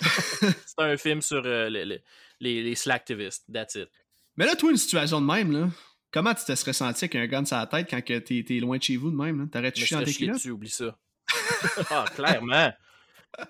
C'est 0.00 0.78
un 0.78 0.96
film 0.96 1.20
sur 1.20 1.42
euh, 1.44 1.68
le- 1.68 1.84
le- 1.84 2.00
les, 2.40 2.62
les 2.62 2.74
slacktivistes. 2.74 3.44
That's 3.52 3.74
it. 3.74 3.88
Mais 4.36 4.46
là, 4.46 4.56
toi, 4.56 4.70
une 4.70 4.76
situation 4.76 5.20
de 5.20 5.26
même, 5.26 5.52
là, 5.52 5.68
comment 6.10 6.34
tu 6.34 6.44
te 6.44 6.54
serais 6.54 6.72
senti 6.72 7.04
avec 7.04 7.14
un 7.16 7.26
gun 7.26 7.44
sur 7.44 7.56
la 7.56 7.66
tête 7.66 7.88
quand 7.90 8.02
que 8.02 8.18
t'es 8.18 8.44
t'es 8.46 8.60
loin 8.60 8.78
de 8.78 8.82
chez 8.82 8.96
vous 8.96 9.10
de 9.10 9.16
même, 9.16 9.40
là? 9.40 9.46
T'aurais-tu 9.50 9.84
chié 9.84 9.96
dans 9.96 10.04
tes 10.04 10.12
culottes? 10.12 10.44
oublie 10.46 10.70
ça. 10.70 10.98
ah, 11.90 12.04
clairement. 12.14 12.72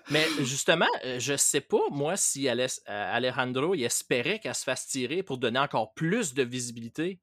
Mais 0.09 0.25
justement, 0.39 0.87
euh, 1.05 1.19
je 1.19 1.35
sais 1.35 1.61
pas, 1.61 1.81
moi, 1.91 2.15
si 2.17 2.47
euh, 2.47 2.67
Alejandro 2.87 3.75
il 3.75 3.83
espérait 3.83 4.39
qu'elle 4.39 4.55
se 4.55 4.63
fasse 4.63 4.87
tirer 4.87 5.23
pour 5.23 5.37
donner 5.37 5.59
encore 5.59 5.93
plus 5.93 6.33
de 6.33 6.43
visibilité 6.43 7.19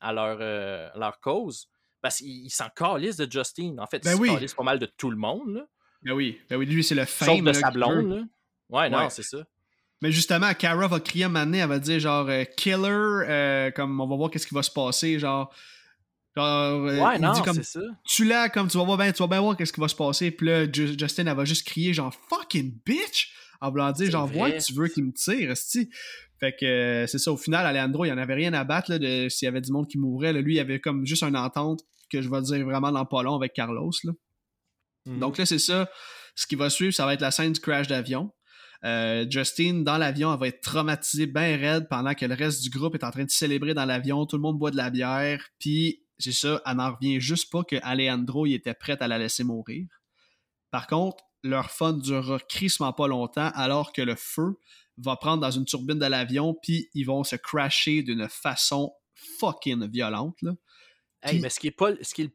à 0.00 0.12
leur, 0.12 0.38
euh, 0.40 0.88
leur 0.96 1.20
cause. 1.20 1.68
Parce 2.02 2.18
qu'il 2.18 2.44
il 2.46 2.50
s'en 2.50 2.68
calisse 2.74 3.16
de 3.16 3.30
Justine. 3.30 3.80
En 3.80 3.86
fait, 3.86 4.04
Ben 4.04 4.14
il 4.14 4.20
oui. 4.20 4.28
calisse 4.34 4.54
pas 4.54 4.62
mal 4.62 4.78
de 4.78 4.86
tout 4.86 5.10
le 5.10 5.16
monde. 5.16 5.54
Là. 5.54 5.66
Ben 6.02 6.12
oui, 6.12 6.38
ben 6.48 6.56
oui, 6.56 6.66
lui, 6.66 6.84
c'est 6.84 6.94
le 6.94 7.04
Sauf 7.06 7.26
fame. 7.26 7.40
de 7.40 7.46
là, 7.46 7.54
sa 7.54 7.70
blonde. 7.70 8.10
Là. 8.10 8.22
Ouais, 8.68 8.90
non, 8.90 9.08
c'est 9.10 9.22
ça. 9.22 9.38
Mais 10.02 10.12
justement, 10.12 10.52
Kara 10.54 10.86
va 10.88 11.00
crier 11.00 11.24
un 11.24 11.28
moment 11.28 11.46
donné, 11.46 11.58
elle 11.58 11.68
va 11.68 11.78
dire 11.78 11.98
genre 11.98 12.28
euh, 12.28 12.44
killer, 12.44 12.86
euh, 12.90 13.70
comme 13.70 13.98
on 13.98 14.06
va 14.06 14.14
voir 14.16 14.30
qu'est-ce 14.30 14.46
qui 14.46 14.54
va 14.54 14.62
se 14.62 14.70
passer, 14.70 15.18
genre. 15.18 15.52
Genre, 16.36 16.44
euh, 16.86 16.98
Ouais, 17.00 17.16
il 17.16 17.22
non, 17.22 17.32
dit 17.32 17.42
comme 17.42 17.54
c'est 17.56 17.64
ça. 17.64 17.80
tu 18.04 18.24
l'as, 18.24 18.48
comme 18.50 18.68
tu 18.68 18.76
vas 18.76 18.84
voir, 18.84 18.98
ben, 18.98 19.12
tu 19.12 19.22
vas 19.22 19.26
bien 19.26 19.40
voir 19.40 19.56
qu'est-ce 19.56 19.72
qui 19.72 19.80
va 19.80 19.88
se 19.88 19.94
passer. 19.94 20.30
Puis 20.30 20.46
là, 20.46 20.70
Ju- 20.70 20.94
Justin, 20.98 21.26
elle 21.26 21.36
va 21.36 21.44
juste 21.44 21.66
crier 21.66 21.94
genre 21.94 22.14
fucking 22.28 22.78
bitch, 22.84 23.32
en 23.60 23.70
voulant 23.70 23.90
dire 23.92 24.10
genre, 24.10 24.34
ouais, 24.36 24.58
tu 24.58 24.72
veux 24.74 24.88
qu'il 24.88 25.04
me 25.04 25.12
tire, 25.12 25.50
esti. 25.50 25.88
Fait 26.38 26.54
que 26.54 26.66
euh, 26.66 27.06
c'est 27.06 27.18
ça, 27.18 27.32
au 27.32 27.38
final, 27.38 27.64
Alejandro, 27.64 28.04
il 28.04 28.12
en 28.12 28.18
avait 28.18 28.34
rien 28.34 28.52
à 28.52 28.64
battre 28.64 28.90
là, 28.90 28.98
de, 28.98 29.28
s'il 29.30 29.46
y 29.46 29.48
avait 29.48 29.62
du 29.62 29.72
monde 29.72 29.88
qui 29.88 29.96
mourrait. 29.96 30.34
Là, 30.34 30.42
lui, 30.42 30.56
il 30.56 30.60
avait 30.60 30.80
comme 30.80 31.06
juste 31.06 31.22
une 31.22 31.36
entente 31.36 31.80
que 32.12 32.20
je 32.20 32.28
vais 32.28 32.42
dire 32.42 32.62
vraiment 32.66 32.92
dans 32.92 33.06
pas 33.06 33.22
long 33.22 33.34
avec 33.34 33.54
Carlos. 33.54 33.90
Là. 34.04 34.12
Mhm. 35.06 35.18
Donc 35.20 35.38
là, 35.38 35.46
c'est 35.46 35.58
ça. 35.58 35.88
Ce 36.34 36.46
qui 36.46 36.54
va 36.54 36.68
suivre, 36.68 36.92
ça 36.92 37.06
va 37.06 37.14
être 37.14 37.22
la 37.22 37.30
scène 37.30 37.52
du 37.54 37.60
crash 37.60 37.86
d'avion. 37.86 38.30
Euh, 38.84 39.24
Justine, 39.30 39.82
dans 39.84 39.96
l'avion, 39.96 40.32
elle 40.34 40.38
va 40.38 40.48
être 40.48 40.60
traumatisée 40.60 41.26
bien 41.26 41.56
raide 41.56 41.88
pendant 41.88 42.12
que 42.12 42.26
le 42.26 42.34
reste 42.34 42.62
du 42.62 42.68
groupe 42.68 42.94
est 42.94 43.04
en 43.04 43.10
train 43.10 43.24
de 43.24 43.30
célébrer 43.30 43.72
dans 43.72 43.86
l'avion. 43.86 44.26
Tout 44.26 44.36
le 44.36 44.42
monde 44.42 44.58
boit 44.58 44.70
de 44.70 44.76
la 44.76 44.90
bière. 44.90 45.42
Puis, 45.58 46.02
c'est 46.18 46.32
ça, 46.32 46.62
elle 46.64 46.76
n'en 46.76 46.92
revient 46.92 47.20
juste 47.20 47.50
pas 47.50 47.62
que 47.62 47.76
Alejandro 47.82 48.46
il 48.46 48.54
était 48.54 48.74
prêt 48.74 48.96
à 49.00 49.08
la 49.08 49.18
laisser 49.18 49.44
mourir. 49.44 49.86
Par 50.70 50.86
contre, 50.86 51.24
leur 51.42 51.70
fun 51.70 51.92
durera 51.94 52.38
crissement 52.38 52.92
pas 52.92 53.06
longtemps 53.06 53.50
alors 53.54 53.92
que 53.92 54.02
le 54.02 54.16
feu 54.16 54.58
va 54.98 55.16
prendre 55.16 55.42
dans 55.42 55.50
une 55.50 55.64
turbine 55.64 55.98
de 55.98 56.06
l'avion 56.06 56.54
puis 56.62 56.88
ils 56.94 57.04
vont 57.04 57.22
se 57.24 57.36
crasher 57.36 58.02
d'une 58.02 58.28
façon 58.28 58.92
fucking 59.38 59.88
violente. 59.90 60.36
Là. 60.42 60.52
Hey, 61.22 61.40
mais 61.40 61.50
ce 61.50 61.60
qui 61.60 61.68
est 61.68 61.72
pas 61.72 61.92
ce 62.02 62.14
qui 62.14 62.22
est, 62.22 62.34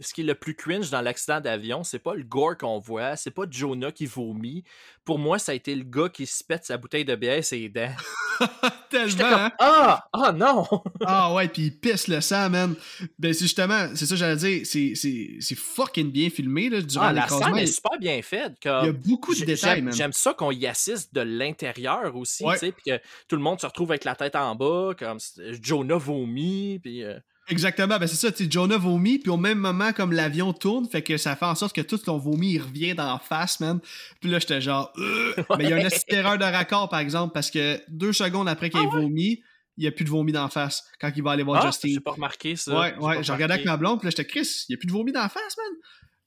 ce 0.00 0.14
qui 0.14 0.22
est 0.22 0.24
le 0.24 0.34
plus 0.34 0.54
cringe 0.54 0.90
dans 0.90 1.00
l'accident 1.00 1.40
d'avion, 1.40 1.84
c'est 1.84 1.98
pas 1.98 2.14
le 2.14 2.22
gore 2.24 2.56
qu'on 2.56 2.78
voit, 2.78 3.16
c'est 3.16 3.30
pas 3.30 3.42
Jonah 3.50 3.92
qui 3.92 4.06
vomit. 4.06 4.64
Pour 5.04 5.18
moi, 5.18 5.38
ça 5.38 5.52
a 5.52 5.54
été 5.54 5.74
le 5.74 5.84
gars 5.84 6.08
qui 6.08 6.26
se 6.26 6.42
pète 6.44 6.64
sa 6.64 6.76
bouteille 6.78 7.04
de 7.04 7.14
bière 7.16 7.36
et 7.38 7.42
ses 7.42 7.68
dents. 7.68 7.92
Tellement, 8.90 9.16
comme, 9.18 9.32
hein? 9.34 9.52
ah, 9.58 10.04
ah 10.12 10.32
non! 10.32 10.66
Ah 11.04 11.34
ouais, 11.34 11.48
puis 11.48 11.62
il 11.66 11.78
pisse 11.78 12.08
le 12.08 12.20
sang, 12.20 12.50
man. 12.50 12.74
Ben 13.18 13.32
c'est 13.32 13.44
justement, 13.44 13.88
c'est 13.94 14.06
ça 14.06 14.14
que 14.14 14.18
j'allais 14.18 14.36
dire, 14.36 14.62
c'est, 14.64 15.54
fucking 15.54 16.10
bien 16.10 16.30
filmé 16.30 16.68
là, 16.68 16.80
durant 16.80 17.06
Ah, 17.06 17.12
la 17.12 17.28
scène 17.28 17.56
est 17.56 17.66
super 17.66 17.98
bien 17.98 18.20
faite. 18.22 18.54
il 18.64 18.68
y 18.68 18.70
a 18.70 18.92
beaucoup 18.92 19.34
de 19.34 19.44
détails, 19.44 19.82
man. 19.82 19.92
j'aime 19.94 20.12
ça 20.12 20.34
qu'on 20.34 20.50
y 20.50 20.66
assiste 20.66 21.14
de 21.14 21.20
l'intérieur 21.20 22.16
aussi, 22.16 22.44
Ouais. 22.44 22.54
tu 22.54 22.66
sais, 22.66 22.72
puis 22.72 22.84
que 22.86 23.00
tout 23.28 23.36
le 23.36 23.42
monde 23.42 23.60
se 23.60 23.66
retrouve 23.66 23.90
avec 23.90 24.04
la 24.04 24.14
tête 24.14 24.36
en 24.36 24.54
bas, 24.54 24.92
comme 24.98 25.18
Jonah 25.62 25.96
vomit, 25.98 26.78
puis 26.82 27.04
euh, 27.04 27.18
Exactement, 27.50 27.98
ben 27.98 28.06
c'est 28.06 28.16
ça, 28.16 28.30
tu 28.30 28.46
Jonah 28.48 28.78
vomit, 28.78 29.18
puis 29.18 29.30
au 29.30 29.36
même 29.36 29.58
moment, 29.58 29.92
comme 29.92 30.12
l'avion 30.12 30.52
tourne, 30.52 30.88
fait 30.88 31.02
que 31.02 31.16
ça 31.16 31.34
fait 31.36 31.44
en 31.44 31.54
sorte 31.56 31.74
que 31.74 31.80
tout 31.80 31.98
ton 31.98 32.16
vomi, 32.16 32.52
il 32.52 32.58
revient 32.62 32.94
dans 32.94 33.12
la 33.12 33.18
face, 33.18 33.58
man. 33.60 33.80
Puis 34.20 34.30
là, 34.30 34.38
j'étais 34.38 34.60
genre, 34.60 34.92
Euh! 34.96 35.34
mais 35.58 35.64
il 35.64 35.70
y 35.70 35.72
a 35.72 35.80
une 35.80 35.88
erreur 36.08 36.38
de 36.38 36.44
raccord, 36.44 36.88
par 36.88 37.00
exemple, 37.00 37.34
parce 37.34 37.50
que 37.50 37.80
deux 37.88 38.12
secondes 38.12 38.48
après 38.48 38.70
qu'il 38.70 38.78
Ah 38.80 38.84
ait 38.84 38.86
ouais? 38.86 39.02
vomi, 39.02 39.42
il 39.76 39.82
n'y 39.82 39.86
a 39.88 39.92
plus 39.92 40.04
de 40.04 40.10
vomi 40.10 40.30
dans 40.30 40.42
la 40.44 40.48
face 40.48 40.84
quand 41.00 41.10
il 41.14 41.22
va 41.22 41.32
aller 41.32 41.42
voir 41.42 41.60
ah, 41.64 41.66
Justine. 41.66 41.92
j'ai 41.94 42.00
pas 42.00 42.12
remarqué 42.12 42.54
ça. 42.54 42.78
Ouais, 42.78 42.94
ouais, 42.98 43.22
j'ai 43.24 43.32
regardé 43.32 43.54
avec 43.54 43.66
ma 43.66 43.76
blonde, 43.76 43.98
puis 43.98 44.06
là, 44.06 44.10
j'étais 44.10 44.26
Chris, 44.26 44.64
il 44.68 44.72
n'y 44.72 44.74
a 44.74 44.78
plus 44.78 44.86
de 44.86 44.92
vomi 44.92 45.10
dans 45.10 45.22
la 45.22 45.28
face, 45.28 45.56
man. 45.56 45.76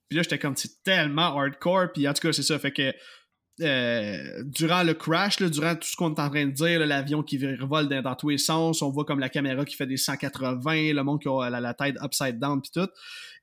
Puis 0.10 0.18
là, 0.18 0.24
j'étais 0.24 0.40
comme, 0.40 0.56
c'est 0.58 0.84
tellement 0.84 1.38
hardcore, 1.40 1.94
puis 1.94 2.08
en 2.08 2.14
tout 2.14 2.22
cas, 2.28 2.34
c'est 2.34 2.44
ça, 2.44 2.60
fait 2.60 2.72
que 2.74 2.94
euh, 3.62 4.44
durant 4.46 4.82
le 4.84 4.94
crash, 4.94 5.40
là, 5.40 5.48
durant 5.48 5.76
tout 5.76 5.88
ce 5.88 5.96
qu'on 5.96 6.14
est 6.14 6.20
en 6.20 6.30
train 6.30 6.46
de 6.46 6.52
dire, 6.52 6.80
l'avion 6.86 7.22
qui 7.22 7.38
revole 7.38 7.88
dans, 7.88 8.02
dans 8.02 8.16
tous 8.16 8.30
les 8.30 8.38
sens, 8.40 8.82
on 8.82 8.90
voit 8.90 9.06
comme 9.06 9.20
la 9.20 9.30
caméra 9.30 9.64
qui 9.64 9.76
fait 9.76 9.86
des 9.86 9.98
180, 9.98 10.94
le 10.94 11.04
monde 11.04 11.22
qui 11.22 11.28
a 11.28 11.50
la, 11.50 11.60
la 11.60 11.74
tête 11.74 11.96
upside 12.02 12.40
down, 12.40 12.62
puis 12.62 12.72
tout. 12.74 12.90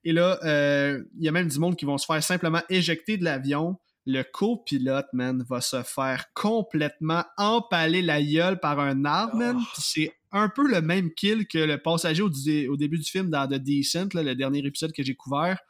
Et 0.04 0.12
là, 0.12 0.38
euh, 0.44 1.02
il 1.16 1.24
y 1.24 1.28
a 1.28 1.32
même 1.32 1.48
du 1.48 1.58
monde 1.58 1.76
qui 1.76 1.84
vont 1.84 1.98
se 1.98 2.06
faire 2.06 2.22
simplement 2.22 2.60
éjecter 2.68 3.18
de 3.18 3.24
l'avion. 3.24 3.78
Le 4.06 4.22
copilote, 4.22 5.06
man, 5.12 5.44
va 5.48 5.60
se 5.60 5.82
faire 5.82 6.32
complètement 6.34 7.22
empaler 7.36 8.02
la 8.02 8.22
gueule 8.22 8.58
par 8.58 8.80
un 8.80 9.04
arbre, 9.04 9.36
man. 9.36 9.56
Oh. 9.58 9.64
Puis 9.74 9.82
c'est 9.82 10.12
un 10.32 10.48
peu 10.48 10.66
le 10.68 10.80
même 10.80 11.12
kill 11.12 11.46
que 11.46 11.58
le 11.58 11.78
passager 11.78 12.22
au, 12.22 12.30
dé- 12.30 12.66
au 12.66 12.76
début 12.76 12.98
du 12.98 13.08
film 13.08 13.30
dans 13.30 13.46
The 13.46 13.60
Decent, 13.60 14.14
là, 14.14 14.22
le 14.22 14.34
dernier 14.34 14.60
épisode 14.60 14.92
que 14.92 15.02
j'ai 15.02 15.14
couvert. 15.14 15.60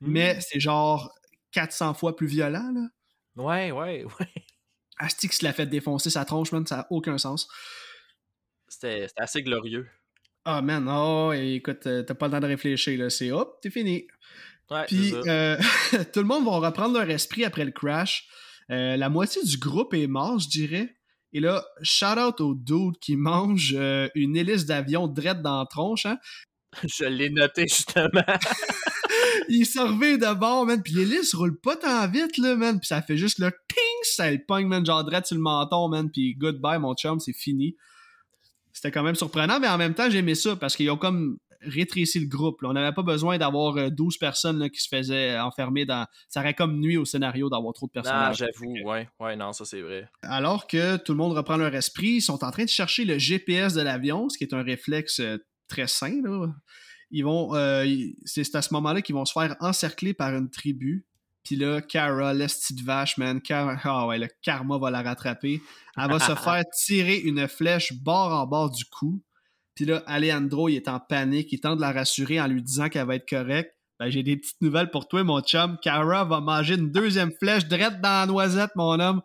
Hmm. 0.00 0.12
Mais 0.12 0.38
c'est 0.40 0.60
genre 0.60 1.12
400 1.52 1.94
fois 1.94 2.16
plus 2.16 2.28
violent, 2.28 2.70
là. 2.74 2.88
Ouais, 3.36 3.70
ouais, 3.70 4.04
ouais. 4.20 4.28
Asti 4.98 5.28
qui 5.28 5.36
se 5.36 5.44
l'a 5.44 5.52
fait 5.52 5.66
défoncer 5.66 6.10
sa 6.10 6.24
tronche, 6.24 6.52
man, 6.52 6.66
ça 6.66 6.76
n'a 6.78 6.86
aucun 6.90 7.18
sens. 7.18 7.48
C'était 8.68 9.06
assez 9.16 9.42
glorieux. 9.42 9.88
Ah, 10.44 10.62
man, 10.62 10.88
oh, 10.88 11.32
et 11.32 11.54
écoute, 11.54 11.86
euh, 11.86 12.02
t'as 12.02 12.14
pas 12.14 12.26
le 12.26 12.32
temps 12.32 12.40
de 12.40 12.46
réfléchir, 12.46 12.98
là. 12.98 13.10
C'est 13.10 13.30
hop, 13.30 13.58
t'es 13.60 13.70
fini. 13.70 14.06
Ouais, 14.70 14.84
Puis, 14.86 15.12
euh, 15.14 15.56
tout 16.12 16.20
le 16.20 16.26
monde 16.26 16.44
va 16.44 16.68
reprendre 16.68 16.98
leur 16.98 17.10
esprit 17.10 17.44
après 17.44 17.64
le 17.64 17.72
crash. 17.72 18.26
Euh, 18.70 18.96
la 18.96 19.08
moitié 19.08 19.42
du 19.42 19.58
groupe 19.58 19.94
est 19.94 20.06
mort, 20.06 20.38
je 20.38 20.48
dirais. 20.48 20.96
Et 21.32 21.40
là, 21.40 21.64
shout 21.82 22.18
out 22.18 22.40
au 22.40 22.54
dude 22.54 22.98
qui 23.00 23.16
mange 23.16 23.74
euh, 23.76 24.08
une 24.14 24.36
hélice 24.36 24.66
d'avion 24.66 25.08
drette 25.08 25.42
dans 25.42 25.60
la 25.60 25.66
tronche, 25.66 26.06
hein. 26.06 26.18
Je 26.84 27.04
l'ai 27.04 27.30
noté 27.30 27.62
justement. 27.62 28.22
Il 29.48 29.66
se 29.66 29.78
revient 29.78 30.18
de 30.18 30.34
bord, 30.34 30.66
man. 30.66 30.82
Puis 30.82 30.94
l'hélice 30.94 31.34
roule 31.34 31.58
pas 31.58 31.76
tant 31.76 32.08
vite, 32.08 32.38
là, 32.38 32.56
man. 32.56 32.78
Puis 32.78 32.86
ça 32.88 33.02
fait 33.02 33.16
juste 33.16 33.38
le 33.38 33.50
ting, 33.50 33.98
ça 34.02 34.30
le 34.30 34.38
pogne, 34.46 34.66
man, 34.66 34.84
genre 34.84 35.04
drette 35.04 35.26
sur 35.26 35.36
le 35.36 35.42
menton, 35.42 35.88
man. 35.88 36.10
Puis 36.10 36.34
goodbye, 36.34 36.78
mon 36.78 36.94
chum, 36.94 37.20
c'est 37.20 37.32
fini. 37.32 37.76
C'était 38.72 38.90
quand 38.90 39.02
même 39.02 39.16
surprenant, 39.16 39.60
mais 39.60 39.68
en 39.68 39.78
même 39.78 39.94
temps, 39.94 40.08
j'aimais 40.08 40.34
ça 40.34 40.56
parce 40.56 40.76
qu'ils 40.76 40.90
ont 40.90 40.96
comme 40.96 41.38
rétréci 41.62 42.20
le 42.20 42.26
groupe. 42.26 42.62
là. 42.62 42.70
On 42.70 42.72
n'avait 42.72 42.94
pas 42.94 43.02
besoin 43.02 43.38
d'avoir 43.38 43.76
euh, 43.76 43.90
12 43.90 44.16
personnes 44.18 44.58
là, 44.58 44.68
qui 44.68 44.80
se 44.80 44.88
faisaient 44.88 45.38
enfermer 45.38 45.84
dans. 45.84 46.06
Ça 46.28 46.40
aurait 46.40 46.54
comme 46.54 46.78
nuit 46.78 46.96
au 46.96 47.04
scénario 47.04 47.48
d'avoir 47.50 47.74
trop 47.74 47.86
de 47.86 47.92
non, 47.94 48.02
personnages. 48.02 48.36
j'avoue, 48.38 48.74
ouais, 48.84 49.08
ouais, 49.18 49.36
non, 49.36 49.52
ça 49.52 49.64
c'est 49.64 49.82
vrai. 49.82 50.08
Alors 50.22 50.66
que 50.66 50.96
tout 50.96 51.12
le 51.12 51.18
monde 51.18 51.36
reprend 51.36 51.56
leur 51.56 51.74
esprit, 51.74 52.12
ils 52.12 52.22
sont 52.22 52.44
en 52.44 52.50
train 52.50 52.64
de 52.64 52.70
chercher 52.70 53.04
le 53.04 53.18
GPS 53.18 53.74
de 53.74 53.82
l'avion, 53.82 54.28
ce 54.28 54.38
qui 54.38 54.44
est 54.44 54.54
un 54.54 54.62
réflexe 54.62 55.20
euh, 55.20 55.38
très 55.68 55.86
sain. 55.86 56.20
Là. 56.24 56.48
Ils 57.10 57.24
vont, 57.24 57.54
euh, 57.54 57.86
c'est 58.24 58.54
à 58.54 58.62
ce 58.62 58.72
moment-là 58.74 59.02
qu'ils 59.02 59.14
vont 59.14 59.24
se 59.24 59.32
faire 59.32 59.56
encercler 59.60 60.14
par 60.14 60.34
une 60.34 60.48
tribu. 60.50 61.04
Puis 61.42 61.56
là, 61.56 61.80
Kara, 61.80 62.34
l'esti 62.34 62.74
de 62.74 62.82
vache, 62.84 63.16
man, 63.18 63.40
Kara- 63.40 63.78
ah 63.84 64.06
ouais, 64.06 64.18
le 64.18 64.28
karma 64.42 64.78
va 64.78 64.90
la 64.90 65.02
rattraper. 65.02 65.60
Elle 65.96 66.08
va 66.08 66.20
se 66.20 66.34
faire 66.36 66.62
tirer 66.72 67.16
une 67.16 67.48
flèche 67.48 67.92
bord 67.94 68.32
en 68.32 68.46
bord 68.46 68.70
du 68.70 68.84
cou. 68.84 69.22
Puis 69.74 69.86
là, 69.86 70.02
Alejandro, 70.06 70.68
il 70.68 70.76
est 70.76 70.88
en 70.88 71.00
panique, 71.00 71.50
il 71.52 71.60
tente 71.60 71.76
de 71.76 71.80
la 71.80 71.92
rassurer 71.92 72.40
en 72.40 72.46
lui 72.46 72.62
disant 72.62 72.88
qu'elle 72.88 73.06
va 73.06 73.16
être 73.16 73.28
correcte. 73.28 73.74
Ben, 73.98 74.08
j'ai 74.10 74.22
des 74.22 74.36
petites 74.36 74.60
nouvelles 74.62 74.90
pour 74.90 75.08
toi, 75.08 75.24
mon 75.24 75.40
chum. 75.40 75.78
Kara 75.82 76.24
va 76.24 76.40
manger 76.40 76.74
une 76.74 76.90
deuxième 76.90 77.32
flèche 77.32 77.66
direct 77.66 78.00
dans 78.00 78.20
la 78.20 78.26
noisette, 78.26 78.70
mon 78.76 78.98
homme. 79.00 79.20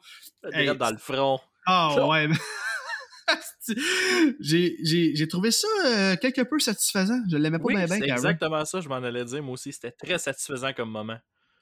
Hey, 0.52 0.64
Direct 0.64 0.80
dans 0.80 0.92
le 0.92 0.98
front. 0.98 1.40
Ah 1.66 1.92
Ça- 1.96 2.08
ouais. 2.08 2.28
j'ai, 4.40 5.28
trouvé 5.28 5.52
ça 5.52 5.68
euh, 5.86 6.16
quelque 6.16 6.42
peu 6.42 6.60
satisfaisant. 6.60 7.22
Je 7.30 7.38
l'aimais 7.38 7.60
pas 7.60 7.66
Oui, 7.66 7.76
bien 7.76 7.88
c'est 7.88 8.10
exactement 8.10 8.64
ça, 8.66 8.82
je 8.82 8.90
m'en 8.90 8.96
allais 8.96 9.26
dire. 9.26 9.42
Moi 9.42 9.54
aussi, 9.54 9.74
c'était 9.74 9.92
très 9.92 10.18
satisfaisant 10.18 10.74
comme 10.74 10.92
moment. 10.92 11.18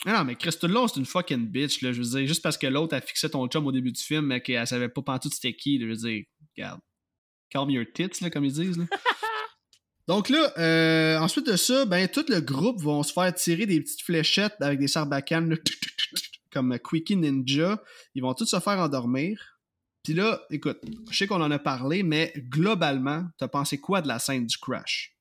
Ah 0.06 0.18
non, 0.18 0.26
mais 0.26 0.36
Chris 0.36 0.56
tout 0.60 0.68
le 0.68 0.74
long, 0.74 0.88
c'est 0.88 1.00
une 1.00 1.06
fucking 1.06 1.48
bitch. 1.48 1.82
Là, 1.82 1.94
je 1.94 2.02
veux 2.02 2.20
dire, 2.20 2.28
juste 2.28 2.42
parce 2.42 2.58
que 2.58 2.68
l'autre 2.68 2.96
a 2.96 3.02
fixé 3.02 3.30
ton 3.30 3.48
chum 3.48 3.66
au 3.66 3.72
début 3.72 3.92
du 3.92 4.02
film, 4.02 4.26
mais 4.26 4.42
qu'elle 4.42 4.68
savait 4.68 4.90
pas 4.90 5.02
pantoute 5.02 5.34
c'était 5.34 5.54
qui. 5.54 5.78
là, 5.78 5.86
je 5.86 5.92
veux 5.92 6.10
dire, 6.10 6.26
regarde. 6.58 6.82
Calm 7.50 7.70
your 7.70 7.86
tits, 7.94 8.22
là, 8.22 8.30
comme 8.30 8.44
ils 8.46 8.54
disent. 8.54 8.78
là. 8.78 8.86
Donc 10.08 10.28
là, 10.30 10.52
euh, 10.58 11.18
ensuite 11.20 11.48
de 11.48 11.56
ça, 11.56 11.86
ben 11.86 12.08
tout 12.10 12.26
le 12.28 12.42
groupe 12.42 12.82
vont 12.82 13.04
se 13.04 13.14
faire 13.14 13.34
tirer 13.34 13.66
des 13.66 13.80
petites 13.80 14.02
fléchettes 14.02 14.56
avec 14.60 14.80
des 14.80 14.90
sarbacanes 14.90 15.50
là, 15.50 15.56
comme 16.52 16.78
Quickie 16.80 17.16
Ninja. 17.16 17.82
Ils 18.14 18.22
vont 18.22 18.34
tous 18.34 18.46
se 18.46 18.60
faire 18.60 18.80
endormir. 18.80 19.53
Puis 20.04 20.14
là, 20.14 20.42
écoute, 20.50 20.82
je 21.10 21.18
sais 21.18 21.28
qu'on 21.28 21.42
en 21.42 21.52
a 21.52 21.60
parlé, 21.60 22.04
mais 22.04 22.34
globalement, 22.36 23.26
t'as 23.38 23.48
pensé 23.48 23.80
quoi 23.80 24.02
de 24.02 24.08
la 24.08 24.20
scène 24.20 24.46
du 24.46 24.58
crash? 24.58 25.16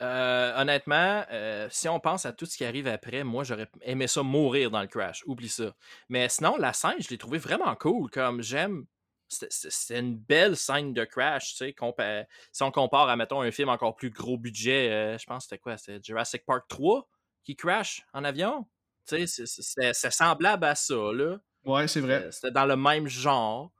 Euh, 0.00 0.60
honnêtement, 0.60 1.24
euh, 1.30 1.68
si 1.70 1.88
on 1.88 2.00
pense 2.00 2.26
à 2.26 2.32
tout 2.32 2.44
ce 2.44 2.56
qui 2.56 2.64
arrive 2.64 2.88
après, 2.88 3.22
moi 3.22 3.44
j'aurais 3.44 3.68
aimé 3.82 4.08
ça 4.08 4.22
mourir 4.24 4.70
dans 4.70 4.80
le 4.80 4.88
crash. 4.88 5.22
Oublie 5.26 5.48
ça. 5.48 5.74
Mais 6.08 6.28
sinon, 6.28 6.56
la 6.56 6.72
scène, 6.72 6.96
je 7.00 7.08
l'ai 7.08 7.18
trouvée 7.18 7.38
vraiment 7.38 7.74
cool. 7.76 8.10
Comme 8.10 8.42
j'aime. 8.42 8.86
C'était 9.28 9.98
une 9.98 10.18
belle 10.18 10.56
scène 10.58 10.92
de 10.92 11.04
crash, 11.04 11.54
tu 11.54 11.72
sais. 11.72 12.26
Si 12.52 12.62
on 12.62 12.70
compare 12.70 13.08
à, 13.08 13.16
mettons, 13.16 13.40
un 13.40 13.50
film 13.50 13.70
encore 13.70 13.96
plus 13.96 14.10
gros 14.10 14.36
budget, 14.36 14.90
euh, 14.90 15.18
je 15.18 15.24
pense 15.24 15.44
que 15.44 15.50
c'était 15.50 15.58
quoi? 15.58 15.78
C'était 15.78 16.00
Jurassic 16.02 16.44
Park 16.44 16.66
3 16.68 17.08
qui 17.42 17.56
crash 17.56 18.04
en 18.12 18.24
avion? 18.24 18.66
Tu 19.06 19.26
sais, 19.26 19.46
c'est- 19.46 19.62
c'est- 19.62 19.92
c'est 19.94 20.10
semblable 20.10 20.64
à 20.66 20.74
ça, 20.74 20.94
là. 21.14 21.38
Ouais, 21.64 21.88
c'est 21.88 22.00
vrai. 22.00 22.24
Euh, 22.24 22.30
C'était 22.30 22.50
dans 22.50 22.66
le 22.66 22.76
même 22.76 23.06
genre. 23.08 23.72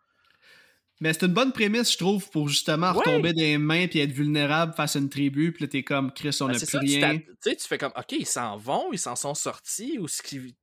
Mais 1.00 1.12
c'est 1.12 1.26
une 1.26 1.32
bonne 1.34 1.50
prémisse, 1.52 1.90
je 1.92 1.98
trouve, 1.98 2.30
pour 2.30 2.48
justement 2.48 2.92
Ouais. 2.92 2.98
retomber 2.98 3.32
des 3.32 3.58
mains 3.58 3.88
puis 3.88 3.98
être 3.98 4.12
vulnérable 4.12 4.72
face 4.74 4.94
à 4.94 5.00
une 5.00 5.08
tribu. 5.08 5.52
Puis 5.52 5.64
là, 5.64 5.68
t'es 5.68 5.82
comme, 5.82 6.12
Chris, 6.12 6.36
on 6.40 6.46
Ben, 6.46 6.52
n'a 6.52 6.58
c'est 6.60 6.66
plus 6.66 6.72
ça, 6.72 6.78
tu 6.78 6.86
rien. 6.86 7.18
Tu 7.18 7.26
sais, 7.40 7.56
tu 7.56 7.66
fais 7.66 7.76
comme, 7.78 7.90
OK, 7.96 8.12
ils 8.12 8.26
s'en 8.26 8.56
vont, 8.56 8.92
ils 8.92 8.98
s'en 9.00 9.16
sont 9.16 9.34
sortis, 9.34 9.98
ou 9.98 10.06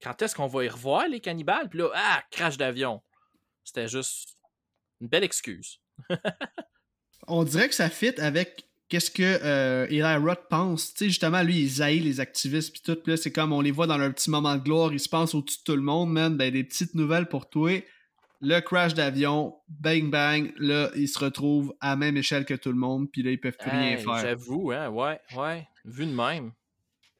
quand 0.01 0.21
est-ce 0.21 0.35
qu'on 0.35 0.47
va 0.47 0.63
y 0.63 0.69
revoir, 0.69 1.07
les 1.09 1.19
cannibales? 1.19 1.67
Puis 1.69 1.79
là, 1.79 1.89
ah, 1.93 2.23
crash 2.31 2.55
d'avion. 2.55 3.01
C'était 3.65 3.89
juste 3.89 4.37
une 5.01 5.09
belle 5.09 5.25
excuse. 5.25 5.81
On 7.27 7.43
dirait 7.43 7.67
que 7.69 7.75
ça 7.75 7.89
fit 7.89 8.17
avec 8.19 8.68
qu'est-ce 8.89 9.11
que 9.11 9.39
euh, 9.43 9.87
Eli 9.89 10.15
Roth 10.15 10.47
pense. 10.49 10.93
Tu 10.93 10.97
sais, 10.97 11.05
justement, 11.05 11.41
lui, 11.43 11.61
il 11.61 11.81
haït 11.81 11.99
les 11.99 12.19
activistes 12.19 12.71
puis 12.71 12.81
tout. 12.81 12.95
Puis 13.01 13.13
là, 13.13 13.17
c'est 13.17 13.31
comme, 13.31 13.53
on 13.53 13.61
les 13.61 13.71
voit 13.71 13.87
dans 13.87 13.97
leur 13.97 14.13
petit 14.13 14.29
moment 14.29 14.55
de 14.55 14.61
gloire, 14.61 14.91
ils 14.91 14.99
se 14.99 15.09
pensent 15.09 15.33
au-dessus 15.35 15.59
de 15.59 15.63
tout 15.63 15.75
le 15.75 15.81
monde, 15.81 16.11
man. 16.11 16.35
Ben, 16.35 16.51
des 16.51 16.63
petites 16.63 16.95
nouvelles 16.95 17.27
pour 17.27 17.49
toi. 17.49 17.71
Le 18.41 18.59
crash 18.61 18.93
d'avion, 18.93 19.55
bang 19.67 20.09
bang, 20.09 20.53
là, 20.57 20.89
ils 20.95 21.09
se 21.09 21.19
retrouvent 21.19 21.73
à 21.81 21.89
la 21.89 21.95
même 21.97 22.15
échelle 22.15 22.45
que 22.45 22.53
tout 22.53 22.69
le 22.69 22.77
monde, 22.77 23.11
puis 23.11 23.21
là, 23.21 23.31
ils 23.31 23.39
peuvent 23.39 23.57
plus 23.57 23.69
rien 23.69 23.97
faire. 23.97 24.17
J'avoue, 24.19 24.71
hein, 24.71 24.87
ouais, 24.89 25.19
ouais. 25.35 25.67
Vu 25.83 26.05
de 26.05 26.13
même. 26.13 26.53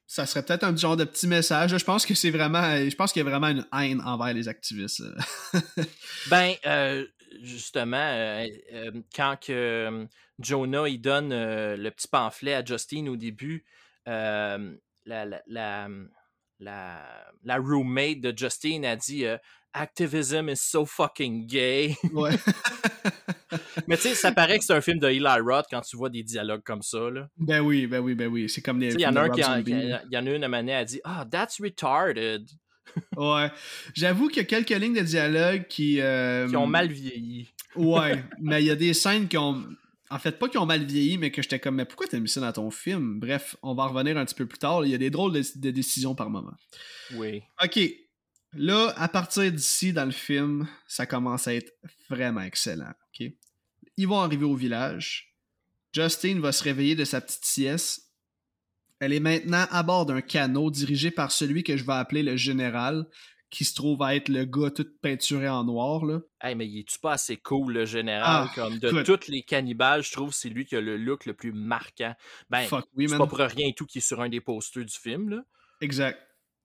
Ça 0.07 0.25
serait 0.25 0.43
peut-être 0.43 0.63
un 0.63 0.75
genre 0.75 0.97
de 0.97 1.03
petit 1.03 1.27
message. 1.27 1.71
là. 1.71 1.77
Je 1.77 1.85
pense 1.85 2.05
que 2.05 2.15
c'est 2.15 2.31
vraiment. 2.31 2.77
Je 2.77 2.95
pense 2.95 3.11
qu'il 3.11 3.21
y 3.21 3.27
a 3.27 3.29
vraiment 3.29 3.49
une 3.49 3.65
haine 3.77 4.01
envers 4.05 4.33
les 4.33 4.47
activistes. 4.47 5.03
Ben, 6.29 6.53
euh, 6.65 7.05
justement, 7.41 7.97
euh, 7.97 8.47
euh, 8.73 8.91
quand 9.15 9.37
que, 9.39 10.07
Jonah 10.39 10.87
il 10.87 10.99
donne 10.99 11.31
euh, 11.33 11.75
le 11.77 11.91
petit 11.91 12.07
pamphlet 12.07 12.53
à 12.53 12.63
Justine 12.63 13.09
au 13.09 13.15
début, 13.15 13.65
euh, 14.07 14.73
la, 15.05 15.25
la, 15.25 15.41
la, 15.47 15.87
la, 16.59 17.01
la 17.43 17.57
roommate 17.57 18.21
de 18.21 18.33
Justine 18.37 18.85
a 18.85 18.95
dit 18.95 19.25
euh, 19.25 19.37
Activism 19.73 20.49
is 20.49 20.57
so 20.57 20.85
fucking 20.85 21.45
gay. 21.45 21.95
Ouais. 22.13 22.31
Mais 23.87 23.95
tu 23.97 24.03
sais, 24.03 24.15
ça 24.15 24.31
paraît 24.31 24.59
que 24.59 24.65
c'est 24.65 24.73
un 24.73 24.81
film 24.81 24.99
de 24.99 25.07
Eli 25.07 25.25
Roth 25.43 25.65
quand 25.69 25.81
tu 25.81 25.97
vois 25.97 26.09
des 26.09 26.23
dialogues 26.23 26.63
comme 26.63 26.81
ça. 26.81 27.09
Là. 27.09 27.27
ben 27.37 27.61
oui, 27.61 27.87
ben 27.87 27.99
oui, 27.99 28.13
ben 28.15 28.27
oui. 28.27 28.49
C'est 28.49 28.61
comme 28.61 28.79
sais, 28.81 28.89
Il 28.95 29.01
y 29.01 29.07
en 29.07 29.15
a 29.15 29.21
un 29.21 29.29
qui 29.29 29.43
en- 29.43 29.57
y 29.63 30.17
en 30.17 30.25
a 30.25 30.29
une 30.31 30.43
à 30.43 30.49
donné, 30.49 30.71
elle 30.71 30.85
dit 30.85 31.01
Ah, 31.03 31.25
that's 31.29 31.59
retarded. 31.61 32.47
Ouais. 33.15 33.51
J'avoue 33.93 34.27
qu'il 34.29 34.37
y 34.37 34.39
a 34.41 34.45
quelques 34.45 34.69
lignes 34.71 34.95
de 34.95 35.01
dialogue 35.01 35.65
qui. 35.67 36.01
euh, 36.01 36.47
Qui 36.49 36.55
ont 36.55 36.65
mal 36.67 36.91
vieilli. 36.91 37.47
Ouais, 37.75 38.23
mais 38.41 38.63
il 38.63 38.65
y 38.65 38.71
a 38.71 38.75
des 38.75 38.93
scènes 38.93 39.27
qui 39.27 39.37
ont. 39.37 39.63
En 40.11 40.17
fait, 40.17 40.39
pas 40.39 40.49
qui 40.49 40.57
ont 40.57 40.65
mal 40.65 40.83
vieilli, 40.83 41.17
mais 41.17 41.31
que 41.31 41.41
j'étais 41.41 41.59
comme, 41.59 41.75
mais 41.75 41.85
pourquoi 41.85 42.07
t'as 42.07 42.19
mis 42.19 42.29
ça 42.29 42.41
dans 42.41 42.51
ton 42.51 42.71
film? 42.71 43.19
Bref, 43.19 43.55
on 43.61 43.75
va 43.75 43.83
en 43.83 43.89
revenir 43.89 44.17
un 44.17 44.25
petit 44.25 44.35
peu 44.35 44.47
plus 44.47 44.57
tard. 44.57 44.83
Il 44.85 44.91
y 44.91 44.95
a 44.95 44.97
des 44.97 45.11
drôles 45.11 45.33
de, 45.33 45.43
de 45.55 45.71
décisions 45.71 46.15
par 46.15 46.29
moment. 46.29 46.55
Oui. 47.13 47.43
Ok. 47.63 47.79
Là, 48.53 48.93
à 48.97 49.07
partir 49.07 49.51
d'ici, 49.51 49.93
dans 49.93 50.05
le 50.05 50.11
film, 50.11 50.67
ça 50.87 51.05
commence 51.05 51.47
à 51.47 51.53
être 51.53 51.71
vraiment 52.09 52.41
excellent. 52.41 52.91
Ok? 53.09 53.31
Ils 53.97 54.07
vont 54.07 54.19
arriver 54.19 54.45
au 54.45 54.55
village. 54.55 55.35
Justine 55.93 56.39
va 56.39 56.51
se 56.51 56.63
réveiller 56.63 56.95
de 56.95 57.05
sa 57.05 57.21
petite 57.21 57.45
sieste. 57.45 58.11
Elle 58.99 59.13
est 59.13 59.19
maintenant 59.19 59.65
à 59.69 59.83
bord 59.83 60.05
d'un 60.05 60.21
canot 60.21 60.71
dirigé 60.71 61.11
par 61.11 61.31
celui 61.31 61.63
que 61.63 61.77
je 61.77 61.83
vais 61.83 61.93
appeler 61.93 62.23
le 62.23 62.35
général, 62.35 63.07
qui 63.49 63.65
se 63.65 63.73
trouve 63.73 64.01
à 64.03 64.15
être 64.15 64.29
le 64.29 64.45
gars 64.45 64.69
tout 64.69 64.87
peinturé 65.01 65.49
en 65.49 65.63
noir. 65.63 66.05
Là. 66.05 66.19
Hey, 66.41 66.55
mais 66.55 66.67
il 66.67 66.79
est-tu 66.79 66.99
pas 66.99 67.13
assez 67.13 67.37
cool, 67.37 67.73
le 67.73 67.85
général? 67.85 68.47
Ah, 68.47 68.51
comme 68.53 68.77
de 68.77 69.01
tous 69.01 69.27
les 69.27 69.41
cannibales, 69.41 70.03
je 70.03 70.11
trouve 70.11 70.29
que 70.29 70.35
c'est 70.35 70.49
lui 70.49 70.65
qui 70.65 70.75
a 70.75 70.81
le 70.81 70.97
look 70.97 71.25
le 71.25 71.33
plus 71.33 71.51
marquant. 71.51 72.13
Ben, 72.49 72.61
Fuck 72.63 72.85
oui, 72.95 73.09
c'est 73.09 73.17
pas 73.17 73.27
pour 73.27 73.39
rien 73.39 73.67
et 73.67 73.73
tout 73.73 73.85
qui 73.85 73.97
est 73.97 74.01
sur 74.01 74.21
un 74.21 74.29
des 74.29 74.41
posters 74.41 74.85
du 74.85 74.93
film. 74.93 75.29
Là. 75.29 75.43
Exact. 75.81 76.19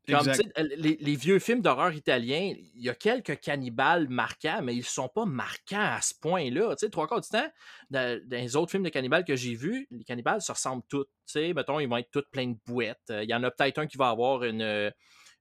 Comme, 0.07 0.29
exact. 0.29 0.61
les, 0.77 0.99
les 1.01 1.17
vieux 1.17 1.39
films 1.39 1.63
d'horreur 1.63 1.95
italiens, 1.95 2.53
il 2.75 2.83
y 2.83 2.91
a 2.91 2.95
quelques 2.95 3.41
cannibales 3.41 4.07
marquants, 4.11 4.61
mais 4.63 4.77
ils 4.77 4.85
sont 4.85 5.09
pas 5.09 5.25
marquants 5.25 5.79
à 5.81 6.03
ce 6.03 6.13
point-là. 6.21 6.77
Tu 6.77 6.85
sais, 6.85 6.91
trois 6.91 7.09
quarts 7.09 7.23
du 7.23 7.29
temps, 7.31 7.49
dans, 7.89 8.21
dans 8.29 8.37
les 8.37 8.55
autres 8.55 8.71
films 8.71 8.83
de 8.83 8.91
cannibales 8.91 9.25
que 9.25 9.35
j'ai 9.35 9.55
vus, 9.55 9.87
les 9.91 10.05
cannibales 10.05 10.43
se 10.43 10.53
ressemblent 10.53 10.85
tous. 10.91 11.05
Tu 11.05 11.11
sais, 11.25 11.55
mettons, 11.55 11.81
ils 11.81 11.89
vont 11.89 11.97
être 11.97 12.11
tous 12.11 12.25
pleins 12.31 12.49
de 12.49 12.59
bouettes. 12.67 12.99
Euh, 13.09 13.25
Il 13.25 13.31
y 13.31 13.35
en 13.35 13.43
a 13.43 13.51
peut-être 13.51 13.79
un 13.79 13.87
qui 13.87 13.97
va 13.97 14.11
avoir 14.11 14.45
une. 14.45 14.93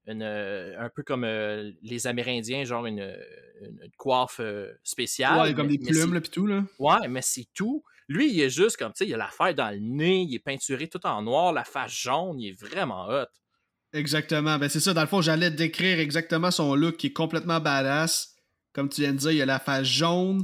Une, 0.08 0.22
euh, 0.24 0.74
un 0.80 0.90
peu 0.90 1.04
comme 1.04 1.24
euh, 1.24 1.72
les 1.82 2.08
Amérindiens, 2.08 2.64
genre 2.66 2.86
une, 2.86 3.00
une- 3.62 3.80
une 3.84 3.92
coiffe 3.98 4.40
euh, 4.40 4.72
spéciale. 4.84 5.40
ouais, 5.40 5.54
comme 5.54 5.68
mais- 5.68 5.78
des 5.78 5.86
plumes, 5.88 6.14
là, 6.14 6.22
pis 6.22 6.30
tout, 6.30 6.46
là. 6.48 6.64
Ouais, 6.80 7.08
mais 7.08 7.22
c'est 7.22 7.48
tout. 7.54 7.84
Lui, 8.10 8.32
il 8.34 8.42
est 8.42 8.50
juste 8.50 8.76
comme, 8.78 8.92
tu 8.92 9.06
sais, 9.06 9.08
il 9.08 9.14
a 9.14 9.18
l'affaire 9.18 9.56
dans 9.56 9.70
le 9.70 9.80
nez, 9.80 10.24
il 10.24 10.36
est 10.36 10.40
peinturé 10.40 10.88
tout 10.90 11.06
en 11.06 11.22
noir, 11.22 11.54
la 11.54 11.64
face 11.64 11.94
jaune, 11.94 12.40
il 12.40 12.50
est 12.50 12.60
vraiment 12.62 13.08
hot. 13.08 13.28
Exactement. 13.94 14.58
Ben, 14.58 14.68
c'est 14.70 14.80
ça. 14.80 14.94
Dans 14.94 15.02
le 15.02 15.08
fond, 15.08 15.22
j'allais 15.22 15.52
décrire 15.52 16.00
exactement 16.00 16.52
son 16.52 16.76
look 16.76 16.98
qui 16.98 17.08
est 17.08 17.14
complètement 17.14 17.60
badass. 17.60 18.36
Comme 18.74 18.90
tu 18.90 19.02
viens 19.02 19.14
de 19.14 19.18
dire, 19.18 19.32
il 19.32 19.42
a 19.42 19.46
la 19.46 19.60
face 19.60 19.86
jaune. 19.88 20.44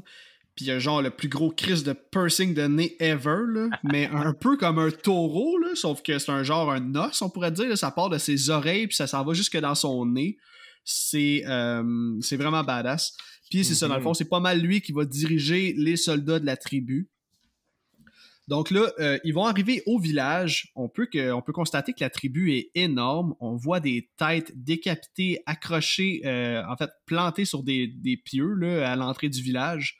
Puis 0.59 0.65
il 0.65 0.71
a 0.71 0.79
genre 0.79 1.01
le 1.01 1.09
plus 1.09 1.29
gros 1.29 1.51
crise 1.51 1.85
de 1.85 1.93
piercing 1.93 2.53
de 2.53 2.63
nez 2.63 2.97
ever. 2.99 3.45
Là. 3.47 3.69
Mais 3.83 4.07
un 4.13 4.33
peu 4.33 4.57
comme 4.57 4.77
un 4.77 4.91
taureau, 4.91 5.57
là, 5.57 5.69
sauf 5.73 6.03
que 6.03 6.19
c'est 6.19 6.33
un 6.33 6.43
genre 6.43 6.69
un 6.69 6.95
os, 6.95 7.21
on 7.21 7.29
pourrait 7.29 7.53
dire. 7.53 7.69
là. 7.69 7.77
Ça 7.77 7.91
part 7.91 8.09
de 8.09 8.17
ses 8.17 8.49
oreilles, 8.49 8.87
puis 8.87 8.95
ça 8.97 9.07
s'en 9.07 9.23
va 9.23 9.33
jusque 9.33 9.57
dans 9.57 9.73
son 9.73 10.05
nez. 10.05 10.37
C'est 10.83 11.43
euh, 11.47 12.19
c'est 12.19 12.35
vraiment 12.35 12.61
badass. 12.65 13.15
Puis 13.49 13.63
c'est 13.63 13.73
ça, 13.73 13.87
dans 13.87 13.95
le 13.95 14.01
fond, 14.01 14.13
c'est 14.13 14.27
pas 14.27 14.41
mal 14.41 14.59
lui 14.59 14.81
qui 14.81 14.91
va 14.91 15.05
diriger 15.05 15.73
les 15.77 15.95
soldats 15.95 16.39
de 16.39 16.45
la 16.45 16.57
tribu. 16.57 17.09
Donc 18.49 18.69
là, 18.69 18.91
euh, 18.99 19.17
ils 19.23 19.33
vont 19.33 19.45
arriver 19.45 19.81
au 19.85 19.97
village. 19.97 20.73
On 20.75 20.89
peut, 20.89 21.05
que, 21.05 21.31
on 21.31 21.41
peut 21.41 21.53
constater 21.53 21.93
que 21.93 22.03
la 22.03 22.09
tribu 22.09 22.51
est 22.51 22.69
énorme. 22.75 23.33
On 23.39 23.55
voit 23.55 23.79
des 23.79 24.09
têtes 24.17 24.51
décapitées, 24.61 25.41
accrochées, 25.45 26.23
euh, 26.25 26.61
en 26.67 26.75
fait, 26.75 26.89
plantées 27.05 27.45
sur 27.45 27.63
des, 27.63 27.87
des 27.87 28.17
pieux 28.17 28.55
là, 28.55 28.91
à 28.91 28.97
l'entrée 28.97 29.29
du 29.29 29.41
village. 29.41 29.97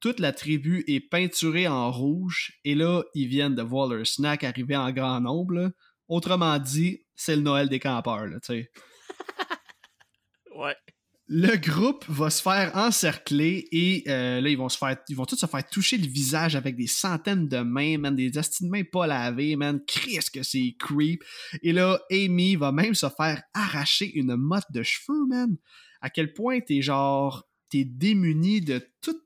Toute 0.00 0.18
la 0.18 0.32
tribu 0.32 0.82
est 0.86 1.00
peinturée 1.00 1.68
en 1.68 1.90
rouge. 1.90 2.58
Et 2.64 2.74
là, 2.74 3.02
ils 3.14 3.28
viennent 3.28 3.54
de 3.54 3.62
voir 3.62 3.88
leur 3.88 4.06
snack 4.06 4.44
arriver 4.44 4.76
en 4.76 4.90
grand 4.92 5.20
nombre. 5.20 5.54
là. 5.54 5.70
Autrement 6.08 6.58
dit, 6.58 7.04
c'est 7.14 7.36
le 7.36 7.42
Noël 7.42 7.68
des 7.68 7.78
campeurs. 7.78 8.26
Là, 8.26 8.40
tu 8.40 8.52
sais. 8.54 8.70
Ouais. 10.56 10.74
Le 11.32 11.56
groupe 11.56 12.04
va 12.08 12.28
se 12.28 12.42
faire 12.42 12.76
encercler 12.76 13.68
et 13.70 14.02
euh, 14.08 14.40
là, 14.40 14.48
ils 14.50 14.58
vont 14.58 14.68
se 14.68 14.76
faire. 14.76 14.96
Ils 15.08 15.14
vont 15.14 15.24
tous 15.24 15.36
se 15.36 15.46
faire 15.46 15.64
toucher 15.68 15.96
le 15.96 16.08
visage 16.08 16.56
avec 16.56 16.74
des 16.74 16.88
centaines 16.88 17.46
de 17.46 17.58
mains, 17.58 17.98
man, 17.98 18.16
des 18.16 18.36
astis 18.36 18.64
de 18.64 18.68
mains 18.68 18.82
pas 18.82 19.06
lavées, 19.06 19.54
man. 19.54 19.80
Que 19.86 20.42
c'est 20.42 20.74
creep. 20.76 21.22
Et 21.62 21.72
là, 21.72 22.00
Amy 22.10 22.56
va 22.56 22.72
même 22.72 22.96
se 22.96 23.08
faire 23.08 23.40
arracher 23.54 24.10
une 24.12 24.34
motte 24.34 24.64
de 24.74 24.82
cheveux, 24.82 25.24
man. 25.28 25.56
À 26.00 26.10
quel 26.10 26.32
point 26.32 26.58
t'es 26.60 26.82
genre. 26.82 27.46
T'es 27.68 27.84
démuni 27.84 28.60
de 28.60 28.84
toute 29.00 29.22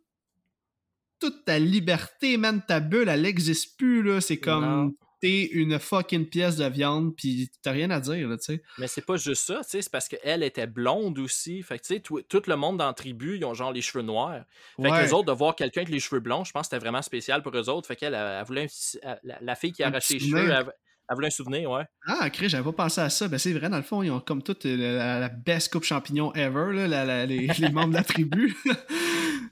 toute 1.30 1.44
ta 1.44 1.58
liberté, 1.58 2.36
man. 2.36 2.62
Ta 2.66 2.80
bulle, 2.80 3.08
elle 3.08 3.26
existe 3.26 3.76
plus, 3.78 4.02
là. 4.02 4.20
C'est 4.20 4.38
comme. 4.38 4.92
T'es 5.20 5.44
une 5.52 5.78
fucking 5.78 6.26
pièce 6.28 6.56
de 6.56 6.66
viande, 6.66 7.16
pis 7.16 7.50
t'as 7.62 7.70
rien 7.70 7.88
à 7.90 7.98
dire, 7.98 8.28
là, 8.28 8.36
tu 8.36 8.44
sais. 8.44 8.62
Mais 8.76 8.86
c'est 8.86 9.06
pas 9.06 9.16
juste 9.16 9.46
ça, 9.46 9.60
tu 9.62 9.70
sais, 9.70 9.80
c'est 9.82 9.90
parce 9.90 10.06
qu'elle 10.06 10.42
était 10.42 10.66
blonde 10.66 11.18
aussi. 11.18 11.62
Fait 11.62 11.78
que, 11.78 11.84
tu 11.84 11.94
sais, 11.94 12.00
tout, 12.00 12.20
tout 12.28 12.42
le 12.46 12.56
monde 12.56 12.76
dans 12.76 12.88
la 12.88 12.92
tribu, 12.92 13.38
ils 13.38 13.44
ont 13.46 13.54
genre 13.54 13.72
les 13.72 13.80
cheveux 13.80 14.04
noirs. 14.04 14.44
Fait 14.76 14.82
Ouais. 14.82 14.90
que 14.98 15.02
les 15.06 15.12
autres, 15.14 15.24
de 15.24 15.32
voir 15.32 15.56
quelqu'un 15.56 15.80
avec 15.82 15.92
les 15.94 16.00
cheveux 16.00 16.20
blonds, 16.20 16.44
je 16.44 16.52
pense 16.52 16.62
que 16.68 16.74
c'était 16.74 16.84
vraiment 16.84 17.00
spécial 17.00 17.42
pour 17.42 17.56
eux 17.56 17.70
autres. 17.70 17.88
Fait 17.88 17.96
qu'elle, 17.96 18.12
elle, 18.12 18.36
elle 18.40 18.44
voulait 18.44 18.64
un 18.64 18.66
petit- 18.66 18.98
elle- 19.02 19.18
la, 19.22 19.38
la 19.40 19.54
fille 19.54 19.72
qui 19.72 19.82
a 19.82 19.86
arraché 19.86 20.14
les 20.18 20.20
cheveux, 20.28 20.50
elle, 20.50 20.66
elle 21.08 21.14
voulait 21.14 21.28
un 21.28 21.30
souvenir, 21.30 21.70
ouais. 21.70 21.84
Ah, 22.06 22.28
Chris, 22.28 22.50
j'avais 22.50 22.64
pas 22.64 22.72
pensé 22.84 23.00
à 23.00 23.08
ça. 23.08 23.26
Ben, 23.26 23.38
c'est 23.38 23.52
vrai, 23.54 23.70
dans 23.70 23.78
le 23.78 23.82
fond, 23.82 24.02
ils 24.02 24.10
ont 24.10 24.20
comme 24.20 24.42
toute 24.42 24.66
euh, 24.66 24.76
la, 24.98 25.20
la 25.20 25.28
best 25.30 25.72
coupe 25.72 25.84
champignon 25.84 26.34
ever, 26.34 26.74
là, 26.74 26.86
la- 26.86 27.04
la- 27.06 27.24
les, 27.24 27.46
les 27.58 27.70
membres 27.70 27.90
de 27.90 27.94
la 27.94 28.04
tribu. 28.04 28.54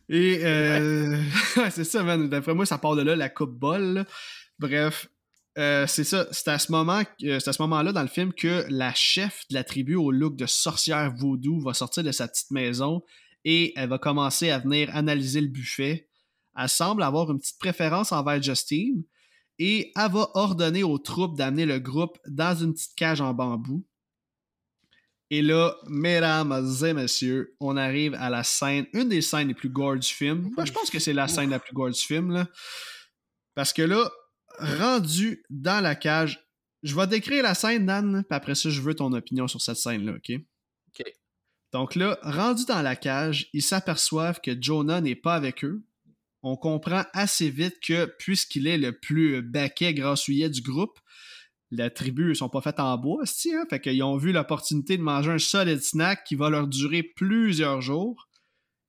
Et, 0.09 0.40
euh, 0.44 1.20
ouais, 1.57 1.70
c'est 1.70 1.84
ça, 1.84 2.03
man. 2.03 2.28
D'après 2.28 2.55
moi, 2.55 2.66
ça 2.66 2.78
part 2.78 2.96
de 2.96 3.03
là, 3.03 3.16
la 3.16 3.28
coupe 3.28 3.53
bol. 3.59 4.05
Bref, 4.59 5.09
euh, 5.59 5.86
c'est 5.86 6.05
ça. 6.05 6.26
C'est 6.30 6.48
à 6.48 6.59
ce 6.59 6.72
moment, 6.72 7.03
euh, 7.24 7.38
c'est 7.40 7.48
à 7.48 7.53
ce 7.53 7.62
moment-là 7.62 7.92
dans 7.92 8.03
le 8.03 8.09
film 8.09 8.32
que 8.32 8.64
la 8.68 8.94
chef 8.94 9.44
de 9.50 9.55
la 9.55 9.64
tribu 9.64 9.94
au 9.94 10.11
look 10.11 10.36
de 10.36 10.46
sorcière 10.46 11.12
vaudou 11.14 11.61
va 11.61 11.74
sortir 11.74 12.03
de 12.03 12.12
sa 12.12 12.28
petite 12.28 12.50
maison 12.50 13.03
et 13.44 13.72
elle 13.76 13.88
va 13.88 13.98
commencer 13.98 14.50
à 14.50 14.59
venir 14.59 14.94
analyser 14.94 15.40
le 15.40 15.48
buffet. 15.48 16.09
Elle 16.57 16.68
semble 16.68 17.02
avoir 17.02 17.31
une 17.31 17.39
petite 17.39 17.59
préférence 17.59 18.12
envers 18.12 18.43
Justine 18.43 19.05
et 19.59 19.93
elle 19.97 20.10
va 20.10 20.31
ordonner 20.35 20.82
aux 20.82 20.98
troupes 20.98 21.36
d'amener 21.36 21.66
le 21.66 21.78
groupe 21.78 22.18
dans 22.27 22.55
une 22.55 22.72
petite 22.72 22.94
cage 22.94 23.20
en 23.20 23.35
bambou. 23.35 23.85
Et 25.34 25.40
là, 25.40 25.74
mesdames 25.88 26.52
et 26.84 26.92
messieurs, 26.92 27.56
on 27.59 27.78
arrive 27.78 28.12
à 28.16 28.28
la 28.28 28.44
scène, 28.44 28.84
une 28.92 29.09
des 29.09 29.22
scènes 29.22 29.48
les 29.48 29.54
plus 29.54 29.70
gore 29.70 29.96
du 29.96 30.06
film. 30.06 30.50
Je 30.62 30.70
pense 30.70 30.90
que 30.90 30.98
c'est 30.98 31.14
la 31.14 31.26
scène 31.26 31.48
la 31.48 31.59
plus 31.59 31.72
gore 31.72 31.88
du 31.88 31.98
film, 31.98 32.32
là? 32.32 32.46
Parce 33.54 33.72
que 33.72 33.80
là, 33.80 34.10
rendu 34.59 35.42
dans 35.48 35.80
la 35.82 35.94
cage, 35.94 36.46
je 36.82 36.94
vais 36.94 37.06
décrire 37.06 37.42
la 37.44 37.54
scène, 37.54 37.86
Dan, 37.86 38.24
puis 38.28 38.36
après 38.36 38.54
ça, 38.54 38.68
je 38.68 38.82
veux 38.82 38.92
ton 38.92 39.10
opinion 39.14 39.48
sur 39.48 39.62
cette 39.62 39.78
scène-là, 39.78 40.16
OK? 40.16 40.32
OK. 40.88 41.06
Donc 41.72 41.94
là, 41.94 42.18
rendu 42.20 42.66
dans 42.66 42.82
la 42.82 42.94
cage, 42.94 43.48
ils 43.54 43.62
s'aperçoivent 43.62 44.42
que 44.42 44.50
Jonah 44.60 45.00
n'est 45.00 45.16
pas 45.16 45.34
avec 45.34 45.64
eux. 45.64 45.82
On 46.42 46.59
comprend 46.59 47.04
assez 47.14 47.48
vite 47.48 47.80
que, 47.80 48.04
puisqu'il 48.18 48.66
est 48.66 48.76
le 48.76 48.92
plus 48.98 49.40
baquet 49.40 49.94
grassouillet 49.94 50.50
du 50.50 50.60
groupe, 50.60 50.98
la 51.73 51.89
tribu, 51.89 52.31
ils 52.31 52.36
sont 52.36 52.51
pas 52.51 52.61
faites 52.61 52.81
en 52.81 52.99
bois, 52.99 53.24
c'ti, 53.24 53.55
hein? 53.55 53.65
Fait 53.69 53.81
qu'ils 53.81 54.03
ont 54.03 54.19
vu 54.19 54.31
l'opportunité 54.31 54.99
de 54.99 55.03
manger 55.03 55.32
un 55.32 55.39
solide 55.39 55.82
snack 55.82 56.23
qui 56.24 56.35
va 56.35 56.51
leur 56.51 56.69
durer 56.69 57.03
plusieurs 57.03 57.81
jours. 57.81 58.28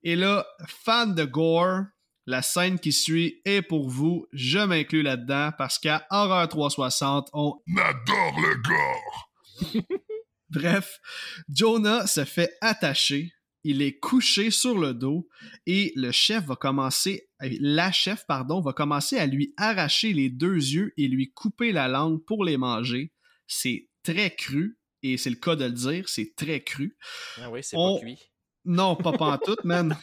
Et 0.03 0.17
là, 0.17 0.45
fan 0.67 1.15
de 1.15 1.23
gore, 1.23 1.83
la 2.25 2.41
scène 2.41 2.77
qui 2.77 2.91
suit 2.91 3.41
est 3.45 3.61
pour 3.61 3.89
vous. 3.89 4.27
Je 4.33 4.59
m'inclus 4.59 5.01
là-dedans 5.01 5.51
parce 5.57 5.79
qu'à 5.79 6.05
Horreur 6.09 6.47
360, 6.49 7.29
on 7.31 7.53
Adore 7.77 8.39
le 8.41 8.61
gore! 8.61 9.83
Bref, 10.49 10.99
Jonah 11.47 12.05
se 12.05 12.25
fait 12.25 12.51
attacher, 12.59 13.31
il 13.63 13.81
est 13.81 13.97
couché 13.99 14.51
sur 14.51 14.77
le 14.77 14.93
dos 14.93 15.27
et 15.65 15.93
le 15.95 16.11
chef 16.11 16.45
va 16.45 16.55
commencer, 16.55 17.29
euh, 17.41 17.49
la 17.59 17.91
chef, 17.91 18.25
pardon, 18.27 18.59
va 18.61 18.73
commencer 18.73 19.17
à 19.17 19.25
lui 19.25 19.53
arracher 19.57 20.13
les 20.13 20.29
deux 20.29 20.55
yeux 20.55 20.93
et 20.97 21.07
lui 21.07 21.31
couper 21.31 21.71
la 21.71 21.87
langue 21.87 22.23
pour 22.25 22.43
les 22.43 22.57
manger. 22.57 23.13
C'est 23.47 23.89
très 24.03 24.35
cru 24.35 24.77
et 25.01 25.17
c'est 25.17 25.29
le 25.29 25.35
cas 25.37 25.55
de 25.55 25.65
le 25.65 25.71
dire, 25.71 26.09
c'est 26.09 26.35
très 26.35 26.61
cru. 26.61 26.97
Ah 27.37 27.49
oui, 27.49 27.61
c'est 27.63 27.75
On- 27.77 27.95
pas 27.99 28.01
cuit. 28.05 28.19
Non, 28.65 28.95
pas 28.95 29.11
pantoute, 29.17 29.63
man. 29.63 29.97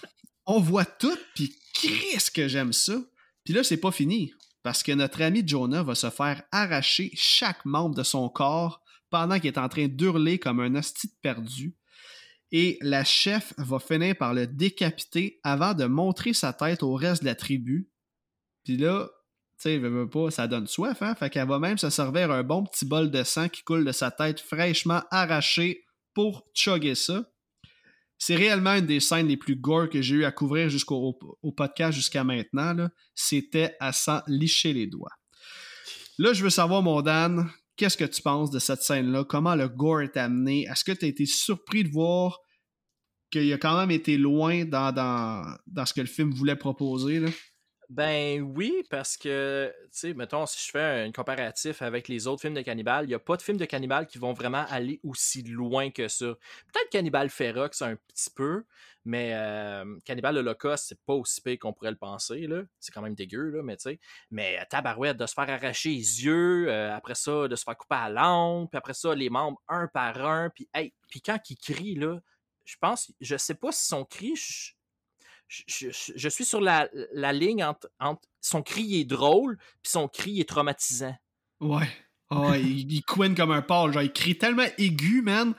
On 0.47 0.61
voit 0.61 0.85
tout, 0.85 1.17
puis 1.35 1.55
qu'est-ce 1.75 2.31
que 2.31 2.49
j'aime 2.49 2.73
ça. 2.73 2.99
Puis 3.45 3.55
là, 3.55 3.63
c'est 3.65 3.77
pas 3.79 3.93
fini, 3.93 4.33
parce 4.63 4.83
que 4.83 4.93
notre 4.93 5.23
ami 5.23 5.43
Jonah 5.47 5.83
va 5.83 5.95
se 5.95 6.11
faire 6.11 6.43
arracher 6.53 7.11
chaque 7.15 7.65
membre 7.65 7.95
de 7.95 8.03
son 8.03 8.29
corps 8.29 8.83
pendant 9.11 9.39
qu'il 9.41 9.49
est 9.49 9.59
en 9.59 9.69
train 9.69 9.89
d'hurler 9.89 10.39
comme 10.39 10.61
un 10.61 10.75
hostie 10.75 11.11
perdu. 11.23 11.75
Et 12.53 12.79
la 12.81 13.05
chef 13.05 13.53
va 13.59 13.79
finir 13.79 14.17
par 14.17 14.35
le 14.35 14.47
décapiter 14.47 15.39
avant 15.45 15.75
de 15.75 15.85
montrer 15.85 16.33
sa 16.33 16.53
tête 16.53 16.83
au 16.83 16.95
reste 16.95 17.23
de 17.23 17.29
la 17.29 17.35
tribu. 17.35 17.91
Puis 18.65 18.77
là, 18.77 19.09
Tu 19.63 19.79
sais, 19.79 20.31
ça 20.31 20.49
donne 20.49 20.67
soif, 20.67 21.03
hein? 21.03 21.15
Fait 21.15 21.29
qu'elle 21.29 21.47
va 21.47 21.59
même 21.59 21.77
se 21.77 21.91
servir 21.91 22.31
un 22.31 22.43
bon 22.43 22.65
petit 22.65 22.87
bol 22.87 23.11
de 23.11 23.23
sang 23.23 23.51
qui 23.51 23.63
coule 23.63 23.85
de 23.85 23.93
sa 23.93 24.11
tête 24.11 24.41
fraîchement 24.41 25.03
arraché 25.11 25.85
pour 26.15 26.47
chugger 26.55 26.95
ça. 26.95 27.27
C'est 28.17 28.37
réellement 28.37 28.75
une 28.77 28.87
des 28.87 29.01
scènes 29.01 29.29
les 29.29 29.37
plus 29.37 29.57
gore 29.57 29.91
que 29.91 30.01
j'ai 30.01 30.15
eu 30.17 30.25
à 30.25 30.33
couvrir 30.33 30.71
jusqu'au 30.71 30.97
au- 30.97 31.39
au 31.43 31.53
podcast 31.53 31.95
jusqu'à 31.95 32.25
maintenant. 32.25 32.89
C'était 33.15 33.77
à 33.81 33.93
s'en 33.93 34.23
licher 34.27 34.73
les 34.73 34.87
doigts. 34.87 35.13
Là, 36.19 36.33
je 36.33 36.43
veux 36.43 36.51
savoir, 36.51 36.83
mon 36.83 37.03
Dan, 37.03 37.51
qu'est-ce 37.81 37.97
que 37.97 38.05
tu 38.05 38.21
penses 38.21 38.51
de 38.51 38.59
cette 38.59 38.83
scène-là? 38.83 39.25
Comment 39.25 39.55
le 39.55 39.67
gore 39.67 40.03
est 40.03 40.19
amené? 40.19 40.67
Est-ce 40.71 40.85
que 40.85 40.93
tu 40.93 41.07
as 41.07 41.09
été 41.09 41.25
surpris 41.25 41.83
de 41.83 41.89
voir 41.89 42.39
qu'il 43.31 43.51
a 43.51 43.57
quand 43.57 43.79
même 43.79 43.91
été 43.91 44.19
loin 44.19 44.67
dans, 44.67 44.93
dans, 45.67 45.87
ce 45.87 45.95
que 45.95 46.03
le 46.03 46.07
film 46.07 46.31
voulait 46.31 46.57
proposer? 46.57 47.21
Là? 47.21 47.31
Ben 47.91 48.41
oui, 48.43 48.85
parce 48.89 49.17
que, 49.17 49.75
tu 49.87 49.89
sais, 49.91 50.15
mettons, 50.15 50.47
si 50.47 50.65
je 50.65 50.71
fais 50.71 51.07
un 51.07 51.11
comparatif 51.11 51.83
avec 51.83 52.07
les 52.07 52.29
autres 52.29 52.41
films 52.41 52.55
de 52.55 52.61
cannibales, 52.63 53.05
il 53.07 53.09
n'y 53.09 53.15
a 53.15 53.19
pas 53.19 53.37
de 53.37 53.43
films 53.43 53.57
de 53.57 53.65
cannibales 53.65 54.07
qui 54.07 54.19
vont 54.19 54.33
vraiment 54.33 54.65
aller 54.69 55.01
aussi 55.03 55.43
loin 55.43 55.91
que 55.91 56.07
ça. 56.07 56.27
Peut-être 56.73 56.89
Cannibal 56.91 57.29
Ferox 57.31 57.83
un 57.83 57.97
petit 57.97 58.31
peu, 58.31 58.65
mais 59.05 59.33
euh, 59.35 59.99
Cannibal 60.05 60.37
Holocaust, 60.39 60.85
c'est 60.87 61.01
pas 61.05 61.15
aussi 61.15 61.41
pire 61.41 61.59
qu'on 61.59 61.73
pourrait 61.73 61.91
le 61.91 61.97
penser, 61.97 62.47
là. 62.47 62.63
C'est 62.79 62.93
quand 62.93 63.03
même 63.03 63.17
dégueu, 63.17 63.51
là, 63.51 63.63
mais 63.65 63.77
tu 63.77 63.91
sais. 63.91 63.99
Mais 64.31 64.57
euh, 64.61 64.65
tabarouette, 64.71 65.17
de 65.17 65.27
se 65.27 65.35
faire 65.35 65.51
arracher 65.51 65.89
les 65.89 66.25
yeux, 66.25 66.69
euh, 66.69 66.95
après 66.95 67.17
ça, 67.17 67.49
de 67.49 67.57
se 67.57 67.65
faire 67.65 67.77
couper 67.77 67.97
à 67.97 68.09
la 68.09 68.23
langue, 68.23 68.69
puis 68.71 68.79
après 68.79 68.95
ça, 68.95 69.17
les 69.17 69.31
membres 69.31 69.61
un 69.67 69.89
par 69.89 70.25
un, 70.25 70.49
puis 70.51 70.69
hey, 70.75 70.93
puis 71.09 71.21
quand 71.21 71.41
il 71.51 71.57
crie, 71.59 71.97
là, 71.97 72.21
je 72.65 72.77
pense, 72.81 73.13
je 73.21 73.37
sais 73.37 73.55
pas 73.57 73.73
si 73.73 73.85
son 73.89 74.05
cri, 74.05 74.37
je, 75.51 75.63
je, 75.67 75.91
je- 75.91 76.13
je 76.15 76.29
suis 76.29 76.45
sur 76.45 76.61
la, 76.61 76.89
la 77.13 77.33
ligne 77.33 77.65
entre, 77.65 77.91
entre 77.99 78.23
son 78.41 78.63
cri 78.63 79.01
est 79.01 79.05
drôle 79.05 79.59
puis 79.83 79.91
son 79.91 80.07
cri 80.07 80.41
est 80.41 80.49
traumatisant. 80.49 81.15
Ouais. 81.59 81.89
Ah, 82.31 82.57
il, 82.57 82.91
il 82.93 83.03
couine 83.03 83.35
comme 83.35 83.51
un 83.51 83.61
porc. 83.63 83.93
Genre, 83.93 84.03
il 84.03 84.13
crie 84.13 84.39
tellement 84.39 84.67
aigu, 84.79 85.23
man. 85.23 85.55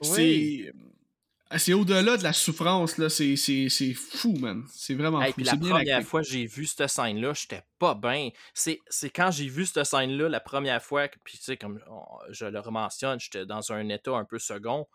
C'est. 0.00 0.72
C'est 1.58 1.74
au-delà 1.74 2.16
de 2.16 2.24
la 2.24 2.32
souffrance, 2.32 2.98
là. 2.98 3.08
C'est 3.08 3.36
fou, 3.94 4.32
man. 4.40 4.64
C'est 4.74 4.94
vraiment 4.94 5.22
Hey, 5.22 5.28
fou. 5.30 5.36
puis 5.36 5.44
la 5.44 5.54
bien 5.54 5.70
première 5.76 6.02
fois 6.02 6.22
que 6.22 6.26
j'ai 6.28 6.44
vu 6.46 6.66
cette 6.66 6.88
scène-là, 6.88 7.34
j'étais 7.34 7.62
pas 7.78 7.94
bien. 7.94 8.30
C'est 8.52 8.80
quand 9.14 9.30
j'ai 9.30 9.46
vu 9.46 9.64
cette 9.64 9.84
scène-là 9.84 10.28
la 10.28 10.40
première 10.40 10.82
fois, 10.82 11.06
puis 11.22 11.38
tu 11.38 11.44
sais, 11.44 11.56
comme 11.56 11.80
on- 11.88 12.04
je 12.30 12.46
le 12.46 12.58
rementionne, 12.58 13.20
j'étais 13.20 13.46
dans 13.46 13.70
un 13.72 13.88
état 13.90 14.16
un 14.16 14.24
peu 14.24 14.40
second. 14.40 14.88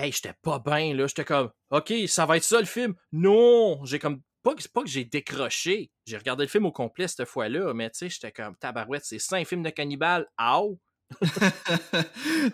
Hey, 0.00 0.12
j'étais 0.12 0.34
pas 0.42 0.60
bien, 0.60 0.94
là. 0.94 1.08
J'étais 1.08 1.24
comme, 1.24 1.50
OK, 1.70 1.92
ça 2.06 2.24
va 2.24 2.36
être 2.36 2.44
ça 2.44 2.60
le 2.60 2.66
film? 2.66 2.94
Non! 3.10 3.84
J'ai 3.84 3.98
comme, 3.98 4.20
pas 4.44 4.54
que, 4.54 4.62
pas 4.68 4.82
que 4.82 4.88
j'ai 4.88 5.04
décroché. 5.04 5.90
J'ai 6.06 6.16
regardé 6.16 6.44
le 6.44 6.48
film 6.48 6.66
au 6.66 6.70
complet 6.70 7.08
cette 7.08 7.26
fois-là, 7.26 7.74
mais 7.74 7.90
tu 7.90 7.98
sais, 7.98 8.08
j'étais 8.08 8.30
comme, 8.30 8.54
tabarouette, 8.60 9.04
c'est 9.04 9.18
cinq 9.18 9.44
films 9.44 9.64
de 9.64 9.70
cannibales. 9.70 10.24
Ow! 10.40 10.78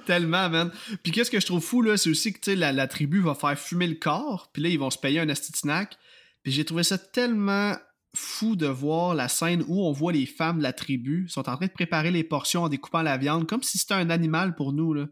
Tellement, 0.06 0.48
man. 0.48 0.72
Puis 1.02 1.12
qu'est-ce 1.12 1.30
que 1.30 1.38
je 1.38 1.44
trouve 1.44 1.62
fou, 1.62 1.82
là, 1.82 1.98
c'est 1.98 2.08
aussi 2.08 2.32
que, 2.32 2.40
tu 2.40 2.52
sais, 2.52 2.56
la, 2.56 2.72
la 2.72 2.86
tribu 2.86 3.20
va 3.20 3.34
faire 3.34 3.58
fumer 3.58 3.88
le 3.88 3.96
corps, 3.96 4.48
puis 4.50 4.62
là, 4.62 4.70
ils 4.70 4.78
vont 4.78 4.90
se 4.90 4.98
payer 4.98 5.20
un 5.20 5.28
asti 5.28 5.52
de 5.52 5.58
snack. 5.58 5.98
Puis 6.44 6.52
j'ai 6.52 6.64
trouvé 6.64 6.82
ça 6.82 6.96
tellement 6.96 7.76
fou 8.16 8.56
de 8.56 8.66
voir 8.66 9.14
la 9.14 9.28
scène 9.28 9.64
où 9.68 9.84
on 9.84 9.92
voit 9.92 10.12
les 10.12 10.24
femmes 10.24 10.58
de 10.58 10.62
la 10.62 10.72
tribu 10.72 11.28
sont 11.28 11.48
en 11.48 11.56
train 11.56 11.66
de 11.66 11.72
préparer 11.72 12.10
les 12.10 12.24
portions 12.24 12.62
en 12.62 12.68
découpant 12.70 13.02
la 13.02 13.18
viande, 13.18 13.46
comme 13.46 13.62
si 13.62 13.76
c'était 13.76 13.94
un 13.94 14.08
animal 14.08 14.54
pour 14.54 14.72
nous, 14.72 14.94
là. 14.94 15.06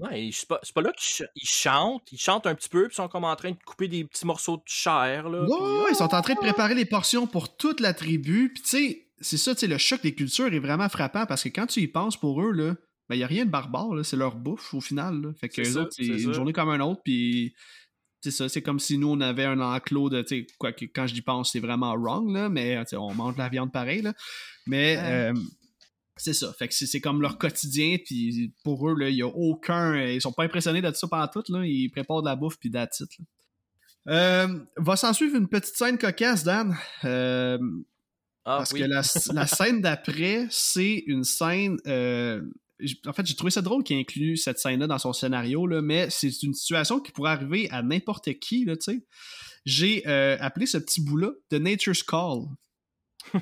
Ouais, 0.00 0.30
c'est 0.32 0.46
pas, 0.46 0.60
pas 0.74 0.82
là 0.82 0.92
qu'ils 0.92 1.10
ch- 1.10 1.28
ils 1.34 1.48
chantent. 1.48 2.10
Ils 2.12 2.18
chantent 2.20 2.46
un 2.46 2.54
petit 2.54 2.68
peu, 2.68 2.84
puis 2.84 2.92
ils 2.92 2.96
sont 2.96 3.08
comme 3.08 3.24
en 3.24 3.34
train 3.34 3.50
de 3.50 3.56
couper 3.66 3.88
des 3.88 4.04
petits 4.04 4.26
morceaux 4.26 4.56
de 4.58 4.62
chair, 4.66 5.28
là. 5.28 5.42
Ouais, 5.42 5.48
puis- 5.48 5.86
ils 5.92 5.96
sont 5.96 6.14
en 6.14 6.22
train 6.22 6.34
de 6.34 6.38
préparer 6.38 6.74
les 6.74 6.84
portions 6.84 7.26
pour 7.26 7.56
toute 7.56 7.80
la 7.80 7.92
tribu. 7.94 8.52
Puis 8.52 8.62
tu 8.62 8.68
sais, 8.68 9.06
c'est 9.20 9.36
ça, 9.38 9.54
tu 9.54 9.60
sais, 9.60 9.66
le 9.66 9.78
choc 9.78 10.00
des 10.02 10.14
cultures 10.14 10.52
est 10.52 10.58
vraiment 10.60 10.88
frappant 10.88 11.26
parce 11.26 11.42
que 11.42 11.48
quand 11.48 11.66
tu 11.66 11.80
y 11.80 11.88
penses 11.88 12.16
pour 12.16 12.40
eux, 12.42 12.52
là, 12.52 12.74
ben 13.08 13.16
il 13.16 13.18
y 13.18 13.24
a 13.24 13.26
rien 13.26 13.44
de 13.44 13.50
barbare, 13.50 13.94
là, 13.94 14.04
c'est 14.04 14.16
leur 14.16 14.36
bouffe 14.36 14.72
au 14.74 14.80
final. 14.80 15.20
là. 15.20 15.28
Fait 15.40 15.48
que 15.48 15.62
autres, 15.78 15.92
c'est 15.92 16.04
une 16.04 16.18
ça. 16.26 16.32
journée 16.32 16.52
comme 16.52 16.68
un 16.68 16.78
autre, 16.80 17.00
puis 17.04 17.54
c'est 18.20 18.30
ça, 18.30 18.48
c'est 18.48 18.62
comme 18.62 18.78
si 18.78 18.98
nous 18.98 19.08
on 19.10 19.20
avait 19.20 19.46
un 19.46 19.60
enclos 19.60 20.10
de, 20.10 20.22
tu 20.22 20.40
sais, 20.40 20.46
quoi 20.58 20.72
que 20.72 20.84
quand 20.84 21.06
j'y 21.08 21.22
pense, 21.22 21.52
c'est 21.52 21.60
vraiment 21.60 21.94
wrong, 21.96 22.30
là, 22.32 22.48
mais 22.48 22.78
on 22.92 23.14
mange 23.14 23.34
de 23.34 23.38
la 23.40 23.48
viande 23.48 23.72
pareil, 23.72 24.02
là. 24.02 24.12
Mais 24.66 24.96
Ouais. 24.96 25.02
euh, 25.04 25.34
c'est 26.18 26.34
ça, 26.34 26.52
fait 26.52 26.68
que 26.68 26.74
c'est 26.74 27.00
comme 27.00 27.22
leur 27.22 27.38
quotidien, 27.38 27.96
puis 28.04 28.52
pour 28.64 28.88
eux, 28.88 28.94
là, 28.98 29.08
il 29.08 29.16
y 29.16 29.22
a 29.22 29.28
aucun. 29.28 29.96
Ils 30.00 30.20
sont 30.20 30.32
pas 30.32 30.44
impressionnés 30.44 30.82
de 30.82 30.92
ça 30.92 31.06
pendant 31.08 31.28
tout, 31.28 31.44
là. 31.48 31.64
Ils 31.64 31.90
préparent 31.90 32.22
de 32.22 32.28
la 32.28 32.36
bouffe, 32.36 32.58
puis 32.58 32.70
là. 32.70 32.88
Euh, 34.08 34.48
va 34.76 34.96
s'en 34.96 35.12
suivre 35.12 35.36
une 35.36 35.48
petite 35.48 35.76
scène 35.76 35.98
cocasse, 35.98 36.42
Dan. 36.44 36.76
Euh, 37.04 37.58
Ah, 38.44 38.58
parce 38.58 38.72
oui. 38.72 38.80
que 38.80 38.84
la, 38.86 39.02
la 39.34 39.46
scène 39.46 39.82
d'après, 39.82 40.46
c'est 40.50 41.04
une 41.06 41.24
scène. 41.24 41.76
euh, 41.86 42.40
en 43.06 43.12
fait, 43.12 43.26
j'ai 43.26 43.34
trouvé 43.34 43.50
ça 43.50 43.60
drôle 43.60 43.82
qu'il 43.82 43.98
inclue 43.98 44.36
cette 44.36 44.58
scène-là 44.58 44.86
dans 44.86 44.98
son 44.98 45.12
scénario, 45.12 45.66
là, 45.66 45.82
mais 45.82 46.08
c'est 46.10 46.42
une 46.42 46.54
situation 46.54 47.00
qui 47.00 47.10
pourrait 47.12 47.32
arriver 47.32 47.68
à 47.70 47.82
n'importe 47.82 48.32
qui, 48.38 48.64
là, 48.64 48.76
tu 48.76 48.92
sais. 48.92 49.04
J'ai 49.66 50.06
appelé 50.06 50.64
ce 50.64 50.78
petit 50.78 51.02
bout-là 51.02 51.32
The 51.50 51.54
Nature's 51.54 52.02
Call. 52.02 52.44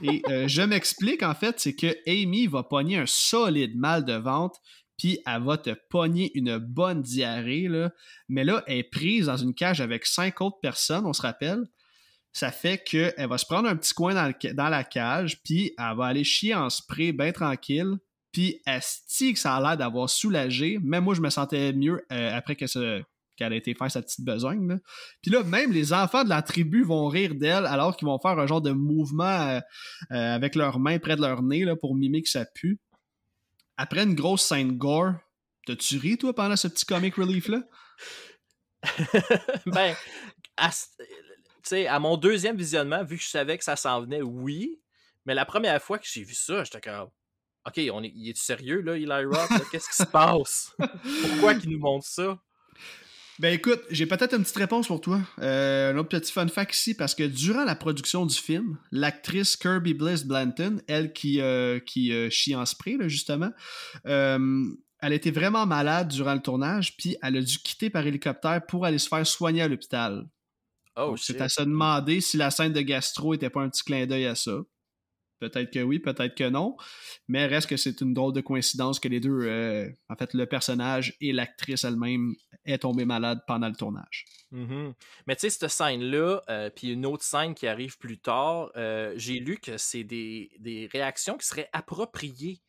Et 0.02 0.22
euh, 0.28 0.48
je 0.48 0.62
m'explique, 0.62 1.22
en 1.22 1.34
fait, 1.34 1.60
c'est 1.60 1.74
que 1.74 1.96
Amy 2.06 2.46
va 2.46 2.62
pogner 2.62 2.96
un 2.98 3.06
solide 3.06 3.76
mal 3.76 4.04
de 4.04 4.14
ventre, 4.14 4.58
puis 4.98 5.18
elle 5.26 5.42
va 5.42 5.58
te 5.58 5.70
pogner 5.90 6.30
une 6.34 6.58
bonne 6.58 7.02
diarrhée. 7.02 7.68
Mais 8.28 8.44
là, 8.44 8.64
elle 8.66 8.78
est 8.78 8.90
prise 8.90 9.26
dans 9.26 9.36
une 9.36 9.54
cage 9.54 9.80
avec 9.80 10.06
cinq 10.06 10.40
autres 10.40 10.58
personnes, 10.60 11.06
on 11.06 11.12
se 11.12 11.22
rappelle. 11.22 11.64
Ça 12.32 12.50
fait 12.50 12.82
qu'elle 12.84 13.28
va 13.28 13.38
se 13.38 13.46
prendre 13.46 13.68
un 13.68 13.76
petit 13.76 13.94
coin 13.94 14.14
dans 14.14 14.68
la 14.68 14.84
cage, 14.84 15.42
puis 15.42 15.72
elle 15.78 15.96
va 15.96 16.06
aller 16.06 16.24
chier 16.24 16.54
en 16.54 16.68
spray 16.68 17.12
bien 17.12 17.32
tranquille. 17.32 17.94
Puis 18.32 18.60
asti 18.66 19.32
que 19.32 19.38
ça 19.38 19.56
a 19.56 19.60
l'air 19.62 19.76
d'avoir 19.78 20.10
soulagé. 20.10 20.78
Même 20.82 21.04
moi, 21.04 21.14
je 21.14 21.22
me 21.22 21.30
sentais 21.30 21.72
mieux 21.72 22.04
euh, 22.12 22.36
après 22.36 22.54
que 22.54 22.66
ce- 22.66 23.02
qu'elle 23.36 23.52
a 23.52 23.56
été 23.56 23.74
faire 23.74 23.90
sa 23.90 24.02
petite 24.02 24.24
besogne. 24.24 24.66
là. 24.68 24.78
Puis 25.22 25.30
là, 25.30 25.42
même 25.42 25.72
les 25.72 25.92
enfants 25.92 26.24
de 26.24 26.28
la 26.28 26.42
tribu 26.42 26.82
vont 26.82 27.06
rire 27.08 27.34
d'elle 27.34 27.66
alors 27.66 27.96
qu'ils 27.96 28.06
vont 28.06 28.18
faire 28.18 28.38
un 28.38 28.46
genre 28.46 28.62
de 28.62 28.72
mouvement 28.72 29.24
euh, 29.24 29.60
euh, 30.12 30.34
avec 30.34 30.54
leurs 30.54 30.78
mains 30.78 30.98
près 30.98 31.16
de 31.16 31.20
leur 31.20 31.42
nez 31.42 31.64
là, 31.64 31.76
pour 31.76 31.94
mimer 31.94 32.22
que 32.22 32.28
ça 32.30 32.44
pue. 32.54 32.78
Après 33.76 34.02
une 34.04 34.14
grosse 34.14 34.42
scène 34.42 34.76
gore, 34.78 35.12
t'as-tu 35.66 35.98
ri, 35.98 36.16
toi, 36.16 36.34
pendant 36.34 36.56
ce 36.56 36.68
petit 36.68 36.86
comic 36.86 37.14
relief-là? 37.16 37.62
ben, 39.66 39.94
à, 40.56 40.70
c- 40.70 40.86
tu 40.98 41.04
sais, 41.64 41.86
à 41.86 41.98
mon 41.98 42.16
deuxième 42.16 42.56
visionnement, 42.56 43.04
vu 43.04 43.16
que 43.16 43.22
je 43.22 43.28
savais 43.28 43.58
que 43.58 43.64
ça 43.64 43.76
s'en 43.76 44.00
venait, 44.02 44.22
oui. 44.22 44.80
Mais 45.24 45.34
la 45.34 45.44
première 45.44 45.82
fois 45.82 45.98
que 45.98 46.06
j'ai 46.10 46.22
vu 46.22 46.34
ça, 46.34 46.64
j'étais 46.64 46.80
comme. 46.80 47.08
OK, 47.66 47.80
on 47.92 48.02
est, 48.04 48.12
il 48.14 48.30
est 48.30 48.36
sérieux, 48.36 48.80
là, 48.80 48.96
Eli 48.96 49.24
Roth? 49.26 49.50
Qu'est-ce 49.72 49.88
qui 49.88 49.96
se 49.96 50.06
passe? 50.06 50.72
Pourquoi 51.22 51.56
qu'il 51.56 51.70
nous 51.70 51.80
montre 51.80 52.06
ça? 52.06 52.38
Ben 53.38 53.52
écoute, 53.52 53.80
j'ai 53.90 54.06
peut-être 54.06 54.34
une 54.34 54.42
petite 54.42 54.56
réponse 54.56 54.86
pour 54.86 55.00
toi. 55.00 55.20
Euh, 55.40 55.92
un 55.92 55.98
autre 55.98 56.08
petit 56.08 56.32
fun 56.32 56.48
fact 56.48 56.74
ici, 56.74 56.94
parce 56.94 57.14
que 57.14 57.24
durant 57.24 57.64
la 57.64 57.74
production 57.74 58.24
du 58.24 58.34
film, 58.34 58.78
l'actrice 58.90 59.56
Kirby 59.56 59.92
Bliss 59.92 60.24
Blanton, 60.24 60.80
elle 60.86 61.12
qui, 61.12 61.40
euh, 61.40 61.78
qui 61.78 62.12
euh, 62.12 62.30
chie 62.30 62.54
en 62.54 62.64
spray, 62.64 62.96
là, 62.96 63.08
justement, 63.08 63.50
elle 64.04 65.12
était 65.12 65.30
vraiment 65.30 65.66
malade 65.66 66.08
durant 66.08 66.34
le 66.34 66.40
tournage, 66.40 66.96
puis 66.96 67.16
elle 67.22 67.36
a 67.36 67.42
dû 67.42 67.58
quitter 67.58 67.90
par 67.90 68.06
hélicoptère 68.06 68.64
pour 68.66 68.86
aller 68.86 68.98
se 68.98 69.08
faire 69.08 69.26
soigner 69.26 69.62
à 69.62 69.68
l'hôpital. 69.68 70.26
Oh, 70.96 71.14
c'est 71.18 71.42
à 71.42 71.50
se 71.50 71.60
demander 71.60 72.22
si 72.22 72.38
la 72.38 72.50
scène 72.50 72.72
de 72.72 72.80
gastro 72.80 73.34
était 73.34 73.50
pas 73.50 73.60
un 73.60 73.68
petit 73.68 73.84
clin 73.84 74.06
d'œil 74.06 74.26
à 74.26 74.34
ça. 74.34 74.62
Peut-être 75.38 75.70
que 75.70 75.80
oui, 75.80 75.98
peut-être 75.98 76.34
que 76.34 76.48
non. 76.48 76.76
Mais 77.28 77.46
reste 77.46 77.68
que 77.68 77.76
c'est 77.76 78.00
une 78.00 78.14
drôle 78.14 78.32
de 78.32 78.40
coïncidence 78.40 78.98
que 78.98 79.08
les 79.08 79.20
deux, 79.20 79.42
euh, 79.42 79.88
en 80.08 80.16
fait, 80.16 80.32
le 80.32 80.46
personnage 80.46 81.14
et 81.20 81.32
l'actrice 81.32 81.84
elle-même 81.84 82.34
est 82.64 82.78
tombée 82.78 83.04
malade 83.04 83.40
pendant 83.46 83.68
le 83.68 83.76
tournage. 83.76 84.24
Mhm. 84.50 84.94
Mais 85.26 85.36
tu 85.36 85.40
sais, 85.42 85.50
cette 85.50 85.68
scène-là, 85.68 86.40
euh, 86.48 86.70
puis 86.70 86.92
une 86.92 87.04
autre 87.04 87.24
scène 87.24 87.54
qui 87.54 87.66
arrive 87.66 87.98
plus 87.98 88.18
tard, 88.18 88.70
euh, 88.76 89.12
j'ai 89.16 89.38
lu 89.38 89.58
que 89.58 89.76
c'est 89.76 90.04
des, 90.04 90.88
réactions 90.92 91.36
qui 91.36 91.46
seraient 91.46 91.68
appropriées 91.72 92.60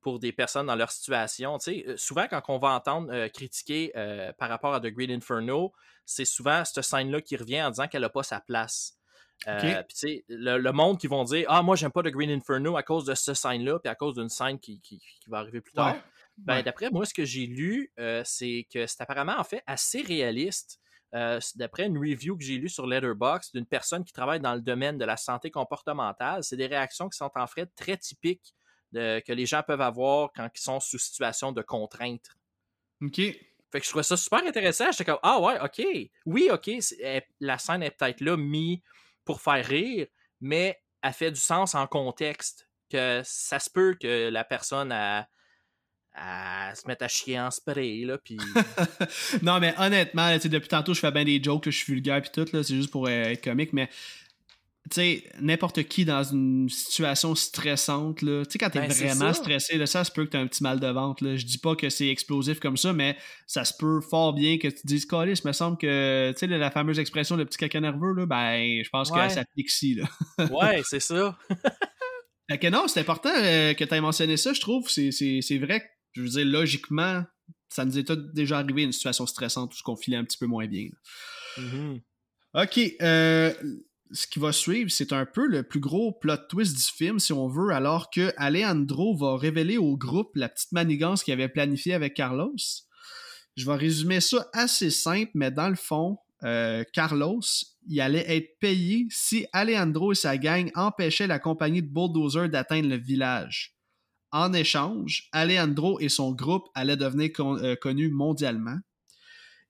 pour 0.00 0.18
des 0.18 0.32
personnes 0.32 0.66
dans 0.66 0.76
leur 0.76 0.90
situation. 0.90 1.58
Tu 1.58 1.84
souvent, 1.96 2.26
quand 2.28 2.42
on 2.48 2.58
va 2.58 2.70
entendre 2.70 3.28
critiquer 3.28 3.92
par 4.36 4.48
rapport 4.48 4.74
à 4.74 4.80
The 4.80 4.88
Great 4.88 5.10
Inferno, 5.10 5.72
c'est 6.04 6.24
souvent 6.24 6.64
cette 6.64 6.82
scène-là 6.82 7.20
qui 7.20 7.36
revient 7.36 7.62
en 7.62 7.70
disant 7.70 7.86
qu'elle 7.86 8.02
n'a 8.02 8.08
pas 8.08 8.24
sa 8.24 8.40
place. 8.40 8.98
Euh, 9.48 9.82
puis 9.88 10.24
le, 10.28 10.58
le 10.58 10.72
monde 10.72 10.98
qui 11.00 11.06
vont 11.08 11.24
dire 11.24 11.46
Ah, 11.48 11.62
moi, 11.62 11.74
j'aime 11.76 11.90
pas 11.90 12.02
The 12.02 12.08
Green 12.08 12.30
Inferno 12.30 12.76
à 12.76 12.82
cause 12.82 13.04
de 13.04 13.14
cette 13.14 13.34
scène-là, 13.34 13.78
puis 13.80 13.88
à 13.90 13.94
cause 13.94 14.14
d'une 14.14 14.28
scène 14.28 14.58
qui, 14.60 14.80
qui- 14.80 14.98
qui 14.98 15.28
va 15.30 15.38
arriver 15.38 15.60
plus 15.60 15.72
tard. 15.72 15.94
Ouais. 15.94 16.00
Ben, 16.38 16.54
Ouais. 16.56 16.62
d'après 16.62 16.90
moi, 16.90 17.04
ce 17.04 17.12
que 17.12 17.24
j'ai 17.24 17.46
lu, 17.46 17.92
euh, 17.98 18.22
c'est 18.24 18.66
que 18.72 18.86
c'est 18.86 19.00
apparemment 19.02 19.36
en 19.38 19.44
fait 19.44 19.62
assez 19.66 20.00
réaliste. 20.02 20.78
Euh, 21.14 21.38
d'après 21.56 21.86
une 21.86 21.98
review 21.98 22.38
que 22.38 22.42
j'ai 22.44 22.56
lue 22.56 22.70
sur 22.70 22.86
Letterboxd 22.86 23.52
d'une 23.54 23.66
personne 23.66 24.02
qui 24.02 24.14
travaille 24.14 24.40
dans 24.40 24.54
le 24.54 24.62
domaine 24.62 24.96
de 24.96 25.04
la 25.04 25.18
santé 25.18 25.50
comportementale, 25.50 26.42
c'est 26.42 26.56
des 26.56 26.66
réactions 26.66 27.08
qui 27.10 27.18
sont 27.18 27.30
en 27.34 27.46
fait 27.46 27.68
très 27.76 27.98
typiques 27.98 28.54
de- 28.92 29.20
que 29.26 29.32
les 29.34 29.44
gens 29.44 29.62
peuvent 29.66 29.80
avoir 29.82 30.30
quand 30.34 30.48
ils 30.54 30.60
sont 30.60 30.80
sous 30.80 30.98
situation 30.98 31.52
de 31.52 31.60
contrainte. 31.62 32.30
OK. 33.02 33.16
Fait 33.16 33.80
que 33.80 33.84
je 33.84 33.88
trouvais 33.90 34.02
ça 34.02 34.16
super 34.16 34.42
intéressant. 34.46 34.90
J'étais 34.92 35.04
comme, 35.04 35.18
ah 35.22 35.38
ouais, 35.40 35.58
ok. 35.60 35.86
Oui, 36.26 36.48
ok, 36.50 36.68
elle- 37.02 37.24
la 37.40 37.58
scène 37.58 37.82
est 37.82 37.90
peut-être 37.90 38.20
là 38.22 38.36
mise 38.38 38.78
pour 39.24 39.40
faire 39.40 39.64
rire, 39.64 40.06
mais 40.40 40.78
a 41.02 41.12
fait 41.12 41.30
du 41.30 41.40
sens 41.40 41.74
en 41.74 41.86
contexte. 41.86 42.68
Que 42.90 43.22
ça 43.24 43.58
se 43.58 43.70
peut 43.70 43.96
que 43.98 44.28
la 44.28 44.44
personne 44.44 44.92
a, 44.92 45.26
se 46.74 46.86
mettre 46.86 47.04
à 47.04 47.08
chier 47.08 47.40
en 47.40 47.50
spray, 47.50 48.04
là, 48.04 48.18
puis... 48.18 48.36
non, 49.42 49.60
mais 49.60 49.74
honnêtement, 49.78 50.36
depuis 50.36 50.68
tantôt, 50.68 50.92
je 50.92 51.00
fais 51.00 51.10
bien 51.10 51.24
des 51.24 51.42
jokes, 51.42 51.64
je 51.64 51.70
suis 51.70 51.94
vulgaire, 51.94 52.20
puis 52.20 52.30
tout, 52.30 52.46
là, 52.52 52.62
c'est 52.62 52.74
juste 52.74 52.90
pour 52.90 53.06
euh, 53.06 53.10
être 53.10 53.42
comique, 53.42 53.72
mais 53.72 53.88
tu 54.90 54.96
sais, 54.96 55.24
n'importe 55.40 55.84
qui 55.84 56.04
dans 56.04 56.24
une 56.24 56.68
situation 56.68 57.34
stressante, 57.34 58.20
là, 58.20 58.44
tu 58.44 58.52
sais, 58.52 58.58
quand 58.58 58.68
t'es 58.68 58.80
Ben, 58.80 58.90
vraiment 58.90 59.32
stressé, 59.32 59.78
là, 59.78 59.86
ça 59.86 60.02
se 60.04 60.10
peut 60.10 60.24
que 60.24 60.30
t'aies 60.30 60.38
un 60.38 60.46
petit 60.48 60.62
mal 60.62 60.80
de 60.80 60.88
ventre, 60.88 61.24
là. 61.24 61.36
Je 61.36 61.46
dis 61.46 61.58
pas 61.58 61.76
que 61.76 61.88
c'est 61.88 62.08
explosif 62.08 62.58
comme 62.58 62.76
ça, 62.76 62.92
mais 62.92 63.16
ça 63.46 63.64
se 63.64 63.72
peut 63.78 64.00
fort 64.00 64.32
bien 64.34 64.58
que 64.58 64.68
tu 64.68 64.74
te 64.82 64.86
dises, 64.86 65.06
Calis, 65.06 65.40
me 65.44 65.52
semble 65.52 65.78
que, 65.78 66.32
tu 66.32 66.38
sais, 66.38 66.46
la 66.46 66.70
fameuse 66.70 66.98
expression, 66.98 67.36
le 67.36 67.44
petit 67.44 67.58
caca 67.58 67.80
nerveux, 67.80 68.12
là, 68.12 68.26
ben, 68.26 68.82
je 68.84 68.88
pense 68.90 69.10
Ouais. 69.10 69.18
que 69.22 69.28
ça 69.28 69.34
s'applique 69.36 69.70
ici, 69.70 69.94
là. 69.94 70.04
ouais, 70.50 70.82
c'est 70.84 71.00
ça. 71.00 71.38
Fait 72.50 72.58
que 72.58 72.66
non, 72.66 72.88
c'est 72.88 73.00
important 73.00 73.32
euh, 73.34 73.72
que 73.74 73.84
tu 73.84 73.94
aies 73.94 74.00
mentionné 74.00 74.36
ça, 74.36 74.52
je 74.52 74.60
trouve. 74.60 74.88
C'est, 74.90 75.58
vrai 75.58 75.80
que, 75.80 75.86
je 76.12 76.22
veux 76.22 76.28
dire, 76.28 76.44
logiquement, 76.44 77.22
ça 77.68 77.84
nous 77.84 77.98
est 77.98 78.12
déjà 78.34 78.58
arrivé 78.58 78.82
une 78.82 78.92
situation 78.92 79.26
stressante 79.26 79.72
où 79.72 79.76
ce 79.76 79.82
qu'on 79.82 79.96
filait 79.96 80.16
un 80.16 80.24
petit 80.24 80.38
peu 80.38 80.46
moins 80.46 80.66
bien. 80.66 80.88
Mhm. 81.56 82.00
Ok, 82.54 82.80
euh, 83.00 83.54
ce 84.12 84.26
qui 84.26 84.38
va 84.38 84.52
suivre, 84.52 84.90
c'est 84.90 85.12
un 85.12 85.26
peu 85.26 85.46
le 85.46 85.62
plus 85.62 85.80
gros 85.80 86.12
plot 86.12 86.36
twist 86.48 86.76
du 86.76 86.82
film, 86.82 87.18
si 87.18 87.32
on 87.32 87.48
veut, 87.48 87.70
alors 87.70 88.10
que 88.10 88.32
Alejandro 88.36 89.16
va 89.16 89.36
révéler 89.36 89.78
au 89.78 89.96
groupe 89.96 90.30
la 90.34 90.48
petite 90.48 90.72
manigance 90.72 91.22
qu'il 91.22 91.32
avait 91.32 91.48
planifiée 91.48 91.94
avec 91.94 92.14
Carlos. 92.14 92.54
Je 93.56 93.66
vais 93.66 93.76
résumer 93.76 94.20
ça 94.20 94.48
assez 94.52 94.90
simple, 94.90 95.30
mais 95.34 95.50
dans 95.50 95.68
le 95.68 95.76
fond, 95.76 96.18
euh, 96.44 96.84
Carlos, 96.92 97.40
il 97.86 98.00
allait 98.00 98.36
être 98.36 98.58
payé 98.60 99.06
si 99.10 99.46
Alejandro 99.52 100.12
et 100.12 100.16
sa 100.16 100.36
gang 100.38 100.70
empêchaient 100.74 101.26
la 101.26 101.38
compagnie 101.38 101.82
de 101.82 101.88
bulldozers 101.88 102.48
d'atteindre 102.48 102.88
le 102.88 102.96
village. 102.96 103.76
En 104.30 104.52
échange, 104.52 105.28
Alejandro 105.32 106.00
et 106.00 106.08
son 106.08 106.32
groupe 106.32 106.68
allaient 106.74 106.96
devenir 106.96 107.30
euh, 107.38 107.76
connus 107.76 108.10
mondialement. 108.10 108.78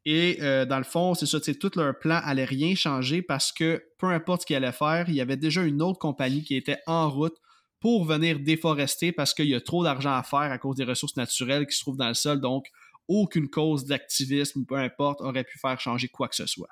Et 0.05 0.39
euh, 0.41 0.65
dans 0.67 0.79
le 0.79 0.85
fond, 0.85 1.15
c'est 1.15 1.27
ça, 1.27 1.39
tu 1.39 1.53
sais, 1.53 1.59
tout 1.59 1.71
leur 1.77 1.97
plan 1.99 2.21
allait 2.25 2.45
rien 2.45 2.75
changer 2.75 3.23
parce 3.23 3.53
que 3.53 3.85
peu 3.99 4.09
importe 4.09 4.43
ce 4.43 4.47
qu'ils 4.47 4.57
allaient 4.57 4.73
faire, 4.73 5.09
il 5.09 5.15
y 5.15 5.21
avait 5.21 5.37
déjà 5.37 5.63
une 5.63 5.81
autre 5.81 5.99
compagnie 5.99 6.43
qui 6.43 6.57
était 6.57 6.79
en 6.87 7.09
route 7.09 7.37
pour 7.79 8.05
venir 8.05 8.41
déforester 8.41 9.13
parce 9.13 9.35
qu'il 9.35 9.47
y 9.47 9.55
a 9.55 9.61
trop 9.61 9.85
d'argent 9.85 10.15
à 10.15 10.23
faire 10.23 10.51
à 10.53 10.59
cause 10.59 10.77
des 10.77 10.85
ressources 10.85 11.17
naturelles 11.17 11.67
qui 11.67 11.77
se 11.77 11.83
trouvent 11.83 11.97
dans 11.97 12.09
le 12.09 12.15
sol. 12.15 12.41
Donc, 12.41 12.67
aucune 13.09 13.49
cause 13.49 13.85
d'activisme, 13.85 14.65
peu 14.65 14.77
importe, 14.77 15.21
aurait 15.21 15.45
pu 15.45 15.59
faire 15.59 15.79
changer 15.81 16.09
quoi 16.09 16.29
que 16.29 16.37
ce 16.37 16.47
soit. 16.47 16.69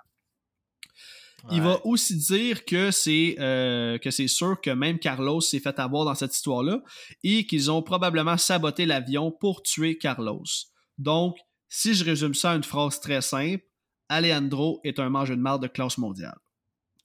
Il 1.50 1.62
va 1.62 1.84
aussi 1.86 2.16
dire 2.16 2.66
que 2.66 2.90
c'est 2.90 3.36
euh, 3.38 3.96
que 3.96 4.10
c'est 4.10 4.28
sûr 4.28 4.60
que 4.60 4.70
même 4.70 4.98
Carlos 4.98 5.40
s'est 5.40 5.58
fait 5.60 5.78
avoir 5.78 6.04
dans 6.04 6.14
cette 6.14 6.34
histoire-là 6.34 6.82
et 7.24 7.46
qu'ils 7.46 7.70
ont 7.70 7.82
probablement 7.82 8.36
saboté 8.36 8.84
l'avion 8.84 9.32
pour 9.32 9.62
tuer 9.62 9.96
Carlos. 9.96 10.44
Donc, 10.98 11.38
si 11.70 11.94
je 11.94 12.04
résume 12.04 12.34
ça 12.34 12.50
en 12.52 12.56
une 12.56 12.64
phrase 12.64 13.00
très 13.00 13.22
simple, 13.22 13.64
Alejandro 14.10 14.80
est 14.84 14.98
un 14.98 15.08
mangeur 15.08 15.36
de 15.36 15.40
marde 15.42 15.62
de 15.62 15.68
classe 15.68 15.96
mondiale. 15.96 16.36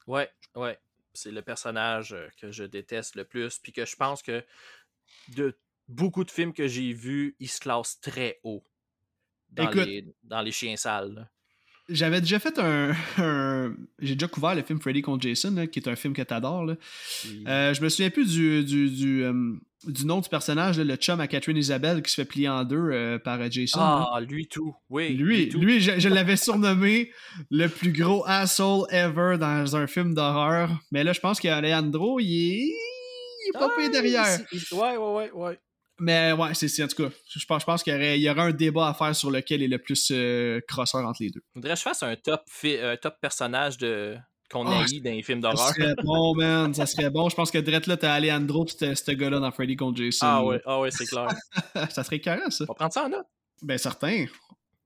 Ouais, 0.07 0.29
ouais. 0.55 0.77
C'est 1.13 1.31
le 1.31 1.41
personnage 1.41 2.11
euh, 2.13 2.27
que 2.41 2.51
je 2.51 2.63
déteste 2.65 3.15
le 3.15 3.23
plus, 3.23 3.57
puis 3.59 3.71
que 3.71 3.85
je 3.85 3.95
pense 3.95 4.21
que 4.21 4.43
de 5.29 5.55
beaucoup 5.87 6.23
de 6.23 6.31
films 6.31 6.51
que 6.51 6.67
j'ai 6.67 6.91
vus, 6.93 7.35
il 7.39 7.47
se 7.47 7.59
classe 7.61 8.01
très 8.01 8.39
haut 8.43 8.63
dans, 9.51 9.69
Écoute. 9.69 9.85
les, 9.85 10.03
dans 10.23 10.41
les 10.41 10.51
chiens 10.51 10.75
sales. 10.75 11.29
J'avais 11.87 12.19
déjà 12.19 12.39
fait 12.39 12.57
un, 12.57 12.95
un- 13.19 13.75
J'ai 13.99 14.15
déjà 14.15 14.27
couvert 14.27 14.55
le 14.55 14.63
film 14.63 14.81
Freddy 14.81 15.03
contre 15.03 15.27
Jason, 15.27 15.51
là, 15.53 15.67
qui 15.67 15.77
est 15.79 15.87
un 15.87 15.95
film 15.95 16.13
que 16.13 16.23
t'adores. 16.23 16.71
Euh, 17.47 17.73
je 17.73 17.81
me 17.81 17.89
souviens 17.89 18.09
plus 18.09 18.31
du, 18.33 18.63
du, 18.65 18.89
du, 18.89 19.23
euh, 19.23 19.53
du 19.87 20.05
nom 20.05 20.19
du 20.21 20.29
personnage, 20.29 20.79
le 20.79 20.95
chum 20.95 21.19
à 21.19 21.27
Catherine 21.27 21.57
Isabelle 21.57 22.01
qui 22.01 22.11
se 22.11 22.15
fait 22.21 22.25
plier 22.25 22.49
en 22.49 22.63
deux 22.63 22.75
euh, 22.91 23.19
par 23.19 23.39
euh, 23.41 23.47
Jason. 23.49 23.79
là. 23.79 24.07
ah, 24.13 24.19
lui 24.21 24.47
tout. 24.47 24.75
Oui. 24.89 25.09
Lui, 25.09 25.49
tout. 25.49 25.59
lui, 25.59 25.79
je, 25.81 25.99
je 25.99 26.09
l'avais 26.09 26.37
surnommé 26.37 27.11
le 27.51 27.67
plus 27.67 27.91
gros 27.91 28.23
asshole 28.27 28.85
ever 28.91 29.37
dans 29.39 29.75
un 29.75 29.87
film 29.87 30.13
d'horreur. 30.13 30.69
Mais 30.91 31.03
là, 31.03 31.13
je 31.13 31.19
pense 31.19 31.39
qu'Alejandro, 31.39 32.19
il 32.19 32.25
est. 32.53 32.73
Il 33.47 33.49
est 33.55 33.59
pas 33.59 33.69
payé 33.75 33.89
derrière. 33.89 34.39
il- 34.51 34.59
il- 34.71 34.75
Ouais, 34.77 34.97
ouais, 34.97 35.13
ouais, 35.13 35.31
ouais. 35.31 35.59
Mais 35.99 36.33
ouais, 36.33 36.53
c'est 36.53 36.83
en 36.83 36.87
tout 36.87 37.03
cas. 37.03 37.09
Je 37.29 37.45
pense, 37.45 37.61
je 37.61 37.65
pense 37.65 37.83
qu'il 37.83 37.93
y 37.93 37.95
aurait, 37.95 38.19
il 38.19 38.21
y 38.23 38.29
aurait 38.29 38.41
un 38.41 38.51
débat 38.51 38.89
à 38.89 38.93
faire 38.93 39.15
sur 39.15 39.31
lequel 39.31 39.63
est 39.63 39.67
le 39.67 39.77
plus 39.77 40.09
euh, 40.11 40.59
crosseur 40.67 41.05
entre 41.05 41.21
les 41.23 41.29
deux. 41.29 41.41
Faudrait 41.53 41.71
que 41.71 41.77
je 41.77 41.81
fasse 41.83 42.03
un 42.03 42.15
top, 42.15 42.41
un 42.65 42.97
top 42.97 43.15
personnage 43.21 43.77
de 43.77 44.15
qu'on 44.51 44.65
Ah, 44.67 44.81
haït 44.83 45.01
dans 45.01 45.11
les 45.11 45.23
films 45.23 45.41
Ça 45.41 45.51
d'horreur. 45.51 45.69
serait 45.69 45.95
bon, 46.03 46.35
man. 46.35 46.73
Ça 46.73 46.85
serait 46.85 47.09
bon. 47.09 47.29
Je 47.29 47.35
pense 47.35 47.51
que 47.51 47.57
Drette 47.57 47.87
là, 47.87 47.97
t'as 47.97 48.13
Alejandro 48.13 48.65
pis 48.65 48.75
ce 48.77 49.11
gars-là 49.11 49.39
dans 49.39 49.51
Freddy 49.51 49.75
contre 49.75 49.97
Jason. 50.01 50.25
Ah 50.25 50.43
ouais, 50.45 50.61
ah 50.65 50.79
ouais, 50.79 50.91
c'est 50.91 51.05
clair. 51.05 51.27
ça 51.89 52.03
serait 52.03 52.19
carré, 52.19 52.41
ça. 52.49 52.63
On 52.65 52.67
va 52.67 52.73
prendre 52.75 52.93
ça 52.93 53.05
en 53.05 53.09
note? 53.09 53.25
Ben 53.61 53.77
certain. 53.77 54.25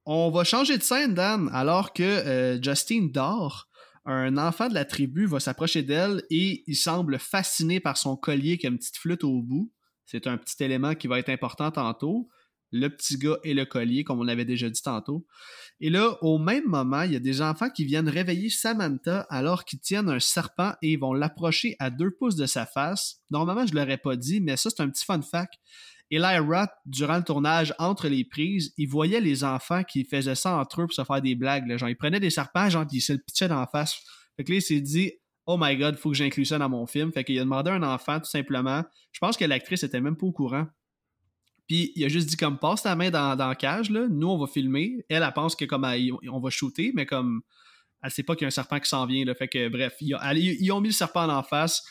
On 0.05 0.31
va 0.31 0.43
changer 0.43 0.77
de 0.77 0.83
scène, 0.83 1.13
Dan, 1.13 1.49
alors 1.53 1.93
que 1.93 2.03
euh, 2.03 2.61
Justine 2.61 3.11
dort. 3.11 3.67
Un 4.05 4.37
enfant 4.37 4.69
de 4.69 4.73
la 4.73 4.85
tribu 4.85 5.27
va 5.27 5.39
s'approcher 5.39 5.83
d'elle 5.83 6.23
et 6.31 6.63
il 6.65 6.75
semble 6.75 7.19
fasciné 7.19 7.79
par 7.79 7.97
son 7.97 8.15
collier 8.15 8.57
qui 8.57 8.65
a 8.65 8.69
une 8.69 8.77
petite 8.79 8.97
flûte 8.97 9.23
au 9.23 9.41
bout. 9.43 9.71
C'est 10.05 10.25
un 10.25 10.37
petit 10.37 10.63
élément 10.63 10.95
qui 10.95 11.07
va 11.07 11.19
être 11.19 11.29
important 11.29 11.69
tantôt. 11.69 12.27
Le 12.71 12.87
petit 12.87 13.17
gars 13.17 13.37
et 13.43 13.53
le 13.53 13.65
collier, 13.65 14.03
comme 14.03 14.19
on 14.19 14.23
l'avait 14.23 14.45
déjà 14.45 14.69
dit 14.69 14.81
tantôt. 14.81 15.27
Et 15.81 15.89
là, 15.89 16.17
au 16.21 16.37
même 16.37 16.65
moment, 16.67 17.03
il 17.03 17.13
y 17.13 17.15
a 17.15 17.19
des 17.19 17.41
enfants 17.41 17.69
qui 17.69 17.85
viennent 17.85 18.09
réveiller 18.09 18.49
Samantha 18.49 19.21
alors 19.29 19.63
qu'ils 19.63 19.79
tiennent 19.79 20.09
un 20.09 20.19
serpent 20.19 20.73
et 20.81 20.91
ils 20.91 20.99
vont 20.99 21.13
l'approcher 21.13 21.77
à 21.79 21.89
deux 21.89 22.11
pouces 22.11 22.35
de 22.35 22.45
sa 22.45 22.65
face. 22.65 23.21
Normalement, 23.31 23.65
je 23.65 23.73
l'aurais 23.73 23.97
pas 23.97 24.17
dit, 24.17 24.41
mais 24.41 24.57
ça, 24.57 24.69
c'est 24.69 24.81
un 24.83 24.89
petit 24.89 25.05
fun 25.05 25.21
fact. 25.21 25.53
Eli 26.11 26.37
Roth, 26.39 26.71
durant 26.85 27.17
le 27.17 27.23
tournage, 27.23 27.73
entre 27.77 28.07
les 28.07 28.25
prises, 28.25 28.73
il 28.77 28.89
voyait 28.89 29.21
les 29.21 29.43
enfants 29.43 29.83
qui 29.83 30.03
faisaient 30.03 30.35
ça 30.35 30.57
entre 30.57 30.81
eux 30.81 30.85
pour 30.87 30.93
se 30.93 31.03
faire 31.03 31.21
des 31.21 31.35
blagues. 31.35 31.67
là. 31.67 31.77
Genre, 31.77 31.89
ils 31.89 31.95
prenaient 31.95 32.19
des 32.19 32.31
serpents, 32.31 32.69
genre, 32.69 32.85
ils 32.91 32.99
se 32.99 33.13
le 33.13 33.19
pitchaient 33.19 33.47
d'en 33.47 33.65
face. 33.67 33.95
Fait 34.35 34.43
que 34.43 34.51
là, 34.51 34.57
il 34.57 34.61
s'est 34.61 34.81
dit, 34.81 35.13
oh 35.45 35.57
my 35.59 35.77
god, 35.77 35.97
faut 35.97 36.09
que 36.09 36.17
j'inclue 36.17 36.45
ça 36.45 36.57
dans 36.57 36.69
mon 36.69 36.87
film. 36.87 37.11
Fait 37.13 37.23
qu'il 37.23 37.37
a 37.39 37.43
demandé 37.43 37.69
à 37.69 37.75
un 37.75 37.83
enfant, 37.83 38.19
tout 38.19 38.29
simplement. 38.29 38.83
Je 39.11 39.19
pense 39.19 39.37
que 39.37 39.45
l'actrice 39.45 39.83
était 39.83 40.01
même 40.01 40.17
pas 40.17 40.25
au 40.25 40.31
courant. 40.31 40.67
Puis 41.69 41.93
il 41.95 42.03
a 42.03 42.09
juste 42.09 42.27
dit, 42.27 42.35
comme, 42.35 42.57
passe 42.57 42.83
ta 42.83 42.95
main 42.97 43.09
dans, 43.11 43.37
dans 43.37 43.47
la 43.47 43.55
cage, 43.55 43.89
là. 43.91 44.07
Nous, 44.09 44.27
on 44.27 44.37
va 44.37 44.47
filmer. 44.47 45.05
Elle, 45.07 45.23
elle 45.23 45.33
pense 45.33 45.55
que, 45.55 45.63
comme, 45.63 45.85
elle- 45.85 46.11
on 46.29 46.39
va 46.41 46.49
shooter, 46.49 46.91
mais 46.93 47.05
comme, 47.05 47.41
elle 48.03 48.11
sait 48.11 48.23
pas 48.23 48.35
qu'il 48.35 48.41
y 48.43 48.45
a 48.45 48.47
un 48.47 48.51
serpent 48.51 48.79
qui 48.81 48.89
s'en 48.89 49.05
vient, 49.05 49.23
là. 49.23 49.33
Fait 49.35 49.47
que, 49.47 49.69
bref, 49.69 49.93
ils, 50.01 50.15
ont- 50.15 50.19
elle- 50.21 50.39
ils 50.39 50.71
ont 50.73 50.81
mis 50.81 50.89
le 50.89 50.93
serpent 50.93 51.29
en 51.29 51.43
face 51.43 51.83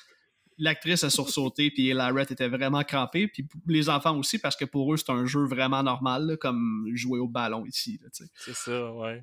l'actrice 0.61 1.05
a 1.05 1.11
sursauté, 1.11 1.71
puis 1.71 1.93
Larrett 1.93 2.33
était 2.33 2.49
vraiment 2.49 2.83
crampé, 2.83 3.29
puis 3.29 3.47
les 3.69 3.89
enfants 3.89 4.19
aussi, 4.19 4.41
parce 4.41 4.57
que 4.57 4.65
pour 4.65 4.93
eux, 4.93 4.97
c'est 4.97 5.13
un 5.13 5.25
jeu 5.25 5.45
vraiment 5.47 5.85
normal, 5.85 6.27
là, 6.27 6.37
comme 6.37 6.85
jouer 6.95 7.21
au 7.21 7.29
ballon 7.29 7.65
ici. 7.65 8.01
C'est 8.13 8.55
ça, 8.57 8.93
ouais. 8.93 9.21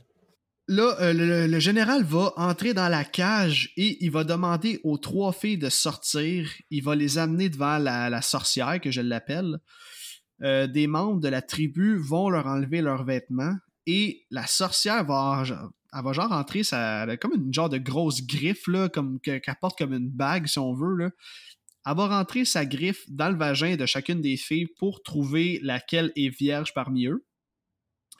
Là, 0.70 0.96
euh, 1.02 1.12
le, 1.12 1.48
le 1.48 1.60
général 1.60 2.04
va 2.06 2.32
entrer 2.38 2.74
dans 2.74 2.88
la 2.88 3.04
cage 3.04 3.74
et 3.76 4.04
il 4.04 4.12
va 4.12 4.24
demander 4.24 4.80
aux 4.86 4.98
trois 4.98 5.34
filles 5.34 5.58
de 5.58 5.70
sortir. 5.70 6.50
Il 6.72 6.84
va 6.84 6.96
les 6.96 7.18
amener 7.18 7.50
devant 7.50 7.78
la, 7.80 8.10
la 8.10 8.22
sorcière, 8.22 8.80
que 8.80 8.90
je 8.90 9.02
l'appelle. 9.02 9.58
Euh, 10.44 10.68
des 10.68 10.88
membres 10.88 11.22
de 11.22 11.30
la 11.30 11.42
tribu 11.42 11.98
vont 11.98 12.30
leur 12.30 12.46
enlever 12.48 12.82
leurs 12.82 13.06
vêtements 13.06 13.56
et 13.86 14.26
la 14.32 14.48
sorcière 14.48 15.06
va, 15.06 15.44
elle 15.48 16.04
va 16.04 16.12
genre 16.14 16.32
entrer, 16.32 16.64
ça, 16.64 17.06
comme 17.22 17.34
une 17.36 17.54
genre 17.54 17.70
de 17.70 17.78
grosse 17.78 18.26
griffe, 18.26 18.66
comme, 18.92 19.20
que- 19.22 19.38
qu'elle 19.38 19.56
porte 19.62 19.78
comme 19.78 19.94
une 19.94 20.10
bague, 20.10 20.48
si 20.48 20.60
on 20.60 20.74
veut. 20.74 21.12
Elle 21.88 21.96
va 21.96 22.08
rentrer 22.08 22.46
sa 22.46 22.66
griffe 22.66 23.04
dans 23.10 23.30
le 23.30 23.38
vagin 23.38 23.76
de 23.76 23.86
chacune 23.86 24.22
des 24.22 24.38
filles 24.38 24.68
pour 24.78 25.04
trouver 25.04 25.60
laquelle 25.62 26.12
est 26.16 26.30
vierge 26.30 26.74
parmi 26.74 27.06
eux. 27.06 27.26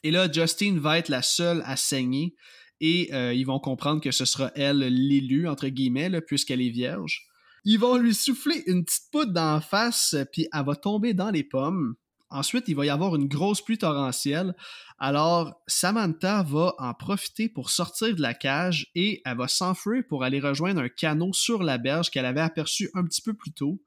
Et 0.04 0.12
là, 0.12 0.32
Justine 0.32 0.80
va 0.80 1.00
être 1.00 1.10
la 1.10 1.24
seule 1.24 1.64
à 1.66 1.76
saigner 1.76 2.36
et 2.80 3.10
euh, 3.14 3.34
ils 3.34 3.46
vont 3.46 3.60
comprendre 3.60 4.02
que 4.02 4.12
ce 4.12 4.24
sera 4.26 4.52
elle 4.56 4.80
l'élu, 4.80 5.48
entre 5.48 5.68
guillemets, 5.68 6.22
puisqu'elle 6.22 6.62
est 6.62 6.70
vierge. 6.70 7.26
Ils 7.64 7.80
vont 7.80 7.98
lui 7.98 8.14
souffler 8.14 8.64
une 8.68 8.86
petite 8.86 9.10
poudre 9.12 9.34
d'en 9.34 9.60
face, 9.60 10.16
puis 10.32 10.48
elle 10.54 10.66
va 10.66 10.76
tomber 10.76 11.14
dans 11.16 11.32
les 11.32 11.44
pommes. 11.44 11.96
Ensuite, 12.36 12.66
il 12.68 12.76
va 12.76 12.86
y 12.86 12.90
avoir 12.90 13.16
une 13.16 13.30
grosse 13.30 13.62
pluie 13.62 13.78
torrentielle. 13.78 14.54
Alors, 15.00 15.62
Samantha 15.68 16.44
va 16.44 16.76
en 16.80 16.94
profiter 16.94 17.48
pour 17.48 17.70
sortir 17.70 18.14
de 18.14 18.22
la 18.22 18.34
cage 18.34 18.88
et 18.94 19.22
elle 19.24 19.38
va 19.38 19.48
s'enfuir 19.48 20.04
pour 20.10 20.26
aller 20.26 20.42
rejoindre 20.42 20.82
un 20.82 20.90
canot 20.90 21.32
sur 21.32 21.64
la 21.64 21.78
berge 21.78 22.10
qu'elle 22.10 22.26
avait 22.26 22.42
aperçu 22.42 22.90
un 22.94 23.06
petit 23.06 23.22
peu 23.22 23.34
plus 23.34 23.54
tôt. 23.54 23.82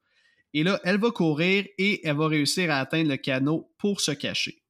Et 0.55 0.63
là, 0.63 0.81
elle 0.85 0.99
va 0.99 1.11
courir 1.11 1.67
et 1.77 2.07
elle 2.07 2.17
va 2.17 2.27
réussir 2.27 2.71
à 2.71 2.79
atteindre 2.79 3.11
le 3.11 3.19
canot 3.19 3.71
pour 3.77 4.01
se 4.01 4.13
cacher. 4.13 4.63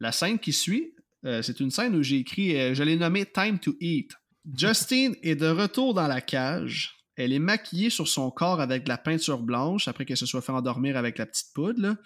La 0.00 0.10
scène 0.10 0.40
qui 0.40 0.52
suit, 0.52 0.96
euh, 1.26 1.42
c'est 1.42 1.60
une 1.60 1.70
scène 1.70 1.94
où 1.94 2.02
j'ai 2.02 2.16
écrit, 2.16 2.56
euh, 2.58 2.74
je 2.74 2.82
l'ai 2.82 2.96
nommé 2.96 3.24
Time 3.24 3.60
to 3.60 3.76
Eat. 3.78 4.10
Justine 4.52 5.14
est 5.22 5.36
de 5.36 5.46
retour 5.46 5.94
dans 5.94 6.08
la 6.08 6.20
cage. 6.20 6.97
Elle 7.18 7.32
est 7.32 7.40
maquillée 7.40 7.90
sur 7.90 8.06
son 8.06 8.30
corps 8.30 8.60
avec 8.60 8.84
de 8.84 8.88
la 8.88 8.96
peinture 8.96 9.40
blanche 9.40 9.88
après 9.88 10.04
qu'elle 10.04 10.16
se 10.16 10.24
soit 10.24 10.40
fait 10.40 10.52
endormir 10.52 10.96
avec 10.96 11.18
la 11.18 11.26
petite 11.26 11.52
poudre. 11.52 11.96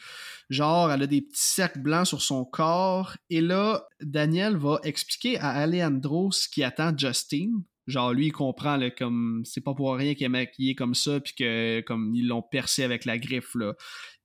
Genre, 0.49 0.91
elle 0.91 1.03
a 1.03 1.07
des 1.07 1.21
petits 1.21 1.45
cercles 1.45 1.81
blancs 1.81 2.07
sur 2.07 2.23
son 2.23 2.47
corps. 2.47 3.15
Et 3.29 3.43
là, 3.43 3.87
Daniel 4.01 4.57
va 4.57 4.81
expliquer 4.85 5.39
à 5.39 5.51
Alejandro 5.51 6.33
ce 6.33 6.49
qui 6.49 6.65
attend 6.65 6.97
Justine. 6.97 7.63
Genre, 7.87 8.15
lui, 8.15 8.29
il 8.29 8.33
comprend, 8.33 8.79
comme, 8.97 9.43
c'est 9.45 9.61
pas 9.61 9.75
pour 9.75 9.95
rien 9.95 10.15
qu'il 10.15 10.25
est 10.25 10.31
maquillé 10.31 10.75
comme 10.75 10.95
ça, 10.95 11.21
puis 11.21 11.35
que, 11.35 11.83
comme, 11.83 12.15
ils 12.15 12.27
l'ont 12.27 12.41
percé 12.43 12.83
avec 12.83 13.05
la 13.05 13.19
griffe. 13.19 13.55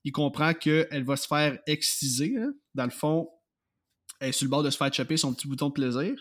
Il 0.06 0.14
comprend 0.14 0.54
qu'elle 0.54 1.04
va 1.04 1.18
se 1.18 1.28
faire 1.28 1.60
exciser, 1.68 2.38
hein. 2.38 2.54
Dans 2.76 2.86
le 2.86 2.92
fond, 2.92 3.30
elle 4.22 4.30
est 4.30 4.32
sur 4.32 4.46
le 4.46 4.52
bord 4.52 4.64
de 4.64 4.70
se 4.70 4.78
faire 4.78 4.94
choper 4.94 5.18
son 5.18 5.34
petit 5.34 5.50
bouton 5.50 5.68
de 5.68 5.74
plaisir. 5.74 6.14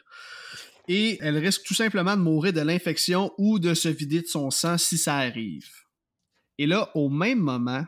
Et 0.89 1.19
elle 1.21 1.39
risque 1.39 1.63
tout 1.65 1.75
simplement 1.75 2.17
de 2.17 2.23
mourir 2.23 2.53
de 2.53 2.61
l'infection 2.61 3.33
ou 3.39 3.59
de 3.59 3.75
se 3.75 3.89
vider 3.89 4.23
de 4.23 4.27
son 4.27 4.51
sang 4.51 4.79
si 4.79 4.99
ça 4.99 5.17
arrive. 5.17 5.69
Et 6.59 6.67
là, 6.67 6.91
au 6.95 7.09
même 7.09 7.41
moment, 7.41 7.85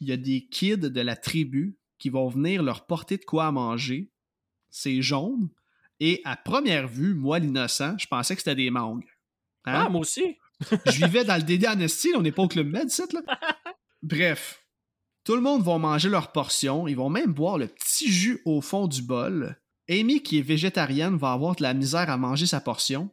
il 0.00 0.08
y 0.08 0.12
a 0.12 0.16
des 0.16 0.46
kids 0.46 0.76
de 0.76 1.00
la 1.00 1.16
tribu 1.16 1.76
qui 1.98 2.10
vont 2.10 2.28
venir 2.28 2.62
leur 2.62 2.86
porter 2.86 3.16
de 3.16 3.24
quoi 3.24 3.46
à 3.46 3.52
manger. 3.52 4.10
C'est 4.70 5.02
jaune. 5.02 5.50
Et 6.00 6.20
à 6.24 6.36
première 6.36 6.88
vue, 6.88 7.14
moi, 7.14 7.38
l'innocent, 7.38 7.96
je 7.98 8.06
pensais 8.06 8.34
que 8.34 8.40
c'était 8.40 8.56
des 8.56 8.70
mangues. 8.70 9.06
Hein? 9.64 9.84
Ah, 9.86 9.88
moi 9.88 10.00
aussi. 10.00 10.36
je 10.86 11.04
vivais 11.04 11.24
dans 11.24 11.36
le 11.36 11.42
dédé 11.42 11.68
en 11.68 11.78
esti, 11.78 12.08
on 12.16 12.22
n'est 12.22 12.32
pas 12.32 12.42
au 12.42 12.48
Club 12.48 12.66
Med, 12.66 12.88
là. 13.12 13.20
Bref, 14.02 14.66
tout 15.24 15.36
le 15.36 15.40
monde 15.40 15.62
va 15.62 15.78
manger 15.78 16.08
leur 16.08 16.32
portion, 16.32 16.88
ils 16.88 16.96
vont 16.96 17.08
même 17.08 17.32
boire 17.32 17.58
le 17.58 17.68
petit 17.68 18.10
jus 18.10 18.42
au 18.44 18.60
fond 18.60 18.88
du 18.88 19.02
bol. 19.02 19.56
Amy, 19.92 20.22
qui 20.22 20.38
est 20.38 20.42
végétarienne, 20.42 21.16
va 21.16 21.32
avoir 21.32 21.54
de 21.56 21.62
la 21.62 21.74
misère 21.74 22.08
à 22.08 22.16
manger 22.16 22.46
sa 22.46 22.60
portion. 22.60 23.10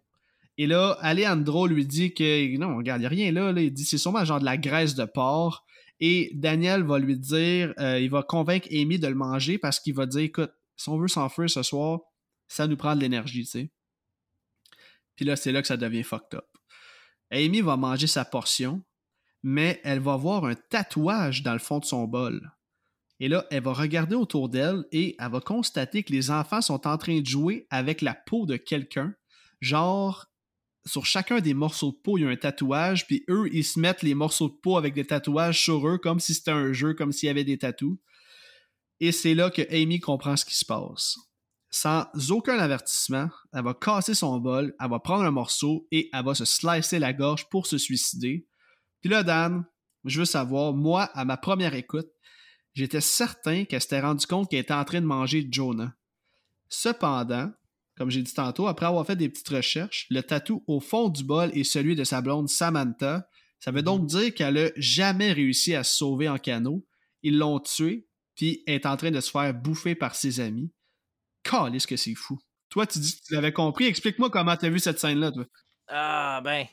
Et 0.57 0.67
là, 0.67 0.97
Alejandro 1.01 1.67
lui 1.67 1.85
dit 1.85 2.13
que 2.13 2.57
non, 2.57 2.77
regarde, 2.77 3.01
il 3.01 3.05
a 3.05 3.09
rien 3.09 3.31
là, 3.31 3.51
là. 3.51 3.61
Il 3.61 3.73
dit 3.73 3.85
c'est 3.85 3.97
sûrement 3.97 4.25
genre 4.25 4.39
de 4.39 4.45
la 4.45 4.57
graisse 4.57 4.95
de 4.95 5.05
porc. 5.05 5.65
Et 5.99 6.31
Daniel 6.33 6.83
va 6.83 6.97
lui 6.97 7.17
dire, 7.17 7.73
euh, 7.79 7.99
il 7.99 8.09
va 8.09 8.23
convaincre 8.23 8.67
Amy 8.71 8.99
de 8.99 9.07
le 9.07 9.15
manger 9.15 9.57
parce 9.57 9.79
qu'il 9.79 9.93
va 9.93 10.05
dire 10.05 10.21
écoute, 10.21 10.51
si 10.77 10.87
on 10.89 10.97
veut 10.97 11.09
s'enfuir 11.09 11.49
ce 11.49 11.61
soir, 11.61 11.99
ça 12.47 12.67
nous 12.67 12.77
prend 12.77 12.95
de 12.95 13.01
l'énergie, 13.01 13.43
tu 13.43 13.51
sais. 13.51 13.71
Puis 15.15 15.25
là, 15.25 15.35
c'est 15.35 15.51
là 15.51 15.61
que 15.61 15.67
ça 15.67 15.75
devient 15.75 16.03
fucked 16.03 16.35
up. 16.35 16.45
Amy 17.31 17.59
va 17.59 17.75
manger 17.75 18.07
sa 18.07 18.23
portion, 18.23 18.81
mais 19.43 19.81
elle 19.83 19.99
va 19.99 20.15
voir 20.15 20.45
un 20.45 20.55
tatouage 20.55 21.43
dans 21.43 21.53
le 21.53 21.59
fond 21.59 21.79
de 21.79 21.85
son 21.85 22.05
bol. 22.05 22.51
Et 23.19 23.27
là, 23.27 23.45
elle 23.51 23.63
va 23.63 23.73
regarder 23.73 24.15
autour 24.15 24.49
d'elle 24.49 24.85
et 24.91 25.15
elle 25.19 25.31
va 25.31 25.41
constater 25.41 26.03
que 26.03 26.13
les 26.13 26.31
enfants 26.31 26.61
sont 26.61 26.87
en 26.87 26.97
train 26.97 27.19
de 27.19 27.25
jouer 27.25 27.67
avec 27.69 28.01
la 28.01 28.13
peau 28.13 28.45
de 28.45 28.55
quelqu'un. 28.55 29.13
Genre, 29.59 30.25
sur 30.85 31.05
chacun 31.05 31.41
des 31.41 31.53
morceaux 31.53 31.91
de 31.91 31.97
peau, 31.97 32.17
il 32.17 32.21
y 32.21 32.25
a 32.25 32.29
un 32.29 32.35
tatouage, 32.37 33.07
puis 33.07 33.25
eux, 33.29 33.49
ils 33.51 33.65
se 33.65 33.79
mettent 33.79 34.03
les 34.03 34.15
morceaux 34.15 34.47
de 34.47 34.55
peau 34.55 34.77
avec 34.77 34.93
des 34.93 35.05
tatouages 35.05 35.61
sur 35.61 35.85
eux, 35.87 35.97
comme 35.97 36.19
si 36.19 36.33
c'était 36.33 36.51
un 36.51 36.71
jeu, 36.71 36.93
comme 36.93 37.11
s'il 37.11 37.27
y 37.27 37.29
avait 37.29 37.43
des 37.43 37.57
tatous. 37.57 37.97
Et 39.01 39.11
c'est 39.11 39.35
là 39.35 39.49
que 39.49 39.61
Amy 39.73 39.99
comprend 39.99 40.37
ce 40.37 40.45
qui 40.45 40.55
se 40.55 40.65
passe. 40.65 41.17
Sans 41.71 42.05
aucun 42.31 42.57
avertissement, 42.57 43.29
elle 43.53 43.63
va 43.63 43.73
casser 43.73 44.15
son 44.15 44.39
bol, 44.39 44.73
elle 44.79 44.89
va 44.89 44.99
prendre 44.99 45.23
un 45.23 45.31
morceau 45.31 45.87
et 45.91 46.09
elle 46.11 46.25
va 46.25 46.33
se 46.33 46.45
slicer 46.45 46.99
la 46.99 47.13
gorge 47.13 47.47
pour 47.49 47.67
se 47.67 47.77
suicider. 47.77 48.47
Puis 49.01 49.09
là, 49.09 49.23
Dan, 49.23 49.65
je 50.05 50.19
veux 50.19 50.25
savoir, 50.25 50.73
moi, 50.73 51.03
à 51.13 51.25
ma 51.25 51.37
première 51.37 51.75
écoute, 51.75 52.09
j'étais 52.79 53.01
certain 53.01 53.65
qu'elle 53.65 53.81
s'était 53.81 53.99
rendu 53.99 54.25
compte 54.25 54.49
qu'elle 54.49 54.59
était 54.59 54.73
en 54.73 54.85
train 54.85 55.01
de 55.01 55.05
manger 55.05 55.47
Jonah. 55.49 55.93
Cependant, 56.69 57.51
comme 57.97 58.09
j'ai 58.09 58.21
dit 58.21 58.33
tantôt, 58.33 58.67
après 58.67 58.85
avoir 58.85 59.05
fait 59.05 59.15
des 59.15 59.27
petites 59.27 59.49
recherches, 59.49 60.07
le 60.09 60.21
tatou 60.21 60.63
au 60.67 60.79
fond 60.79 61.09
du 61.09 61.23
bol 61.23 61.51
est 61.53 61.65
celui 61.65 61.95
de 61.95 62.03
sa 62.03 62.21
blonde 62.21 62.47
Samantha. 62.47 63.27
Ça 63.59 63.71
veut 63.71 63.81
donc 63.81 64.05
dire 64.05 64.33
qu'elle 64.33 64.57
a 64.57 64.69
jamais 64.77 65.33
réussi 65.33 65.75
à 65.75 65.83
se 65.83 65.97
sauver 65.97 66.29
en 66.29 66.37
canot. 66.37 66.87
Ils 67.21 67.37
l'ont 67.37 67.59
tué, 67.59 68.07
puis 68.35 68.63
elle 68.65 68.75
est 68.75 68.85
en 68.85 68.95
train 68.95 69.11
de 69.11 69.19
se 69.19 69.29
faire 69.29 69.53
bouffer 69.53 69.95
par 69.95 70.15
ses 70.15 70.39
amis. 70.39 70.71
Calisse 71.43 71.85
que 71.85 71.97
c'est 71.97 72.15
fou. 72.15 72.39
Toi, 72.69 72.87
tu 72.87 72.99
dis 72.99 73.19
que 73.19 73.25
tu 73.25 73.33
l'avais 73.33 73.51
compris. 73.51 73.85
Explique-moi 73.85 74.29
comment 74.29 74.55
tu 74.55 74.65
as 74.65 74.69
vu 74.69 74.79
cette 74.79 74.99
scène-là, 74.99 75.31
toi. 75.31 75.45
Ah, 75.89 76.39
ben, 76.43 76.65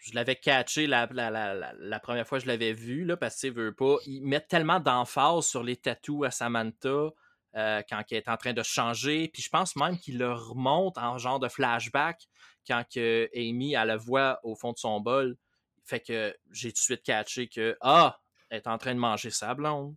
je 0.00 0.14
l'avais 0.14 0.36
catché 0.36 0.86
la, 0.86 1.06
la, 1.12 1.30
la, 1.30 1.72
la, 1.78 2.00
première 2.00 2.26
fois 2.26 2.38
que 2.38 2.44
je 2.44 2.48
l'avais 2.48 2.72
vu, 2.72 3.04
là, 3.04 3.16
parce 3.16 3.40
que, 3.40 3.48
veut 3.48 3.74
pas, 3.74 3.96
ils 4.06 4.22
mettent 4.22 4.48
tellement 4.48 4.80
d'emphase 4.80 5.46
sur 5.46 5.62
les 5.62 5.76
tatous 5.76 6.26
à 6.26 6.30
Samantha 6.30 7.10
euh, 7.56 7.82
quand 7.88 8.02
elle 8.10 8.16
est 8.16 8.28
en 8.28 8.36
train 8.36 8.52
de 8.52 8.62
changer, 8.62 9.28
puis 9.28 9.42
je 9.42 9.50
pense 9.50 9.76
même 9.76 9.98
qu'il 9.98 10.18
le 10.18 10.32
remonte 10.32 10.96
en 10.98 11.18
genre 11.18 11.38
de 11.38 11.48
flashback 11.48 12.28
quand 12.66 12.84
que 12.92 13.28
Amy, 13.34 13.74
a 13.74 13.84
la 13.84 13.96
voix 13.96 14.38
au 14.42 14.54
fond 14.54 14.72
de 14.72 14.78
son 14.78 15.00
bol. 15.00 15.36
Fait 15.84 16.00
que 16.00 16.36
j'ai 16.50 16.70
tout 16.70 16.78
de 16.78 16.84
suite 16.84 17.02
catché 17.02 17.48
que, 17.48 17.76
ah, 17.80 18.20
elle 18.48 18.58
est 18.58 18.66
en 18.68 18.78
train 18.78 18.94
de 18.94 19.00
manger 19.00 19.30
sa 19.30 19.54
blonde. 19.54 19.96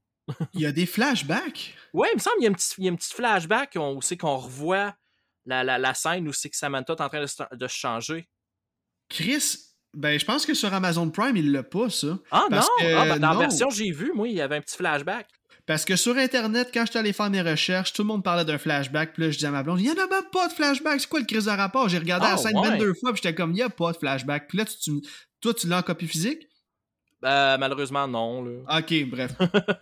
il 0.53 0.61
y 0.61 0.65
a 0.65 0.71
des 0.71 0.85
flashbacks? 0.85 1.75
Oui, 1.93 2.07
il 2.11 2.15
me 2.15 2.19
semble 2.19 2.37
qu'il 2.37 2.45
y 2.45 2.47
a 2.47 2.49
un 2.49 2.53
petit, 2.53 2.73
il 2.77 2.85
y 2.85 2.89
a 2.89 2.91
un 2.91 2.95
petit 2.95 3.13
flashback 3.13 3.75
où 3.75 4.01
c'est 4.01 4.17
qu'on 4.17 4.37
revoit 4.37 4.95
la, 5.45 5.63
la, 5.63 5.77
la, 5.77 5.93
scène 5.93 6.27
où 6.27 6.33
c'est 6.33 6.49
que 6.49 6.55
Samantha 6.55 6.93
est 6.93 7.01
en 7.01 7.09
train 7.09 7.23
de, 7.23 7.55
de 7.55 7.67
changer. 7.67 8.29
Chris, 9.09 9.57
ben, 9.93 10.19
je 10.19 10.25
pense 10.25 10.45
que 10.45 10.53
sur 10.53 10.73
Amazon 10.73 11.09
Prime, 11.09 11.37
il 11.37 11.51
l'a 11.51 11.63
pas, 11.63 11.89
ça. 11.89 12.19
Ah 12.31 12.45
non? 12.49 12.59
ah, 12.81 13.05
ben, 13.05 13.19
dans 13.19 13.33
la 13.33 13.39
version 13.39 13.69
j'ai 13.69 13.91
vue, 13.91 14.11
moi, 14.13 14.27
il 14.27 14.35
y 14.35 14.41
avait 14.41 14.55
un 14.55 14.61
petit 14.61 14.75
flashback. 14.75 15.27
Parce 15.65 15.85
que 15.85 15.95
sur 15.95 16.17
Internet, 16.17 16.71
quand 16.73 16.85
j'étais 16.85 16.99
allé 16.99 17.13
faire 17.13 17.29
mes 17.29 17.41
recherches, 17.41 17.93
tout 17.93 18.01
le 18.01 18.07
monde 18.07 18.23
parlait 18.23 18.43
d'un 18.43 18.57
flashback. 18.57 19.13
Puis 19.13 19.23
là, 19.23 19.29
je 19.29 19.37
disais 19.37 19.47
à 19.47 19.51
ma 19.51 19.63
blonde, 19.63 19.79
il 19.79 19.87
y 19.87 19.89
en 19.89 19.93
a 19.93 20.07
même 20.07 20.29
pas 20.31 20.47
de 20.49 20.53
flashback. 20.53 20.99
C'est 20.99 21.07
quoi 21.07 21.19
le 21.21 21.25
crise 21.25 21.45
de 21.45 21.51
rapport? 21.51 21.87
J'ai 21.87 21.99
regardé 21.99 22.25
la 22.27 22.33
ah, 22.33 22.37
scène 22.37 22.59
22 22.61 22.93
fois, 22.95 23.13
puis 23.13 23.21
j'étais 23.23 23.35
comme, 23.35 23.51
il 23.51 23.59
y 23.59 23.61
a 23.61 23.69
pas 23.69 23.93
de 23.93 23.97
flashback. 23.97 24.47
Puis 24.49 24.57
là, 24.57 24.65
tu, 24.65 24.91
toi, 25.39 25.53
tu 25.53 25.67
l'as 25.67 25.77
en 25.77 25.81
copie 25.81 26.07
physique? 26.07 26.49
Ben, 27.21 27.57
malheureusement, 27.57 28.05
non. 28.05 28.43
Là. 28.43 28.79
Ok, 28.79 28.93
bref. 29.05 29.31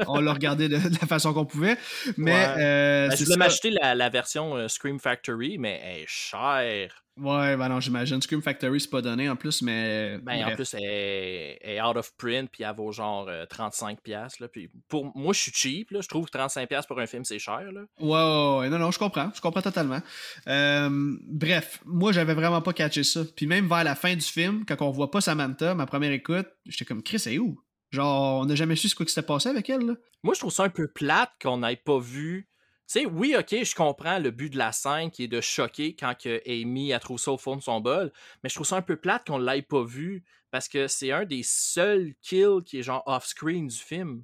On 0.07 0.19
l'a 0.19 0.33
regardé 0.33 0.69
de, 0.69 0.75
la 0.75 1.07
façon 1.07 1.33
qu'on 1.33 1.45
pouvait. 1.45 1.77
Mais. 2.15 2.45
Euh, 2.59 3.07
ben, 3.07 3.15
je 3.15 3.23
voulais 3.23 3.37
m'acheter 3.37 3.71
la, 3.71 3.95
la, 3.95 4.09
version 4.09 4.55
euh, 4.55 4.67
Scream 4.67 4.99
Factory, 4.99 5.57
mais 5.57 5.81
elle 5.83 6.01
est 6.01 6.07
chère. 6.07 7.03
Ouais, 7.21 7.55
ben 7.55 7.69
non, 7.69 7.79
j'imagine. 7.79 8.19
Scream 8.19 8.41
Factory, 8.41 8.81
c'est 8.81 8.89
pas 8.89 9.01
donné 9.01 9.29
en 9.29 9.35
plus, 9.35 9.61
mais. 9.61 10.17
Ben, 10.23 10.43
en 10.43 10.55
plus, 10.55 10.73
elle 10.73 10.83
est, 10.83 11.81
out 11.81 11.95
of 11.95 12.11
print, 12.17 12.49
puis 12.51 12.63
elle 12.63 12.75
vaut 12.75 12.91
genre 12.91 13.29
35$. 13.29 13.95
Euh, 14.09 14.27
là, 14.39 14.47
puis 14.47 14.71
pour 14.87 15.15
moi, 15.15 15.31
je 15.31 15.39
suis 15.39 15.51
cheap, 15.51 15.91
là. 15.91 16.01
Je 16.01 16.07
trouve 16.07 16.25
que 16.25 16.35
35$ 16.35 16.87
pour 16.87 16.99
un 16.99 17.05
film, 17.05 17.23
c'est 17.23 17.37
cher, 17.37 17.71
là. 17.71 17.81
Ouais, 17.99 18.59
ouais, 18.59 18.69
non, 18.69 18.79
non, 18.79 18.89
je 18.89 18.97
comprends. 18.97 19.29
Je 19.35 19.39
comprends 19.39 19.61
totalement. 19.61 20.01
Euh, 20.47 20.89
bref, 21.27 21.79
moi, 21.85 22.11
j'avais 22.11 22.33
vraiment 22.33 22.61
pas 22.61 22.73
catché 22.73 23.03
ça. 23.03 23.21
Puis 23.35 23.45
même 23.45 23.67
vers 23.67 23.83
la 23.83 23.93
fin 23.93 24.15
du 24.15 24.25
film, 24.25 24.65
quand 24.67 24.81
on 24.81 24.89
voit 24.89 25.11
pas 25.11 25.21
Samantha, 25.21 25.75
ma 25.75 25.85
première 25.85 26.11
écoute, 26.11 26.47
j'étais 26.65 26.85
comme, 26.85 27.03
Chris, 27.03 27.19
c'est 27.19 27.37
où? 27.37 27.61
Genre, 27.91 28.41
on 28.41 28.45
n'a 28.45 28.55
jamais 28.55 28.75
su 28.75 28.89
ce 28.89 28.95
qui 28.95 29.05
s'était 29.05 29.25
passé 29.25 29.49
avec 29.49 29.69
elle, 29.69 29.85
là. 29.85 29.93
Moi, 30.23 30.33
je 30.33 30.39
trouve 30.39 30.51
ça 30.51 30.63
un 30.63 30.69
peu 30.69 30.87
plate 30.87 31.31
qu'on 31.41 31.57
n'ait 31.57 31.75
pas 31.75 31.99
vu 31.99 32.47
sais, 32.91 33.05
oui, 33.05 33.35
ok, 33.37 33.63
je 33.63 33.75
comprends 33.75 34.19
le 34.19 34.31
but 34.31 34.49
de 34.49 34.57
la 34.57 34.71
scène 34.71 35.11
qui 35.11 35.23
est 35.23 35.27
de 35.27 35.41
choquer 35.41 35.95
quand 35.95 36.15
que 36.17 36.41
Amy 36.45 36.93
a 36.93 36.99
trouvé 36.99 37.19
ça 37.19 37.31
au 37.31 37.37
fond 37.37 37.55
de 37.55 37.61
son 37.61 37.79
bol, 37.79 38.11
mais 38.43 38.49
je 38.49 38.55
trouve 38.55 38.67
ça 38.67 38.77
un 38.77 38.81
peu 38.81 38.95
plate 38.95 39.25
qu'on 39.27 39.39
ne 39.39 39.45
l'ait 39.45 39.61
pas 39.61 39.83
vu 39.83 40.23
parce 40.51 40.67
que 40.67 40.87
c'est 40.87 41.11
un 41.11 41.25
des 41.25 41.43
seuls 41.43 42.13
kills 42.21 42.63
qui 42.65 42.79
est 42.79 42.83
genre 42.83 43.03
off-screen 43.05 43.67
du 43.67 43.77
film. 43.77 44.23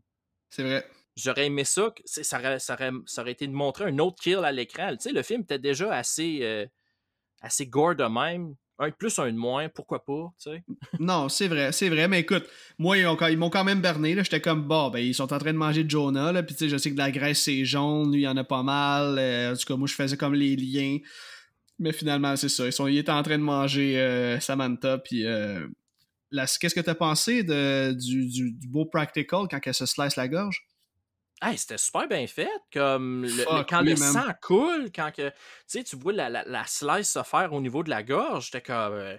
C'est 0.50 0.64
vrai. 0.64 0.86
J'aurais 1.16 1.48
aimé 1.48 1.64
ça, 1.64 1.94
ça 2.06 2.40
aurait, 2.40 2.60
ça, 2.60 2.76
aurait, 2.76 3.32
été 3.32 3.48
de 3.48 3.54
montrer 3.54 3.86
un 3.86 3.98
autre 3.98 4.22
kill 4.22 4.38
à 4.44 4.52
l'écran. 4.52 4.92
Tu 4.92 5.04
sais, 5.04 5.12
le 5.12 5.24
film 5.24 5.42
était 5.42 5.58
déjà 5.58 5.92
assez, 5.92 6.40
euh, 6.44 6.68
assez 7.42 7.66
gore 7.66 7.96
de 7.96 8.04
même 8.04 8.56
un 8.80 8.90
de 8.90 8.94
plus, 8.94 9.18
un 9.20 9.32
de 9.32 9.38
moins, 9.38 9.70
pourquoi 9.70 10.06
pas, 10.06 10.32
tu 10.42 10.52
sais? 10.52 10.64
non, 11.00 11.30
c'est 11.30 11.48
vrai, 11.48 11.72
c'est 11.72 11.90
vrai, 11.90 12.08
mais 12.08 12.20
écoute, 12.20 12.46
moi, 12.78 12.98
ils, 12.98 13.38
m'ont 13.38 13.50
quand 13.50 13.64
même 13.64 13.82
berné, 13.82 14.14
là, 14.14 14.24
j'étais 14.24 14.42
comme, 14.42 14.64
bon, 14.68 14.90
ben, 14.90 15.00
ils 15.00 15.16
sont 15.16 15.32
en 15.34 15.38
train 15.40 15.54
de 15.54 15.58
manger 15.58 15.86
Jonah, 15.88 16.32
là, 16.32 16.44
puis 16.44 16.56
tu 16.56 16.66
sais, 16.66 16.70
je 16.70 16.78
sais 16.78 16.90
que 16.90 16.96
de 16.96 17.00
la 17.00 17.12
graisse, 17.12 17.42
c'est 17.42 17.66
jaune, 17.66 18.12
lui, 18.12 18.22
il 18.22 18.24
y 18.24 18.28
en 18.28 18.38
a 18.38 18.44
pas 18.44 18.64
mal, 18.64 19.18
euh, 19.18 19.54
en 19.54 19.56
tout 19.56 19.66
cas, 19.66 19.76
moi, 19.76 19.88
je 19.88 19.96
faisais 19.96 20.18
comme 20.18 20.36
les 20.36 20.56
liens, 20.56 20.98
mais 21.80 21.92
finalement, 21.92 22.36
c'est 22.36 22.50
ça, 22.50 22.66
ils, 22.66 22.74
sont, 22.74 22.88
étaient 22.88 23.12
en 23.12 23.24
train 23.24 23.38
de 23.38 23.44
manger 23.44 24.00
euh, 24.00 24.40
Samantha, 24.40 25.00
puis 25.00 25.26
euh, 25.26 25.68
qu'est-ce 26.32 26.76
que 26.76 26.82
t'as 26.82 26.96
pensé 26.96 27.44
de, 27.44 27.94
du, 27.94 28.28
du, 28.28 28.52
du, 28.54 28.68
beau 28.68 28.86
practical 28.86 29.48
quand 29.50 29.60
elle 29.66 29.74
se 29.74 29.86
slice 29.86 30.16
la 30.16 30.28
gorge? 30.28 30.68
Hey, 31.42 31.58
c'était 31.58 31.78
super 31.78 32.08
bien 32.08 32.26
fait. 32.26 32.50
Comme 32.74 33.24
le, 33.24 33.64
quand 33.64 33.82
le 33.82 33.96
sang 33.96 34.34
coule, 34.42 34.92
quand 34.94 35.12
que, 35.12 35.32
tu 35.68 35.96
vois 35.96 36.14
la, 36.14 36.30
la, 36.30 36.44
la, 36.46 36.66
slice 36.66 37.12
se 37.12 37.22
faire 37.24 37.54
au 37.54 37.62
niveau 37.62 37.84
de 37.84 37.90
la 37.90 38.04
gorge, 38.04 38.46
j'étais 38.46 38.62
comme. 38.62 38.94
Euh, 38.94 39.16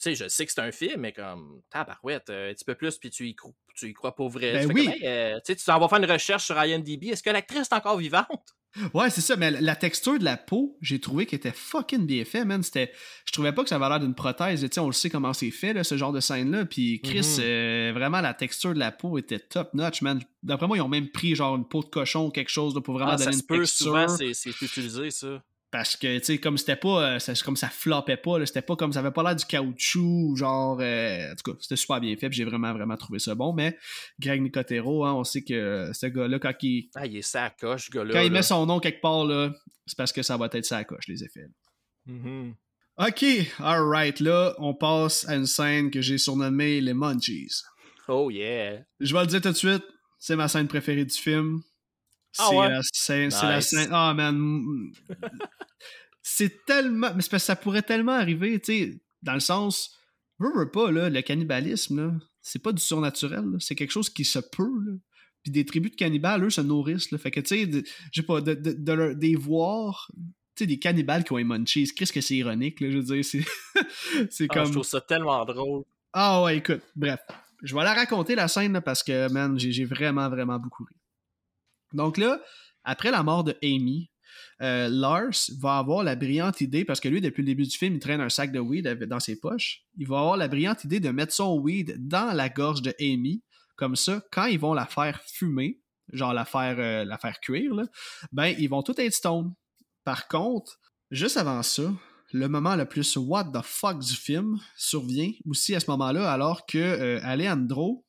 tu 0.00 0.10
sais, 0.10 0.14
je 0.14 0.28
sais 0.28 0.46
que 0.46 0.52
c'est 0.52 0.60
un 0.60 0.70
film, 0.70 1.00
mais 1.00 1.12
comme, 1.12 1.60
tabarouette, 1.70 2.30
euh, 2.30 2.50
un 2.50 2.54
petit 2.54 2.64
peu 2.64 2.74
plus, 2.74 2.98
puis 2.98 3.10
tu 3.10 3.26
y, 3.26 3.34
crois, 3.34 3.52
tu 3.74 3.88
y 3.88 3.94
crois 3.94 4.14
pas 4.14 4.28
vrai. 4.28 4.66
Ben 4.66 4.72
oui. 4.72 4.92
Euh, 5.04 5.40
tu 5.44 5.54
vas 5.54 5.88
faire 5.88 5.98
une 5.98 6.10
recherche 6.10 6.44
sur 6.44 6.56
IMDb. 6.62 7.04
Est-ce 7.04 7.22
que 7.22 7.30
l'actrice 7.30 7.68
est 7.68 7.74
encore 7.74 7.98
vivante? 7.98 8.54
Ouais, 8.94 9.10
c'est 9.10 9.20
ça, 9.20 9.36
mais 9.36 9.50
la 9.50 9.76
texture 9.76 10.18
de 10.18 10.24
la 10.24 10.36
peau, 10.36 10.76
j'ai 10.80 11.00
trouvé 11.00 11.26
qu'elle 11.26 11.38
était 11.38 11.52
fucking 11.52 12.06
bien 12.06 12.24
fait, 12.24 12.44
man. 12.44 12.62
C'était... 12.62 12.92
Je 13.24 13.32
trouvais 13.32 13.52
pas 13.52 13.62
que 13.62 13.68
ça 13.68 13.76
avait 13.76 13.88
l'air 13.88 14.00
d'une 14.00 14.14
prothèse. 14.14 14.66
sais, 14.70 14.80
on 14.80 14.86
le 14.86 14.92
sait 14.92 15.10
comment 15.10 15.32
c'est 15.32 15.50
fait, 15.50 15.72
là, 15.72 15.84
ce 15.84 15.96
genre 15.96 16.12
de 16.12 16.20
scène-là. 16.20 16.64
Puis 16.64 17.00
Chris, 17.02 17.20
mm-hmm. 17.20 17.40
euh, 17.40 17.92
vraiment, 17.94 18.20
la 18.20 18.34
texture 18.34 18.74
de 18.74 18.78
la 18.78 18.92
peau 18.92 19.18
était 19.18 19.38
top 19.38 19.74
notch, 19.74 20.02
man. 20.02 20.20
D'après 20.42 20.66
moi, 20.66 20.76
ils 20.76 20.82
ont 20.82 20.88
même 20.88 21.08
pris 21.08 21.34
genre 21.34 21.56
une 21.56 21.66
peau 21.66 21.82
de 21.82 21.88
cochon 21.88 22.26
ou 22.26 22.30
quelque 22.30 22.50
chose 22.50 22.80
pour 22.84 22.94
vraiment 22.94 23.12
ah, 23.12 23.16
donner 23.16 23.36
une 23.36 23.42
texture. 23.42 23.66
Souvent, 23.66 24.08
c'est, 24.08 24.34
c'est 24.34 24.50
utilisé, 24.50 25.10
ça. 25.10 25.42
Parce 25.70 25.96
que, 25.96 26.18
tu 26.18 26.24
sais, 26.24 26.38
comme 26.38 26.56
c'était 26.56 26.76
pas. 26.76 27.16
Euh, 27.16 27.34
comme 27.44 27.56
ça 27.56 27.68
floppait 27.68 28.16
pas, 28.16 28.44
c'était 28.46 28.62
pas 28.62 28.74
comme. 28.74 28.92
Ça 28.92 29.00
avait 29.00 29.10
pas 29.10 29.22
l'air 29.22 29.36
du 29.36 29.44
caoutchouc, 29.44 30.36
genre. 30.36 30.78
Euh, 30.80 31.32
en 31.32 31.34
tout 31.34 31.52
cas, 31.52 31.58
c'était 31.60 31.76
super 31.76 32.00
bien 32.00 32.16
fait, 32.16 32.32
j'ai 32.32 32.44
vraiment, 32.44 32.72
vraiment 32.72 32.96
trouvé 32.96 33.18
ça 33.18 33.34
bon. 33.34 33.52
Mais 33.52 33.76
Greg 34.18 34.40
Nicotero, 34.40 35.04
hein, 35.04 35.12
on 35.12 35.24
sait 35.24 35.42
que 35.42 35.90
ce 35.92 36.06
gars-là, 36.06 36.38
quand 36.38 36.54
il. 36.62 36.88
Ah, 36.94 37.06
il 37.06 37.18
est 37.18 37.22
sacoche, 37.22 37.90
gars-là. 37.90 38.14
Quand 38.14 38.22
il 38.22 38.32
met 38.32 38.42
son 38.42 38.64
nom 38.64 38.80
quelque 38.80 39.02
part, 39.02 39.24
là, 39.26 39.52
c'est 39.84 39.96
parce 39.96 40.12
que 40.12 40.22
ça 40.22 40.38
va 40.38 40.46
être 40.46 40.64
sacoche, 40.64 41.06
les 41.06 41.22
effets. 41.22 41.48
Mm-hmm. 42.08 42.54
Ok, 43.06 43.24
alright, 43.60 44.18
là, 44.20 44.54
on 44.58 44.74
passe 44.74 45.28
à 45.28 45.36
une 45.36 45.46
scène 45.46 45.90
que 45.90 46.00
j'ai 46.00 46.18
surnommée 46.18 46.80
les 46.80 46.94
Munchies. 46.94 47.62
Oh 48.08 48.30
yeah. 48.30 48.80
Je 48.98 49.14
vais 49.14 49.20
le 49.20 49.26
dire 49.26 49.40
tout 49.40 49.50
de 49.50 49.54
suite, 49.54 49.84
c'est 50.18 50.34
ma 50.34 50.48
scène 50.48 50.66
préférée 50.66 51.04
du 51.04 51.14
film. 51.14 51.60
Ah 52.36 52.48
c'est 52.50 52.56
ouais? 52.56 52.68
la 52.68 52.80
scène, 52.92 53.30
c'est 53.30 53.46
la 53.46 53.56
Nice. 53.56 53.68
scène. 53.68 53.88
Ah 53.92 54.14
man, 54.14 54.38
c'est 56.22 56.64
tellement, 56.66 57.14
mais 57.14 57.22
c'est 57.22 57.30
parce 57.30 57.42
que 57.42 57.46
ça 57.46 57.56
pourrait 57.56 57.82
tellement 57.82 58.12
arriver, 58.12 58.58
tu 58.60 58.72
sais, 58.72 59.02
dans 59.22 59.34
le 59.34 59.40
sens, 59.40 59.96
veux, 60.38 60.50
veux 60.56 60.70
pas 60.70 60.90
là, 60.90 61.08
le 61.08 61.22
cannibalisme 61.22 61.96
là, 62.08 62.12
c'est 62.42 62.62
pas 62.62 62.72
du 62.72 62.82
surnaturel, 62.82 63.44
là, 63.44 63.56
c'est 63.60 63.74
quelque 63.74 63.90
chose 63.90 64.10
qui 64.10 64.24
se 64.24 64.38
peut 64.38 64.70
là. 64.86 64.92
Puis 65.42 65.52
des 65.52 65.64
tribus 65.64 65.92
de 65.92 65.96
cannibales, 65.96 66.44
eux, 66.44 66.50
se 66.50 66.60
nourrissent 66.60 67.10
là, 67.12 67.18
fait 67.18 67.30
que 67.30 67.40
tu 67.40 67.70
sais, 67.70 67.84
sais 68.12 68.22
pas, 68.22 68.40
de, 68.40 68.54
de, 68.54 68.72
de 68.72 68.92
leur- 68.92 69.14
des 69.14 69.36
voir. 69.36 70.10
Tu 70.56 70.64
sais, 70.64 70.66
des 70.66 70.80
cannibales 70.80 71.22
qui 71.22 71.32
ont 71.32 71.36
les 71.36 71.44
munchies, 71.44 71.86
qu'est-ce 71.94 72.12
que 72.12 72.20
c'est 72.20 72.34
ironique, 72.36 72.80
là, 72.80 72.90
je 72.90 72.98
veux 72.98 73.04
dire, 73.04 73.24
c'est, 73.24 73.44
c'est 74.30 74.46
Ah, 74.50 74.54
comme... 74.54 74.66
Je 74.66 74.72
trouve 74.72 74.84
ça 74.84 75.00
tellement 75.00 75.44
drôle. 75.44 75.84
Ah 76.12 76.42
ouais, 76.42 76.56
écoute, 76.58 76.82
bref. 76.96 77.20
Je 77.62 77.74
vais 77.74 77.84
la 77.84 77.94
raconter 77.94 78.34
la 78.34 78.48
scène 78.48 78.72
là, 78.72 78.80
parce 78.80 79.02
que, 79.04 79.30
man, 79.32 79.58
j'ai 79.58 79.70
j'ai 79.72 79.84
vraiment, 79.84 80.28
vraiment 80.28 80.58
beaucoup 80.58 80.84
ri. 80.84 80.94
Donc 81.92 82.18
là, 82.18 82.40
après 82.84 83.10
la 83.10 83.22
mort 83.22 83.44
de 83.44 83.56
Amy, 83.62 84.10
euh, 84.60 84.88
Lars 84.88 85.50
va 85.60 85.78
avoir 85.78 86.02
la 86.02 86.16
brillante 86.16 86.60
idée, 86.60 86.84
parce 86.84 87.00
que 87.00 87.08
lui, 87.08 87.20
depuis 87.20 87.42
le 87.42 87.46
début 87.46 87.64
du 87.64 87.76
film, 87.76 87.94
il 87.94 88.00
traîne 88.00 88.20
un 88.20 88.28
sac 88.28 88.52
de 88.52 88.58
weed 88.58 88.86
dans 89.04 89.20
ses 89.20 89.38
poches. 89.38 89.82
Il 89.96 90.08
va 90.08 90.18
avoir 90.18 90.36
la 90.36 90.48
brillante 90.48 90.84
idée 90.84 91.00
de 91.00 91.10
mettre 91.10 91.32
son 91.32 91.58
weed 91.58 91.96
dans 92.08 92.34
la 92.34 92.48
gorge 92.48 92.82
de 92.82 92.94
Amy. 93.00 93.42
Comme 93.76 93.94
ça, 93.94 94.22
quand 94.32 94.46
ils 94.46 94.58
vont 94.58 94.74
la 94.74 94.86
faire 94.86 95.20
fumer, 95.22 95.80
genre 96.12 96.32
la 96.32 96.44
faire, 96.44 96.76
euh, 96.78 97.04
la 97.04 97.18
faire 97.18 97.38
cuire, 97.40 97.72
ben, 98.32 98.54
ils 98.58 98.68
vont 98.68 98.82
tout 98.82 99.00
être 99.00 99.14
stone. 99.14 99.54
Par 100.04 100.26
contre, 100.26 100.80
juste 101.10 101.36
avant 101.36 101.62
ça, 101.62 101.92
le 102.32 102.48
moment 102.48 102.76
le 102.76 102.86
plus 102.86 103.16
what 103.16 103.44
the 103.52 103.62
fuck 103.62 103.98
du 104.00 104.14
film 104.14 104.58
survient 104.76 105.30
aussi 105.46 105.74
à 105.74 105.80
ce 105.80 105.90
moment-là, 105.90 106.30
alors 106.30 106.66
que 106.66 106.78
euh, 106.78 107.20
Alejandro 107.22 108.04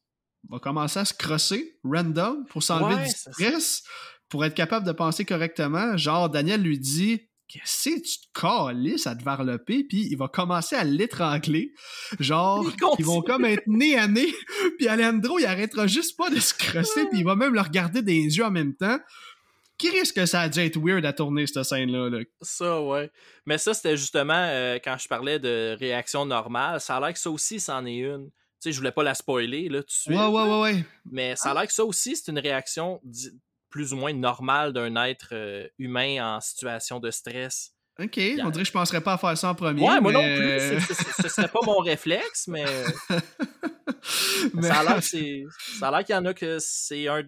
va 0.50 0.60
commencer 0.60 1.00
à 1.00 1.06
se 1.06 1.14
crosser 1.14 1.80
random 1.84 2.46
pour 2.50 2.64
s'enlever 2.64 2.96
Ouais, 2.96 3.04
du 3.06 3.10
stress, 3.10 3.84
pour 4.30 4.46
être 4.46 4.56
capable 4.56 4.86
de 4.86 4.92
penser 4.92 5.26
correctement. 5.26 5.98
Genre, 5.98 6.30
Daniel 6.30 6.62
lui 6.62 6.80
dit 6.80 7.30
Qu'est-ce 7.50 7.90
que 7.90 7.96
tu 7.96 8.18
te 8.20 8.40
calisses 8.40 9.08
à 9.08 9.16
te 9.16 9.24
varloper, 9.24 9.84
puis 9.84 10.08
il 10.12 10.16
va 10.18 10.28
commencer 10.28 10.76
à 10.76 10.84
l'étrangler. 10.84 11.74
Genre, 12.20 12.64
Il 12.64 12.86
ils 13.00 13.06
vont 13.06 13.24
comme 13.24 13.44
être 13.44 13.64
nez 13.66 13.98
à 13.98 14.08
nez, 14.08 14.32
puis 14.78 14.88
Alejandro, 14.88 15.40
il 15.40 15.48
arrêtera 15.48 15.88
juste 15.88 16.16
pas 16.16 16.30
de 16.30 16.40
se 16.40 16.54
crosser, 16.54 17.08
puis 17.08 17.20
il 17.20 17.26
va 17.26 17.36
même 17.36 17.56
le 17.56 17.62
regarder 17.62 18.04
des 18.04 18.22
yeux 18.22 18.46
en 18.46 18.52
même 18.52 18.76
temps. 18.76 19.00
Qui 19.80 19.90
risque 19.90 20.16
que 20.16 20.26
ça 20.28 20.42
a 20.42 20.50
dû 20.50 20.60
être 20.60 20.78
weird 20.78 21.06
à 21.06 21.14
tourner 21.14 21.48
cette 21.48 21.64
scène-là? 21.64 22.10
là? 22.10 22.20
Ça, 22.42 22.82
ouais. 22.84 23.10
Mais 23.46 23.58
ça, 23.58 23.74
c'était 23.74 23.98
justement 23.98 24.34
euh, 24.36 24.78
quand 24.84 24.98
je 25.00 25.08
parlais 25.08 25.40
de 25.40 25.76
réaction 25.80 26.26
normale. 26.26 26.80
Ça 26.82 26.98
a 26.98 27.00
l'air 27.00 27.14
que 27.14 27.20
ça 27.20 27.32
aussi, 27.32 27.60
c'en 27.62 27.86
est 27.86 27.96
une. 27.96 28.30
Tu 28.62 28.70
sais, 28.70 28.72
je 28.74 28.78
voulais 28.78 28.92
pas 28.92 29.04
la 29.04 29.14
spoiler, 29.14 29.70
là, 29.70 29.80
tout 29.82 29.88
de 29.88 29.92
suite. 29.92 30.18
Ouais, 30.18 30.26
ouais, 30.28 30.44
ouais, 30.44 30.62
ouais. 30.62 30.86
Mais 31.12 31.36
ça 31.36 31.52
a 31.52 31.54
l'air 31.54 31.66
que 31.68 31.72
ça 31.74 31.86
aussi, 31.86 32.16
c'est 32.16 32.30
une 32.32 32.40
réaction 32.40 33.02
plus 33.70 33.94
ou 33.94 33.98
moins 33.98 34.12
normale 34.14 34.74
d'un 34.74 34.96
être 35.06 35.30
euh, 35.32 35.68
humain 35.78 36.36
en 36.38 36.42
situation 36.42 37.00
de 37.00 37.10
stress. 37.12 37.72
Ok, 38.00 38.18
on 38.18 38.50
dirait 38.50 38.64
que 38.64 38.68
je 38.68 38.72
penserais 38.72 39.02
pas 39.02 39.14
à 39.14 39.18
faire 39.18 39.38
ça 39.38 39.50
en 39.50 39.56
premier. 39.56 39.82
Ouais, 39.88 40.00
moi 40.02 40.12
non 40.12 40.24
plus. 40.36 40.80
Ce 41.22 41.28
serait 41.30 41.48
pas 41.50 41.60
mon 41.66 41.80
réflexe, 41.80 42.48
mais, 42.48 42.66
Mais- 44.54 44.68
ça 44.68 44.80
a 44.80 44.84
l'air 44.84 44.96
que 44.96 45.02
c'est- 45.02 45.44
ça 45.80 45.88
a 45.90 45.92
l'air 45.92 46.06
qu'il 46.06 46.16
y 46.16 46.18
en 46.18 46.26
a 46.26 46.34
que 46.34 46.58
c'est 46.60 47.08
un. 47.08 47.24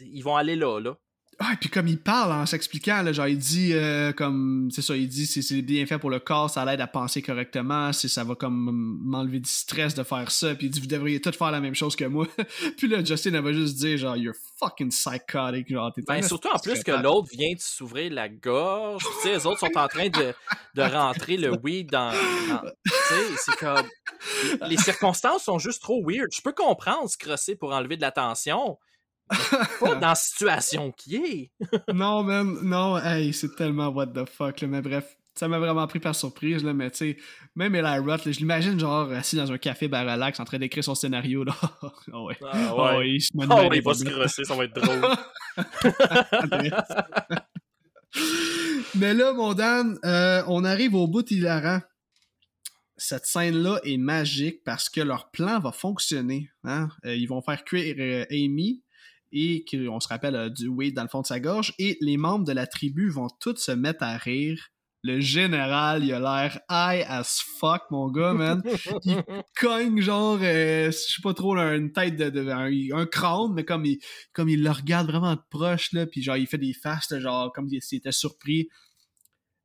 Ils 0.00 0.22
vont 0.22 0.36
aller 0.36 0.56
là, 0.56 0.78
là. 0.80 0.96
Ah, 1.44 1.54
et 1.54 1.56
puis 1.56 1.68
comme 1.68 1.88
il 1.88 1.98
parle 1.98 2.30
en 2.32 2.46
s'expliquant, 2.46 3.02
là, 3.02 3.12
genre 3.12 3.26
il 3.26 3.36
dit 3.36 3.72
euh, 3.72 4.12
comme 4.12 4.68
c'est 4.70 4.80
ça, 4.82 4.94
il 4.96 5.08
dit 5.08 5.26
c'est 5.26 5.60
bien 5.62 5.84
fait 5.86 5.98
pour 5.98 6.08
le 6.10 6.20
corps, 6.20 6.48
ça 6.48 6.64
l'aide 6.64 6.80
à 6.80 6.86
penser 6.86 7.20
correctement, 7.20 7.92
c'est 7.92 8.06
ça 8.06 8.22
va 8.22 8.36
comme 8.36 8.98
m'enlever 9.02 9.40
du 9.40 9.50
stress 9.50 9.94
de 9.96 10.04
faire 10.04 10.30
ça, 10.30 10.54
puis 10.54 10.66
il 10.66 10.70
dit 10.70 10.78
vous 10.80 10.86
devriez 10.86 11.20
tous 11.20 11.32
faire 11.36 11.50
la 11.50 11.58
même 11.60 11.74
chose 11.74 11.96
que 11.96 12.04
moi. 12.04 12.28
puis 12.78 12.86
là 12.86 13.02
Justin 13.02 13.40
va 13.40 13.52
juste 13.52 13.76
dire 13.76 13.98
genre 13.98 14.16
you're 14.16 14.36
fucking 14.60 14.90
psychotic, 14.90 15.68
genre 15.68 15.92
t'es 15.92 16.02
Ben, 16.06 16.22
surtout 16.22 16.48
en 16.48 16.58
plus 16.60 16.82
que 16.84 16.92
l'autre 16.92 17.28
vient 17.32 17.52
de 17.54 17.60
s'ouvrir 17.60 18.12
la 18.12 18.28
gorge. 18.28 19.02
Tu 19.02 19.22
sais, 19.28 19.34
les 19.34 19.46
autres 19.46 19.58
sont 19.58 19.76
en 19.76 19.88
train 19.88 20.10
de, 20.10 20.32
de 20.74 20.82
rentrer 20.82 21.36
le 21.36 21.50
weed 21.62 21.90
dans. 21.90 22.12
dans- 22.12 22.62
tu 22.84 22.92
sais, 23.08 23.34
c'est 23.36 23.56
comme. 23.56 23.86
Les 24.68 24.76
circonstances 24.76 25.42
sont 25.44 25.58
juste 25.58 25.82
trop 25.82 26.04
weird. 26.06 26.28
Je 26.32 26.40
peux 26.40 26.52
comprendre 26.52 27.08
se 27.10 27.16
crosser 27.16 27.56
pour 27.56 27.72
enlever 27.72 27.96
de 27.96 28.02
la 28.02 28.12
tension. 28.12 28.78
Pas 29.80 29.94
dans 29.96 30.08
la 30.08 30.14
situation 30.14 30.92
qui 30.92 31.16
est. 31.16 31.50
non 31.92 32.22
man, 32.22 32.58
non, 32.62 32.98
hey, 32.98 33.32
c'est 33.32 33.54
tellement 33.56 33.88
what 33.88 34.06
the 34.08 34.28
fuck 34.28 34.60
là, 34.60 34.68
mais 34.68 34.82
bref. 34.82 35.16
Ça 35.34 35.48
m'a 35.48 35.58
vraiment 35.58 35.86
pris 35.86 35.98
par 35.98 36.14
surprise, 36.14 36.62
là, 36.62 36.74
mais 36.74 36.90
tu 36.90 36.98
sais, 36.98 37.16
même 37.56 37.74
Eli 37.74 37.98
Roth, 38.00 38.26
là, 38.26 38.32
je 38.32 38.38
l'imagine 38.38 38.78
genre 38.78 39.10
assis 39.12 39.36
dans 39.36 39.50
un 39.50 39.56
café 39.56 39.88
bar 39.88 40.04
relax 40.04 40.38
en 40.38 40.44
train 40.44 40.58
d'écrire 40.58 40.84
son 40.84 40.94
scénario, 40.94 41.42
là. 41.42 41.54
Ah 42.12 42.22
ouais. 42.22 42.36
Ah, 42.44 42.50
Ah 42.52 42.98
ouais. 42.98 43.18
Oh, 43.48 43.72
il 43.72 43.82
va 43.82 43.94
se 43.94 44.04
crosser, 44.04 44.44
ça 44.44 44.54
va 44.54 44.64
être 44.64 44.74
drôle. 44.74 45.00
Mais 48.94 49.14
là, 49.14 49.32
mon 49.32 49.54
Dan, 49.54 49.98
euh, 50.04 50.42
on 50.48 50.64
arrive 50.64 50.94
au 50.94 51.06
bout 51.06 51.28
hilarant. 51.30 51.80
Cette 52.98 53.24
scène-là 53.24 53.80
est 53.84 53.96
magique 53.96 54.62
parce 54.64 54.90
que 54.90 55.00
leur 55.00 55.30
plan 55.30 55.58
va 55.60 55.72
fonctionner. 55.72 56.50
hein. 56.64 56.88
Euh, 57.06 57.16
ils 57.16 57.26
vont 57.26 57.40
faire 57.40 57.64
cuire 57.64 57.96
euh, 57.98 58.24
Amy 58.30 58.82
et 59.32 59.64
qu'on 59.70 59.98
se 60.00 60.08
rappelle 60.08 60.34
euh, 60.36 60.48
du 60.50 60.68
weed 60.68 60.94
dans 60.94 61.02
le 61.02 61.08
fond 61.08 61.22
de 61.22 61.26
sa 61.26 61.40
gorge 61.40 61.72
et 61.78 61.96
les 62.00 62.16
membres 62.16 62.44
de 62.44 62.52
la 62.52 62.66
tribu 62.66 63.08
vont 63.10 63.28
tous 63.40 63.56
se 63.56 63.72
mettre 63.72 64.02
à 64.04 64.16
rire. 64.16 64.68
Le 65.04 65.18
général, 65.18 66.04
il 66.04 66.12
a 66.12 66.20
l'air 66.20 66.60
high 66.70 67.04
as 67.08 67.42
fuck, 67.58 67.82
mon 67.90 68.08
gars, 68.08 68.34
man. 68.34 68.62
Il 69.04 69.20
cogne 69.58 70.00
genre, 70.00 70.38
euh, 70.40 70.92
je 70.92 70.96
sais 70.96 71.22
pas 71.22 71.34
trop, 71.34 71.56
là, 71.56 71.74
une 71.74 71.90
tête 71.90 72.14
de, 72.14 72.30
de- 72.30 72.48
un, 72.48 72.70
un 73.00 73.06
crâne, 73.06 73.52
mais 73.52 73.64
comme 73.64 73.84
il, 73.84 73.98
comme 74.32 74.48
il 74.48 74.62
le 74.62 74.70
regarde 74.70 75.08
vraiment 75.08 75.34
de 75.34 75.40
proche, 75.50 75.92
là, 75.92 76.06
puis 76.06 76.22
genre, 76.22 76.36
il 76.36 76.46
fait 76.46 76.56
des 76.58 76.72
faces, 76.72 77.10
là, 77.10 77.18
genre, 77.18 77.52
comme 77.52 77.68
s'il 77.80 77.98
était 77.98 78.12
surpris. 78.12 78.68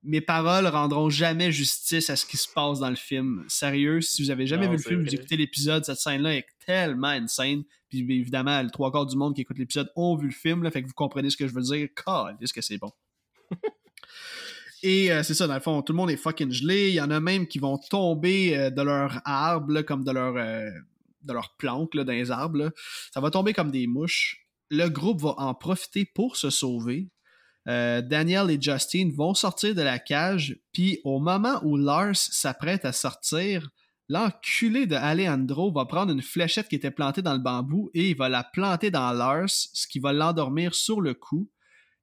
Mes 0.02 0.22
paroles 0.22 0.66
rendront 0.68 1.10
jamais 1.12 1.52
justice 1.52 2.10
à 2.10 2.16
ce 2.16 2.26
qui 2.26 2.38
se 2.38 2.48
passe 2.54 2.80
dans 2.80 2.90
le 2.90 2.96
film. 2.96 3.44
Sérieux, 3.48 4.02
si 4.02 4.24
vous 4.24 4.32
avez 4.32 4.48
jamais 4.48 4.66
Non, 4.66 4.72
vu 4.72 4.78
le 4.78 4.84
film, 4.84 5.02
vrai. 5.02 5.10
vous 5.10 5.16
écoutez 5.16 5.38
l'épisode, 5.38 5.86
cette 5.86 5.98
scène-là 6.00 6.36
est 6.36 6.46
tellement 6.68 7.08
insane. 7.08 7.64
Puis 7.90 8.00
évidemment, 8.00 8.62
le 8.62 8.70
trois 8.70 8.92
quarts 8.92 9.08
du 9.08 9.16
monde 9.16 9.34
qui 9.34 9.42
écoute 9.42 9.58
l'épisode 9.58 9.90
ont 9.96 10.16
vu 10.16 10.28
le 10.28 10.34
film, 10.34 10.62
là, 10.62 10.70
fait 10.70 10.84
que 10.84 10.88
vous 10.88 10.94
comprenez 10.94 11.30
ce 11.30 11.38
que 11.38 11.48
je 11.48 11.54
veux 11.54 11.62
dire. 11.62 11.88
est-ce 12.42 12.54
que 12.54 12.62
c'est 12.62 12.78
bon. 12.78 12.92
Et 14.84 15.12
euh, 15.12 15.24
c'est 15.24 15.34
ça, 15.34 15.48
dans 15.48 15.56
le 15.56 15.60
fond, 15.60 15.82
tout 15.82 15.94
le 15.94 15.98
monde 15.98 16.12
est 16.12 16.18
fucking 16.18 16.52
gelé. 16.52 16.90
Il 16.90 16.96
y 16.96 17.02
en 17.02 17.10
a 17.10 17.20
même 17.20 17.48
qui 17.48 17.58
vont 17.58 17.78
tomber 17.78 18.56
euh, 18.56 18.70
de 18.70 18.82
leur 18.82 19.22
arbre, 19.26 19.72
là, 19.72 19.82
comme 19.82 20.04
de 20.04 20.12
leur, 20.12 20.36
euh, 20.38 20.70
de 21.24 21.34
leur 21.34 21.56
planque 21.58 21.96
là, 21.96 22.04
dans 22.04 22.14
les 22.14 22.30
arbres. 22.30 22.60
là. 22.60 22.72
Ça 23.12 23.22
va 23.22 23.32
tomber 23.32 23.54
comme 23.54 23.72
des 23.72 23.88
mouches. 23.88 24.46
Le 24.70 24.88
groupe 24.90 25.22
va 25.22 25.34
en 25.38 25.56
profiter 25.56 26.06
pour 26.06 26.36
se 26.36 26.50
sauver. 26.50 27.10
Daniel 27.66 28.50
et 28.50 28.58
Justin 28.62 29.10
vont 29.14 29.34
sortir 29.34 29.76
de 29.76 29.82
la 29.82 30.00
cage, 30.00 30.58
puis 30.72 31.02
au 31.04 31.20
moment 31.20 31.60
où 31.64 31.76
Lars 31.76 32.16
s'apprête 32.16 32.86
à 32.86 32.94
sortir, 32.94 33.70
l'enculé 34.10 34.88
de 34.88 34.96
Alejandro 34.96 35.72
va 35.72 35.86
prendre 35.86 36.12
une 36.12 36.22
fléchette 36.22 36.68
qui 36.68 36.76
était 36.76 36.92
plantée 36.92 37.22
dans 37.22 37.34
le 37.34 37.40
bambou 37.40 37.90
et 37.94 38.10
il 38.10 38.16
va 38.16 38.30
la 38.30 38.44
planter 38.44 38.92
dans 38.92 39.12
Lars, 39.12 39.50
ce 39.50 39.88
qui 39.88 40.00
va 40.00 40.14
l'endormir 40.14 40.74
sur 40.74 41.02
le 41.02 41.14
coup. 41.14 41.50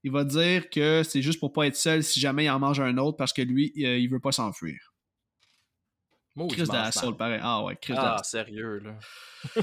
Il 0.02 0.12
va 0.12 0.24
dire 0.24 0.68
que 0.68 1.02
c'est 1.02 1.22
juste 1.22 1.40
pour 1.40 1.52
pas 1.52 1.66
être 1.66 1.76
seul 1.76 2.04
si 2.04 2.20
jamais 2.20 2.44
il 2.44 2.50
en 2.50 2.58
mange 2.58 2.80
un 2.80 2.98
autre 2.98 3.16
parce 3.16 3.32
que 3.32 3.42
lui, 3.42 3.72
euh, 3.78 3.98
il 3.98 4.08
veut 4.08 4.20
pas 4.20 4.32
s'enfuir. 4.32 4.94
Chris 6.48 6.62
de 6.64 6.72
la 6.72 6.92
soul, 6.92 7.16
pareil. 7.16 7.40
Ah 7.42 7.62
ouais, 7.62 7.76
Chris 7.80 7.94
de 7.94 7.98
Ah, 7.98 8.16
la 8.18 8.22
sérieux, 8.22 8.78
là. 8.80 8.98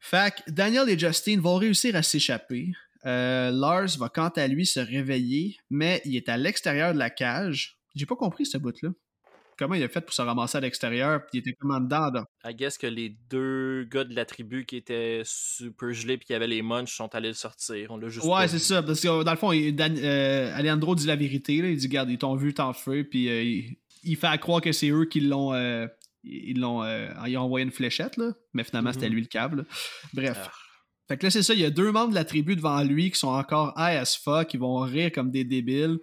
Fait 0.00 0.34
que 0.34 0.50
Daniel 0.50 0.88
et 0.88 0.98
Justin 0.98 1.40
vont 1.40 1.56
réussir 1.56 1.94
à 1.94 2.02
s'échapper. 2.02 2.72
Euh, 3.06 3.50
Lars 3.50 3.96
va 3.98 4.08
quant 4.08 4.28
à 4.28 4.46
lui 4.46 4.66
se 4.66 4.80
réveiller, 4.80 5.56
mais 5.70 6.02
il 6.04 6.16
est 6.16 6.28
à 6.28 6.36
l'extérieur 6.36 6.92
de 6.92 6.98
la 6.98 7.10
cage. 7.10 7.78
J'ai 7.94 8.06
pas 8.06 8.16
compris 8.16 8.44
ce 8.44 8.58
bout-là. 8.58 8.90
Comment 9.60 9.74
il 9.74 9.82
a 9.84 9.88
fait 9.88 10.00
pour 10.00 10.14
se 10.14 10.22
ramasser 10.22 10.56
à 10.56 10.60
l'extérieur, 10.62 11.20
puis 11.20 11.28
il 11.34 11.38
était 11.40 11.52
comme 11.52 11.70
en 11.70 11.80
dedans. 11.80 12.10
là? 12.10 12.24
I 12.50 12.54
guess 12.54 12.78
que 12.78 12.86
les 12.86 13.10
deux 13.30 13.84
gars 13.84 14.04
de 14.04 14.14
la 14.16 14.24
tribu 14.24 14.64
qui 14.64 14.76
étaient 14.76 15.20
super 15.24 15.92
gelés 15.92 16.16
puis 16.16 16.26
qui 16.26 16.34
avaient 16.34 16.46
les 16.46 16.62
munchs 16.62 16.96
sont 16.96 17.14
allés 17.14 17.28
le 17.28 17.34
sortir. 17.34 17.90
On 17.90 17.98
l'a 17.98 18.08
juste 18.08 18.24
Ouais, 18.26 18.48
c'est 18.48 18.58
ça. 18.58 18.82
Parce 18.82 19.00
que 19.00 19.22
dans 19.22 19.30
le 19.30 19.36
fond, 19.36 19.52
il- 19.52 19.76
Dan- 19.76 19.98
euh, 19.98 20.50
Alejandro 20.56 20.94
dit 20.94 21.06
la 21.06 21.16
vérité. 21.16 21.60
là. 21.60 21.68
Il 21.68 21.76
dit 21.76 21.86
Regarde, 21.88 22.08
ils 22.10 22.16
t'ont 22.18 22.34
vu, 22.36 22.54
t'en 22.54 22.72
feu, 22.72 23.04
puis 23.04 23.28
euh, 23.28 23.42
il, 23.42 23.76
il 24.02 24.16
fait 24.16 24.28
à 24.28 24.38
croire 24.38 24.62
que 24.62 24.72
c'est 24.72 24.88
eux 24.88 25.04
qui 25.04 25.20
l'ont. 25.20 25.52
euh, 25.52 25.86
ils 26.24 26.58
l'ont 26.58 26.82
euh, 26.82 27.08
ils 27.26 27.36
ont 27.36 27.42
envoyé 27.42 27.64
une 27.66 27.70
fléchette, 27.72 28.16
là. 28.16 28.32
mais 28.54 28.64
finalement, 28.64 28.92
c'était 28.94 29.08
Mhm. 29.10 29.14
lui 29.14 29.20
le 29.20 29.26
câble. 29.28 29.66
Bref. 30.14 30.38
Ah. 30.42 30.50
Fait 31.10 31.16
que 31.16 31.26
là, 31.26 31.30
c'est 31.32 31.42
ça, 31.42 31.54
il 31.54 31.60
y 31.60 31.64
a 31.64 31.70
deux 31.70 31.90
membres 31.90 32.10
de 32.10 32.14
la 32.14 32.24
tribu 32.24 32.54
devant 32.54 32.80
lui 32.84 33.10
qui 33.10 33.18
sont 33.18 33.30
encore 33.30 33.74
high 33.76 33.96
as 33.96 34.16
fuck, 34.16 34.54
ils 34.54 34.60
vont 34.60 34.78
rire 34.78 35.10
comme 35.10 35.32
des 35.32 35.42
débiles. 35.42 35.98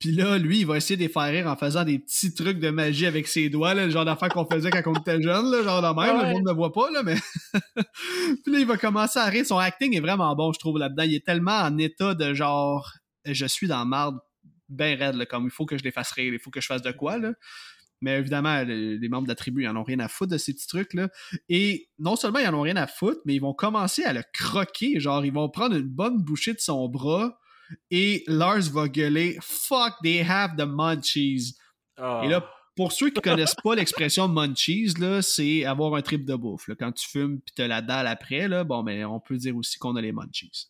Puis 0.00 0.10
là, 0.10 0.36
lui, 0.36 0.58
il 0.58 0.66
va 0.66 0.76
essayer 0.78 0.96
de 0.96 1.02
les 1.02 1.08
faire 1.08 1.30
rire 1.30 1.46
en 1.46 1.54
faisant 1.54 1.84
des 1.84 2.00
petits 2.00 2.34
trucs 2.34 2.58
de 2.58 2.68
magie 2.70 3.06
avec 3.06 3.28
ses 3.28 3.50
doigts, 3.50 3.72
là, 3.74 3.84
le 3.86 3.92
genre 3.92 4.04
d'affaires 4.04 4.30
qu'on 4.30 4.46
faisait 4.46 4.70
quand 4.70 4.82
on 4.86 4.94
était 4.94 5.22
jeune, 5.22 5.48
là, 5.48 5.62
genre 5.62 5.80
de 5.80 6.00
même, 6.02 6.16
Ouais. 6.16 6.26
le 6.26 6.32
monde 6.32 6.48
ne 6.48 6.52
voit 6.52 6.72
pas, 6.72 6.90
là, 6.90 7.04
mais... 7.04 7.14
Puis 8.42 8.52
là, 8.52 8.58
il 8.58 8.66
va 8.66 8.76
commencer 8.76 9.20
à 9.20 9.26
rire. 9.26 9.46
Son 9.46 9.58
acting 9.58 9.96
est 9.96 10.00
vraiment 10.00 10.34
bon, 10.34 10.52
je 10.52 10.58
trouve, 10.58 10.76
là-dedans. 10.76 11.04
Il 11.04 11.14
est 11.14 11.24
tellement 11.24 11.60
en 11.60 11.78
état 11.78 12.14
de 12.14 12.34
genre, 12.34 12.90
je 13.26 13.46
suis 13.46 13.68
dans 13.68 13.86
marde 13.86 14.18
ben 14.68 14.98
raide, 14.98 15.14
là, 15.14 15.24
comme 15.24 15.44
il 15.44 15.50
faut 15.50 15.66
que 15.66 15.78
je 15.78 15.84
les 15.84 15.92
fasse 15.92 16.10
rire, 16.10 16.34
il 16.34 16.40
faut 16.40 16.50
que 16.50 16.60
je 16.60 16.66
fasse 16.66 16.82
de 16.82 16.90
quoi, 16.90 17.16
là. 17.18 17.30
Mais 18.00 18.18
évidemment, 18.18 18.62
le- 18.64 18.96
les 18.96 19.08
membres 19.08 19.24
de 19.24 19.32
la 19.32 19.34
tribu, 19.34 19.62
ils 19.64 19.68
en 19.68 19.76
ont 19.76 19.82
rien 19.82 19.98
à 20.00 20.08
foutre 20.08 20.32
de 20.32 20.38
ces 20.38 20.54
petits 20.54 20.66
trucs-là. 20.68 21.08
Et 21.48 21.88
non 21.98 22.16
seulement 22.16 22.38
ils 22.38 22.46
en 22.48 22.54
ont 22.54 22.60
rien 22.62 22.76
à 22.76 22.86
foutre, 22.86 23.20
mais 23.24 23.34
ils 23.34 23.40
vont 23.40 23.54
commencer 23.54 24.04
à 24.04 24.12
le 24.12 24.22
croquer. 24.32 25.00
Genre, 25.00 25.24
ils 25.24 25.32
vont 25.32 25.48
prendre 25.48 25.76
une 25.76 25.88
bonne 25.88 26.22
bouchée 26.22 26.54
de 26.54 26.60
son 26.60 26.88
bras 26.88 27.38
et 27.90 28.24
Lars 28.26 28.70
va 28.72 28.88
gueuler 28.88 29.36
Fuck, 29.42 29.94
they 30.02 30.20
have 30.22 30.56
the 30.56 30.66
munchies. 30.66 31.54
Ah. 31.96 32.22
Et 32.24 32.28
là, 32.28 32.48
pour 32.76 32.92
ceux 32.92 33.10
qui 33.10 33.20
connaissent 33.20 33.56
pas 33.62 33.74
l'expression 33.74 34.28
munchies, 34.28 34.94
c'est 35.22 35.64
avoir 35.64 35.94
un 35.96 36.02
trip 36.02 36.24
de 36.24 36.36
bouffe. 36.36 36.68
là. 36.68 36.76
Quand 36.78 36.92
tu 36.92 37.08
fumes 37.08 37.40
puis 37.40 37.52
t'as 37.56 37.66
la 37.66 37.82
dalle 37.82 38.06
après, 38.06 38.46
là, 38.46 38.62
bon, 38.62 38.84
mais 38.84 39.04
on 39.04 39.18
peut 39.18 39.36
dire 39.36 39.56
aussi 39.56 39.78
qu'on 39.78 39.96
a 39.96 40.00
les 40.00 40.12
munchies. 40.12 40.68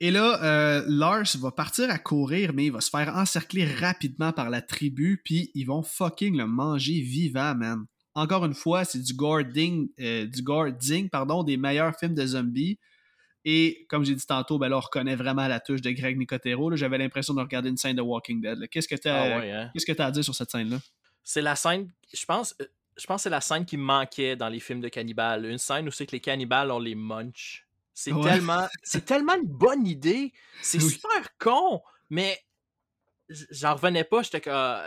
Et 0.00 0.10
là, 0.10 0.42
euh, 0.42 0.84
Lars 0.86 1.36
va 1.38 1.50
partir 1.50 1.90
à 1.90 1.98
courir, 1.98 2.52
mais 2.52 2.66
il 2.66 2.72
va 2.72 2.80
se 2.80 2.90
faire 2.90 3.14
encercler 3.16 3.64
rapidement 3.64 4.32
par 4.32 4.50
la 4.50 4.60
tribu, 4.60 5.22
puis 5.24 5.50
ils 5.54 5.64
vont 5.64 5.82
fucking 5.82 6.36
le 6.36 6.46
manger 6.46 7.00
vivant, 7.00 7.54
man. 7.54 7.86
Encore 8.14 8.44
une 8.44 8.54
fois, 8.54 8.84
c'est 8.84 9.00
du 9.00 9.14
gore 9.14 9.44
ding, 9.44 9.88
euh, 10.00 10.26
du 10.26 10.42
pardon, 11.10 11.42
des 11.42 11.56
meilleurs 11.56 11.94
films 11.98 12.14
de 12.14 12.26
zombies. 12.26 12.78
Et 13.44 13.86
comme 13.88 14.04
j'ai 14.04 14.14
dit 14.14 14.26
tantôt, 14.26 14.58
ben 14.58 14.68
là, 14.68 14.78
on 14.78 14.80
reconnaît 14.80 15.14
vraiment 15.14 15.46
la 15.46 15.60
touche 15.60 15.80
de 15.80 15.90
Greg 15.90 16.18
Nicotero. 16.18 16.74
J'avais 16.74 16.98
l'impression 16.98 17.32
de 17.32 17.40
regarder 17.40 17.68
une 17.68 17.76
scène 17.76 17.94
de 17.94 18.02
Walking 18.02 18.40
Dead. 18.40 18.68
Qu'est-ce 18.68 18.88
que 18.88 18.96
tu 18.96 19.08
Ah 19.08 19.38
ouais, 19.38 19.52
hein? 19.52 19.70
Que 19.74 20.02
à 20.02 20.10
dire 20.10 20.24
sur 20.24 20.34
cette 20.34 20.50
scène-là? 20.50 20.78
C'est 21.22 21.42
la 21.42 21.54
scène, 21.54 21.92
je 22.12 22.24
pense, 22.24 22.54
euh, 22.60 22.66
je 22.96 23.06
pense 23.06 23.20
que 23.20 23.22
c'est 23.24 23.30
la 23.30 23.40
scène 23.40 23.64
qui 23.64 23.76
manquait 23.76 24.34
dans 24.34 24.48
les 24.48 24.60
films 24.60 24.80
de 24.80 24.88
cannibales. 24.88 25.44
Une 25.44 25.58
scène 25.58 25.86
où 25.86 25.90
c'est 25.90 26.06
que 26.06 26.12
les 26.12 26.20
cannibales 26.20 26.70
ont 26.70 26.78
les 26.78 26.94
munch. 26.94 27.65
C'est 27.98 28.12
Ouais. 28.12 28.30
tellement, 28.30 28.68
c'est 28.82 29.06
tellement 29.06 29.34
une 29.36 29.48
bonne 29.48 29.86
idée. 29.86 30.34
C'est 30.60 30.82
Oui. 30.82 30.90
super 30.90 31.34
con, 31.38 31.80
mais 32.10 32.38
j'en 33.28 33.74
revenais 33.74 34.04
pas. 34.04 34.22
J'étais 34.22 34.42
que 34.42 34.50
euh, 34.50 34.86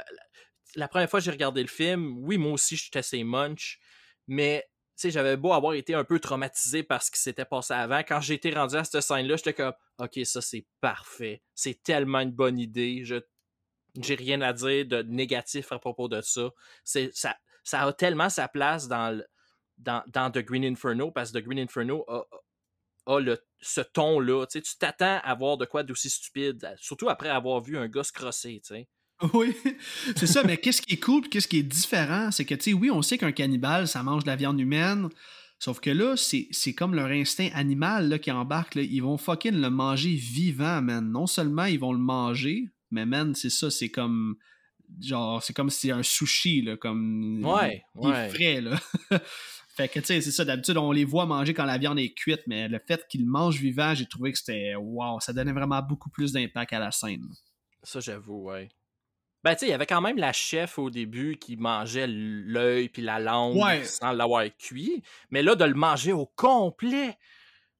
la 0.75 0.87
première 0.87 1.09
fois 1.09 1.19
que 1.19 1.23
j'ai 1.25 1.31
regardé 1.31 1.63
le 1.63 1.67
film, 1.67 2.19
oui, 2.19 2.37
moi 2.37 2.51
aussi, 2.51 2.75
j'étais 2.75 3.01
ces 3.01 3.23
munch, 3.23 3.79
mais 4.27 4.69
j'avais 5.03 5.37
beau 5.37 5.53
avoir 5.53 5.73
été 5.73 5.95
un 5.95 6.03
peu 6.03 6.19
traumatisé 6.19 6.83
par 6.83 7.01
ce 7.01 7.09
qui 7.09 7.19
s'était 7.19 7.45
passé 7.45 7.73
avant. 7.73 7.99
Quand 8.07 8.21
j'ai 8.21 8.35
été 8.35 8.51
rendu 8.53 8.75
à 8.75 8.83
cette 8.83 9.01
scène-là, 9.01 9.37
j'étais 9.37 9.55
comme, 9.55 9.73
ok, 9.97 10.19
ça 10.23 10.41
c'est 10.41 10.67
parfait. 10.79 11.41
C'est 11.55 11.81
tellement 11.81 12.19
une 12.19 12.31
bonne 12.31 12.59
idée. 12.59 13.03
Je 13.05 13.15
j'ai 13.99 14.13
rien 14.13 14.39
à 14.41 14.53
dire 14.53 14.85
de 14.85 15.01
négatif 15.01 15.71
à 15.71 15.79
propos 15.79 16.07
de 16.07 16.21
ça. 16.21 16.51
C'est, 16.83 17.09
ça, 17.15 17.35
ça 17.63 17.81
a 17.81 17.91
tellement 17.91 18.29
sa 18.29 18.47
place 18.47 18.87
dans, 18.87 19.17
le- 19.17 19.25
dans, 19.79 20.03
dans 20.07 20.29
The 20.29 20.39
Green 20.45 20.63
Inferno 20.63 21.09
parce 21.09 21.31
que 21.31 21.39
The 21.39 21.43
Green 21.43 21.57
Inferno 21.59 22.05
a, 22.07 22.23
a 23.09 23.19
le, 23.19 23.39
ce 23.61 23.81
ton-là. 23.81 24.45
Tu 24.45 24.61
t'attends 24.79 25.19
à 25.23 25.35
voir 25.35 25.57
de 25.57 25.65
quoi 25.65 25.83
d'aussi 25.83 26.09
stupide, 26.09 26.73
surtout 26.79 27.09
après 27.09 27.29
avoir 27.29 27.61
vu 27.61 27.77
un 27.77 27.87
gars 27.87 28.03
se 28.03 28.11
crosser. 28.11 28.61
Tu 28.65 28.75
sais. 28.75 28.87
Oui, 29.33 29.53
c'est 30.15 30.27
ça, 30.27 30.43
mais 30.43 30.55
qu'est-ce 30.57 30.81
qui 30.81 30.93
est 30.93 30.99
cool, 30.99 31.27
qu'est-ce 31.27 31.47
qui 31.47 31.59
est 31.59 31.63
différent, 31.63 32.31
c'est 32.31 32.45
que, 32.45 32.55
tu 32.55 32.71
sais, 32.71 32.73
oui, 32.73 32.89
on 32.89 33.01
sait 33.01 33.17
qu'un 33.17 33.33
cannibale, 33.33 33.85
ça 33.87 34.01
mange 34.01 34.23
de 34.23 34.29
la 34.29 34.37
viande 34.37 34.59
humaine, 34.61 35.09
sauf 35.59 35.81
que 35.81 35.89
là, 35.89 36.15
c'est 36.15 36.47
c'est 36.51 36.73
comme 36.73 36.95
leur 36.95 37.07
instinct 37.07 37.49
animal 37.53 38.07
là, 38.07 38.17
qui 38.17 38.31
embarque, 38.31 38.75
là. 38.75 38.81
ils 38.81 39.01
vont 39.01 39.17
fucking 39.17 39.59
le 39.59 39.69
manger 39.69 40.15
vivant, 40.15 40.81
man. 40.81 41.11
Non 41.11 41.27
seulement 41.27 41.65
ils 41.65 41.79
vont 41.79 41.91
le 41.91 41.99
manger, 41.99 42.69
mais 42.91 43.05
man, 43.05 43.35
c'est 43.35 43.49
ça, 43.49 43.69
c'est 43.69 43.89
comme, 43.89 44.37
genre, 45.01 45.43
c'est 45.43 45.53
comme 45.53 45.69
si 45.69 45.81
c'était 45.81 45.93
un 45.93 46.03
sushi, 46.03 46.61
là, 46.61 46.77
comme... 46.77 47.43
Ouais, 47.43 47.83
il 48.01 48.07
est 48.07 48.11
ouais. 48.11 48.29
frais, 48.29 48.61
là. 48.61 48.79
fait 49.79 49.87
que, 49.87 49.99
tu 50.01 50.07
sais, 50.07 50.19
c'est 50.19 50.31
ça, 50.31 50.43
d'habitude, 50.43 50.75
on 50.75 50.91
les 50.91 51.05
voit 51.05 51.25
manger 51.25 51.53
quand 51.53 51.63
la 51.63 51.77
viande 51.77 51.99
est 51.99 52.13
cuite, 52.13 52.41
mais 52.47 52.67
le 52.67 52.79
fait 52.85 53.07
qu'ils 53.07 53.25
mangent 53.25 53.61
vivant, 53.61 53.95
j'ai 53.95 54.05
trouvé 54.05 54.33
que 54.33 54.37
c'était, 54.37 54.75
wow, 54.75 55.21
ça 55.21 55.31
donnait 55.31 55.53
vraiment 55.53 55.81
beaucoup 55.81 56.09
plus 56.09 56.33
d'impact 56.33 56.73
à 56.73 56.79
la 56.79 56.91
scène. 56.91 57.25
Ça, 57.83 58.01
j'avoue, 58.01 58.43
ouais. 58.49 58.67
Ben, 59.41 59.53
tu 59.53 59.59
sais, 59.59 59.67
il 59.67 59.69
y 59.69 59.73
avait 59.73 59.85
quand 59.85 60.01
même 60.01 60.17
la 60.17 60.33
chef 60.33 60.77
au 60.77 60.89
début 60.89 61.37
qui 61.37 61.55
mangeait 61.55 62.07
l'œil 62.09 62.89
puis 62.89 63.01
la 63.01 63.21
langue 63.21 63.55
Ouais. 63.55 63.85
sans 63.85 64.11
l'avoir 64.11 64.43
cuit. 64.57 65.01
Mais 65.31 65.41
là, 65.41 65.55
de 65.55 65.63
le 65.63 65.75
manger 65.75 66.11
au 66.11 66.25
complet, 66.25 67.17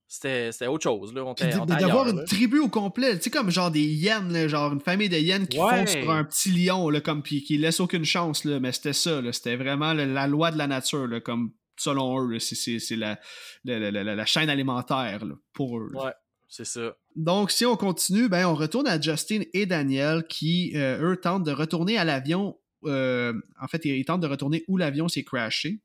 c'était 0.07 0.67
autre 0.67 0.83
chose. 0.83 1.13
Là. 1.13 1.25
On 1.25 1.33
d'avoir 1.65 2.07
une 2.07 2.19
là. 2.19 2.23
tribu 2.23 2.59
au 2.59 2.69
complet, 2.69 3.17
tu 3.17 3.23
sais, 3.23 3.29
comme 3.29 3.51
genre 3.51 3.71
des 3.71 3.83
hyènes, 3.83 4.31
là, 4.31 4.47
genre 4.47 4.71
une 4.71 4.79
famille 4.79 5.09
de 5.09 5.17
hyènes 5.17 5.47
qui 5.49 5.59
Ouais. 5.59 5.85
font 5.85 5.85
sur 5.85 6.09
un 6.11 6.23
petit 6.23 6.49
lion, 6.49 6.89
là, 6.89 7.01
comme, 7.01 7.21
puis 7.21 7.43
qui 7.43 7.57
laissent 7.57 7.81
aucune 7.81 8.05
chance, 8.05 8.45
là, 8.45 8.61
mais 8.61 8.71
c'était 8.71 8.93
ça, 8.93 9.21
c'était 9.33 9.57
vraiment 9.57 9.91
la, 9.91 10.05
la 10.05 10.27
loi 10.27 10.51
de 10.51 10.57
la 10.57 10.67
nature, 10.67 11.07
là, 11.07 11.19
comme 11.19 11.51
selon 11.79 12.21
eux, 12.29 12.39
c'est- 12.39 12.79
la, 12.95 13.19
la, 13.63 13.79
la- 13.79 14.03
la- 14.03 14.15
la 14.15 14.25
chaîne 14.25 14.49
alimentaire 14.49 15.25
là, 15.25 15.35
pour 15.53 15.79
eux. 15.79 15.89
là. 15.93 16.05
Ouais, 16.05 16.13
c'est 16.47 16.65
ça. 16.65 16.95
Donc, 17.15 17.51
si 17.51 17.65
on 17.65 17.75
continue, 17.75 18.29
ben, 18.29 18.45
on 18.47 18.55
retourne 18.55 18.87
à 18.87 18.99
Justin 18.99 19.41
et 19.53 19.65
Daniel 19.65 20.25
qui, 20.27 20.71
euh, 20.75 21.11
eux, 21.11 21.17
tentent 21.17 21.43
de 21.45 21.51
retourner 21.51 21.97
à 21.97 22.03
l'avion. 22.05 22.57
euh, 22.85 23.33
en 23.59 23.67
fait, 23.67 23.83
ils 23.83 24.05
tentent 24.05 24.21
de 24.21 24.27
retourner 24.27 24.63
où 24.69 24.77
l'avion 24.77 25.09
s'est 25.09 25.23
crashé. 25.25 25.81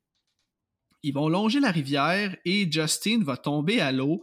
Ils 1.03 1.13
vont 1.13 1.27
longer 1.27 1.59
la 1.59 1.69
rivière 1.71 2.35
et 2.45 2.71
Justin 2.71 3.19
va 3.23 3.35
tomber 3.37 3.81
à 3.81 3.91
l'eau. 3.91 4.21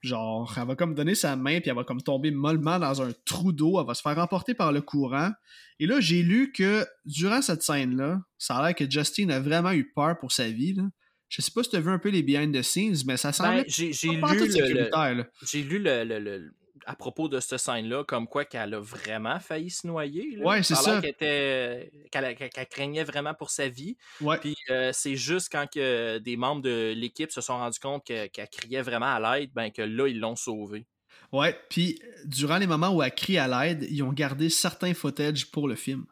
Genre, 0.00 0.52
elle 0.56 0.66
va 0.66 0.76
comme 0.76 0.94
donner 0.94 1.14
sa 1.14 1.36
main, 1.36 1.60
puis 1.60 1.70
elle 1.70 1.76
va 1.76 1.84
comme 1.84 2.02
tomber 2.02 2.30
mollement 2.30 2.78
dans 2.78 3.02
un 3.02 3.12
trou 3.24 3.52
d'eau. 3.52 3.80
Elle 3.80 3.86
va 3.86 3.94
se 3.94 4.02
faire 4.02 4.18
emporter 4.18 4.54
par 4.54 4.72
le 4.72 4.80
courant. 4.80 5.30
Et 5.80 5.86
là, 5.86 6.00
j'ai 6.00 6.22
lu 6.22 6.52
que 6.52 6.84
durant 7.04 7.40
cette 7.40 7.62
scène-là, 7.62 8.20
ça 8.36 8.56
a 8.56 8.66
l'air 8.66 8.74
que 8.74 8.88
Justin 8.90 9.28
a 9.30 9.40
vraiment 9.40 9.72
eu 9.72 9.90
peur 9.94 10.18
pour 10.18 10.32
sa 10.32 10.48
vie. 10.50 10.74
Là. 10.74 10.84
Je 11.28 11.42
sais 11.42 11.50
pas 11.54 11.62
si 11.62 11.70
tu 11.70 11.76
as 11.76 11.80
vu 11.80 11.90
un 11.90 11.98
peu 11.98 12.08
les 12.08 12.22
behind 12.22 12.54
the 12.56 12.62
scenes, 12.62 12.96
mais 13.06 13.16
ça 13.16 13.32
semblait 13.32 13.64
Ben, 13.64 13.64
j'ai 13.92 13.92
lu, 14.08 14.20
le, 14.74 14.90
j'ai 15.46 15.62
lu 15.62 15.78
le, 15.78 16.04
le- 16.04 16.18
le- 16.18 16.54
à 16.86 16.94
propos 16.96 17.28
de 17.28 17.38
cette 17.38 17.58
scène-là, 17.58 18.02
comme 18.04 18.26
quoi 18.26 18.46
qu'elle 18.46 18.72
a 18.72 18.80
vraiment 18.80 19.38
failli 19.40 19.68
se 19.68 19.86
noyer. 19.86 20.36
là. 20.36 20.44
Ouais, 20.46 20.62
c'est 20.62 20.74
ça. 20.74 21.00
Qu'elle, 21.02 21.10
était- 21.10 21.90
qu'elle 22.10 22.66
craignait 22.68 23.04
vraiment 23.04 23.34
pour 23.34 23.50
sa 23.50 23.68
vie. 23.68 23.98
Ouais. 24.22 24.38
Puis 24.38 24.56
euh, 24.70 24.90
c'est 24.94 25.16
juste 25.16 25.50
quand 25.52 25.66
que 25.70 26.16
des 26.16 26.36
membres 26.38 26.62
de 26.62 26.94
l'équipe 26.96 27.30
se 27.30 27.42
sont 27.42 27.58
rendus 27.58 27.78
compte 27.78 28.06
que- 28.06 28.26
qu'elle 28.28 28.48
criait 28.48 28.80
vraiment 28.80 29.14
à 29.14 29.38
l'aide, 29.38 29.50
ben 29.52 29.70
que 29.70 29.82
là, 29.82 30.08
ils 30.08 30.18
l'ont 30.18 30.36
sauvée. 30.36 30.86
Ouais, 31.30 31.54
puis 31.68 32.00
euh, 32.02 32.08
durant 32.24 32.56
les 32.56 32.66
moments 32.66 32.88
où 32.96 33.02
elle 33.02 33.14
crie 33.14 33.36
à 33.36 33.48
l'aide, 33.48 33.86
ils 33.90 34.02
ont 34.02 34.12
gardé 34.14 34.48
certains 34.48 34.94
footage 34.94 35.50
pour 35.50 35.68
le 35.68 35.74
film. 35.74 36.06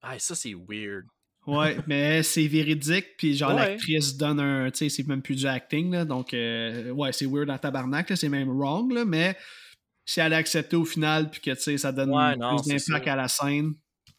Ah, 0.00 0.18
ça, 0.18 0.34
c'est 0.34 0.54
weird. 0.54 1.04
Ouais, 1.46 1.76
mais 1.88 2.22
c'est 2.22 2.46
véridique, 2.46 3.16
puis 3.16 3.36
genre 3.36 3.54
Ouais. 3.54 3.70
l'actrice 3.70 4.16
donne 4.16 4.38
un, 4.38 4.70
tu 4.70 4.78
sais, 4.78 4.88
c'est 4.88 5.06
même 5.08 5.22
plus 5.22 5.34
du 5.34 5.46
acting, 5.46 5.90
là, 5.90 6.04
donc 6.04 6.34
euh, 6.34 6.90
ouais, 6.90 7.12
c'est 7.12 7.26
weird 7.26 7.50
en 7.50 7.58
tabarnak, 7.58 8.10
là, 8.10 8.16
c'est 8.16 8.28
même 8.28 8.48
wrong, 8.48 8.92
là, 8.92 9.04
mais 9.04 9.36
si 10.04 10.20
elle 10.20 10.34
a 10.34 10.36
accepté 10.36 10.76
au 10.76 10.84
final, 10.84 11.30
puis 11.30 11.40
que, 11.40 11.50
tu 11.50 11.60
sais, 11.60 11.78
ça 11.78 11.90
donne 11.92 12.10
Ouais, 12.10 12.36
non, 12.36 12.56
plus 12.56 12.68
d'impact 12.86 13.08
à 13.08 13.16
la 13.16 13.28
scène, 13.28 13.74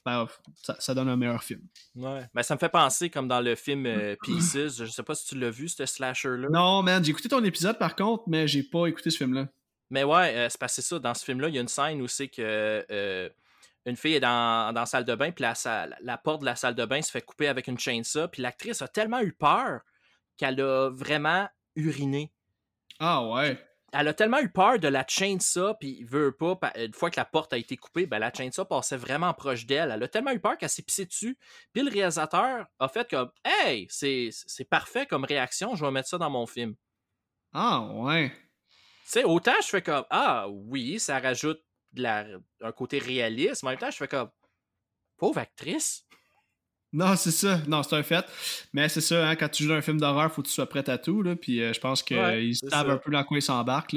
ben, 0.05 0.27
ça, 0.61 0.75
ça 0.79 0.93
donne 0.93 1.07
un 1.07 1.15
meilleur 1.15 1.41
film. 1.41 1.61
Ouais. 1.95 2.25
Ben, 2.33 2.43
ça 2.43 2.55
me 2.55 2.59
fait 2.59 2.67
penser 2.67 3.09
comme 3.09 3.29
dans 3.29 3.39
le 3.39 3.55
film 3.55 3.85
euh, 3.85 4.15
Pieces. 4.23 4.77
Je 4.77 4.85
sais 4.85 5.03
pas 5.03 5.15
si 5.15 5.25
tu 5.27 5.39
l'as 5.39 5.49
vu, 5.49 5.69
ce 5.69 5.85
slasher-là. 5.85 6.49
Non, 6.51 6.83
man, 6.83 7.01
j'ai 7.03 7.11
écouté 7.11 7.29
ton 7.29 7.41
épisode, 7.43 7.77
par 7.79 7.95
contre, 7.95 8.23
mais 8.27 8.45
j'ai 8.47 8.63
pas 8.63 8.87
écouté 8.87 9.09
ce 9.11 9.17
film-là. 9.17 9.47
Mais 9.89 10.03
ouais, 10.03 10.35
euh, 10.35 10.47
c'est 10.49 10.59
passé 10.59 10.81
ça. 10.81 10.99
Dans 10.99 11.13
ce 11.13 11.23
film-là, 11.23 11.47
il 11.47 11.55
y 11.55 11.57
a 11.57 11.61
une 11.61 11.69
scène 11.69 12.01
où 12.01 12.07
c'est 12.09 12.27
que 12.27 12.85
euh, 12.91 13.29
une 13.85 13.95
fille 13.97 14.15
est 14.15 14.19
dans, 14.19 14.73
dans 14.73 14.81
la 14.81 14.85
salle 14.85 15.05
de 15.05 15.15
bain, 15.15 15.31
puis 15.31 15.43
la, 15.43 16.17
porte 16.17 16.41
de 16.41 16.45
la 16.45 16.55
salle 16.55 16.75
de 16.75 16.85
bain 16.85 17.01
se 17.01 17.11
fait 17.11 17.21
couper 17.21 17.47
avec 17.47 17.67
une 17.67 17.77
chainsaw, 17.77 18.27
puis 18.27 18.41
l'actrice 18.41 18.81
a 18.81 18.87
tellement 18.87 19.19
eu 19.19 19.33
peur 19.33 19.81
qu'elle 20.37 20.59
a 20.61 20.89
vraiment 20.89 21.47
uriné. 21.75 22.31
Ah 22.99 23.27
ouais. 23.27 23.59
Elle 23.91 24.07
a 24.07 24.13
tellement 24.13 24.39
eu 24.39 24.49
peur 24.49 24.79
de 24.79 24.87
la 24.87 25.05
chainsaw, 25.07 25.75
puis 25.79 25.97
il 25.99 26.05
veut 26.05 26.31
pas, 26.31 26.55
pa- 26.55 26.73
une 26.77 26.93
fois 26.93 27.11
que 27.11 27.19
la 27.19 27.25
porte 27.25 27.53
a 27.53 27.57
été 27.57 27.77
coupée, 27.77 28.07
ben, 28.07 28.17
la 28.17 28.33
chainsaw 28.33 28.65
passait 28.65 28.97
vraiment 28.97 29.33
proche 29.35 29.67
d'elle. 29.67 29.91
Elle 29.91 30.01
a 30.01 30.07
tellement 30.07 30.31
eu 30.31 30.39
peur 30.39 30.57
qu'elle 30.57 30.69
s'est 30.69 30.81
pissée 30.81 31.05
dessus. 31.05 31.37
Puis 31.73 31.83
le 31.83 31.91
réalisateur 31.91 32.65
a 32.79 32.87
fait 32.87 33.07
comme 33.07 33.29
Hey, 33.45 33.85
c'est 33.91 34.29
c'est 34.31 34.65
parfait 34.65 35.05
comme 35.05 35.25
réaction, 35.25 35.75
je 35.75 35.85
vais 35.85 35.91
mettre 35.91 36.09
ça 36.09 36.17
dans 36.17 36.31
mon 36.31 36.47
film. 36.47 36.73
Ah 37.53 37.81
ouais. 37.81 38.29
Tu 38.29 39.09
sais, 39.19 39.23
autant 39.25 39.53
je 39.61 39.67
fais 39.67 39.83
comme 39.83 40.05
Ah 40.09 40.47
oui, 40.49 40.99
ça 40.99 41.19
rajoute 41.19 41.61
de 41.93 42.01
la- 42.03 42.25
un 42.61 42.71
côté 42.71 42.99
réaliste, 42.99 43.63
mais 43.63 43.69
en 43.69 43.71
même 43.71 43.79
temps, 43.79 43.91
je 43.91 43.97
fais 43.97 44.07
comme 44.07 44.29
Pauvre 45.17 45.37
actrice. 45.39 46.05
Non, 46.91 47.15
c'est 47.15 47.31
ça. 47.31 47.59
Non, 47.67 47.81
c'est 47.83 47.95
un 47.95 48.03
fait. 48.03 48.25
Mais 48.73 48.87
c'est 48.89 49.01
ça, 49.01 49.27
hein, 49.29 49.35
quand 49.35 49.49
tu 49.49 49.63
joues 49.63 49.69
dans 49.69 49.75
un 49.75 49.81
film 49.81 49.99
d'horreur, 49.99 50.31
faut 50.31 50.41
que 50.41 50.47
tu 50.47 50.53
sois 50.53 50.67
prêt 50.67 50.87
à 50.89 50.97
tout. 50.97 51.21
Là, 51.23 51.35
puis 51.35 51.61
euh, 51.61 51.73
je 51.73 51.79
pense 51.79 52.03
qu'ils 52.03 52.17
Ouais, 52.17 52.51
se 52.53 52.59
c'est 52.65 52.69
savent 52.69 52.89
un 52.89 52.97
peu 52.97 53.11
dans 53.11 53.23
quoi 53.23 53.37
ils 53.37 53.41
s'embarquent. 53.41 53.95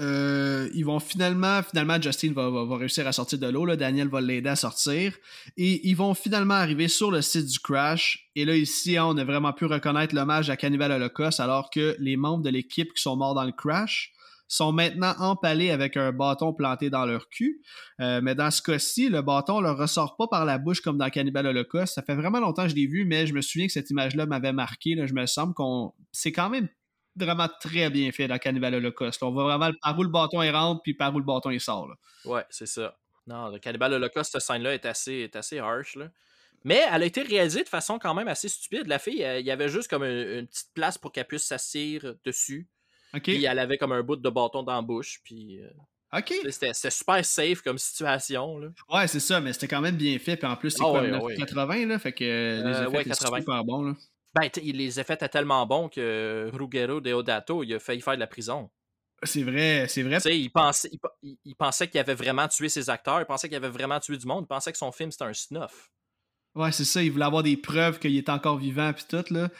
Euh, 0.00 0.68
ils 0.72 0.84
vont 0.84 0.98
finalement, 0.98 1.62
finalement, 1.62 2.00
Justin 2.00 2.32
va, 2.32 2.48
va- 2.48 2.64
va 2.64 2.76
réussir 2.78 3.06
à 3.06 3.12
sortir 3.12 3.38
de 3.38 3.46
l'eau. 3.48 3.66
Daniel 3.76 4.08
va 4.08 4.20
l'aider 4.22 4.48
à 4.48 4.56
sortir. 4.56 5.14
Et 5.58 5.86
ils 5.88 5.94
vont 5.94 6.14
finalement 6.14 6.54
arriver 6.54 6.88
sur 6.88 7.10
le 7.10 7.20
site 7.20 7.46
du 7.46 7.58
crash. 7.58 8.30
Et 8.34 8.44
là, 8.46 8.56
ici, 8.56 8.96
hein, 8.96 9.04
on 9.06 9.16
a 9.18 9.24
vraiment 9.24 9.52
pu 9.52 9.66
reconnaître 9.66 10.14
l'hommage 10.14 10.48
à 10.48 10.56
Cannibal 10.56 10.90
Holocaust, 10.92 11.38
alors 11.40 11.68
que 11.70 11.96
les 11.98 12.16
membres 12.16 12.42
de 12.42 12.50
l'équipe 12.50 12.92
qui 12.94 13.02
sont 13.02 13.16
morts 13.16 13.34
dans 13.34 13.44
le 13.44 13.52
crash 13.52 14.12
sont 14.50 14.72
maintenant 14.72 15.14
empalés 15.18 15.70
avec 15.70 15.96
un 15.96 16.12
bâton 16.12 16.52
planté 16.52 16.90
dans 16.90 17.06
leur 17.06 17.28
cul. 17.28 17.62
Euh, 18.00 18.20
mais 18.20 18.34
dans 18.34 18.50
ce 18.50 18.60
cas-ci, 18.60 19.08
le 19.08 19.22
bâton 19.22 19.58
ne 19.58 19.62
leur 19.62 19.78
ressort 19.78 20.16
pas 20.16 20.26
par 20.26 20.44
la 20.44 20.58
bouche 20.58 20.80
comme 20.80 20.98
dans 20.98 21.08
Cannibal 21.08 21.46
Holocaust. 21.46 21.94
Ça 21.94 22.02
fait 22.02 22.16
vraiment 22.16 22.40
longtemps 22.40 22.64
que 22.64 22.70
je 22.70 22.74
l'ai 22.74 22.86
vu, 22.86 23.04
mais 23.04 23.26
je 23.28 23.32
me 23.32 23.40
souviens 23.42 23.66
que 23.68 23.72
cette 23.72 23.90
image-là 23.90 24.26
m'avait 24.26 24.52
marqué. 24.52 24.96
Là. 24.96 25.06
Je 25.06 25.14
me 25.14 25.24
semble 25.26 25.54
qu'on. 25.54 25.94
C'est 26.10 26.32
quand 26.32 26.50
même 26.50 26.68
vraiment 27.14 27.48
très 27.60 27.90
bien 27.90 28.10
fait 28.10 28.26
dans 28.26 28.38
Cannibal 28.38 28.74
Holocaust. 28.74 29.22
On 29.22 29.30
voit 29.30 29.44
vraiment 29.44 29.70
par 29.82 29.96
où 29.96 30.02
le 30.02 30.08
bâton 30.08 30.38
rentre 30.38 30.82
puis 30.82 30.94
par 30.94 31.14
où 31.14 31.18
le 31.18 31.24
bâton 31.24 31.50
il 31.50 31.60
sort. 31.60 31.86
là. 31.86 31.94
Ouais, 32.24 32.44
c'est 32.50 32.66
ça. 32.66 32.96
Non, 33.28 33.50
le 33.50 33.60
Cannibal 33.60 33.92
Holocaust, 33.92 34.32
cette 34.32 34.40
scène-là 34.40 34.74
est 34.74 34.84
assez, 34.84 35.12
est 35.12 35.36
assez 35.36 35.60
harsh. 35.60 35.96
Mais 36.64 36.82
elle 36.90 37.04
a 37.04 37.06
été 37.06 37.22
réalisée 37.22 37.62
de 37.62 37.68
façon 37.68 38.00
quand 38.00 38.14
même 38.14 38.26
assez 38.28 38.48
stupide. 38.48 38.88
La 38.88 38.98
fille, 38.98 39.24
il 39.38 39.46
y 39.46 39.50
avait 39.52 39.68
juste 39.68 39.88
comme 39.88 40.02
une, 40.02 40.38
une 40.40 40.46
petite 40.48 40.74
place 40.74 40.98
pour 40.98 41.12
qu'elle 41.12 41.26
puisse 41.26 41.44
s'assire 41.44 42.14
dessus. 42.24 42.68
Puis 43.22 43.44
elle 43.44 43.58
avait 43.58 43.78
comme 43.78 43.92
un 43.92 44.02
bout 44.02 44.16
de 44.16 44.30
bâton 44.30 44.62
dans 44.62 44.74
la 44.74 44.82
bouche. 44.82 45.20
Puis 45.24 45.60
euh, 45.62 45.68
Ok. 46.18 46.32
c'était 46.50 46.72
super 46.90 47.24
safe 47.24 47.62
comme 47.62 47.78
situation. 47.78 48.58
Là. 48.58 48.68
Ouais, 48.92 49.06
c'est 49.08 49.20
ça, 49.20 49.40
mais 49.40 49.52
c'était 49.52 49.68
quand 49.68 49.80
même 49.80 49.96
bien 49.96 50.18
fait. 50.18 50.36
Puis 50.36 50.46
en 50.46 50.56
plus, 50.56 50.70
c'est 50.70 50.82
Ah 50.82 50.90
quoi, 50.90 51.00
ouais, 51.02 51.10
1980, 51.10 51.86
là? 51.86 51.98
Fait 51.98 52.12
que 52.12 52.24
euh, 52.24 52.62
les 52.64 52.70
effets 52.78 52.86
ouais, 52.88 53.00
étaient 53.02 53.10
80. 53.10 53.38
super 53.40 53.64
bons, 53.64 53.82
là. 53.82 53.94
Ben, 54.34 54.48
les 54.62 55.00
effets 55.00 55.14
étaient 55.14 55.28
tellement 55.28 55.66
bons 55.66 55.88
que 55.88 56.48
Ruggero 56.52 57.00
Deodato, 57.00 57.64
il 57.64 57.74
a 57.74 57.78
failli 57.80 58.00
faire 58.00 58.14
de 58.14 58.20
la 58.20 58.28
prison. 58.28 58.70
C'est 59.24 59.42
vrai, 59.42 59.86
c'est 59.88 60.02
vrai. 60.02 60.16
Tu 60.16 60.22
sais, 60.22 60.38
il 60.38 60.50
pensait, 60.50 60.88
il, 60.92 60.98
pe- 60.98 61.08
il- 61.22 61.36
il 61.44 61.54
pensait 61.54 61.88
qu'il 61.88 62.00
avait 62.00 62.14
vraiment 62.14 62.46
tué 62.48 62.68
ses 62.68 62.88
acteurs, 62.88 63.20
il 63.20 63.26
pensait 63.26 63.48
qu'il 63.48 63.56
avait 63.56 63.68
vraiment 63.68 63.98
tué 64.00 64.16
du 64.16 64.26
monde, 64.26 64.44
il 64.44 64.48
pensait 64.48 64.72
que 64.72 64.78
son 64.78 64.92
film 64.92 65.10
c'était 65.10 65.24
un 65.24 65.34
snuff. 65.34 65.90
Ouais, 66.54 66.72
c'est 66.72 66.84
ça. 66.86 67.02
Il 67.02 67.12
voulait 67.12 67.24
avoir 67.26 67.42
des 67.42 67.56
preuves 67.56 67.98
qu'il 67.98 68.16
était 68.16 68.30
encore 68.32 68.56
vivant, 68.56 68.92
puis 68.92 69.04
tout, 69.08 69.24
là. 69.34 69.50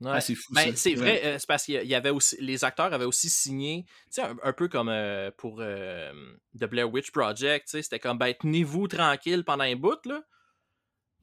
Ouais. 0.00 0.10
Ah, 0.12 0.20
c'est 0.20 0.34
fou, 0.34 0.52
Ben, 0.54 0.76
c'est 0.76 0.90
Ouais. 0.90 0.96
vrai, 0.96 1.24
euh, 1.24 1.38
c'est 1.38 1.46
parce 1.46 1.64
qu'il 1.64 1.86
y 1.86 1.94
avait 1.94 2.10
aussi, 2.10 2.36
les 2.40 2.64
acteurs 2.64 2.92
avaient 2.92 3.04
aussi 3.04 3.30
signé, 3.30 3.84
tu 3.86 3.92
sais, 4.10 4.22
un, 4.22 4.36
un 4.42 4.52
peu 4.52 4.68
comme 4.68 4.88
euh, 4.88 5.30
pour 5.38 5.58
euh, 5.60 6.12
The 6.58 6.64
Blair 6.64 6.92
Witch 6.92 7.10
Project, 7.12 7.66
tu 7.66 7.70
sais, 7.72 7.82
c'était 7.82 8.00
comme, 8.00 8.18
ben, 8.18 8.34
tenez-vous 8.34 8.88
tranquille 8.88 9.44
pendant 9.44 9.64
un 9.64 9.76
bout, 9.76 10.04
là, 10.06 10.22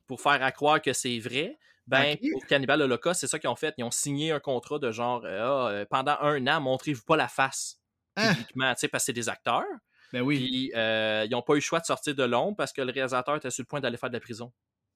pour 0.07 0.21
faire 0.21 0.41
à 0.43 0.51
croire 0.51 0.81
que 0.81 0.93
c'est 0.93 1.19
vrai. 1.19 1.57
Ben, 1.87 2.15
pour 2.31 2.45
Cannibal 2.45 2.81
Holocaust, 2.81 3.19
c'est 3.19 3.27
ça 3.27 3.39
qu'ils 3.39 3.49
ont 3.49 3.55
fait. 3.55 3.73
Ils 3.77 3.83
ont 3.83 3.91
signé 3.91 4.31
un 4.31 4.39
contrat 4.39 4.79
de 4.79 4.91
genre, 4.91 5.23
euh, 5.25 5.83
Ah, 5.83 5.85
pendant 5.89 6.17
un 6.21 6.47
an, 6.47 6.61
montrez-vous 6.61 7.03
pas 7.03 7.17
la 7.17 7.27
face 7.27 7.81
Ah, 8.15 8.33
publiquement, 8.33 8.73
tu 8.73 8.81
sais, 8.81 8.87
parce 8.87 9.03
que 9.03 9.05
c'est 9.07 9.13
des 9.13 9.29
acteurs. 9.29 9.65
ben 10.13 10.21
oui. 10.21 10.37
Puis, 10.37 10.71
ils 10.73 11.29
n'ont 11.31 11.41
pas 11.41 11.53
eu 11.53 11.57
le 11.57 11.61
choix 11.61 11.79
de 11.79 11.85
sortir 11.85 12.15
de 12.15 12.23
l'ombre 12.23 12.55
parce 12.55 12.71
que 12.73 12.81
le 12.81 12.91
réalisateur 12.91 13.35
était 13.35 13.51
sur 13.51 13.63
le 13.63 13.67
point 13.67 13.79
d'aller 13.81 13.97
faire 13.97 14.09
de 14.09 14.15
la 14.15 14.19
prison. 14.21 14.51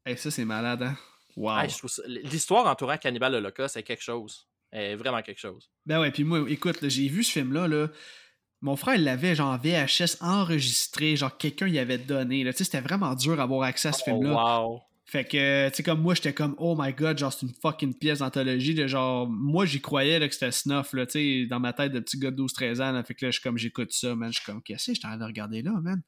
Hey, 0.05 0.17
ça, 0.17 0.31
c'est 0.31 0.45
malade, 0.45 0.83
hein? 0.83 0.97
Wow. 1.35 1.59
Hey, 1.59 1.69
L'histoire 2.23 2.65
entourant 2.67 2.97
Cannibal 2.97 3.33
Holocaust, 3.35 3.73
c'est 3.73 3.83
quelque 3.83 4.03
chose. 4.03 4.47
C'est 4.71 4.95
vraiment 4.95 5.21
quelque 5.21 5.39
chose. 5.39 5.69
Ben 5.85 5.99
ouais, 5.99 6.11
puis 6.11 6.23
moi, 6.23 6.43
écoute, 6.49 6.77
j'ai 6.87 7.07
vu 7.07 7.23
ce 7.23 7.31
film-là, 7.31 7.67
là. 7.67 7.87
Mon 8.61 8.75
frère, 8.75 8.95
il 8.95 9.03
l'avait, 9.03 9.35
genre, 9.35 9.51
en 9.53 9.57
VHS 9.57 10.17
enregistré, 10.21 11.15
genre, 11.15 11.37
quelqu'un 11.37 11.67
y 11.67 11.77
avait 11.79 11.97
donné, 11.97 12.43
là. 12.43 12.51
Tu 12.51 12.59
sais, 12.59 12.63
c'était 12.63 12.81
vraiment 12.81 13.13
dur 13.15 13.37
d'avoir 13.37 13.63
accès 13.63 13.89
à 13.89 13.91
ce 13.91 14.01
Oh, 14.07 14.21
film-là. 14.21 14.61
wow. 14.63 14.81
Fait 15.07 15.23
que, 15.23 15.69
tu 15.69 15.75
sais, 15.75 15.83
comme 15.83 16.01
moi, 16.01 16.15
j'étais 16.15 16.33
comme, 16.33 16.55
oh 16.57 16.75
my 16.77 16.91
god, 16.91 17.17
genre, 17.19 17.31
c'est 17.31 17.45
une 17.45 17.53
fucking 17.61 17.93
pièce 17.93 18.19
d'anthologie. 18.19 18.73
De 18.73 18.87
genre, 18.87 19.27
moi, 19.27 19.65
j'y 19.65 19.79
croyais 19.79 20.17
là, 20.19 20.27
que 20.27 20.33
c'était 20.33 20.51
snuff, 20.51 20.93
là, 20.93 21.05
tu 21.05 21.11
sais, 21.43 21.45
dans 21.47 21.59
ma 21.59 21.73
tête 21.73 21.91
de 21.91 21.99
petit 21.99 22.17
gars 22.17 22.31
de 22.31 22.41
12-13 22.41 22.81
ans. 22.81 22.91
Là, 22.91 23.03
fait 23.03 23.13
que 23.13 23.25
là, 23.25 23.31
je 23.31 23.35
suis 23.39 23.43
comme, 23.43 23.57
j'écoute 23.57 23.91
ça, 23.91 24.15
man. 24.15 24.31
Je 24.33 24.37
suis 24.39 24.45
comme, 24.45 24.63
qu'est-ce 24.63 24.87
que 24.87 24.95
j'étais 24.95 25.05
en 25.05 25.09
train 25.11 25.17
de 25.19 25.25
regarder 25.25 25.61
là, 25.61 25.73
man? 25.81 26.01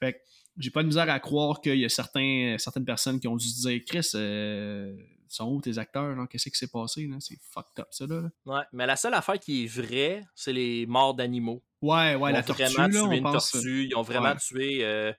Fait 0.00 0.12
que 0.14 0.18
j'ai 0.58 0.70
pas 0.70 0.82
de 0.82 0.88
misère 0.88 1.08
à 1.08 1.18
croire 1.20 1.60
qu'il 1.60 1.78
y 1.78 1.84
a 1.84 1.88
certains, 1.88 2.56
certaines 2.58 2.84
personnes 2.84 3.18
qui 3.20 3.28
ont 3.28 3.36
dû 3.36 3.46
se 3.48 3.68
dire, 3.68 3.80
Chris, 3.86 4.06
euh, 4.14 4.94
sont 5.28 5.50
où 5.50 5.60
tes 5.62 5.78
acteurs, 5.78 6.14
qu'est-ce 6.28 6.50
qui 6.50 6.58
s'est 6.58 6.68
passé, 6.68 7.06
là? 7.06 7.16
C'est 7.20 7.38
fucked 7.40 7.78
up, 7.80 7.88
ça, 7.90 8.06
là. 8.06 8.20
là. 8.20 8.30
Ouais, 8.44 8.64
mais 8.72 8.86
la 8.86 8.96
seule 8.96 9.14
affaire 9.14 9.38
qui 9.40 9.64
est 9.64 9.66
vraie, 9.66 10.22
c'est 10.34 10.52
les 10.52 10.84
morts 10.86 11.14
d'animaux. 11.14 11.62
Ouais, 11.80 12.14
ouais, 12.16 12.30
ils 12.30 12.34
la 12.34 12.40
ont 12.40 12.42
tortue, 12.42 12.62
vraiment 12.64 12.82
là, 12.82 12.88
tué 12.90 13.00
on 13.00 13.12
une 13.12 13.22
pense. 13.22 13.50
tortue, 13.50 13.86
ils 13.86 13.94
ont 13.96 14.02
vraiment 14.02 14.28
Ouais. 14.32 14.36
tué 14.36 14.84
euh, 14.84 15.12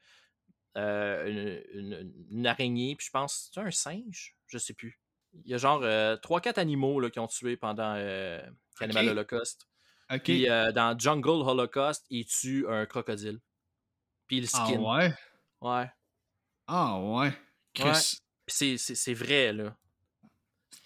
euh, 0.78 1.62
une, 1.74 1.80
une- 1.94 2.14
une 2.32 2.48
araignée, 2.48 2.96
puis 2.96 3.06
je 3.08 3.12
pense, 3.12 3.50
c'est 3.54 3.60
un 3.60 3.72
singe? 3.72 4.36
Je 4.48 4.58
sais 4.58 4.74
plus. 4.74 5.00
Il 5.46 5.50
y 5.52 5.54
a 5.56 5.58
genre 5.58 5.82
3-4 6.22 6.60
animaux 6.60 7.00
là, 7.00 7.10
qui 7.10 7.20
ont 7.20 7.28
tué 7.28 7.58
pendant 7.58 7.96
euh, 7.98 8.40
Cannibal 8.80 9.06
Ok. 9.06 9.12
Holocaust. 9.12 9.68
Puis 10.24 10.48
euh, 10.48 10.72
dans 10.72 10.98
Jungle 10.98 11.30
Holocaust, 11.42 12.06
il 12.12 12.26
tue 12.26 12.68
un 12.70 12.86
crocodile. 12.86 13.40
Puis 14.28 14.42
le 14.42 14.48
ah 14.54 14.66
skin. 14.66 14.80
ouais? 14.80 15.14
ouais. 15.62 15.92
Ah 16.68 17.00
ouais. 17.00 17.28
Ouais. 17.28 17.34
Puis 17.74 17.84
c'est- 18.48 18.78
c'est 18.78 18.96
c'est 18.96 19.14
vrai, 19.14 19.54
là. 19.54 19.76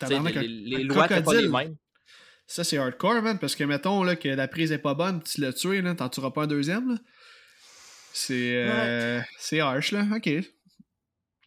Les, 0.10 0.84
lois 0.84 1.08
n'étaient 1.08 1.24
pas 1.24 1.34
les 1.34 1.48
mêmes. 1.48 1.76
Ça, 2.46 2.64
c'est 2.64 2.78
hardcore, 2.78 3.22
man, 3.22 3.40
parce 3.40 3.56
que 3.56 3.64
mettons 3.64 4.04
là, 4.04 4.16
que 4.16 4.30
la 4.30 4.48
prise 4.48 4.72
est 4.72 4.78
pas 4.78 4.94
bonne, 4.94 5.22
tu 5.22 5.42
l'as 5.42 5.52
tué, 5.52 5.82
là, 5.82 5.94
t'en 5.96 6.08
tueras 6.08 6.32
pas 6.32 6.44
un 6.44 6.48
deuxième. 6.48 6.94
là. 6.94 6.98
C'est 8.14 8.56
euh, 8.56 9.22
c'est 9.38 9.60
harsh, 9.60 9.92
là. 9.92 10.06
Ok. 10.16 10.30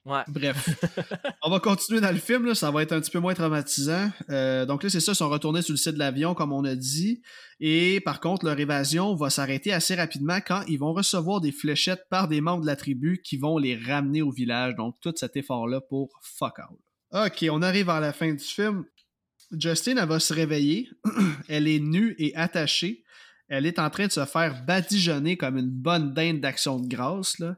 Ouais. 0.07 0.23
Bref. 0.29 0.69
On 1.43 1.51
va 1.51 1.61
continuer 1.61 2.01
dans 2.01 2.11
le 2.11 2.19
film, 2.19 2.47
là, 2.47 2.55
ça 2.55 2.71
va 2.71 2.83
être 2.83 2.93
un 2.93 3.01
petit 3.01 3.11
peu 3.11 3.19
moins 3.19 3.35
traumatisant. 3.35 4.11
Euh, 4.31 4.65
donc 4.65 4.83
là, 4.83 4.89
c'est 4.89 5.01
ça, 5.01 5.13
ils 5.13 5.17
sont 5.17 5.29
retournés 5.29 5.63
sur 5.63 5.73
le 5.73 5.77
site 5.77 5.95
de 5.95 5.99
l'avion, 5.99 6.35
comme 6.35 6.53
on 6.53 6.65
a 6.65 6.75
dit. 6.75 7.23
Et 7.61 8.01
par 8.01 8.21
contre, 8.21 8.47
leur 8.47 8.59
évasion 8.59 9.15
va 9.15 9.29
s'arrêter 9.29 9.73
assez 9.73 9.95
rapidement 9.95 10.39
quand 10.45 10.63
ils 10.69 10.79
vont 10.79 10.95
recevoir 10.95 11.41
des 11.41 11.53
fléchettes 11.53 12.07
par 12.09 12.29
des 12.29 12.41
membres 12.41 12.63
de 12.63 12.67
la 12.67 12.77
tribu 12.77 13.21
qui 13.23 13.37
vont 13.37 13.59
les 13.59 13.77
ramener 13.77 14.23
au 14.23 14.31
village. 14.31 14.75
Donc 14.77 14.97
tout 15.03 15.13
cet 15.17 15.37
effort-là 15.37 15.83
pour 15.83 16.09
fuck 16.23 16.59
out. 16.59 16.79
Ok, 17.13 17.45
on 17.51 17.61
arrive 17.61 17.91
à 17.91 18.01
la 18.01 18.13
fin 18.13 18.33
du 18.33 18.45
film. 18.45 18.85
Justine, 19.53 19.99
elle 19.99 20.09
va 20.09 20.21
se 20.21 20.33
réveiller. 20.33 20.89
elle 21.49 21.69
est 21.69 21.81
nue 21.81 22.15
et 22.19 22.35
attachée. 22.37 23.05
Elle 23.49 23.67
est 23.67 23.81
en 23.81 23.91
train 23.91 24.07
de 24.07 24.13
se 24.13 24.25
faire 24.25 24.65
badigeonner 24.65 25.37
comme 25.37 25.59
une 25.59 25.71
bonne 25.71 26.15
dinde 26.15 26.41
d'action 26.41 26.79
de 26.79 26.87
grâce. 26.87 27.39
Là. 27.41 27.57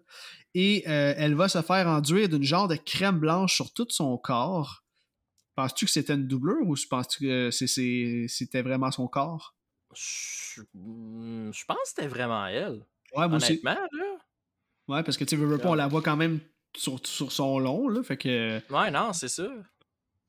Et 0.55 0.85
euh, 0.87 1.15
elle 1.17 1.35
va 1.35 1.49
se 1.49 1.63
faire 1.63 1.87
enduire 1.87 2.29
d'une 2.29 2.43
genre 2.43 2.69
de 2.69 2.77
crème 2.77 3.19
blanche 3.19 3.55
sur 3.55 3.73
tout 3.73 3.87
son 3.89 4.19
corps. 4.19 4.85
Penses-tu 5.55 5.87
que 5.87 5.91
c'était 5.91 6.15
une 6.15 6.27
doublure 6.27 6.67
ou 6.67 6.75
penses-tu 6.89 7.21
que 7.21 7.51
c'était 7.51 8.63
vraiment 8.63 8.91
son 8.91 9.07
corps? 9.07 9.55
Je 9.95 10.63
hmm, 10.75 11.53
je 11.53 11.65
pense 11.65 11.77
que 11.77 11.89
c'était 11.89 12.07
vraiment 12.07 12.47
elle. 12.47 12.85
Ouais, 13.15 13.29
moi 13.29 13.37
aussi. 13.37 13.53
Honnêtement, 13.53 13.89
là. 13.93 14.19
Ouais, 14.89 15.03
parce 15.03 15.17
que 15.17 15.25
tu 15.25 15.37
veux, 15.37 15.59
pas, 15.59 15.69
on 15.69 15.75
la 15.75 15.87
voit 15.87 16.03
quand 16.03 16.17
même 16.17 16.41
sur, 16.77 16.99
sur 17.07 17.33
son 17.33 17.59
long, 17.59 17.89
là. 17.89 18.03
Fait 18.03 18.17
que. 18.17 18.61
Ouais, 18.73 18.91
non, 18.91 19.13
c'est 19.13 19.29
ça. 19.29 19.49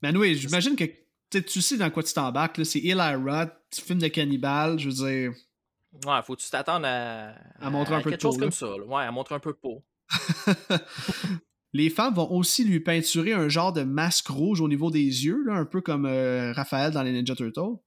Mais 0.01 0.15
oui, 0.15 0.35
j'imagine 0.35 0.75
que 0.75 0.83
tu 0.83 1.61
sais, 1.61 1.75
tu 1.75 1.77
dans 1.77 1.89
quoi 1.89 2.03
tu 2.03 2.13
t'embarques, 2.13 2.57
là. 2.57 2.65
C'est 2.65 2.79
Eli 2.79 3.15
Roth, 3.15 3.51
film 3.71 3.99
de 3.99 4.07
cannibale, 4.07 4.79
je 4.79 4.89
veux 4.89 5.07
dire. 5.07 5.33
Ouais, 6.05 6.21
faut 6.23 6.35
que 6.35 6.41
tu 6.41 6.49
t'attendes 6.49 6.85
à, 6.85 7.35
À 7.59 7.69
montrer 7.69 7.95
un 7.95 8.01
peu 8.01 8.11
de 8.11 8.15
quelque 8.15 8.21
chose 8.21 8.35
peau, 8.35 8.41
comme 8.41 8.49
là. 8.49 8.55
ça. 8.55 8.65
là. 8.65 8.83
Ouais, 8.83 9.03
à 9.03 9.11
montrer 9.11 9.35
un 9.35 9.39
peu 9.39 9.51
de 9.51 9.57
peau. 9.57 9.83
Les 11.73 11.89
femmes 11.89 12.13
vont 12.13 12.29
aussi 12.31 12.63
lui 12.63 12.79
peinturer 12.79 13.33
un 13.33 13.49
genre 13.49 13.73
de 13.73 13.81
masque 13.81 14.27
rouge 14.27 14.61
au 14.61 14.67
niveau 14.67 14.91
des 14.91 14.99
yeux, 14.99 15.43
un 15.49 15.65
peu 15.65 15.81
comme 15.81 16.05
euh, 16.05 16.53
Raphaël 16.53 16.91
dans 16.91 17.01
les 17.01 17.11
Ninja 17.11 17.35
Turtles. 17.35 17.79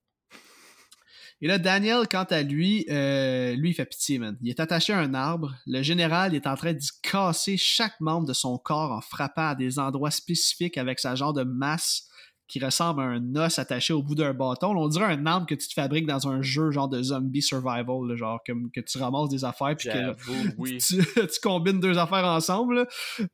Et 1.43 1.47
là, 1.47 1.59
Daniel, 1.59 2.09
quant 2.11 2.25
à 2.25 2.43
lui, 2.43 2.87
euh, 2.91 3.55
lui, 3.55 3.71
il 3.71 3.75
fait 3.75 3.85
pitié, 3.85 4.19
man. 4.19 4.37
Il 4.41 4.49
est 4.49 4.59
attaché 4.59 4.93
à 4.93 4.99
un 4.99 5.13
arbre. 5.13 5.55
Le 5.67 5.83
général 5.83 6.35
est 6.35 6.47
en 6.47 6.57
train 6.57 6.73
d'y 6.73 6.89
casser 7.03 7.57
chaque 7.59 8.01
membre 8.01 8.27
de 8.27 8.33
son 8.33 8.57
corps 8.59 8.91
en 8.91 9.03
frappant 9.03 9.49
à 9.49 9.55
des 9.55 9.79
endroits 9.79 10.11
spécifiques 10.11 10.79
avec 10.79 10.99
sa 10.99 11.15
genre 11.15 11.35
de 11.35 11.45
masse 11.45 12.09
qui 12.49 12.65
ressemble 12.65 13.03
à 13.03 13.05
un 13.05 13.37
os 13.37 13.59
attaché 13.59 13.93
au 13.93 14.03
bout 14.03 14.15
d'un 14.15 14.33
bâton. 14.33 14.73
Là, 14.73 14.81
on 14.81 14.89
dirait 14.89 15.07
un 15.07 15.27
arbre 15.27 15.47
que 15.47 15.55
tu 15.55 15.69
te 15.69 15.73
fabriques 15.75 16.07
dans 16.07 16.29
un 16.29 16.43
jeu 16.43 16.71
genre 16.71 16.89
de 16.89 17.03
zombie 17.03 17.43
survival, 17.43 18.07
là, 18.07 18.17
genre 18.17 18.41
comme 18.47 18.71
que 18.71 18.81
tu 18.81 18.99
ramasses 18.99 19.31
des 19.31 19.45
affaires 19.45 19.75
puis 19.77 19.89
que 19.89 20.55
oui. 20.59 20.79
tu, 20.79 20.99
tu 20.99 21.41
combines 21.43 21.81
deux 21.81 21.99
affaires 21.99 22.25
ensemble. 22.25 22.87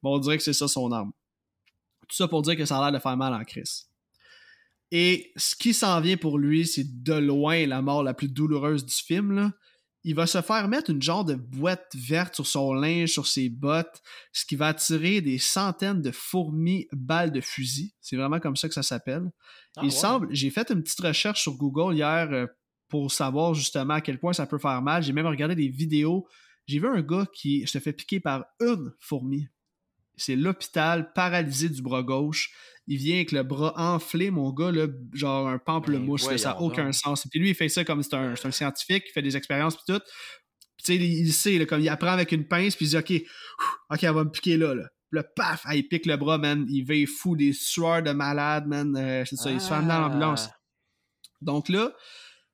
Bon, 0.02 0.16
on 0.16 0.18
dirait 0.18 0.39
que 0.39 0.43
c'est 0.43 0.52
ça 0.52 0.68
son 0.68 0.90
arme. 0.93 1.12
Tout 2.09 2.16
ça 2.16 2.28
pour 2.28 2.43
dire 2.43 2.56
que 2.56 2.64
ça 2.64 2.78
a 2.78 2.82
l'air 2.82 2.93
de 2.93 3.02
faire 3.02 3.16
mal 3.16 3.34
en 3.34 3.44
crise. 3.44 3.89
Et 4.90 5.32
ce 5.36 5.56
qui 5.56 5.72
s'en 5.72 6.01
vient 6.01 6.18
pour 6.18 6.39
lui, 6.39 6.66
c'est 6.66 7.02
de 7.02 7.14
loin 7.14 7.66
la 7.66 7.80
mort 7.80 8.02
la 8.02 8.12
plus 8.12 8.28
douloureuse 8.28 8.84
du 8.84 8.94
film. 8.94 9.52
Il 10.05 10.15
va 10.16 10.27
se 10.27 10.43
faire 10.43 10.66
mettre 10.66 10.91
une 10.91 11.01
genre 11.01 11.24
de 11.24 11.35
boîte 11.35 11.93
verte 11.95 12.35
sur 12.35 12.47
son 12.47 12.74
linge, 12.74 13.11
sur 13.11 13.27
ses 13.27 13.49
bottes, 13.49 14.03
ce 14.33 14.45
qui 14.45 14.57
va 14.57 14.69
attirer 14.69 15.20
des 15.20 15.39
centaines 15.39 16.03
de 16.03 16.11
fourmis 16.11 16.89
balles 16.93 17.31
de 17.31 17.41
fusil. 17.41 17.95
C'est 18.01 18.16
vraiment 18.16 18.41
comme 18.41 18.57
ça 18.57 18.69
que 18.69 18.74
ça 18.74 18.83
s'appelle. 18.83 19.31
Ah, 19.77 19.83
Il 19.83 19.87
ouais. 19.87 19.91
semble, 19.91 20.29
j'ai 20.33 20.51
fait 20.51 20.70
une 20.70 20.83
petite 20.83 21.01
recherche 21.01 21.43
sur 21.43 21.55
Google 21.57 21.95
hier 21.95 22.29
euh, 22.33 22.47
pour 22.89 23.12
savoir 23.12 23.55
justement 23.55 23.95
à 23.95 24.01
quel 24.01 24.19
point 24.19 24.33
ça 24.33 24.47
peut 24.47 24.59
faire 24.59 24.83
mal. 24.83 25.03
J'ai 25.03 25.12
même 25.12 25.27
regardé 25.27 25.55
des 25.55 25.69
vidéos. 25.69 26.27
J'ai 26.66 26.79
vu 26.79 26.89
un 26.89 27.01
gars 27.01 27.27
qui 27.33 27.66
se 27.66 27.79
fait 27.79 27.93
piquer 27.93 28.19
par 28.20 28.45
une 28.61 28.93
fourmi. 28.99 29.49
C'est 30.16 30.37
l'hôpital 30.37 31.12
paralysé 31.12 31.69
du 31.69 31.81
bras 31.81 32.03
gauche. 32.03 32.53
Il 32.88 32.98
vient 32.98 33.16
avec 33.16 33.32
le 33.32 33.42
bras 33.42 33.74
enflé, 33.76 34.30
mon 34.30 34.52
gars, 34.52 34.72
là, 34.72 34.86
genre 35.12 35.48
un 35.48 35.59
pamplemousse. 35.59 36.24
Ben, 36.24 36.32
là, 36.32 36.38
ça 36.38 36.48
n'a 36.50 36.60
aucun 36.60 36.86
donc. 36.86 36.94
sens. 36.94 37.26
Puis 37.30 37.38
lui, 37.38 37.50
il 37.50 37.54
fait 37.54 37.68
ça 37.68 37.84
comme 37.84 38.02
c'est 38.02 38.14
un, 38.14 38.32
un 38.32 38.50
scientifique, 38.50 39.04
il 39.09 39.12
fait 39.12 39.22
des 39.22 39.36
expériences 39.36 39.76
puis 39.76 39.84
tout. 39.94 40.00
Puis 40.76 40.84
tu 40.84 40.92
sais, 40.92 40.96
il, 40.96 41.26
il 41.26 41.32
sait, 41.32 41.59
là, 41.59 41.66
comme 41.66 41.80
il 41.80 41.88
apprend 41.88 42.09
avec 42.09 42.32
une 42.32 42.46
pince, 42.46 42.74
puis 42.74 42.86
il 42.86 42.88
dit 42.88 42.96
OK, 42.96 43.12
OK, 43.90 44.02
elle 44.02 44.14
va 44.14 44.24
me 44.24 44.30
piquer 44.30 44.56
là. 44.56 44.74
là. 44.74 44.84
Puis 45.10 45.18
là, 45.18 45.24
paf, 45.36 45.66
il 45.72 45.86
pique 45.86 46.06
le 46.06 46.16
bras, 46.16 46.38
man. 46.38 46.66
Il 46.70 46.84
veille 46.84 47.06
fou, 47.06 47.36
des 47.36 47.52
sueurs 47.52 48.02
de 48.02 48.12
malade, 48.12 48.66
man. 48.66 48.96
Euh, 48.96 49.24
c'est 49.26 49.36
ça, 49.36 49.50
il 49.50 49.60
se 49.60 49.68
fait 49.68 49.74
amener 49.74 49.92
à 49.92 50.00
l'ambulance. 50.00 50.48
Ah. 50.50 50.56
Donc 51.42 51.68
là, 51.68 51.94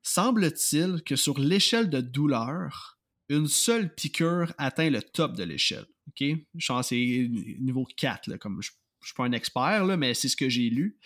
semble-t-il 0.03 1.03
que 1.05 1.15
sur 1.17 1.39
l'échelle 1.39 1.89
de 1.89 2.01
douleur, 2.01 2.99
une 3.29 3.47
seule 3.47 3.95
piqûre 3.95 4.53
atteint 4.59 4.91
le 4.91 5.03
top 5.03 5.37
de 5.37 5.45
l'échelle. 5.45 5.87
OK? 6.09 6.27
Je 6.55 6.67
pense 6.67 6.89
que 6.89 6.97
c'est 6.97 7.29
niveau 7.61 7.87
4, 7.97 8.27
là, 8.29 8.39
comme 8.39 8.61
je 8.61 8.71
suis 9.07 9.15
pas 9.15 9.25
un 9.25 9.33
expert, 9.33 9.85
mais 9.97 10.15
c'est 10.15 10.29
ce 10.29 10.37
que 10.37 10.49
j'ai 10.49 10.71
lu. 10.71 10.99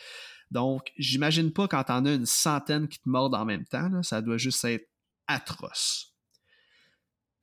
Donc, 0.51 0.93
j'imagine 0.99 1.53
pas 1.53 1.69
quand 1.69 1.85
t'en 1.85 2.05
as 2.05 2.15
une 2.15 2.27
centaine 2.27 2.89
qui 2.89 2.99
te 2.99 3.09
mordent 3.09 3.35
en 3.35 3.45
même 3.45 3.65
temps, 3.65 4.03
ça 4.03 4.21
doit 4.21 4.37
juste 4.37 4.65
être 4.65 4.89
atroce. 5.27 6.15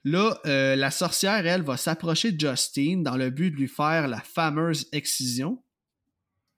Là, 0.04 0.40
euh, 0.46 0.76
la 0.76 0.92
sorcière, 0.92 1.46
elle, 1.46 1.62
va 1.62 1.76
s'approcher 1.76 2.32
de 2.32 2.40
Justine 2.40 3.04
dans 3.04 3.18
le 3.18 3.30
but 3.30 3.52
de 3.52 3.58
lui 3.58 3.68
faire 3.68 4.08
la 4.08 4.22
fameuse 4.22 4.88
excision. 4.92 5.62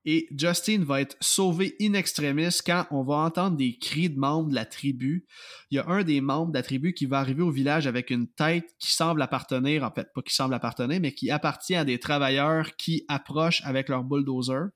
Et 0.06 0.28
Justin 0.36 0.84
va 0.84 1.02
être 1.02 1.16
sauvé 1.20 1.76
in 1.80 1.94
extremis 1.94 2.50
quand 2.66 2.86
on 2.90 3.04
va 3.04 3.16
entendre 3.16 3.58
des 3.58 3.78
cris 3.78 4.10
de 4.10 4.18
membres 4.18 4.50
de 4.50 4.56
la 4.56 4.66
tribu. 4.66 5.28
Il 5.70 5.76
y 5.76 5.80
a 5.80 5.88
un 5.88 6.04
des 6.04 6.22
membres 6.22 6.52
de 6.52 6.58
la 6.58 6.64
tribu 6.64 6.94
qui 6.94 7.06
va 7.06 7.20
arriver 7.20 7.44
au 7.44 7.52
village 7.52 7.86
avec 7.86 8.10
une 8.10 8.28
tête 8.28 8.66
qui 8.80 8.92
semble 8.92 9.22
appartenir, 9.22 9.84
en 9.84 9.92
fait 9.92 10.08
pas 10.14 10.22
qui 10.22 10.34
semble 10.34 10.54
appartenir, 10.54 11.00
mais 11.00 11.14
qui 11.14 11.30
appartient 11.30 11.76
à 11.76 11.86
des 11.86 12.00
travailleurs 12.00 12.76
qui 12.78 13.06
approchent 13.08 13.62
avec 13.64 13.90
leur 13.90 14.04
bulldozer. 14.04 14.70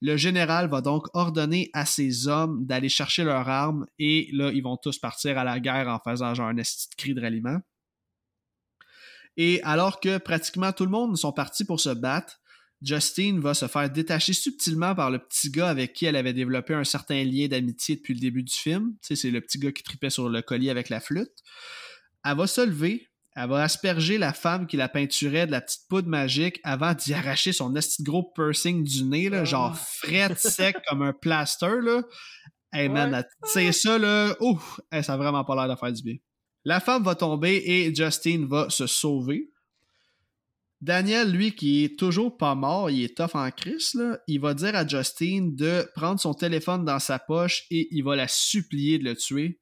Le 0.00 0.16
général 0.16 0.68
va 0.68 0.80
donc 0.80 1.06
ordonner 1.14 1.70
à 1.72 1.84
ses 1.84 2.28
hommes 2.28 2.64
d'aller 2.66 2.88
chercher 2.88 3.24
leurs 3.24 3.48
armes 3.48 3.86
et 3.98 4.28
là, 4.32 4.52
ils 4.52 4.62
vont 4.62 4.76
tous 4.76 4.98
partir 4.98 5.38
à 5.38 5.44
la 5.44 5.58
guerre 5.58 5.88
en 5.88 5.98
faisant 5.98 6.34
genre 6.34 6.48
un 6.48 6.54
de 6.54 6.62
cri 6.96 7.14
de 7.14 7.20
ralliement. 7.20 7.58
Et 9.36 9.60
alors 9.62 9.98
que 10.00 10.18
pratiquement 10.18 10.72
tout 10.72 10.84
le 10.84 10.90
monde 10.90 11.16
sont 11.16 11.32
partis 11.32 11.64
pour 11.64 11.80
se 11.80 11.90
battre, 11.90 12.40
Justine 12.82 13.40
va 13.40 13.54
se 13.54 13.66
faire 13.66 13.90
détacher 13.90 14.32
subtilement 14.32 14.94
par 14.94 15.10
le 15.10 15.18
petit 15.18 15.50
gars 15.50 15.68
avec 15.68 15.92
qui 15.92 16.06
elle 16.06 16.16
avait 16.16 16.32
développé 16.32 16.74
un 16.74 16.84
certain 16.84 17.24
lien 17.24 17.48
d'amitié 17.48 17.96
depuis 17.96 18.14
le 18.14 18.20
début 18.20 18.42
du 18.44 18.54
film. 18.54 18.92
Tu 19.02 19.08
sais, 19.08 19.16
c'est 19.16 19.30
le 19.30 19.40
petit 19.40 19.58
gars 19.58 19.72
qui 19.72 19.82
tripait 19.82 20.10
sur 20.10 20.28
le 20.28 20.42
collier 20.42 20.70
avec 20.70 20.88
la 20.88 21.00
flûte. 21.00 21.32
Elle 22.24 22.36
va 22.36 22.46
se 22.46 22.60
lever, 22.60 23.08
elle 23.34 23.48
va 23.48 23.62
asperger 23.62 24.18
la 24.18 24.32
femme 24.32 24.66
qui 24.66 24.76
la 24.76 24.88
peinturait 24.88 25.46
de 25.46 25.52
la 25.52 25.60
petite 25.60 25.88
poudre 25.88 26.08
magique 26.08 26.60
avant 26.62 26.94
d'y 26.94 27.14
arracher 27.14 27.52
son 27.52 27.72
petit 27.72 28.02
gros 28.02 28.32
piercing 28.34 28.84
du 28.84 29.04
nez, 29.04 29.28
là, 29.28 29.44
genre 29.44 29.76
fret 29.76 30.34
sec 30.36 30.76
comme 30.88 31.02
un 31.02 31.12
plaster. 31.12 31.80
Là. 31.82 32.02
Hey 32.72 32.88
man, 32.88 33.12
Ouais. 33.14 33.24
c'est 33.44 33.72
ça, 33.72 33.98
là. 33.98 34.36
Ouf, 34.40 34.80
hey, 34.92 35.02
ça 35.02 35.14
a 35.14 35.16
vraiment 35.16 35.44
pas 35.44 35.54
l'air 35.56 35.74
de 35.74 35.78
faire 35.78 35.92
du 35.92 36.02
bien. 36.02 36.16
La 36.64 36.80
femme 36.80 37.02
va 37.02 37.14
tomber 37.14 37.62
et 37.64 37.94
Justine 37.94 38.46
va 38.46 38.68
se 38.70 38.86
sauver. 38.86 39.50
Daniel, 40.80 41.32
lui, 41.32 41.54
qui 41.54 41.84
est 41.84 41.98
toujours 41.98 42.36
pas 42.36 42.54
mort, 42.54 42.90
il 42.90 43.02
est 43.02 43.16
tough 43.16 43.34
en 43.34 43.50
crise, 43.50 44.00
il 44.28 44.40
va 44.40 44.54
dire 44.54 44.76
à 44.76 44.86
Justine 44.86 45.56
de 45.56 45.90
prendre 45.94 46.20
son 46.20 46.34
téléphone 46.34 46.84
dans 46.84 47.00
sa 47.00 47.18
poche 47.18 47.64
et 47.70 47.88
il 47.90 48.04
va 48.04 48.14
la 48.14 48.28
supplier 48.28 48.98
de 48.98 49.04
le 49.04 49.16
tuer. 49.16 49.60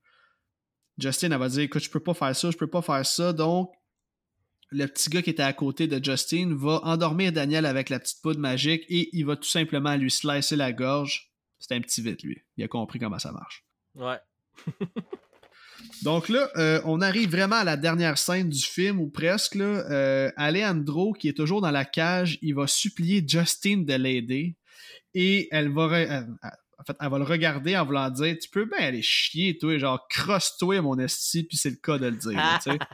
Justine, 0.98 1.32
elle 1.32 1.38
va 1.38 1.48
dire 1.48 1.60
Écoute, 1.60 1.82
je 1.82 1.90
peux 1.90 2.00
pas 2.00 2.14
faire 2.14 2.36
ça, 2.36 2.50
je 2.50 2.56
peux 2.56 2.68
pas 2.68 2.82
faire 2.82 3.04
ça. 3.04 3.32
Donc, 3.32 3.72
le 4.70 4.86
petit 4.86 5.08
gars 5.08 5.22
qui 5.22 5.30
était 5.30 5.42
à 5.42 5.52
côté 5.52 5.86
de 5.86 6.02
Justine 6.04 6.54
va 6.54 6.80
endormir 6.82 7.32
Daniel 7.32 7.64
avec 7.64 7.88
la 7.88 7.98
petite 7.98 8.20
poudre 8.22 8.40
magique 8.40 8.84
et 8.88 9.08
il 9.12 9.24
va 9.24 9.36
tout 9.36 9.48
simplement 9.48 9.96
lui 9.96 10.10
slicer 10.10 10.56
la 10.56 10.72
gorge. 10.72 11.32
C'est 11.58 11.74
un 11.74 11.80
petit 11.80 12.02
vite, 12.02 12.22
lui. 12.22 12.42
Il 12.56 12.64
a 12.64 12.68
compris 12.68 12.98
comment 12.98 13.18
ça 13.18 13.32
marche. 13.32 13.64
Ouais. 13.94 14.18
Donc 16.02 16.28
là, 16.28 16.48
euh, 16.56 16.80
on 16.84 17.00
arrive 17.00 17.30
vraiment 17.30 17.56
à 17.56 17.64
la 17.64 17.76
dernière 17.76 18.18
scène 18.18 18.48
du 18.48 18.62
film, 18.62 19.00
ou 19.00 19.08
presque. 19.08 19.54
Là. 19.54 19.64
Euh, 19.90 20.30
Alejandro, 20.36 21.12
qui 21.12 21.28
est 21.28 21.36
toujours 21.36 21.60
dans 21.60 21.70
la 21.70 21.84
cage, 21.84 22.38
il 22.42 22.54
va 22.54 22.66
supplier 22.66 23.24
Justine 23.26 23.84
de 23.84 23.94
l'aider. 23.94 24.56
Et 25.14 25.48
elle 25.50 25.72
va, 25.72 25.86
re- 25.88 26.26
en 26.78 26.84
fait, 26.86 26.96
elle 27.00 27.08
va 27.08 27.18
le 27.18 27.24
regarder 27.24 27.76
en 27.76 27.86
voulant 27.86 28.10
dire 28.10 28.36
Tu 28.40 28.48
peux 28.50 28.66
bien 28.66 28.86
aller 28.86 29.00
chier, 29.02 29.56
toi, 29.58 29.78
genre, 29.78 30.06
crosse-toi, 30.08 30.82
mon 30.82 30.98
esti, 30.98 31.44
puis 31.44 31.56
c'est 31.56 31.70
le 31.70 31.76
cas 31.82 31.96
de 31.98 32.06
le 32.06 32.16
dire. 32.16 32.32
là, 32.32 32.58
tu 32.62 32.70
sais. 32.72 32.78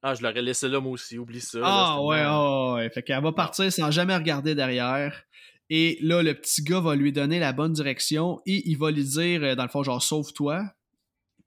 Ah, 0.00 0.14
je 0.14 0.22
l'aurais 0.22 0.42
laissé 0.42 0.68
là, 0.68 0.80
moi 0.80 0.92
aussi. 0.92 1.18
Oublie 1.18 1.40
ça. 1.40 1.58
là, 1.58 1.64
Ah 1.66 1.94
c'était 1.96 2.06
ouais, 2.06 2.22
ah 2.24 2.72
ouais. 2.74 2.90
Fait 2.90 3.02
qu'elle 3.02 3.20
va 3.20 3.32
partir 3.32 3.72
sans 3.72 3.90
jamais 3.90 4.14
regarder 4.14 4.54
derrière. 4.54 5.24
Et 5.70 5.98
là, 6.02 6.22
le 6.22 6.34
petit 6.34 6.62
gars 6.62 6.78
va 6.78 6.94
lui 6.94 7.10
donner 7.12 7.40
la 7.40 7.52
bonne 7.52 7.72
direction 7.72 8.40
et 8.46 8.62
il 8.70 8.78
va 8.78 8.92
lui 8.92 9.02
dire, 9.02 9.42
euh, 9.42 9.54
dans 9.56 9.64
le 9.64 9.68
fond, 9.68 9.82
genre, 9.82 10.00
sauve-toi. 10.00 10.62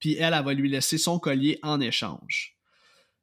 Puis 0.02 0.16
elle, 0.16 0.34
elle 0.34 0.44
va 0.44 0.54
lui 0.54 0.70
laisser 0.70 0.98
son 0.98 1.20
collier 1.20 1.60
en 1.64 1.80
échange. 1.80 2.58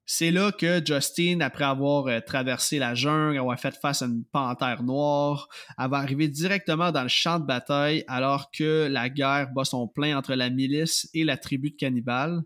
C'est 0.07 0.31
là 0.31 0.53
que 0.53 0.83
Justine, 0.83 1.43
après 1.43 1.65
avoir 1.65 2.07
euh, 2.07 2.21
traversé 2.21 2.79
la 2.79 2.95
jungle, 2.95 3.37
avoir 3.37 3.61
fait 3.61 3.77
face 3.77 4.01
à 4.01 4.07
une 4.07 4.25
panthère 4.25 4.83
noire, 4.83 5.51
elle 5.79 5.91
va 5.91 5.99
arriver 5.99 6.29
directement 6.29 6.93
dans 6.93 7.03
le 7.03 7.09
champ 7.09 7.39
de 7.39 7.45
bataille 7.45 8.05
alors 8.09 8.51
que 8.51 8.89
la 8.91 9.11
guerre 9.11 9.51
bat 9.53 9.67
son 9.67 9.87
plein 9.87 10.17
entre 10.17 10.35
la 10.35 10.49
milice 10.49 11.11
et 11.13 11.25
la 11.25 11.37
tribu 11.37 11.73
de 11.73 11.77
cannibales. 11.77 12.41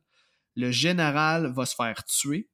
Le 0.57 0.73
général 0.73 1.53
va 1.55 1.65
se 1.65 1.77
faire 1.77 2.03
tuer 2.05 2.49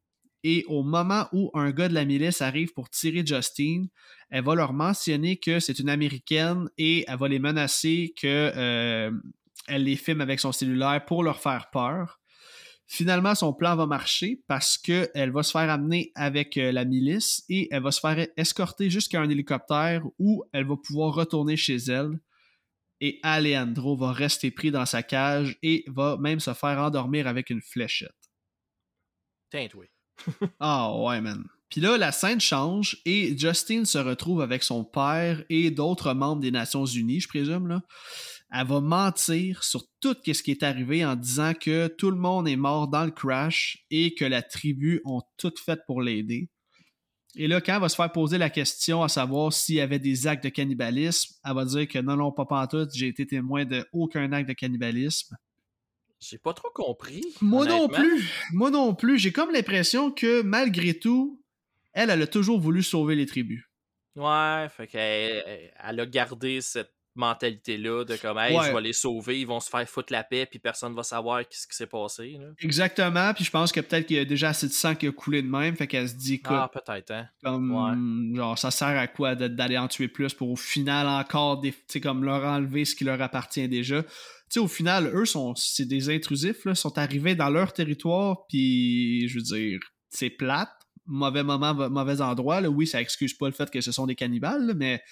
et 0.44 0.64
au 0.68 0.82
moment 0.82 1.26
où 1.32 1.50
un 1.55 1.70
gars 1.72 1.88
de 1.88 1.94
la 1.94 2.05
milice 2.05 2.42
arrive 2.42 2.72
pour 2.72 2.90
tirer 2.90 3.26
Justine, 3.26 3.88
elle 4.30 4.44
va 4.44 4.55
leur 4.55 4.72
mentionner 4.72 5.38
que 5.38 5.59
c'est 5.59 5.78
une 5.78 5.88
américaine 5.88 6.68
et 6.78 7.05
elle 7.09 7.18
va 7.18 7.28
les 7.28 7.38
menacer 7.38 8.12
que 8.20 8.52
euh, 8.55 9.10
elle 9.69 9.85
les 9.85 9.97
filme 9.97 10.20
avec 10.20 10.40
son 10.40 10.53
cellulaire 10.53 11.05
pour 11.05 11.23
leur 11.23 11.40
faire 11.40 11.70
peur. 11.70 12.20
Finalement, 12.90 13.35
son 13.35 13.53
plan 13.53 13.77
va 13.77 13.86
marcher 13.86 14.43
parce 14.47 14.78
qu'elle 14.78 15.31
va 15.31 15.43
se 15.43 15.51
faire 15.51 15.69
amener 15.69 16.11
avec 16.15 16.57
euh, 16.57 16.73
la 16.73 16.86
milice 16.86 17.45
et 17.51 17.69
elle 17.70 17.82
va 17.82 17.90
se 17.90 18.01
faire 18.01 18.27
escorter 18.39 18.89
jusqu'à 18.89 19.20
un 19.20 19.28
hélicoptère 19.28 20.03
où 20.19 20.43
elle 20.55 20.66
va 20.66 20.77
pouvoir 20.77 21.15
retourner 21.15 21.57
chez 21.57 21.77
elle. 21.77 22.19
Et 23.01 23.20
Alejandro 23.23 23.95
va 23.95 24.12
rester 24.12 24.51
pris 24.51 24.70
dans 24.70 24.86
sa 24.86 25.03
cage 25.03 25.59
et 25.62 25.85
va 25.86 26.16
même 26.16 26.40
se 26.40 26.55
faire 26.55 26.78
endormir 26.78 27.27
avec 27.27 27.51
une 27.51 27.61
fléchette. 27.61 28.11
Tiens, 29.51 29.69
oui. 29.74 29.86
Ah 30.59 30.97
ouais, 30.97 31.20
man. 31.20 31.45
Puis 31.69 31.82
là, 31.82 31.99
la 31.99 32.12
scène 32.12 32.40
change 32.40 32.99
et 33.05 33.36
Justine 33.36 33.85
se 33.85 33.99
retrouve 33.99 34.40
avec 34.40 34.62
son 34.62 34.85
père 34.85 35.45
et 35.51 35.70
d'autres 35.70 36.15
membres 36.15 36.40
des 36.40 36.51
Nations 36.51 36.86
Unies, 36.86 37.20
je 37.20 37.28
présume. 37.28 37.69
Là. 37.69 37.82
Elle 38.51 38.66
va 38.66 38.81
mentir 38.81 39.62
sur 39.62 39.85
tout 40.01 40.16
ce 40.27 40.43
qui 40.43 40.51
est 40.53 40.62
arrivé 40.62 41.05
en 41.05 41.16
disant 41.16 41.53
que 41.55 41.89
tout 41.89 42.11
le 42.11 42.16
monde 42.16 42.49
est 42.49 42.57
mort 42.57 42.89
dans 42.89 43.05
le 43.05 43.11
crash 43.11 43.85
et 43.91 44.15
que 44.15 44.25
la 44.25 44.43
tribu 44.43 45.01
ont 45.05 45.20
tout 45.37 45.53
fait 45.62 45.81
pour 45.87 46.01
l'aider. 46.01 46.49
Et 47.37 47.47
là, 47.47 47.61
quand 47.61 47.75
elle 47.75 47.81
va 47.83 47.89
se 47.91 47.95
faire 47.97 48.11
poser 48.11 48.39
la 48.39 48.49
question 48.49 49.03
à 49.03 49.09
savoir 49.09 49.53
s'il 49.53 49.75
y 49.77 49.81
avait 49.83 49.99
des 49.99 50.27
actes 50.27 50.45
de 50.45 50.49
cannibalisme, 50.49 51.35
elle 51.45 51.55
va 51.55 51.65
dire 51.66 51.87
que 51.87 51.99
non, 51.99 52.16
non, 52.16 52.33
pas 52.33 52.47
pantoute, 52.47 52.91
j'ai 52.95 53.09
été 53.09 53.27
témoin 53.27 53.66
de 53.66 53.87
aucun 53.93 54.33
acte 54.33 54.49
de 54.49 54.55
cannibalisme. 54.55 55.37
J'ai 56.19 56.39
pas 56.39 56.55
trop 56.55 56.70
compris. 56.75 57.23
Moi 57.43 57.66
non 57.66 57.87
plus. 57.87 58.29
Moi 58.53 58.70
non 58.70 58.95
plus. 58.95 59.19
J'ai 59.19 59.31
comme 59.31 59.53
l'impression 59.53 60.11
que 60.11 60.41
malgré 60.43 60.99
tout, 60.99 61.41
elle, 61.93 62.11
elle 62.11 62.23
a 62.23 62.27
toujours 62.27 62.59
voulu 62.59 62.83
sauver 62.83 63.15
les 63.15 63.27
tribus. 63.27 63.62
Ouais, 64.16 64.66
fait 64.70 64.87
qu'elle 64.89 65.43
elle- 65.47 65.73
elle 65.85 66.01
a 66.01 66.07
gardé 66.07 66.61
cette 66.61 66.93
mentalité-là 67.19 68.05
de 68.05 68.16
comme, 68.16 68.39
hey, 68.39 68.57
Ouais. 68.57 68.69
je 68.69 68.73
vais 68.74 68.81
les 68.81 68.93
sauver, 68.93 69.40
ils 69.40 69.47
vont 69.47 69.61
se 69.61 69.69
faire 69.69 69.86
foutre 69.89 70.12
la 70.12 70.24
paix, 70.24 70.47
puis 70.47 70.59
personne 70.59 70.95
va 70.95 71.03
savoir 71.03 71.43
ce 71.51 71.66
qui 71.66 71.77
s'est 71.77 71.86
passé. 71.86 72.36
Là. 72.40 72.47
Exactement. 72.61 73.35
Puis 73.35 73.45
je 73.45 73.51
pense 73.51 73.73
que 73.73 73.81
peut-être 73.81 74.07
qu'il 74.07 74.16
y 74.16 74.20
a 74.20 74.24
déjà 74.24 74.49
assez 74.51 74.66
de 74.69 74.73
sang 74.73 74.95
qui 74.95 75.07
a 75.07 75.12
coulé 75.12 75.43
de 75.43 75.49
même. 75.49 75.77
Fait 75.77 75.86
qu'elle 75.86 76.09
se 76.09 76.15
dit, 76.15 76.35
écoute, 76.35 76.57
Ah, 76.59 76.70
peut-être, 76.73 77.11
hein. 77.11 77.28
comme, 77.43 78.32
genre, 78.35 78.59
ça 78.59 78.70
sert 78.70 78.89
à 78.89 79.07
quoi 79.07 79.35
d'aller 79.35 79.77
en 79.78 79.89
tuer 79.89 80.09
plus 80.09 80.32
pour 80.35 80.51
au 80.51 80.57
final 80.57 81.07
encore, 81.07 81.61
des, 81.61 81.74
comme 82.03 82.24
leur 82.24 82.45
enlever 82.45 82.85
ce 82.85 82.95
qui 82.95 83.05
leur 83.05 83.20
appartient 83.20 83.69
déjà? 83.69 84.03
Tu 84.03 84.55
sais, 84.55 84.61
au 84.61 84.69
final, 84.69 85.11
eux, 85.15 85.27
sont, 85.27 85.55
c'est 85.57 85.85
des 85.85 86.09
intrusifs, 86.09 86.65
là, 86.65 86.74
sont 86.74 86.97
arrivés 86.97 87.35
dans 87.35 87.51
leur 87.51 87.73
territoire, 87.74 88.47
puis 88.49 89.28
je 89.28 89.35
veux 89.39 89.43
dire, 89.45 89.81
c'est 90.09 90.31
plate. 90.31 90.70
Mauvais 91.11 91.43
moment, 91.43 91.74
mauvais 91.89 92.20
endroit. 92.20 92.61
Là. 92.61 92.69
Oui, 92.69 92.86
ça 92.86 93.01
excuse 93.01 93.32
pas 93.32 93.47
le 93.47 93.53
fait 93.53 93.70
que 93.70 93.81
ce 93.81 93.93
sont 93.93 94.07
des 94.07 94.15
cannibales, 94.15 94.66
là, 94.66 94.74
mais 94.74 95.03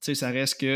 sais, 0.00 0.14
ça 0.14 0.30
reste 0.30 0.60
que 0.60 0.66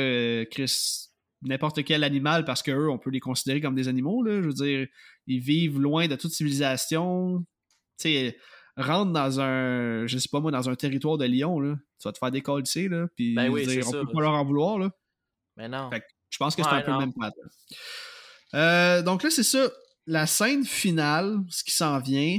euh, 0.42 0.44
Chris, 0.50 1.08
n'importe 1.42 1.84
quel 1.84 2.04
animal, 2.04 2.44
parce 2.44 2.62
qu'eux, 2.62 2.88
on 2.90 2.98
peut 2.98 3.10
les 3.10 3.20
considérer 3.20 3.60
comme 3.60 3.74
des 3.74 3.88
animaux, 3.88 4.22
là. 4.22 4.42
Je 4.42 4.46
veux 4.46 4.52
dire, 4.52 4.86
ils 5.26 5.40
vivent 5.40 5.78
loin 5.78 6.06
de 6.08 6.16
toute 6.16 6.32
civilisation. 6.32 7.44
Tu 7.98 8.08
sais, 8.08 8.36
rentre 8.76 9.12
dans 9.12 9.40
un, 9.40 10.06
je 10.06 10.18
sais 10.18 10.28
pas 10.30 10.40
moi, 10.40 10.50
dans 10.50 10.68
un 10.68 10.74
territoire 10.74 11.18
de 11.18 11.24
lion, 11.26 11.60
là. 11.60 11.76
Tu 12.00 12.08
vas 12.08 12.12
te 12.12 12.18
faire 12.18 12.30
décoller, 12.30 12.88
là. 12.88 13.06
Puis, 13.16 13.34
Ben 13.34 13.50
oui, 13.50 13.66
dire, 13.66 13.86
on 13.86 13.90
ça, 13.90 14.00
peut 14.00 14.12
pas 14.12 14.20
leur 14.22 14.32
en 14.32 14.44
vouloir, 14.44 14.78
là. 14.78 14.90
Mais 15.56 15.68
non. 15.68 15.90
Fait 15.90 16.02
Je 16.30 16.38
pense 16.38 16.54
que 16.56 16.62
c'est 16.62 16.68
Ouais, 16.70 16.76
un 16.76 16.82
peu 16.82 16.90
non. 16.92 17.00
le 17.00 17.06
même 17.06 17.14
pattern. 17.14 17.48
Euh, 18.54 19.02
donc 19.02 19.22
là, 19.22 19.30
c'est 19.30 19.42
ça. 19.42 19.70
La 20.06 20.26
scène 20.26 20.64
finale, 20.64 21.38
ce 21.50 21.62
qui 21.62 21.72
s'en 21.72 21.98
vient, 22.00 22.38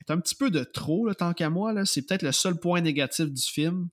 est 0.00 0.10
un 0.10 0.18
petit 0.18 0.34
peu 0.34 0.50
de 0.50 0.64
trop, 0.64 1.06
là, 1.06 1.14
tant 1.14 1.32
qu'à 1.34 1.50
moi. 1.50 1.72
là. 1.72 1.84
C'est 1.84 2.02
peut-être 2.06 2.22
le 2.22 2.32
seul 2.32 2.58
point 2.58 2.80
négatif 2.80 3.26
du 3.26 3.42
film. 3.42 3.88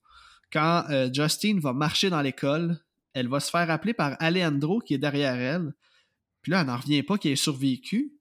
Quand 0.55 0.85
euh, 0.89 1.09
Justine 1.11 1.59
va 1.59 1.73
marcher 1.73 2.09
dans 2.09 2.21
l'école, 2.21 2.79
elle 3.13 3.27
va 3.27 3.41
se 3.41 3.49
faire 3.49 3.69
appeler 3.69 3.93
par 3.93 4.15
Alejandro 4.21 4.79
qui 4.79 4.93
est 4.93 4.97
derrière 4.97 5.35
elle. 5.35 5.73
Puis 6.41 6.53
là, 6.53 6.61
elle 6.61 6.67
n'en 6.67 6.77
revient 6.77 7.03
pas 7.03 7.17
qu'elle 7.17 7.33
ait 7.33 7.35
survécu. 7.35 8.13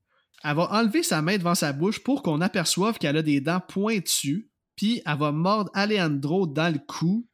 Elle 0.43 0.57
va 0.57 0.69
enlever 0.73 1.05
sa 1.05 1.23
main 1.23 1.39
devant 1.39 1.55
sa 1.55 1.73
bouche 1.73 2.01
pour 2.03 2.25
qu'on 2.25 2.41
aperçoive 2.41 2.99
qu'elle 2.99 3.19
a 3.19 3.23
des 3.23 3.41
dents 3.41 3.61
pointues. 3.61 4.51
Puis 4.75 5.01
elle 5.07 5.17
va 5.17 5.31
mordre 5.31 5.71
Alejandro 5.75 6.49
dans 6.49 6.73
le 6.73 6.81
cou. 6.81 7.25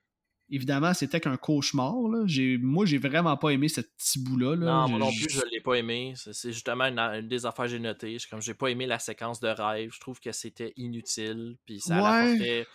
Évidemment, 0.51 0.93
c'était 0.93 1.18
qu'un 1.18 1.39
cauchemar. 1.39 1.94
Là. 2.09 2.27
Moi, 2.60 2.85
j'ai 2.85 2.98
vraiment 2.98 3.39
pas 3.39 3.51
aimé 3.51 3.68
ce 3.68 3.81
petit 3.81 4.18
bout-là. 4.18 4.55
là. 4.55 4.66
Non, 4.66 4.89
moi 4.90 4.98
non 4.98 5.12
plus, 5.12 5.31
je 5.31 5.40
l'ai 5.51 5.62
pas 5.62 5.77
aimé. 5.77 6.12
C'est 6.16 6.52
justement 6.52 6.85
une, 6.85 6.98
une 6.98 7.28
des 7.28 7.47
affaires 7.47 7.64
que 7.64 7.70
j'ai 7.70 7.78
notées. 7.78 8.18
Comme 8.28 8.43
j'ai 8.43 8.52
pas 8.52 8.68
aimé 8.68 8.85
la 8.85 8.98
séquence 8.98 9.40
de 9.40 9.48
rêve, 9.48 9.93
je 9.94 10.01
trouve 10.01 10.20
que 10.20 10.32
c'était 10.32 10.74
inutile. 10.77 11.56
Puis 11.64 11.81
ça 11.81 12.02
Ouais. 12.02 12.66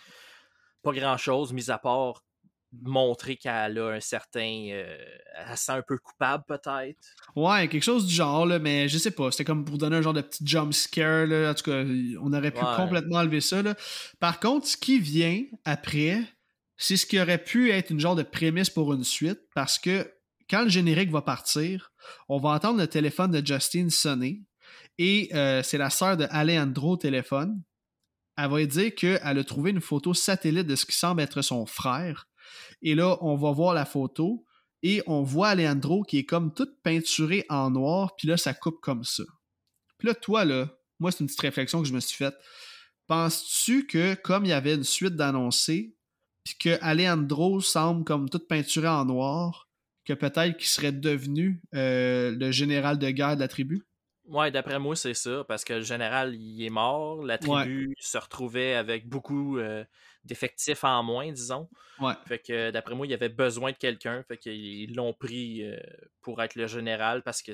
Pas 0.85 0.93
grand 0.93 1.17
chose, 1.17 1.51
mis 1.53 1.69
à 1.69 1.77
part 1.77 2.21
montrer 2.81 3.37
qu'elle 3.37 3.77
a 3.79 3.87
un 3.91 3.99
certain. 4.01 4.67
euh, 4.71 4.97
elle 5.47 5.57
se 5.57 5.63
sent 5.65 5.71
un 5.71 5.81
peu 5.81 5.97
coupable, 5.97 6.43
peut-être? 6.47 6.97
Ouais, 7.35 7.67
quelque 7.69 7.83
chose 7.83 8.05
du 8.05 8.13
genre, 8.13 8.45
là, 8.45 8.59
mais 8.59 8.89
je 8.89 8.97
sais 8.97 9.11
pas. 9.11 9.31
C'était 9.31 9.45
comme 9.45 9.63
pour 9.63 9.77
donner 9.77 9.95
un 9.97 10.01
genre 10.01 10.13
de 10.13 10.21
petit 10.21 10.45
jump 10.45 10.73
scare. 10.73 11.25
Là. 11.27 11.51
En 11.51 11.53
tout 11.53 11.63
cas, 11.71 11.83
on 12.21 12.33
aurait 12.33 12.51
pu 12.51 12.59
Ouais. 12.63 12.75
complètement 12.75 13.19
enlever 13.19 13.39
ça. 13.41 13.61
Là. 13.61 13.75
Par 14.19 14.39
contre, 14.41 14.67
ce 14.67 14.75
qui 14.77 14.99
vient 14.99 15.41
après, 15.63 16.21
c'est 16.77 16.97
ce 16.97 17.05
qui 17.05 17.19
aurait 17.19 17.41
pu 17.41 17.71
être 17.71 17.91
une 17.91 17.99
genre 18.01 18.15
de 18.15 18.23
prémisse 18.23 18.69
pour 18.69 18.93
une 18.93 19.05
suite 19.05 19.39
parce 19.53 19.79
que 19.79 20.11
quand 20.49 20.63
le 20.63 20.69
générique 20.69 21.11
va 21.11 21.21
partir, 21.21 21.91
on 22.27 22.39
va 22.39 22.49
entendre 22.49 22.79
le 22.79 22.87
téléphone 22.87 23.31
de 23.31 23.45
Justine 23.45 23.89
sonner 23.89 24.41
et 24.97 25.29
euh, 25.33 25.63
c'est 25.63 25.77
la 25.77 25.89
sœur 25.89 26.17
de 26.17 26.27
Alejandro 26.29 26.91
au 26.91 26.97
téléphone. 26.97 27.61
Elle 28.37 28.49
va 28.49 28.65
dire 28.65 28.93
qu'elle 28.95 29.19
a 29.23 29.43
trouvé 29.43 29.71
une 29.71 29.81
photo 29.81 30.13
satellite 30.13 30.67
de 30.67 30.75
ce 30.75 30.85
qui 30.85 30.95
semble 30.95 31.21
être 31.21 31.41
son 31.41 31.65
frère. 31.65 32.27
Et 32.81 32.95
là, 32.95 33.17
on 33.21 33.35
va 33.35 33.51
voir 33.51 33.73
la 33.73 33.85
photo 33.85 34.45
et 34.83 35.01
on 35.07 35.23
voit 35.23 35.49
Alejandro 35.49 36.03
qui 36.03 36.19
est 36.19 36.25
comme 36.25 36.53
toute 36.53 36.81
peinturée 36.83 37.45
en 37.49 37.71
noir, 37.71 38.15
puis 38.17 38.27
là, 38.27 38.37
ça 38.37 38.53
coupe 38.53 38.81
comme 38.81 39.03
ça. 39.03 39.23
Puis 39.97 40.07
là, 40.07 40.13
toi, 40.13 40.45
là, 40.45 40.69
moi, 40.99 41.11
c'est 41.11 41.21
une 41.21 41.27
petite 41.27 41.41
réflexion 41.41 41.81
que 41.81 41.87
je 41.87 41.93
me 41.93 41.99
suis 41.99 42.17
faite. 42.17 42.35
Penses-tu 43.07 43.87
que, 43.87 44.15
comme 44.15 44.45
il 44.45 44.49
y 44.49 44.53
avait 44.53 44.75
une 44.75 44.83
suite 44.83 45.15
d'annoncés, 45.15 45.95
puis 46.43 46.55
que 46.59 46.77
Alejandro 46.81 47.61
semble 47.61 48.03
comme 48.03 48.29
toute 48.29 48.47
peinturée 48.47 48.87
en 48.87 49.05
noir, 49.05 49.69
que 50.05 50.13
peut-être 50.13 50.57
qu'il 50.57 50.67
serait 50.67 50.91
devenu 50.91 51.61
euh, 51.73 52.35
le 52.37 52.51
général 52.51 52.99
de 52.99 53.09
guerre 53.09 53.35
de 53.35 53.41
la 53.41 53.47
tribu? 53.47 53.87
Ouais, 54.27 54.49
d'après 54.51 54.79
moi, 54.79 54.95
c'est 54.95 55.13
ça, 55.13 55.43
parce 55.47 55.63
que 55.63 55.73
le 55.73 55.81
général, 55.81 56.33
il 56.35 56.63
est 56.65 56.69
mort. 56.69 57.23
La 57.23 57.37
tribu 57.37 57.93
se 57.99 58.17
retrouvait 58.17 58.73
avec 58.73 59.07
beaucoup 59.07 59.59
euh, 59.59 59.83
d'effectifs 60.23 60.83
en 60.83 61.03
moins, 61.03 61.31
disons. 61.31 61.69
Ouais. 61.99 62.13
Fait 62.27 62.39
que 62.39 62.71
d'après 62.71 62.95
moi, 62.95 63.05
il 63.05 63.11
y 63.11 63.13
avait 63.13 63.29
besoin 63.29 63.71
de 63.71 63.77
quelqu'un. 63.77 64.23
Fait 64.27 64.37
qu'ils 64.37 64.95
l'ont 64.95 65.13
pris 65.13 65.63
euh, 65.63 65.77
pour 66.21 66.41
être 66.41 66.55
le 66.55 66.65
général 66.65 67.21
parce 67.21 67.43
que 67.43 67.51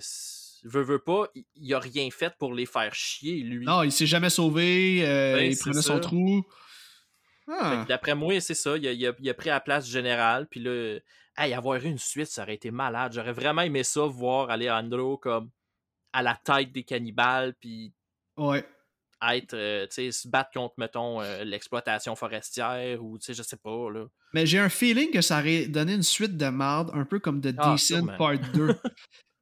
veut, 0.64 0.82
veut 0.84 1.00
pas, 1.04 1.28
il 1.56 1.74
a 1.74 1.80
rien 1.80 2.10
fait 2.10 2.34
pour 2.40 2.54
les 2.54 2.66
faire 2.66 2.94
chier, 2.96 3.42
lui. 3.44 3.66
Non, 3.66 3.84
il 3.84 3.92
s'est 3.92 4.06
jamais 4.06 4.30
sauvé, 4.30 5.06
euh, 5.06 5.36
Ouais, 5.36 5.50
il 5.50 5.58
prenait 5.58 5.76
ça. 5.76 5.82
son 5.82 6.00
trou. 6.00 6.44
Fait 7.48 7.54
Ah. 7.60 7.82
que 7.84 7.88
D'après 7.90 8.16
moi, 8.16 8.40
c'est 8.40 8.54
ça. 8.54 8.78
Il 8.78 8.88
a, 8.88 8.92
il 8.94 9.06
a- 9.08 9.14
il 9.20 9.30
a 9.30 9.34
pris 9.34 9.50
la 9.50 9.60
place 9.60 9.86
du 9.86 9.92
général. 9.92 10.48
Puis 10.50 10.62
là, 10.62 11.00
hey, 11.38 11.54
avoir 11.54 11.78
eu 11.84 11.90
une 11.90 11.98
suite, 11.98 12.28
ça 12.28 12.44
aurait 12.44 12.54
été 12.56 12.72
malade. 12.72 13.12
J'aurais 13.14 13.34
vraiment 13.34 13.62
aimé 13.64 13.84
ça, 13.84 14.02
voir 14.06 14.50
Alejandro 14.50 15.18
comme 15.18 15.50
à 16.14 16.22
la 16.22 16.36
tête 16.44 16.72
des 16.72 16.84
cannibales. 16.84 17.54
Puis 17.60 17.94
Ouais. 18.38 18.66
être, 19.34 19.54
euh, 19.54 19.86
tu 19.88 19.94
sais, 19.96 20.12
se 20.12 20.28
battre 20.28 20.50
contre, 20.54 20.74
mettons, 20.78 21.22
euh, 21.22 21.44
l'exploitation 21.44 22.16
forestière 22.16 23.04
ou, 23.04 23.18
tu 23.20 23.26
sais, 23.26 23.34
je 23.34 23.44
sais 23.44 23.58
pas, 23.58 23.90
là. 23.92 24.06
Mais 24.34 24.46
j'ai 24.46 24.58
un 24.60 24.70
feeling 24.70 25.12
que 25.12 25.22
ça 25.22 25.40
aurait 25.40 25.68
donné 25.68 25.94
une 25.94 26.02
suite 26.04 26.38
de 26.38 26.48
marde, 26.48 26.90
un 26.94 27.06
peu 27.06 27.20
comme 27.20 27.40
The 27.42 27.54
Ah, 27.58 27.74
Decent 27.74 27.98
sûrement. 27.98 28.18
Part 28.18 28.40
2. 28.54 28.76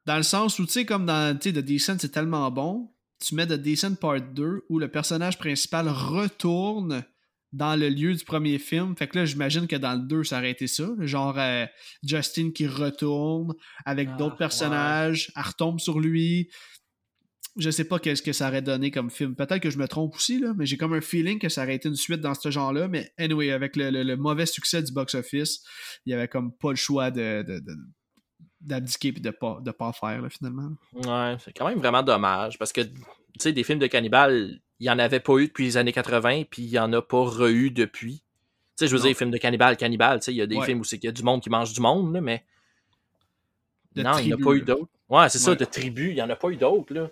dans 0.05 0.17
le 0.17 0.23
sens 0.23 0.59
où, 0.59 0.65
tu 0.65 0.71
sais, 0.73 0.85
comme 0.85 1.05
dans 1.05 1.37
tu 1.37 1.49
sais, 1.49 1.53
The 1.53 1.65
Decent, 1.65 1.99
c'est 1.99 2.09
tellement 2.11 2.49
bon, 2.51 2.91
tu 3.23 3.35
mets 3.35 3.45
The 3.47 3.53
Decent 3.53 3.95
Part 3.95 4.21
2 4.21 4.65
où 4.69 4.79
le 4.79 4.89
personnage 4.89 5.37
principal 5.37 5.87
retourne 5.87 7.03
dans 7.51 7.75
le 7.79 7.89
lieu 7.89 8.13
du 8.13 8.23
premier 8.23 8.59
film. 8.59 8.95
Fait 8.95 9.07
que 9.07 9.17
là, 9.17 9.25
j'imagine 9.25 9.65
que 9.67 9.75
dans 9.75 9.93
le 9.93 10.01
2, 10.07 10.23
ça 10.23 10.37
aurait 10.37 10.51
été 10.51 10.67
ça. 10.67 10.87
Genre 10.99 11.35
euh, 11.37 11.65
Justin 12.03 12.51
qui 12.51 12.67
retourne 12.67 13.53
avec 13.85 14.09
Ah, 14.13 14.17
d'autres 14.17 14.37
personnages, 14.37 15.31
elle 15.35 15.41
retombe 15.43 15.79
sur 15.79 15.99
lui. 15.99 16.49
Je 17.57 17.71
sais 17.71 17.83
pas 17.85 17.99
qu'est-ce 17.99 18.21
que 18.21 18.31
ça 18.31 18.47
aurait 18.47 18.61
donné 18.61 18.91
comme 18.91 19.09
film. 19.09 19.35
Peut-être 19.35 19.59
que 19.61 19.69
je 19.71 19.77
me 19.79 19.87
trompe 19.87 20.15
aussi, 20.15 20.39
là, 20.39 20.53
mais 20.55 20.65
j'ai 20.65 20.77
comme 20.77 20.93
un 20.93 21.01
feeling 21.01 21.39
que 21.39 21.49
ça 21.49 21.63
aurait 21.63 21.75
été 21.75 21.89
une 21.89 21.95
suite 21.95 22.21
dans 22.21 22.35
ce 22.35 22.51
genre-là. 22.51 22.87
Mais 22.87 23.11
anyway, 23.17 23.51
avec 23.51 23.75
le, 23.75 23.89
le- 23.89 24.03
le 24.03 24.15
mauvais 24.15 24.45
succès 24.45 24.81
du 24.83 24.93
box-office, 24.93 25.63
il 26.05 26.11
y 26.11 26.13
avait 26.13 26.27
comme 26.27 26.55
pas 26.55 26.69
le 26.69 26.75
choix 26.77 27.09
de, 27.11 27.43
de- 27.43 27.59
de- 27.59 27.75
d'abdiquer 28.61 29.09
et 29.09 29.11
de 29.13 29.31
pas, 29.31 29.59
de 29.65 29.71
pas 29.71 29.87
en 29.87 29.93
faire, 29.93 30.21
là, 30.21 30.29
finalement. 30.29 30.69
Ouais, 30.93 31.35
c'est 31.43 31.51
quand 31.51 31.67
même 31.67 31.79
vraiment 31.79 32.03
dommage 32.03 32.57
parce 32.59 32.71
que, 32.71 32.81
tu 32.81 32.91
sais, 33.39 33.51
des 33.51 33.63
films 33.63 33.79
de 33.79 33.87
cannibales, 33.87 34.59
il 34.79 34.83
n'y 34.83 34.89
en 34.89 34.99
avait 34.99 35.19
pas 35.19 35.37
eu 35.37 35.47
depuis 35.47 35.65
les 35.65 35.77
années 35.77 35.91
80, 35.93 36.43
puis 36.49 36.63
il 36.63 36.69
n'y 36.71 36.79
en 36.79 36.91
a 36.93 37.01
pas 37.01 37.21
re-eu 37.23 37.71
depuis. 37.71 38.17
Tu 38.77 38.85
sais, 38.85 38.87
je 38.87 38.93
veux 38.95 39.01
Non. 39.01 39.07
dire, 39.07 39.17
films 39.17 39.31
de 39.31 39.37
cannibales, 39.37 39.75
cannibales, 39.77 40.19
tu 40.19 40.25
sais, 40.25 40.33
il 40.33 40.37
y 40.37 40.41
a 40.41 40.47
des 40.47 40.55
Ouais. 40.55 40.65
films 40.65 40.79
où 40.79 40.83
c'est 40.83 40.97
qu'il 40.97 41.07
y 41.07 41.09
a 41.09 41.13
du 41.13 41.23
monde 41.23 41.41
qui 41.41 41.49
mange 41.49 41.73
du 41.73 41.81
monde, 41.81 42.13
là, 42.13 42.21
mais. 42.21 42.43
De 43.95 44.03
non, 44.03 44.17
il 44.19 44.27
n'y 44.27 44.33
en 44.33 44.37
a 44.37 44.39
tribu, 44.39 44.43
pas 44.43 44.53
eu 44.53 44.61
d'autres. 44.61 44.89
Ouais, 45.09 45.29
c'est 45.29 45.39
ça, 45.39 45.55
de 45.55 45.65
tribus, 45.65 46.09
il 46.09 46.15
n'y 46.15 46.21
en 46.21 46.29
a 46.29 46.35
pas 46.35 46.49
eu 46.49 46.55
d'autres, 46.55 46.93
là. 46.93 47.09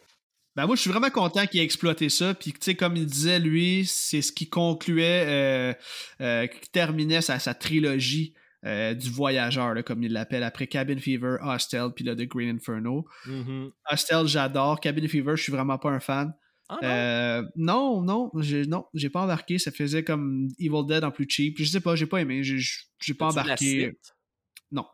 Ben 0.56 0.65
moi, 0.65 0.76
je 0.76 0.81
suis 0.81 0.89
vraiment 0.89 1.10
content 1.11 1.45
qu'il 1.45 1.60
ait 1.60 1.64
exploité 1.64 2.10
ça. 2.10 2.34
Puis, 2.34 2.52
tu 2.52 2.57
sais, 2.61 2.76
comme 2.76 2.95
il 2.95 3.06
disait, 3.06 3.38
lui, 3.39 3.85
c'est 3.85 4.23
ce 4.23 4.31
qui 4.31 4.49
concluait, 4.49 5.26
euh, 5.27 5.73
euh, 6.22 6.48
qui 6.48 6.69
terminait 6.72 7.22
sa, 7.22 7.38
sa 7.38 7.53
trilogie 7.53 8.34
euh, 8.65 8.95
du 8.95 9.11
voyageur, 9.11 9.76
là, 9.76 9.84
comme 9.84 10.02
il 10.02 10.11
l'appelle, 10.11 10.41
après 10.41 10.65
Cabin 10.65 10.98
Fever, 10.98 11.38
Hostel, 11.44 11.89
puis 11.95 12.03
là, 12.03 12.15
The 12.15 12.23
Green 12.23 12.56
Inferno. 12.56 13.06
Mhm. 13.27 13.72
Hostel, 13.91 14.26
j'adore. 14.27 14.80
Cabin 14.80 15.07
Fever, 15.07 15.34
je 15.35 15.44
suis 15.44 15.52
vraiment 15.52 15.77
pas 15.77 15.89
un 15.91 15.99
fan. 15.99 16.34
Ah 16.69 16.80
non? 16.81 16.88
Euh, 16.89 17.44
non, 17.56 18.02
non, 18.02 18.31
j'ai, 18.41 18.65
non, 18.65 18.85
j'ai 18.94 19.10
pas 19.10 19.22
embarqué. 19.22 19.57
Ça 19.57 19.72
faisait 19.72 20.03
comme 20.03 20.49
Evil 20.60 20.85
Dead 20.85 21.03
en 21.03 21.11
plus 21.11 21.26
cheap. 21.30 21.57
Je 21.57 21.64
sais 21.64 21.80
pas, 21.81 21.95
j'ai 21.95 22.07
pas 22.07 22.19
aimé. 22.22 22.44
J'ai, 22.44 22.57
j'ai 22.99 23.14
pas 23.14 23.27
As-tu 23.27 23.34
vu 23.34 23.38
la 23.38 23.44
embarqué. 23.44 23.80
suite? 23.85 24.15
Non. 24.72 24.85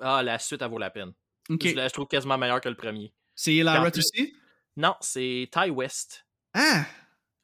Ah, 0.00 0.22
la 0.22 0.38
suite, 0.38 0.60
elle 0.62 0.68
vaut 0.70 0.78
la 0.78 0.90
peine. 0.90 1.12
Je, 1.48 1.74
la- 1.74 1.88
je 1.88 1.92
trouve 1.94 2.06
quasiment 2.06 2.36
meilleure 2.38 2.60
que 2.60 2.68
le 2.68 2.74
premier. 2.76 3.12
C'est 3.34 3.62
Lara 3.62 3.88
aussi? 3.88 4.34
Non, 4.76 4.94
c'est 5.00 5.48
Ty 5.50 5.70
West. 5.70 6.26
Ah! 6.54 6.84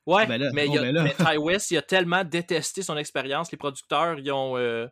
Ouais, 0.07 0.27
Ben 0.27 0.39
là, 0.39 0.51
mais, 0.53 0.67
oh, 0.69 0.77
a- 0.77 0.83
ben 0.83 0.93
là. 0.93 1.03
mais 1.03 1.15
Ty 1.15 1.37
West, 1.39 1.71
il 1.71 1.77
a 1.79 1.83
tellement 1.83 2.23
détesté 2.25 2.83
son 2.83 2.97
expérience. 2.97 3.51
Les 3.51 3.59
producteurs, 3.59 4.19
ils 4.19 4.31
ont. 4.31 4.57
euh, 4.57 4.87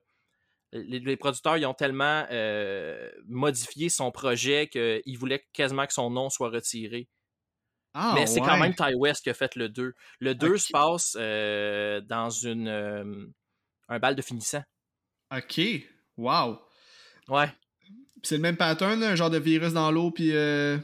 les, 0.72 0.98
les 0.98 1.16
producteurs, 1.16 1.56
ils 1.56 1.66
ont 1.66 1.74
tellement 1.74 2.26
euh, 2.32 3.08
modifié 3.28 3.88
son 3.88 4.10
projet 4.10 4.66
qu'ils 4.68 5.16
voulaient 5.18 5.44
quasiment 5.52 5.86
que 5.86 5.92
son 5.92 6.10
nom 6.10 6.30
soit 6.30 6.48
retiré. 6.50 7.08
Ah, 7.94 8.12
mais 8.14 8.26
c'est 8.26 8.40
quand 8.40 8.58
même 8.58 8.74
Ty 8.74 8.94
West 8.96 9.22
qui 9.22 9.30
a 9.30 9.34
fait 9.34 9.54
le 9.56 9.68
2. 9.68 9.94
Le 10.18 10.34
2 10.34 10.52
Ok. 10.54 10.58
se 10.58 10.68
passe 10.72 11.16
euh, 11.18 12.00
dans 12.00 12.28
une, 12.28 12.66
euh, 12.68 13.26
un 13.88 13.98
bal 14.00 14.16
de 14.16 14.22
finissant. 14.22 14.62
Ok. 15.34 15.60
Wow. 16.16 16.58
Ouais. 17.28 17.46
C'est 18.22 18.36
le 18.36 18.42
même 18.42 18.56
pattern, 18.56 19.02
un 19.02 19.14
genre 19.14 19.30
de 19.30 19.38
virus 19.38 19.72
dans 19.72 19.90
l'eau, 19.90 20.10
puis. 20.10 20.30
euh, 20.34 20.76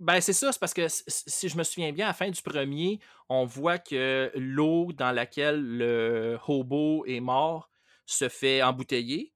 Ben, 0.00 0.20
c'est 0.20 0.32
ça, 0.32 0.50
c'est 0.52 0.58
parce 0.58 0.74
que 0.74 0.88
si- 0.88 1.04
si 1.06 1.48
je 1.48 1.56
me 1.56 1.62
souviens 1.62 1.92
bien, 1.92 2.06
à 2.06 2.08
la 2.08 2.14
fin 2.14 2.28
du 2.28 2.42
premier, 2.42 2.98
on 3.28 3.44
voit 3.44 3.78
que 3.78 4.32
l'eau 4.34 4.92
dans 4.92 5.12
laquelle 5.12 5.62
le 5.62 6.38
hobo 6.48 7.04
est 7.06 7.20
mort 7.20 7.70
se 8.04 8.28
fait 8.28 8.62
embouteiller. 8.62 9.32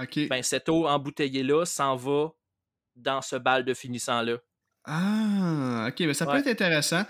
Ok. 0.00 0.26
Ben, 0.28 0.42
cette 0.42 0.68
eau 0.70 0.86
embouteillée-là 0.86 1.64
s'en 1.66 1.96
va 1.96 2.30
dans 2.96 3.20
ce 3.20 3.36
bal 3.36 3.64
de 3.64 3.74
finissant-là. 3.74 4.38
Ah, 4.86 5.88
ok, 5.90 5.98
ben 5.98 6.14
ça 6.14 6.24
peut 6.26 6.38
être 6.38 6.46
intéressant. 6.46 7.02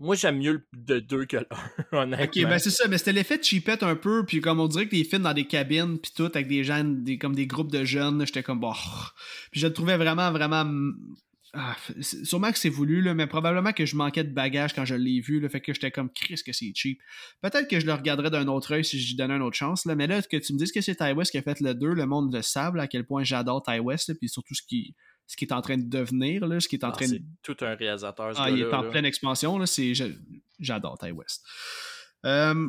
Moi, 0.00 0.16
j'aime 0.16 0.38
mieux 0.38 0.64
le 0.88 1.00
2 1.02 1.26
que 1.26 1.36
le 1.36 1.46
1, 1.92 1.96
honnêtement. 2.02 2.24
Ok, 2.24 2.42
ben 2.50 2.58
c'est 2.58 2.70
ça, 2.70 2.88
mais 2.88 2.98
c'était 2.98 3.12
l'effet 3.12 3.38
de 3.38 3.44
cheapette 3.44 3.82
un 3.82 3.94
peu, 3.94 4.24
puis 4.24 4.40
comme 4.40 4.58
on 4.58 4.66
dirait 4.66 4.88
que 4.88 4.96
les 4.96 5.04
films 5.04 5.22
dans 5.22 5.34
des 5.34 5.46
cabines, 5.46 5.98
puis 5.98 6.12
tout, 6.16 6.24
avec 6.34 6.48
des 6.48 6.64
gens, 6.64 6.82
des, 6.82 7.18
comme 7.18 7.34
des 7.34 7.46
groupes 7.46 7.70
de 7.70 7.84
jeunes, 7.84 8.24
j'étais 8.26 8.42
comme, 8.42 8.58
bon. 8.60 8.72
Puis 9.50 9.60
je 9.60 9.66
le 9.66 9.72
trouvais 9.72 9.96
vraiment, 9.96 10.32
vraiment. 10.32 10.64
Ah, 11.54 11.76
c'est- 12.00 12.24
sûrement 12.24 12.50
que 12.50 12.58
c'est 12.58 12.70
voulu, 12.70 13.02
là, 13.02 13.12
mais 13.12 13.26
probablement 13.26 13.74
que 13.74 13.84
je 13.84 13.94
manquais 13.94 14.24
de 14.24 14.32
bagages 14.32 14.72
quand 14.74 14.86
je 14.86 14.94
l'ai 14.94 15.20
vu, 15.20 15.38
le 15.38 15.50
fait 15.50 15.60
que 15.60 15.74
j'étais 15.74 15.90
comme, 15.90 16.08
Chris, 16.10 16.40
que 16.44 16.52
c'est 16.54 16.72
cheap. 16.74 16.98
Peut-être 17.42 17.68
que 17.68 17.78
je 17.78 17.84
le 17.84 17.92
regarderais 17.92 18.30
d'un 18.30 18.48
autre 18.48 18.72
œil 18.72 18.86
si 18.86 18.98
je 18.98 19.08
lui 19.08 19.16
donnais 19.16 19.34
une 19.36 19.42
autre 19.42 19.58
chance, 19.58 19.84
là, 19.84 19.94
mais 19.94 20.06
là, 20.06 20.22
que 20.22 20.38
tu 20.38 20.54
me 20.54 20.58
dises 20.58 20.72
que 20.72 20.80
c'est 20.80 20.94
Ty 20.96 21.12
West 21.12 21.30
qui 21.30 21.36
a 21.36 21.42
fait 21.42 21.60
le 21.60 21.74
2, 21.74 21.92
le 21.92 22.06
monde 22.06 22.34
le 22.34 22.40
sable, 22.40 22.80
à 22.80 22.86
quel 22.88 23.04
point 23.04 23.22
j'adore 23.22 23.62
Ty 23.62 23.80
West, 23.80 24.08
là, 24.08 24.14
puis 24.18 24.30
surtout 24.30 24.54
ce 24.54 24.62
qui, 24.62 24.94
ce 25.26 25.36
qui 25.36 25.44
est 25.44 25.52
en 25.52 25.62
train 25.62 25.78
de 25.78 25.88
devenir, 25.88 26.46
là, 26.46 26.60
ce 26.60 26.68
qui 26.68 26.76
est 26.76 26.84
en 26.84 26.88
Ah, 26.90 26.92
train 26.92 27.06
de 27.06 27.12
c'est 27.12 27.22
tout 27.42 27.56
un 27.64 27.74
réalisateur, 27.74 28.34
ce 28.36 28.40
ah, 28.40 28.50
il 28.50 28.60
est 28.60 28.72
en 28.74 28.82
là. 28.82 28.90
pleine 28.90 29.04
expansion. 29.04 29.58
Là, 29.58 29.66
c'est, 29.66 29.94
je- 29.94 30.04
j'adore 30.58 30.98
Ty 30.98 31.10
West. 31.12 31.44
Euh, 32.26 32.68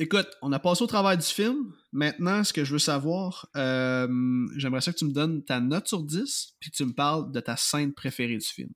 écoute, 0.00 0.28
on 0.42 0.52
a 0.52 0.58
passé 0.58 0.82
au 0.82 0.86
travail 0.86 1.16
du 1.18 1.24
film. 1.26 1.72
Maintenant, 1.92 2.42
ce 2.44 2.52
que 2.52 2.64
je 2.64 2.72
veux 2.72 2.78
savoir, 2.78 3.48
euh, 3.56 4.08
j'aimerais 4.56 4.80
ça 4.80 4.92
que 4.92 4.98
tu 4.98 5.04
me 5.04 5.12
donnes 5.12 5.44
ta 5.44 5.60
note 5.60 5.86
sur 5.88 6.02
10, 6.02 6.54
puis 6.60 6.70
que 6.70 6.76
tu 6.76 6.84
me 6.84 6.92
parles 6.92 7.30
de 7.32 7.40
ta 7.40 7.56
scène 7.56 7.92
préférée 7.94 8.36
du 8.36 8.46
film. 8.46 8.70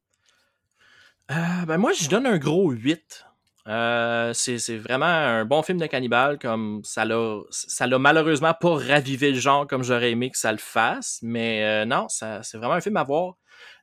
Euh, 1.31 1.65
ben 1.67 1.79
moi, 1.79 1.93
je 1.93 2.09
donne 2.09 2.27
un 2.27 2.39
gros 2.39 2.71
8. 2.71 3.25
Euh, 3.69 4.33
c'est 4.33 4.77
vraiment 4.79 5.07
un 5.07 5.45
bon 5.45 5.63
film 5.63 5.79
de 5.79 5.87
cannibale, 5.87 6.39
comme 6.39 6.81
ça 6.85 7.05
l'a 7.05 7.99
malheureusement 7.99 8.55
pas 8.59 8.75
ravivé 8.75 9.33
le 9.33 9.39
genre 9.39 9.67
comme 9.67 9.83
j'aurais 9.83 10.13
aimé 10.13 10.31
que 10.31 10.39
ça 10.39 10.53
le 10.53 10.59
fasse, 10.59 11.19
mais 11.23 11.65
euh, 11.65 11.85
non, 11.85 12.07
c'est 12.09 12.55
vraiment 12.55 12.75
un 12.75 12.81
film 12.81 12.97
à 12.97 13.05
voir. 13.05 13.35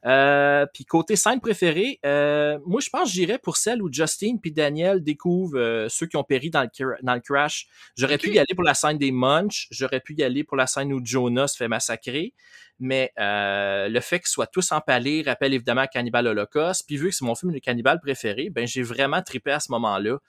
Euh, 0.07 0.65
puis 0.73 0.85
côté 0.85 1.17
scène 1.17 1.41
préférée, 1.41 1.99
euh, 2.05 2.57
moi 2.65 2.79
je 2.79 2.89
pense 2.89 3.09
que 3.09 3.13
j'irais 3.15 3.39
pour 3.39 3.57
celle 3.57 3.81
où 3.81 3.91
Justine 3.91 4.39
puis 4.39 4.53
Daniel 4.53 5.03
découvrent 5.03 5.59
euh, 5.59 5.89
ceux 5.89 6.05
qui 6.07 6.15
ont 6.15 6.23
péri 6.23 6.49
dans 6.49 6.61
le, 6.61 6.67
cra- 6.69 6.97
dans 7.03 7.15
le 7.15 7.19
crash. 7.19 7.67
J'aurais 7.97 8.17
pu 8.17 8.31
y 8.31 8.39
aller 8.39 8.55
pour 8.55 8.63
la 8.63 8.73
scène 8.73 8.97
des 8.97 9.11
Munch, 9.11 9.67
j'aurais 9.69 9.99
pu 9.99 10.15
y 10.15 10.23
aller 10.23 10.45
pour 10.45 10.55
la 10.55 10.65
scène 10.65 10.93
où 10.93 11.01
Jonah 11.03 11.49
se 11.49 11.57
fait 11.57 11.67
massacrer, 11.67 12.33
mais 12.79 13.11
euh, 13.19 13.89
le 13.89 13.99
fait 13.99 14.19
qu'ils 14.19 14.29
soient 14.29 14.47
tous 14.47 14.71
empalés 14.71 15.23
rappelle 15.25 15.53
évidemment 15.53 15.87
Cannibal 15.91 16.27
Holocaust. 16.27 16.85
Puis 16.87 16.95
vu 16.95 17.09
que 17.09 17.15
c'est 17.15 17.25
mon 17.25 17.35
film 17.35 17.51
de 17.51 17.59
cannibale 17.59 17.99
préféré, 17.99 18.49
ben 18.49 18.65
j'ai 18.65 18.83
vraiment 18.83 19.21
trippé 19.21 19.51
à 19.51 19.59
ce 19.59 19.71
moment-là. 19.73 20.19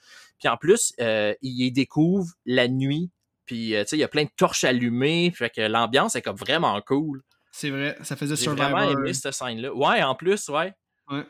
Puis 0.41 0.49
en 0.49 0.57
plus, 0.57 0.93
euh, 1.01 1.35
il 1.43 1.59
les 1.63 1.71
découvre 1.71 2.27
la 2.47 2.67
nuit. 2.67 3.11
Puis 3.45 3.71
tu 3.71 3.87
sais, 3.87 3.97
il 3.97 4.01
y 4.01 4.05
a 4.05 4.09
plein 4.09 4.25
de 4.25 4.31
torches 4.37 4.65
allumées, 4.65 5.33
fait 5.35 5.51
que 5.51 5.61
l'ambiance 5.61 6.17
est 6.17 6.23
comme 6.23 6.37
vraiment 6.37 6.81
cool. 6.83 7.23
C'est 7.61 7.71
vrai, 7.71 7.99
ça 8.03 8.15
faisait 8.15 8.37
J'ai 8.37 8.45
Survivor. 8.45 8.71
vraiment 8.71 9.01
aimé 9.01 9.13
cette 9.13 9.33
scène-là. 9.35 9.75
Ouais, 9.75 10.01
en 10.01 10.15
plus, 10.15 10.49
ouais. 10.49 10.73
Ouais. 11.11 11.27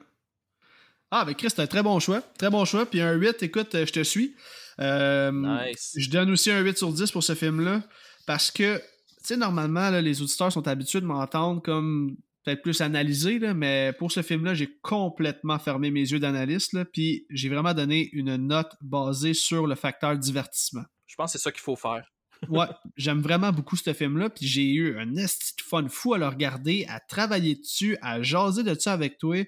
Ah, 1.11 1.25
ben 1.25 1.35
Chris, 1.35 1.49
c'est 1.49 1.63
un 1.63 1.67
très 1.67 1.83
bon 1.83 1.99
choix. 2.01 2.21
Très 2.37 2.51
bon 2.51 2.67
choix. 2.67 2.85
Puis 2.85 3.01
un 3.01 3.15
8, 3.15 3.43
écoute, 3.43 3.75
euh, 3.75 3.87
je 3.87 3.93
te 3.95 4.03
suis. 4.03 4.37
Euh, 4.79 5.33
Nice. 5.33 5.95
Je 5.97 6.11
donne 6.11 6.31
aussi 6.31 6.51
un 6.51 6.61
8 6.61 6.77
sur 6.77 6.93
10 6.93 7.11
pour 7.13 7.25
ce 7.25 7.35
film-là 7.35 7.83
parce 8.27 8.51
que, 8.51 8.77
tu 8.77 8.83
sais, 9.23 9.37
normalement, 9.39 9.89
là, 9.89 10.03
les 10.03 10.21
auditeurs 10.21 10.53
sont 10.53 10.69
habitués 10.69 11.01
de 11.01 11.07
m'entendre 11.07 11.63
comme 11.63 12.15
peut-être 12.45 12.61
plus 12.61 12.83
analysé, 12.83 13.39
là, 13.39 13.55
mais 13.55 13.95
pour 13.99 14.13
ce 14.13 14.21
film-là, 14.21 14.53
j'ai 14.53 14.69
complètement 14.83 15.59
fermé 15.59 15.91
mes 15.91 16.03
yeux 16.11 16.19
d'analyste, 16.19 16.75
là, 16.75 16.85
puis 16.85 17.25
j'ai 17.31 17.49
vraiment 17.49 17.73
donné 17.73 18.11
une 18.13 18.37
note 18.37 18.73
basée 18.83 19.33
sur 19.33 19.67
le 19.67 19.77
facteur 19.77 20.15
divertissement. 20.19 20.85
Je 21.07 21.17
pense 21.17 21.33
que 21.33 21.39
c'est 21.39 21.43
ça 21.43 21.53
qu'il 21.53 21.63
faut 21.63 21.77
faire. 21.77 22.07
Ouais, 22.49 22.67
j'aime 22.97 23.21
vraiment 23.21 23.53
beaucoup 23.53 23.77
ce 23.77 23.93
film-là, 23.93 24.31
puis 24.31 24.47
j'ai 24.47 24.71
eu 24.73 24.99
un 24.99 25.17
esti 25.17 25.55
de 25.57 25.63
fun 25.63 25.89
fou 25.89 26.15
à 26.15 26.19
le 26.19 26.27
regarder, 26.27 26.87
à 26.89 27.01
travailler 27.01 27.57
dessus, 27.57 27.97
à 28.01 28.23
jaser 28.23 28.63
de 28.63 28.75
ça 28.79 28.93
avec 28.93 29.19
toi. 29.19 29.45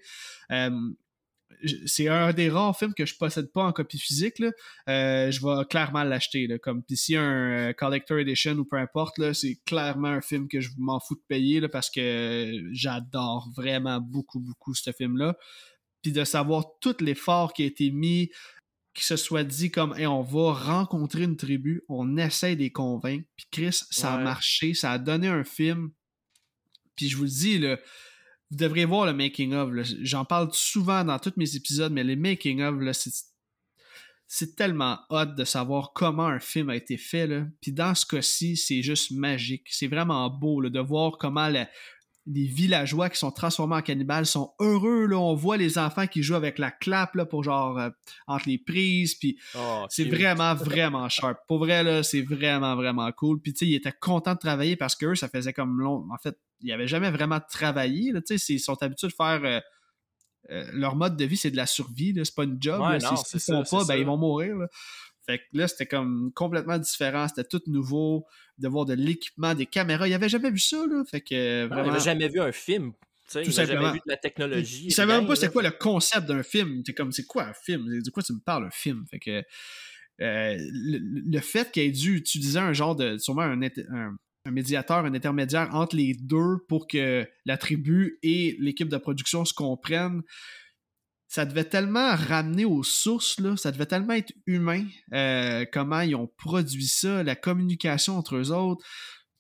Euh, 0.50 0.70
c'est 1.86 2.08
un 2.08 2.32
des 2.32 2.48
rares 2.48 2.76
films 2.78 2.94
que 2.94 3.04
je 3.04 3.16
possède 3.16 3.52
pas 3.52 3.64
en 3.64 3.72
copie 3.72 3.98
physique. 3.98 4.38
Là. 4.38 4.50
Euh, 4.88 5.30
je 5.30 5.40
vais 5.40 5.64
clairement 5.66 6.04
l'acheter. 6.04 6.48
Comme 6.62 6.82
a 6.90 7.20
un 7.20 7.70
euh, 7.70 7.72
Collector 7.72 8.18
Edition 8.18 8.52
ou 8.52 8.64
peu 8.64 8.76
importe, 8.76 9.32
c'est 9.32 9.58
clairement 9.66 10.08
un 10.08 10.20
film 10.20 10.48
que 10.48 10.60
je 10.60 10.70
m'en 10.78 11.00
fous 11.00 11.16
de 11.16 11.22
payer 11.28 11.60
là, 11.60 11.68
parce 11.68 11.90
que 11.90 12.52
j'adore 12.72 13.48
vraiment 13.54 14.00
beaucoup, 14.00 14.40
beaucoup 14.40 14.74
ce 14.74 14.92
film-là. 14.92 15.36
Puis 16.02 16.12
de 16.12 16.24
savoir 16.24 16.64
tout 16.80 16.96
l'effort 17.00 17.52
qui 17.52 17.62
a 17.62 17.66
été 17.66 17.90
mis, 17.90 18.30
qui 19.01 19.06
se 19.06 19.16
soit 19.16 19.44
dit 19.44 19.70
comme 19.70 19.94
Hey, 19.97 20.06
on 20.06 20.22
va 20.22 20.52
rencontrer 20.52 21.22
une 21.22 21.36
tribu, 21.36 21.82
on 21.89 22.16
essaie 22.16 22.55
de 22.55 22.60
les 22.60 22.70
convaincre. 22.70 23.27
Puis 23.36 23.47
Chris, 23.51 23.81
ça 23.90 24.14
a 24.14 24.18
marché, 24.24 24.74
ça 24.74 24.93
a 24.93 24.98
donné 24.98 25.28
un 25.28 25.44
film. 25.44 25.90
Puis 26.97 27.09
je 27.09 27.16
vous 27.16 27.24
le 27.24 27.28
dis, 27.31 27.59
là, 27.59 27.78
vous 28.51 28.56
devriez 28.59 28.85
voir 28.85 29.06
le 29.06 29.14
making 29.14 29.55
of. 29.55 29.72
J'en 30.02 30.24
parle 30.24 30.51
souvent 30.52 31.05
dans 31.05 31.18
tous 31.18 31.32
mes 31.36 31.56
épisodes, 31.56 31.93
mais 31.93 32.05
les 32.05 32.16
making 32.16 32.62
of, 32.62 32.77
c'est 32.93 33.10
c'est 34.32 34.55
tellement 34.55 35.01
hot 35.10 35.27
de 35.27 35.44
savoir 35.44 35.93
comment 35.93 36.27
un 36.27 36.39
film 36.39 36.70
a 36.70 36.77
été 36.77 36.97
fait. 36.97 37.27
Là. 37.27 37.47
Puis 37.60 37.72
dans 37.72 37.97
ce 37.97 38.06
cas-ci, 38.06 38.56
c'est 38.56 38.81
juste 38.81 39.10
magique. 39.10 39.66
C'est 39.70 39.89
vraiment 39.89 40.31
beau 40.31 40.60
là, 40.60 40.70
de 40.70 40.78
voir 40.78 41.18
comment 41.18 41.48
la- 41.48 41.68
les 42.26 42.44
villageois 42.44 43.09
qui 43.09 43.18
sont 43.18 43.30
transformés 43.30 43.76
en 43.76 43.82
cannibales 43.82 44.26
sont 44.26 44.52
heureux. 44.60 45.06
Là. 45.06 45.16
On 45.18 45.34
voit 45.34 45.56
les 45.56 45.78
enfants 45.78 46.06
qui 46.06 46.22
jouent 46.22 46.34
avec 46.34 46.59
la 46.59 46.70
clap 46.70 47.14
là, 47.14 47.24
pour 47.26 47.42
genre 47.42 47.78
euh, 47.78 47.88
entre 48.26 48.48
les 48.48 48.59
prises. 48.59 49.14
Puis 49.14 49.38
Oh, 49.56 49.86
c'est 49.88 50.05
vraiment, 50.05 50.55
vraiment 50.64 51.09
sharp. 51.09 51.38
Pour 51.48 51.59
vrai, 51.59 51.82
là, 51.82 52.02
c'est 52.02 52.22
vraiment, 52.22 52.76
vraiment 52.76 53.10
cool. 53.12 53.40
Puis, 53.40 53.52
tu 53.55 53.59
sais, 53.60 53.66
ils 53.66 53.74
étaient 53.74 53.92
contents 54.01 54.34
de 54.34 54.38
travailler 54.38 54.76
parce 54.76 54.94
qu'eux, 54.97 55.14
ça 55.14 55.28
faisait 55.28 55.52
comme 55.55 55.80
long. 55.80 56.06
En 56.12 56.18
fait, 56.22 56.38
ils 56.60 56.68
n'avaient 56.68 56.88
jamais 56.88 57.10
vraiment 57.10 57.40
travaillé. 57.40 58.12
là. 58.12 58.20
Ils 58.48 58.60
sont 58.60 58.82
habitués 58.82 59.09
de 59.09 59.12
faire. 59.14 59.40
euh, 59.44 59.60
euh, 60.51 60.64
leur 60.72 60.97
mode 60.97 61.16
de 61.16 61.24
vie, 61.26 61.36
c'est 61.36 61.51
de 61.51 61.56
la 61.56 61.66
survie. 61.66 62.14
C'est 62.24 62.34
pas 62.34 62.44
une 62.44 62.56
job. 62.60 62.80
Ouais, 62.80 62.98
là. 62.98 63.10
non, 63.10 63.16
Si- 63.16 63.24
c'est 63.26 63.38
S'ils 63.38 63.55
font 63.55 63.62
pas, 63.78 63.84
ben, 63.84 63.97
ils 63.97 64.06
vont 64.06 64.16
mourir. 64.16 64.56
là. 64.56 64.66
Fait 65.31 65.39
que 65.39 65.44
là, 65.59 65.69
c'était 65.69 65.86
comme 65.86 66.32
complètement 66.35 66.78
différent. 66.78 67.27
C'était 67.28 67.44
tout 67.48 67.62
nouveau. 67.66 68.27
De 68.59 68.69
voir 68.69 68.85
de 68.85 68.93
l'équipement, 68.94 69.55
des 69.55 69.65
caméras. 69.66 70.07
Ils 70.07 70.11
n'avaient 70.11 70.28
jamais 70.28 70.51
vu 70.51 70.59
ça. 70.59 70.77
Là. 70.86 71.02
Fait 71.11 71.20
que 71.23 71.62
Non, 71.62 71.66
il 71.66 71.69
vraiment. 71.69 71.86
n'avait 71.89 72.05
jamais 72.05 72.28
vu 72.28 72.40
un 72.40 72.52
film. 72.52 72.93
Tout 72.93 73.39
il 73.39 73.40
n'avait 73.40 73.52
simplement. 73.52 73.81
jamais 73.82 73.93
vu 73.94 73.98
de 74.05 74.11
la 74.11 74.16
technologie. 74.16 74.85
Il 74.86 74.93
savait 74.93 75.16
même 75.16 75.27
pas 75.27 75.36
c'était 75.36 75.52
quoi 75.52 75.62
le 75.62 75.70
concept 75.70 76.27
d'un 76.27 76.43
film. 76.43 76.82
C'est 76.85 76.93
comme, 76.93 77.11
c'est 77.12 77.24
quoi 77.27 77.44
un 77.44 77.52
film? 77.55 78.02
De 78.02 78.11
quoi 78.11 78.23
tu 78.23 78.32
me 78.35 78.40
parles, 78.40 78.66
un 78.66 78.70
film? 78.70 79.05
Fait 79.11 79.19
que 79.20 79.43
euh, 80.20 80.57
le, 80.59 80.98
le 81.31 81.40
fait 81.40 81.70
qu'il 81.73 81.85
ait 81.85 81.90
dû 81.90 82.16
utiliser 82.16 82.59
un 82.59 82.73
genre 82.74 82.94
de, 82.97 83.16
sûrement 83.16 83.43
un, 83.43 83.62
inter- 83.62 83.86
un- 83.90 84.16
un 84.44 84.51
médiateur, 84.51 84.98
un 85.05 85.15
intermédiaire 85.15 85.69
entre 85.74 85.97
les 85.97 86.15
deux 86.15 86.59
pour 86.69 86.86
que 86.89 87.27
la 87.47 87.57
tribu 87.57 88.19
et 88.23 88.57
l'équipe 88.59 88.89
de 88.89 88.97
production 88.98 89.44
se 89.47 89.55
comprennent, 89.55 90.23
ça 91.31 91.47
devait 91.47 91.65
tellement 91.65 92.16
ramener 92.16 92.65
aux 92.65 92.82
sources, 92.82 93.39
là, 93.39 93.57
ça 93.57 93.70
devait 93.70 93.86
tellement 93.86 94.15
être 94.15 94.32
humain, 94.47 94.85
euh, 95.12 95.65
comment 95.73 96.01
ils 96.01 96.16
ont 96.16 96.27
produit 96.27 96.89
ça, 96.89 97.23
la 97.23 97.36
communication 97.36 98.19
entre 98.19 98.35
eux 98.35 98.51
autres. 98.51 98.85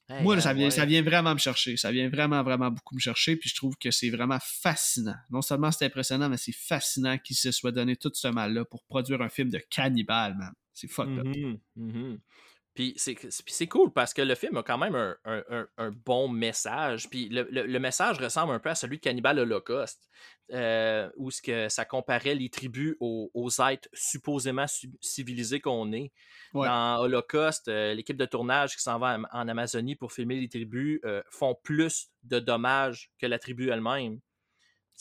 Hey, 0.08 0.22
Moi, 0.22 0.36
là, 0.36 0.40
ça, 0.40 0.52
vient, 0.52 0.66
ouais. 0.66 0.70
ça 0.70 0.84
vient 0.84 1.02
vraiment 1.02 1.34
me 1.34 1.40
chercher. 1.40 1.76
Ça 1.76 1.90
vient 1.90 2.08
vraiment, 2.08 2.44
vraiment 2.44 2.70
beaucoup 2.70 2.94
me 2.94 3.00
chercher. 3.00 3.34
Puis 3.34 3.48
je 3.48 3.56
trouve 3.56 3.74
que 3.76 3.90
c'est 3.90 4.10
vraiment 4.10 4.38
fascinant. 4.40 5.16
Non 5.30 5.42
seulement 5.42 5.72
c'est 5.72 5.84
impressionnant, 5.84 6.28
mais 6.28 6.36
c'est 6.36 6.54
fascinant 6.54 7.18
qu'il 7.18 7.36
se 7.36 7.50
soit 7.50 7.72
donné 7.72 7.96
tout 7.96 8.10
ce 8.14 8.28
mal-là 8.28 8.64
pour 8.64 8.84
produire 8.84 9.20
un 9.20 9.28
film 9.28 9.50
de 9.50 9.58
cannibale, 9.58 10.36
man. 10.36 10.52
C'est 10.72 10.88
fucked 10.88 11.18
up. 11.18 11.26
Mhm, 11.26 11.58
mhm. 11.74 12.18
Puis 12.18 12.20
c'est 12.20 12.49
puis 12.74 12.94
c'est 12.96 13.66
cool 13.66 13.92
parce 13.92 14.14
que 14.14 14.22
le 14.22 14.34
film 14.34 14.56
a 14.56 14.62
quand 14.62 14.78
même 14.78 14.94
un, 14.94 15.16
un- 15.24 15.44
un- 15.50 15.68
un 15.76 15.90
bon 15.90 16.28
message. 16.28 17.10
Puis 17.10 17.28
le, 17.28 17.46
le- 17.50 17.66
le 17.66 17.78
message 17.80 18.18
ressemble 18.18 18.52
un 18.52 18.60
peu 18.60 18.70
à 18.70 18.74
celui 18.74 18.98
de 18.98 19.02
Cannibal 19.02 19.38
Holocaust, 19.38 20.08
euh, 20.52 21.10
où 21.16 21.30
ce 21.30 21.42
que 21.42 21.68
ça 21.68 21.84
comparait 21.84 22.34
les 22.34 22.48
tribus 22.48 22.96
aux, 23.00 23.30
aux 23.34 23.50
êtres 23.60 23.88
supposément 23.92 24.66
su- 24.66 24.90
civilisés 25.00 25.60
qu'on 25.60 25.92
est. 25.92 26.12
Ouais. 26.54 26.66
Dans 26.68 27.00
Holocaust, 27.00 27.68
euh, 27.68 27.92
l'équipe 27.94 28.16
de 28.16 28.24
tournage 28.26 28.76
qui 28.76 28.82
s'en 28.82 28.98
va 28.98 29.18
en, 29.32 29.48
Amazonie 29.48 29.96
pour 29.96 30.12
filmer 30.12 30.40
les 30.40 30.48
tribus 30.48 31.00
euh, 31.04 31.22
font 31.30 31.56
plus 31.62 32.08
de 32.22 32.38
dommages 32.38 33.10
que 33.18 33.26
la 33.26 33.38
tribu 33.38 33.70
elle-même. 33.70 34.20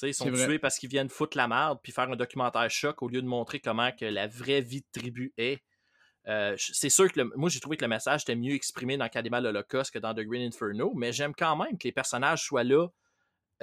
Ils 0.01 0.13
sont 0.13 0.29
vrai. 0.29 0.45
tués 0.45 0.59
parce 0.59 0.79
qu'ils 0.79 0.89
viennent 0.89 1.09
foutre 1.09 1.35
la 1.35 1.47
merde 1.49 1.79
puis 1.83 1.91
faire 1.91 2.09
un 2.09 2.15
documentaire 2.15 2.69
choc 2.71 3.01
au 3.01 3.09
lieu 3.09 3.21
de 3.21 3.27
montrer 3.27 3.59
comment 3.59 3.91
que 3.91 4.05
la 4.05 4.27
vraie 4.27 4.61
vie 4.61 4.79
de 4.81 4.99
tribu 4.99 5.33
est. 5.37 5.61
Euh, 6.27 6.55
c'est 6.57 6.89
sûr 6.89 7.11
que 7.11 7.21
le- 7.21 7.31
moi 7.35 7.49
j'ai 7.49 7.59
trouvé 7.59 7.77
que 7.77 7.83
le 7.85 7.89
message 7.89 8.21
était 8.23 8.35
mieux 8.35 8.53
exprimé 8.53 8.97
dans 8.97 9.07
Cannibal 9.07 9.45
Holocaust 9.45 9.91
que 9.91 9.99
dans 9.99 10.13
The 10.13 10.19
Green 10.19 10.47
Inferno, 10.47 10.93
mais 10.95 11.11
j'aime 11.13 11.33
quand 11.33 11.55
même 11.55 11.77
que 11.77 11.87
les 11.87 11.91
personnages 11.91 12.43
soient 12.43 12.63
là 12.65 12.87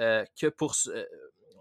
euh, 0.01 0.25
que 0.39 0.47
pour 0.47 0.75
euh, 0.87 1.05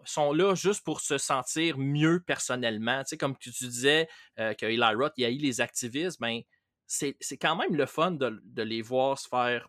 sont 0.05 0.33
là 0.33 0.55
juste 0.55 0.85
pour 0.85 1.01
se 1.01 1.19
sentir 1.19 1.79
mieux 1.79 2.21
personnellement. 2.27 3.03
Tu 3.03 3.11
sais, 3.11 3.17
comme 3.19 3.37
tu, 3.37 3.51
tu 3.53 3.65
disais 3.67 4.09
que 4.37 4.65
Eli 4.67 4.95
Roth, 4.95 5.13
il 5.17 5.25
a 5.25 5.31
eu 5.31 5.37
les 5.39 5.61
activistes, 5.61 6.21
ben 6.21 6.41
c'est 6.87 7.17
c'est 7.21 7.37
quand 7.37 7.57
même 7.57 7.75
le 7.75 7.87
fun 7.87 8.13
de, 8.13 8.41
de 8.45 8.63
les 8.63 8.83
voir 8.83 9.19
se 9.19 9.29
faire 9.29 9.69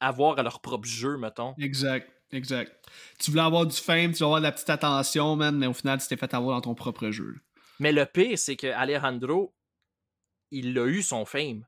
avoir 0.00 0.38
à 0.38 0.42
leur 0.42 0.60
propre 0.60 0.86
jeu, 0.86 1.16
mettons. 1.16 1.54
Exact, 1.58 2.10
exact. 2.32 2.72
Tu 3.18 3.30
voulais 3.30 3.42
avoir 3.42 3.66
du 3.66 3.76
fame, 3.76 4.12
tu 4.12 4.18
voulais 4.18 4.24
avoir 4.24 4.40
de 4.40 4.46
la 4.46 4.52
petite 4.52 4.70
attention, 4.70 5.36
man, 5.36 5.56
mais 5.56 5.66
au 5.66 5.72
final, 5.72 6.00
tu 6.00 6.08
t'es 6.08 6.16
fait 6.16 6.34
avoir 6.34 6.56
dans 6.56 6.62
ton 6.62 6.74
propre 6.74 7.10
jeu. 7.10 7.36
Mais 7.78 7.92
le 7.92 8.06
pire, 8.06 8.38
c'est 8.38 8.56
que 8.56 8.66
Alejandro, 8.68 9.54
il 10.52 10.78
a 10.78 10.86
eu 10.86 11.02
son 11.02 11.24
fame. 11.24 11.64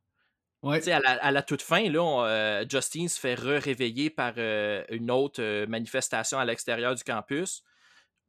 Ouais. 0.63 0.89
À 0.89 1.01
la, 1.01 1.11
à 1.11 1.31
la 1.31 1.43
toute 1.43 1.61
fin, 1.61 1.91
là, 1.91 2.03
on, 2.03 2.25
euh, 2.25 2.65
Justin 2.69 3.09
se 3.09 3.21
fait 3.21 3.35
re-réveiller 3.35 4.09
par 4.09 4.33
euh, 4.39 4.83
une 4.89 5.11
autre 5.11 5.43
euh, 5.43 5.67
manifestation 5.67 6.39
à 6.39 6.45
l'extérieur 6.47 6.95
du 6.95 7.05
campus. 7.05 7.63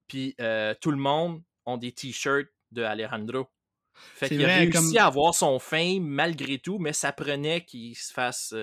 Puis 0.08 0.36
tout 0.82 0.92
le 0.92 0.98
monde 0.98 1.42
ont 1.66 1.78
des 1.78 1.92
t-shirts 1.92 2.50
de 2.72 2.84
Alejandro. 2.84 3.48
Fait 3.94 4.28
qu'il 4.28 4.44
a 4.44 4.48
réussi 4.58 4.72
comme- 4.72 4.98
à 4.98 5.06
avoir 5.06 5.34
son 5.34 5.58
fame 5.60 6.04
malgré 6.04 6.60
tout, 6.60 6.78
mais 6.78 6.92
ça 6.94 7.14
prenait 7.14 7.64
qu'il 7.64 7.96
se 7.96 8.12
fasse. 8.12 8.54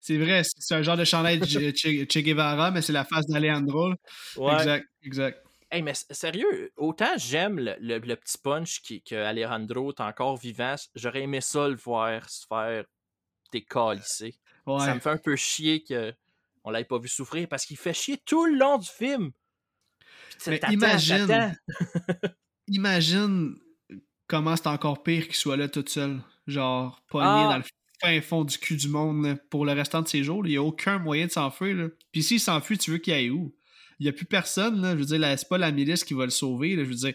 C'est 0.00 0.18
vrai, 0.18 0.42
c'est 0.44 0.74
un 0.74 0.82
genre 0.82 0.96
de 0.96 1.04
chandail 1.04 1.38
de 1.38 1.46
Che, 2.08 2.18
Guevara, 2.18 2.72
mais 2.72 2.82
c'est 2.82 2.92
la 2.92 3.04
face 3.04 3.26
d'Alejandro. 3.26 3.94
ouais. 4.36 4.54
Exact, 4.54 4.86
exact. 5.04 5.46
Hey, 5.74 5.80
mais 5.82 5.94
sérieux, 6.10 6.70
autant 6.76 7.16
j'aime 7.16 7.58
le, 7.58 7.74
le- 7.80 7.98
le 7.98 8.16
petit 8.16 8.36
punch 8.38 8.82
qui, 8.82 9.02
que 9.02 9.14
Alejandro 9.14 9.90
est 9.90 10.00
encore 10.00 10.36
vivant, 10.36 10.74
j'aurais 10.94 11.22
aimé 11.22 11.40
ça 11.40 11.66
le 11.68 11.76
voir 11.76 12.28
se 12.28 12.46
faire 12.46 12.84
décalisser. 13.52 14.36
Ouais. 14.66 14.80
Ça 14.80 14.94
me 14.94 15.00
fait 15.00 15.10
un 15.10 15.16
peu 15.16 15.34
chier 15.34 15.82
que 15.82 16.12
on 16.64 16.70
l'ait 16.70 16.84
pas 16.84 16.98
vu 16.98 17.08
souffrir 17.08 17.48
parce 17.48 17.64
qu'il 17.66 17.76
fait 17.78 17.94
chier 17.94 18.18
tout 18.24 18.44
le 18.46 18.56
long 18.58 18.76
du 18.78 18.88
film. 18.88 19.32
Mais 20.46 20.60
imagine-. 20.70 21.56
Imagine 22.68 23.54
comment 24.26 24.56
c'est 24.56 24.66
encore 24.68 25.02
pire 25.02 25.24
qu'il 25.26 25.34
soit 25.34 25.56
là 25.56 25.68
tout 25.68 25.84
seul. 25.86 26.20
Genre, 26.46 27.00
pogné 27.08 27.26
Ah. 27.28 27.48
dans 27.52 27.58
le 27.58 27.64
fin 28.00 28.20
fond 28.20 28.44
du 28.44 28.58
cul 28.58 28.76
du 28.76 28.88
monde 28.88 29.36
pour 29.50 29.64
le 29.64 29.72
restant 29.72 30.02
de 30.02 30.08
ses 30.08 30.22
jours. 30.24 30.46
Il 30.46 30.50
n'y 30.50 30.56
a 30.56 30.62
aucun 30.62 30.98
moyen 30.98 31.26
de 31.26 31.30
s'enfuir. 31.32 31.90
Puis 32.12 32.22
s'il 32.22 32.40
s'enfuit, 32.40 32.78
tu 32.78 32.90
veux 32.92 32.98
qu'il 32.98 33.12
aille 33.14 33.30
où? 33.30 33.54
Il 34.02 34.06
n'y 34.06 34.08
a 34.08 34.12
plus 34.12 34.26
personne. 34.26 34.82
Là. 34.82 34.96
Je 34.96 34.96
veux 35.04 35.16
dire, 35.16 35.38
c'est 35.38 35.48
pas 35.48 35.58
la 35.58 35.70
milice 35.70 36.02
qui 36.02 36.12
va 36.12 36.24
le 36.24 36.30
sauver. 36.30 36.74
là. 36.74 36.82
Je 36.82 36.88
veux 36.88 36.94
dire, 36.94 37.14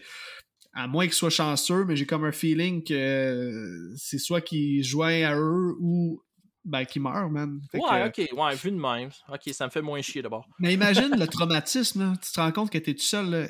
à 0.72 0.86
moins 0.86 1.04
qu'il 1.04 1.12
soit 1.14 1.28
chanceux, 1.28 1.84
mais 1.84 1.96
j'ai 1.96 2.06
comme 2.06 2.24
un 2.24 2.32
feeling 2.32 2.82
que 2.82 3.92
c'est 3.96 4.18
soit 4.18 4.40
qu'il 4.40 4.82
se 4.82 4.88
joint 4.88 5.22
à 5.24 5.36
eux 5.36 5.74
ou 5.80 6.22
ben, 6.64 6.86
qu'il 6.86 7.02
meurt, 7.02 7.30
man. 7.30 7.60
Fait 7.70 7.78
Ouais, 7.78 8.06
ok, 8.06 8.38
ouais, 8.38 8.54
vu 8.54 8.70
de 8.70 8.76
même. 8.76 9.10
Ok, 9.28 9.52
ça 9.52 9.66
me 9.66 9.70
fait 9.70 9.82
moins 9.82 10.00
chier 10.00 10.22
d'abord. 10.22 10.46
mais 10.58 10.72
imagine 10.72 11.10
le 11.14 11.26
traumatisme, 11.26 12.00
là. 12.00 12.14
tu 12.22 12.32
te 12.32 12.40
rends 12.40 12.52
compte 12.52 12.70
que 12.70 12.78
t'es 12.78 12.94
tout 12.94 13.02
seul. 13.02 13.28
là. 13.28 13.48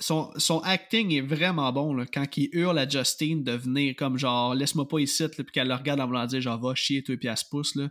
Son, 0.00 0.32
son 0.36 0.58
acting 0.60 1.12
est 1.12 1.20
vraiment 1.20 1.72
bon 1.72 1.94
là, 1.94 2.04
quand 2.12 2.36
il 2.36 2.48
hurle 2.52 2.78
à 2.78 2.88
Justine 2.88 3.44
de 3.44 3.52
venir 3.52 3.94
comme 3.96 4.18
genre 4.18 4.52
laisse-moi 4.52 4.88
pas 4.88 4.98
ici, 4.98 5.22
là, 5.22 5.28
puis 5.28 5.44
qu'elle 5.52 5.68
le 5.68 5.74
regarde 5.74 6.00
en 6.00 6.06
voulant 6.06 6.26
dire 6.26 6.40
genre 6.40 6.60
va 6.60 6.74
chier 6.74 7.04
toi 7.04 7.16
puis 7.16 7.28
elle 7.28 7.36
se 7.36 7.44
pousse. 7.48 7.76
Là. 7.76 7.88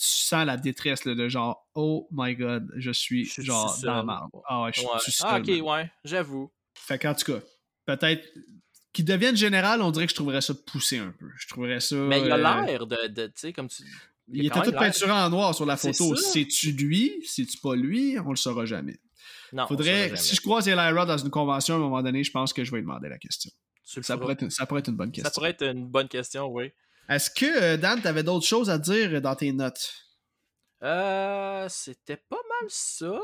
Tu 0.00 0.06
sens 0.06 0.46
la 0.46 0.56
détresse 0.56 1.04
là, 1.04 1.14
de 1.14 1.28
genre 1.28 1.68
oh 1.74 2.08
my 2.10 2.34
god, 2.34 2.72
je 2.76 2.90
suis 2.90 3.26
Je 3.26 3.32
suis 3.32 3.44
genre 3.44 3.76
dans 3.82 3.96
la 3.96 4.02
merde. 4.02 4.30
Ah 4.48 4.62
ouais, 4.62 4.70
je 4.72 4.80
suis 4.80 4.88
Ouais. 4.88 4.98
Ah, 5.20 5.38
ok, 5.38 5.66
ouais, 5.66 5.92
j'avoue. 6.04 6.50
Fait 6.74 6.98
qu'en 6.98 7.14
tout 7.14 7.32
cas, 7.32 7.40
peut-être 7.84 8.26
qu'il 8.94 9.04
devienne 9.04 9.36
général, 9.36 9.82
on 9.82 9.90
dirait 9.90 10.06
que 10.06 10.10
je 10.12 10.16
trouverais 10.16 10.40
ça 10.40 10.54
poussé 10.54 10.96
un 10.96 11.12
peu. 11.18 11.26
Je 11.36 11.48
trouverais 11.48 11.80
ça. 11.80 11.96
Mais 11.96 12.22
il 12.22 12.32
a 12.32 12.36
euh, 12.36 12.64
l'air 12.64 12.86
de, 12.86 13.08
de 13.08 13.26
tu 13.26 13.32
sais, 13.36 13.52
comme 13.52 13.68
tu. 13.68 13.82
Il 14.32 14.48
quand 14.50 14.62
était 14.62 14.70
tout 14.70 14.78
peinturé 14.78 15.10
en 15.10 15.28
noir 15.28 15.54
sur 15.54 15.66
la 15.66 15.76
photo. 15.76 16.16
C'est-tu 16.16 16.72
lui? 16.72 17.22
C'est-tu 17.26 17.58
pas 17.58 17.74
lui? 17.74 18.16
On 18.24 18.30
le 18.30 18.36
saura 18.36 18.64
jamais. 18.64 18.98
Non, 19.52 19.64
on 19.64 19.66
Faudrait, 19.66 20.16
si 20.16 20.36
je 20.36 20.40
croise 20.40 20.66
Eli 20.68 20.90
Roth 20.92 21.08
dans 21.08 21.18
une 21.18 21.30
convention 21.30 21.74
à 21.74 21.76
un 21.78 21.80
moment 21.80 22.02
donné, 22.02 22.24
je 22.24 22.30
pense 22.30 22.52
que 22.52 22.64
je 22.64 22.70
vais 22.70 22.78
lui 22.78 22.84
demander 22.84 23.08
la 23.08 23.18
question. 23.18 23.50
Ça 23.84 24.16
pourrait, 24.16 24.34
être, 24.34 24.48
ça 24.50 24.66
pourrait 24.66 24.80
être 24.80 24.88
une 24.88 24.96
bonne 24.96 25.10
question. 25.10 25.28
Ça 25.28 25.34
pourrait 25.34 25.50
être 25.50 25.64
une 25.64 25.86
bonne 25.86 26.08
question, 26.08 26.46
oui. 26.46 26.70
Est-ce 27.10 27.28
que, 27.30 27.44
euh, 27.44 27.76
Dan, 27.76 28.00
tu 28.00 28.08
avais 28.08 28.22
d'autres 28.22 28.46
choses 28.46 28.70
à 28.70 28.78
dire 28.78 29.20
dans 29.20 29.36
tes 29.36 29.52
notes? 29.52 29.92
Euh, 30.82 31.68
c'était 31.68 32.16
pas 32.16 32.36
mal 32.48 32.68
ça, 32.70 33.20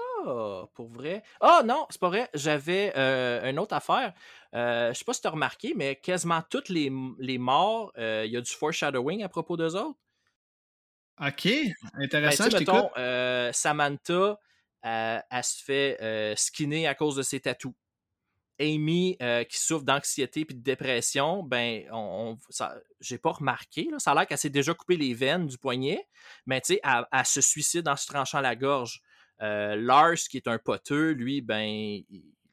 pour 0.75 0.89
vrai. 0.89 1.23
Ah 1.41 1.63
non, 1.65 1.87
c'est 1.89 2.01
pas 2.01 2.09
vrai. 2.09 2.29
J'avais 2.35 2.93
euh, 2.97 3.49
une 3.51 3.59
autre 3.59 3.75
affaire. 3.75 4.13
Euh, 4.55 4.93
je 4.93 4.99
sais 4.99 5.05
pas 5.07 5.15
si 5.15 5.23
tu 5.23 5.27
as 5.27 5.31
remarqué, 5.31 5.73
mais 5.75 5.97
quasiment 5.97 6.43
toutes 6.51 6.69
les, 6.69 6.93
les 7.19 7.39
morts, 7.39 7.93
euh, 7.97 8.25
il 8.27 8.33
y 8.33 8.37
a 8.37 8.43
du 8.43 8.53
foreshadowing 8.53 9.23
à 9.23 9.29
propos 9.31 9.57
d'eux 9.57 9.75
autres. 9.75 9.99
OK, 11.19 11.49
Ben, 12.25 12.39
intéressant, 12.39 12.51
je 12.51 12.57
t'écoute. 12.57 12.87
mettons, 12.87 13.53
Samantha, 13.53 14.39
euh, 14.85 15.21
elle 15.31 15.45
se 15.45 15.63
fait 15.65 16.35
skinner 16.37 16.87
à 16.87 16.95
cause 16.95 17.17
de 17.17 17.23
ses 17.23 17.41
tatous. 17.41 17.75
Amy, 18.59 19.17
euh, 19.21 19.45
qui 19.45 19.59
souffre 19.59 19.85
d'anxiété 19.85 20.41
et 20.41 20.55
de 20.55 20.63
dépression, 20.63 21.43
ben, 21.43 21.85
on, 21.93 22.39
j'ai 23.01 23.19
pas 23.19 23.33
remarqué. 23.33 23.89
là. 23.91 23.99
Ça 23.99 24.13
a 24.13 24.15
l'air 24.15 24.27
qu'elle 24.27 24.39
s'est 24.39 24.51
déjà 24.51 24.75
coupé 24.75 24.97
les 24.97 25.15
veines 25.15 25.47
du 25.47 25.59
poignet, 25.59 26.07
mais 26.47 26.61
tu 26.61 26.75
sais, 26.75 26.81
elle, 26.85 27.27
se 27.27 27.41
suicide 27.41 27.87
en 27.89 27.97
se 27.97 28.07
tranchant 28.07 28.41
la 28.41 28.57
gorge. 28.57 29.03
Euh, 29.43 29.77
Lars, 29.77 30.15
qui 30.31 30.39
est 30.39 30.49
un 30.49 30.59
poteux, 30.59 31.11
lui, 31.13 31.43
ben, 31.43 32.01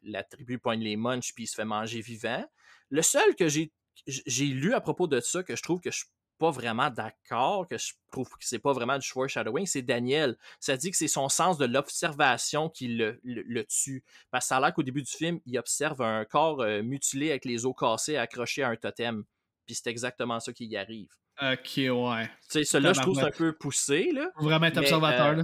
la 0.04 0.24
tribu 0.24 0.60
poigne 0.60 0.82
les 0.82 0.98
munchs 0.98 1.34
puis 1.34 1.46
il 1.46 1.48
se 1.48 1.56
fait 1.56 1.66
manger 1.66 2.02
vivant. 2.02 2.46
Le 2.90 3.02
seul 3.02 3.36
que 3.36 3.48
j'ai 3.48 4.46
lu 4.46 4.74
à 4.74 4.82
propos 4.82 5.08
de 5.08 5.20
ça 5.22 5.44
que 5.44 5.56
je 5.56 5.64
trouve 5.64 5.80
que 5.80 5.92
je 5.92 6.04
pas 6.44 6.52
vraiment 6.52 6.90
d'accord, 6.90 7.66
que 7.70 7.78
je 7.78 7.94
trouve 8.12 8.28
que 8.30 8.36
c'est 8.42 8.60
pas 8.60 8.74
vraiment 8.74 8.98
du 8.98 9.08
foreshadowing, 9.08 9.66
c'est 9.66 9.82
Daniel. 9.82 10.38
Ça 10.60 10.76
dit 10.76 10.92
que 10.92 10.98
c'est 10.98 11.08
son 11.08 11.30
sens 11.30 11.58
de 11.58 11.66
l'observation 11.66 12.68
qui 12.68 12.90
le, 12.90 13.18
le- 13.24 13.44
le 13.44 13.64
tue. 13.64 14.04
Parce 14.30 14.44
que 14.44 14.48
ça 14.50 14.58
a 14.58 14.60
l'air 14.60 14.74
qu'au 14.74 14.84
début 14.84 15.04
du 15.04 15.10
film, 15.12 15.40
il 15.46 15.58
observe 15.58 16.02
un 16.02 16.26
corps 16.26 16.60
euh, 16.62 16.84
mutilé 16.84 17.30
avec 17.30 17.46
les 17.46 17.66
os 17.66 17.74
cassés 17.78 18.18
accroché 18.18 18.62
à 18.62 18.70
un 18.70 18.76
totem. 18.76 19.24
Puis 19.66 19.76
c'est 19.76 19.90
exactement 19.90 20.42
ça 20.42 20.52
qui 20.52 20.66
y 20.66 20.76
arrive. 20.76 21.08
OK, 21.42 21.78
ouais. 21.78 22.28
Tu 22.28 22.32
sais, 22.50 22.64
celui-là, 22.66 22.92
je 22.94 23.02
trouve 23.02 23.16
c'est 23.16 23.26
un 23.26 23.32
peu 23.32 23.54
poussé, 23.54 24.12
là. 24.12 24.30
Faut 24.36 24.44
vraiment 24.44 24.66
être 24.66 24.78
observateur, 24.80 25.28
euh, 25.28 25.36
là. 25.36 25.44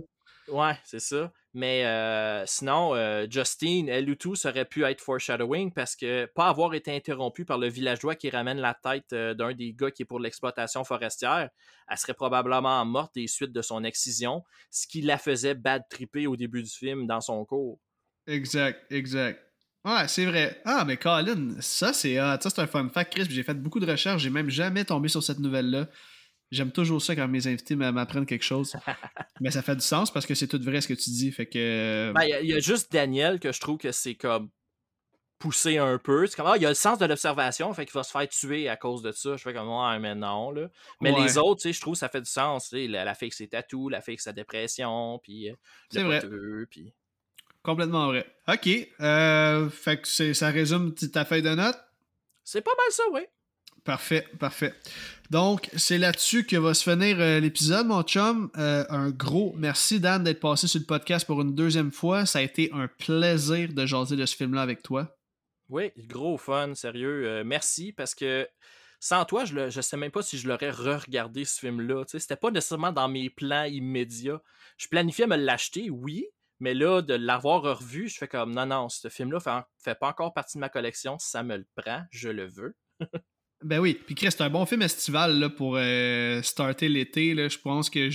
Ouais, 0.49 0.77
c'est 0.83 0.99
ça. 0.99 1.31
Mais 1.53 1.83
euh, 1.85 2.45
sinon, 2.45 2.93
euh, 2.93 3.25
Justine, 3.29 3.89
elle 3.89 4.09
ou 4.09 4.15
tout, 4.15 4.35
aurait 4.45 4.65
pu 4.65 4.83
être 4.83 5.01
foreshadowing 5.01 5.73
parce 5.73 5.95
que 5.95 6.25
pas 6.35 6.47
avoir 6.47 6.75
été 6.75 6.95
interrompue 6.95 7.43
par 7.43 7.57
le 7.57 7.67
villageois 7.67 8.15
qui 8.15 8.29
ramène 8.29 8.59
la 8.59 8.75
tête 8.75 9.11
euh, 9.13 9.33
d'un 9.33 9.53
des 9.53 9.73
gars 9.73 9.89
qui 9.89 10.03
est 10.03 10.05
pour 10.05 10.19
l'exploitation 10.19 10.83
forestière, 10.83 11.49
elle 11.87 11.97
serait 11.97 12.13
probablement 12.13 12.85
morte 12.85 13.15
des 13.15 13.25
suites 13.27 13.51
de 13.51 13.63
son 13.63 13.83
excision, 13.83 14.43
ce 14.69 14.85
qui 14.85 15.01
la 15.01 15.17
faisait 15.17 15.55
bad 15.55 15.81
tripper 15.89 16.27
au 16.27 16.35
début 16.35 16.61
du 16.61 16.69
film 16.69 17.07
dans 17.07 17.21
son 17.21 17.43
cours. 17.45 17.79
Exact, 18.27 18.79
exact. 18.91 19.43
Ouais, 19.85 20.07
c'est 20.07 20.25
vrai. 20.25 20.61
Ah, 20.65 20.83
mais 20.85 20.97
Colin, 20.97 21.55
ça, 21.61 21.93
c'est 21.93 22.19
un 22.19 22.37
fun 22.67 22.89
fact, 22.89 23.13
Chris. 23.13 23.27
J'ai 23.29 23.43
fait 23.43 23.55
beaucoup 23.55 23.79
de 23.79 23.89
recherches. 23.89 24.21
J'ai 24.21 24.29
même 24.29 24.49
jamais 24.49 24.85
tombé 24.85 25.07
sur 25.07 25.23
cette 25.23 25.39
nouvelle-là. 25.39 25.87
J'aime 26.51 26.71
toujours 26.71 27.01
ça 27.01 27.15
quand 27.15 27.27
mes 27.27 27.45
invités 27.47 27.75
m'a- 27.75 27.91
m'apprennent 27.91 28.25
quelque 28.25 28.43
chose. 28.45 28.75
mais 29.39 29.51
ça 29.51 29.61
fait 29.61 29.75
du 29.75 29.81
sens 29.81 30.11
parce 30.11 30.25
que 30.25 30.33
c'est 30.35 30.47
tout 30.47 30.61
vrai 30.61 30.81
ce 30.81 30.87
que 30.87 30.93
tu 30.95 31.09
dis. 31.11 31.31
Fait 31.31 31.45
que. 31.45 32.11
Ben, 32.15 32.23
Il 32.23 32.29
y, 32.29 32.53
a- 32.53 32.57
y 32.57 32.61
juste 32.61 32.91
Daniel 32.91 33.39
que 33.39 33.51
je 33.51 33.59
trouve 33.59 33.77
que 33.77 33.91
c'est 33.91 34.15
comme 34.15 34.49
poussé 35.37 35.77
un 35.77 35.97
peu. 35.97 36.27
C'est 36.27 36.35
comme, 36.35 36.47
ah, 36.47 36.57
il 36.57 36.65
a 36.65 36.69
le 36.69 36.75
sens 36.75 36.97
de 36.99 37.05
l'observation, 37.05 37.73
fait 37.73 37.85
qu'il 37.85 37.93
va 37.93 38.03
se 38.03 38.11
faire 38.11 38.27
tuer 38.27 38.67
à 38.67 38.75
cause 38.75 39.01
de 39.01 39.11
ça. 39.13 39.37
Je 39.37 39.41
fais 39.41 39.53
comme, 39.53 39.69
ouais, 39.69 39.99
mais 39.99 40.13
non, 40.15 40.51
là. 40.51 40.67
Mais 41.01 41.13
Ouais. 41.13 41.23
les 41.23 41.37
autres, 41.37 41.61
tu 41.61 41.69
sais, 41.69 41.73
je 41.73 41.79
trouve 41.79 41.93
que 41.93 41.99
ça 41.99 42.09
fait 42.09 42.19
du 42.21 42.29
sens. 42.29 42.71
La, 42.73 43.05
la 43.05 43.15
fille 43.15 43.31
ses 43.31 43.47
tatous, 43.47 43.89
la 43.89 44.01
fille 44.01 44.17
sa 44.19 44.33
dépression, 44.33 45.17
puis 45.23 45.49
euh, 45.49 45.53
C'est 45.91 45.99
le 46.01 46.05
vrai. 46.07 46.19
poteux, 46.21 46.67
puis... 46.69 46.93
Complètement 47.63 48.07
vrai. 48.07 48.25
OK. 48.47 48.69
Euh, 49.01 49.69
fait 49.69 50.01
que 50.01 50.33
ça 50.33 50.49
résume 50.49 50.93
ta 50.93 51.23
feuille 51.25 51.41
de 51.41 51.53
notes? 51.55 51.79
C'est 52.43 52.61
pas 52.61 52.71
mal 52.75 52.91
ça, 52.91 53.03
oui. 53.13 53.21
Parfait, 53.83 54.27
parfait. 54.39 54.73
Donc, 55.29 55.69
c'est 55.75 55.99
là-dessus 55.99 56.43
que 56.43 56.55
va 56.55 56.73
se 56.73 56.89
finir 56.89 57.19
euh, 57.19 57.39
l'épisode, 57.39 57.85
mon 57.85 58.01
chum. 58.01 58.49
Euh, 58.57 58.83
un 58.89 59.11
gros 59.11 59.53
merci, 59.57 59.99
Dan, 59.99 60.23
d'être 60.23 60.39
passé 60.39 60.67
sur 60.67 60.79
le 60.79 60.87
podcast 60.87 61.27
pour 61.27 61.41
une 61.41 61.53
deuxième 61.53 61.91
fois. 61.91 62.25
Ça 62.25 62.39
a 62.39 62.41
été 62.41 62.71
un 62.73 62.87
plaisir 62.87 63.69
de 63.71 63.85
jaser 63.85 64.15
de 64.15 64.25
ce 64.25 64.35
film-là 64.35 64.63
avec 64.63 64.81
toi. 64.81 65.15
Oui, 65.69 65.91
gros 65.97 66.39
fun, 66.39 66.73
sérieux. 66.73 67.27
Euh, 67.27 67.43
merci, 67.45 67.93
parce 67.93 68.15
que 68.15 68.47
sans 68.99 69.23
toi, 69.23 69.45
je, 69.45 69.69
je 69.69 69.81
sais 69.81 69.97
même 69.97 70.09
pas 70.09 70.23
si 70.23 70.39
je 70.39 70.47
l'aurais 70.47 70.71
re-regardé 70.71 71.45
ce 71.45 71.59
film-là. 71.59 72.05
C'était 72.07 72.35
pas 72.35 72.49
nécessairement 72.49 72.91
dans 72.91 73.07
mes 73.07 73.29
plans 73.29 73.65
immédiats. 73.65 74.41
Je 74.77 74.87
planifiais 74.87 75.27
me 75.27 75.35
l'acheter, 75.35 75.91
oui, 75.91 76.25
mais 76.59 76.73
là, 76.73 77.03
de 77.03 77.13
l'avoir 77.13 77.61
revu, 77.61 78.09
je 78.09 78.17
fais 78.17 78.27
comme 78.27 78.55
non, 78.55 78.65
non, 78.65 78.89
ce 78.89 79.09
film-là 79.09 79.39
fait, 79.39 79.61
fait 79.77 79.95
pas 79.95 80.09
encore 80.09 80.33
partie 80.33 80.57
de 80.57 80.61
ma 80.61 80.69
collection. 80.69 81.19
Ça 81.19 81.43
me 81.43 81.55
le 81.55 81.67
prend, 81.75 82.01
je 82.09 82.29
le 82.29 82.47
veux. 82.47 82.75
Ben 83.63 83.79
oui, 83.79 83.99
puis 84.05 84.15
Chris, 84.15 84.27
c'est 84.31 84.41
un 84.41 84.49
bon 84.49 84.65
film 84.65 84.81
estival 84.81 85.37
là, 85.37 85.49
pour 85.49 85.75
euh, 85.77 86.41
starter 86.41 86.87
l'été. 86.87 87.35
Je 87.49 87.57
pense 87.59 87.89
que 87.89 88.09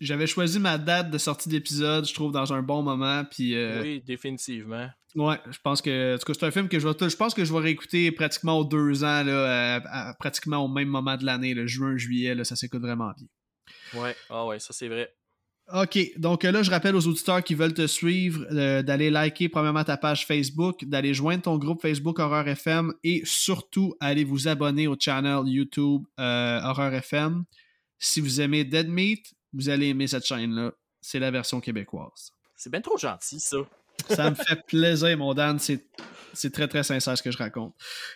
j'avais 0.00 0.26
choisi 0.26 0.58
ma 0.58 0.76
date 0.78 1.10
de 1.10 1.16
sortie 1.18 1.48
d'épisode, 1.48 2.06
je 2.06 2.12
trouve, 2.12 2.32
dans 2.32 2.52
un 2.52 2.62
bon 2.62 2.82
moment. 2.82 3.24
Puis, 3.24 3.54
euh, 3.54 3.80
Oui, 3.82 4.02
définitivement. 4.04 4.90
ouais, 5.14 5.36
je 5.50 5.58
pense 5.64 5.80
que, 5.80 6.14
en 6.14 6.18
tout 6.18 6.24
cas, 6.26 6.34
c'est 6.38 6.46
un 6.46 6.50
film 6.50 6.68
que 6.68 6.78
je 6.78 6.86
vais, 6.86 7.08
je 7.08 7.16
pense 7.16 7.32
que 7.34 7.44
je 7.44 7.52
vais 7.52 7.60
réécouter 7.60 8.12
pratiquement 8.12 8.58
aux 8.58 8.64
deux 8.64 9.02
ans, 9.04 9.22
là, 9.24 9.76
à- 9.76 10.08
à- 10.10 10.14
pratiquement 10.14 10.58
au 10.58 10.68
même 10.68 10.88
moment 10.88 11.16
de 11.16 11.24
l'année, 11.24 11.54
là, 11.54 11.64
juin, 11.66 11.96
juillet, 11.96 12.34
là, 12.34 12.44
ça 12.44 12.56
s'écoute 12.56 12.82
vraiment 12.82 13.12
bien. 13.16 14.00
Ouais, 14.02 14.14
ah 14.28 14.46
ouais, 14.46 14.58
ça 14.58 14.72
c'est 14.72 14.88
vrai. 14.88 15.14
OK, 15.72 16.18
donc 16.18 16.42
là, 16.42 16.62
je 16.62 16.70
rappelle 16.70 16.94
aux 16.94 17.06
auditeurs 17.06 17.42
qui 17.42 17.54
veulent 17.54 17.72
te 17.72 17.86
suivre 17.86 18.44
euh, 18.50 18.82
d'aller 18.82 19.10
liker 19.10 19.48
premièrement 19.48 19.84
ta 19.84 19.96
page 19.96 20.26
Facebook, 20.26 20.84
d'aller 20.84 21.14
joindre 21.14 21.42
ton 21.42 21.56
groupe 21.56 21.80
Facebook 21.80 22.18
Horreur 22.18 22.46
FM 22.46 22.92
et 23.04 23.22
surtout 23.24 23.94
aller 24.00 24.24
vous 24.24 24.48
abonner 24.48 24.86
au 24.86 24.96
channel 24.98 25.42
YouTube 25.46 26.02
euh, 26.18 26.60
Horreur 26.62 26.92
FM. 26.92 27.44
Si 27.98 28.20
vous 28.20 28.40
aimez 28.40 28.64
Dead 28.64 28.88
Meat, 28.88 29.32
vous 29.52 29.68
allez 29.68 29.88
aimer 29.88 30.08
cette 30.08 30.26
chaîne-là. 30.26 30.72
C'est 31.00 31.20
la 31.20 31.30
version 31.30 31.60
québécoise. 31.60 32.32
C'est 32.56 32.70
bien 32.70 32.80
trop 32.80 32.98
gentil, 32.98 33.40
ça. 33.40 33.58
Ça 34.08 34.30
me 34.30 34.34
fait 34.34 34.60
plaisir, 34.66 35.16
mon 35.16 35.32
Dan. 35.34 35.58
C'est, 35.58 35.86
c'est 36.32 36.52
très, 36.52 36.68
très 36.68 36.82
sincère 36.82 37.16
ce 37.16 37.22
que 37.22 37.30
je 37.30 37.38
raconte. 37.38 37.74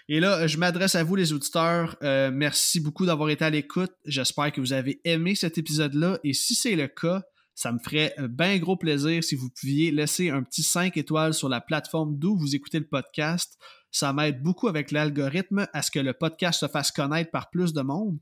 Et 0.09 0.21
là, 0.21 0.47
je 0.47 0.59
m'adresse 0.59 0.95
à 0.95 1.05
vous, 1.05 1.17
les 1.17 1.33
auditeurs. 1.33 1.97
Euh, 2.03 2.31
merci 2.33 2.81
beaucoup 2.81 3.07
d'avoir 3.07 3.31
été 3.31 3.45
à 3.45 3.51
l'écoute. 3.51 3.93
J'espère 4.05 4.53
que 4.53 4.61
vous 4.61 4.73
avez 4.73 5.01
aimé 5.05 5.35
cet 5.35 5.59
épisode-là. 5.59 6.19
Et 6.25 6.33
si 6.33 6.55
c'est 6.55 6.77
le 6.77 6.89
cas, 6.89 7.23
ça 7.57 7.73
me 7.73 7.79
ferait 7.79 8.13
un 8.19 8.29
bien 8.29 8.59
gros 8.59 8.77
plaisir 8.77 9.25
si 9.25 9.35
vous 9.35 9.49
pouviez 9.49 9.91
laisser 9.91 10.29
un 10.29 10.43
petit 10.43 10.63
5 10.63 10.95
étoiles 10.99 11.33
sur 11.33 11.49
la 11.49 11.63
plateforme 11.63 12.19
d'où 12.19 12.37
vous 12.37 12.55
écoutez 12.55 12.79
le 12.79 12.87
podcast. 12.87 13.59
Ça 13.91 14.13
m'aide 14.13 14.43
beaucoup 14.43 14.69
avec 14.69 14.91
l'algorithme 14.91 15.67
à 15.73 15.81
ce 15.81 15.91
que 15.91 15.99
le 15.99 16.13
podcast 16.13 16.61
se 16.61 16.69
fasse 16.69 16.93
connaître 16.93 17.31
par 17.31 17.49
plus 17.49 17.73
de 17.73 17.81
monde. 17.81 18.19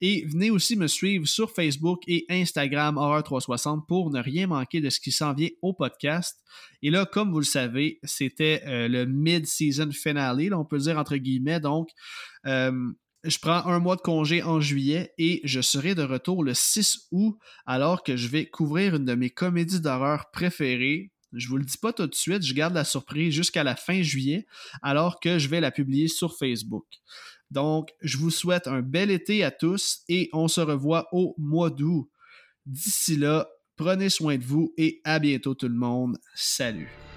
Et 0.00 0.24
venez 0.26 0.50
aussi 0.50 0.74
me 0.74 0.86
suivre 0.86 1.26
sur 1.26 1.50
Facebook 1.50 2.00
et 2.06 2.24
Instagram 2.30 2.96
Horreur360 2.96 3.84
pour 3.84 4.10
ne 4.10 4.22
rien 4.22 4.46
manquer 4.46 4.80
de 4.80 4.88
ce 4.88 5.00
qui 5.00 5.12
s'en 5.12 5.34
vient 5.34 5.50
au 5.60 5.74
podcast. 5.74 6.42
Et 6.80 6.88
là, 6.88 7.04
comme 7.04 7.30
vous 7.30 7.40
le 7.40 7.44
savez, 7.44 7.98
c'était 8.04 8.62
euh, 8.64 8.88
le 8.88 9.04
mid-season 9.04 9.90
finale, 9.92 10.48
là, 10.48 10.58
on 10.58 10.64
peut 10.64 10.76
le 10.76 10.82
dire 10.84 10.96
entre 10.96 11.16
guillemets. 11.16 11.60
Donc, 11.60 11.90
euh, 12.46 12.72
je 13.28 13.38
prends 13.38 13.66
un 13.66 13.78
mois 13.78 13.96
de 13.96 14.00
congé 14.00 14.42
en 14.42 14.60
juillet 14.60 15.12
et 15.18 15.40
je 15.44 15.60
serai 15.60 15.94
de 15.94 16.02
retour 16.02 16.42
le 16.42 16.54
6 16.54 17.08
août 17.10 17.38
alors 17.66 18.02
que 18.02 18.16
je 18.16 18.28
vais 18.28 18.46
couvrir 18.46 18.96
une 18.96 19.04
de 19.04 19.14
mes 19.14 19.30
comédies 19.30 19.80
d'horreur 19.80 20.30
préférées. 20.32 21.12
Je 21.34 21.48
vous 21.48 21.58
le 21.58 21.64
dis 21.64 21.76
pas 21.76 21.92
tout 21.92 22.06
de 22.06 22.14
suite, 22.14 22.42
je 22.42 22.54
garde 22.54 22.74
la 22.74 22.84
surprise 22.84 23.34
jusqu'à 23.34 23.64
la 23.64 23.76
fin 23.76 24.00
juillet 24.02 24.46
alors 24.82 25.20
que 25.20 25.38
je 25.38 25.48
vais 25.48 25.60
la 25.60 25.70
publier 25.70 26.08
sur 26.08 26.36
Facebook. 26.36 26.86
Donc, 27.50 27.90
je 28.02 28.16
vous 28.18 28.30
souhaite 28.30 28.66
un 28.66 28.82
bel 28.82 29.10
été 29.10 29.44
à 29.44 29.50
tous 29.50 30.00
et 30.08 30.30
on 30.32 30.48
se 30.48 30.60
revoit 30.60 31.08
au 31.12 31.34
mois 31.38 31.70
d'août. 31.70 32.10
D'ici 32.66 33.16
là, 33.16 33.48
prenez 33.76 34.10
soin 34.10 34.36
de 34.36 34.44
vous 34.44 34.72
et 34.76 35.00
à 35.04 35.18
bientôt 35.18 35.54
tout 35.54 35.68
le 35.68 35.74
monde. 35.74 36.18
Salut. 36.34 37.07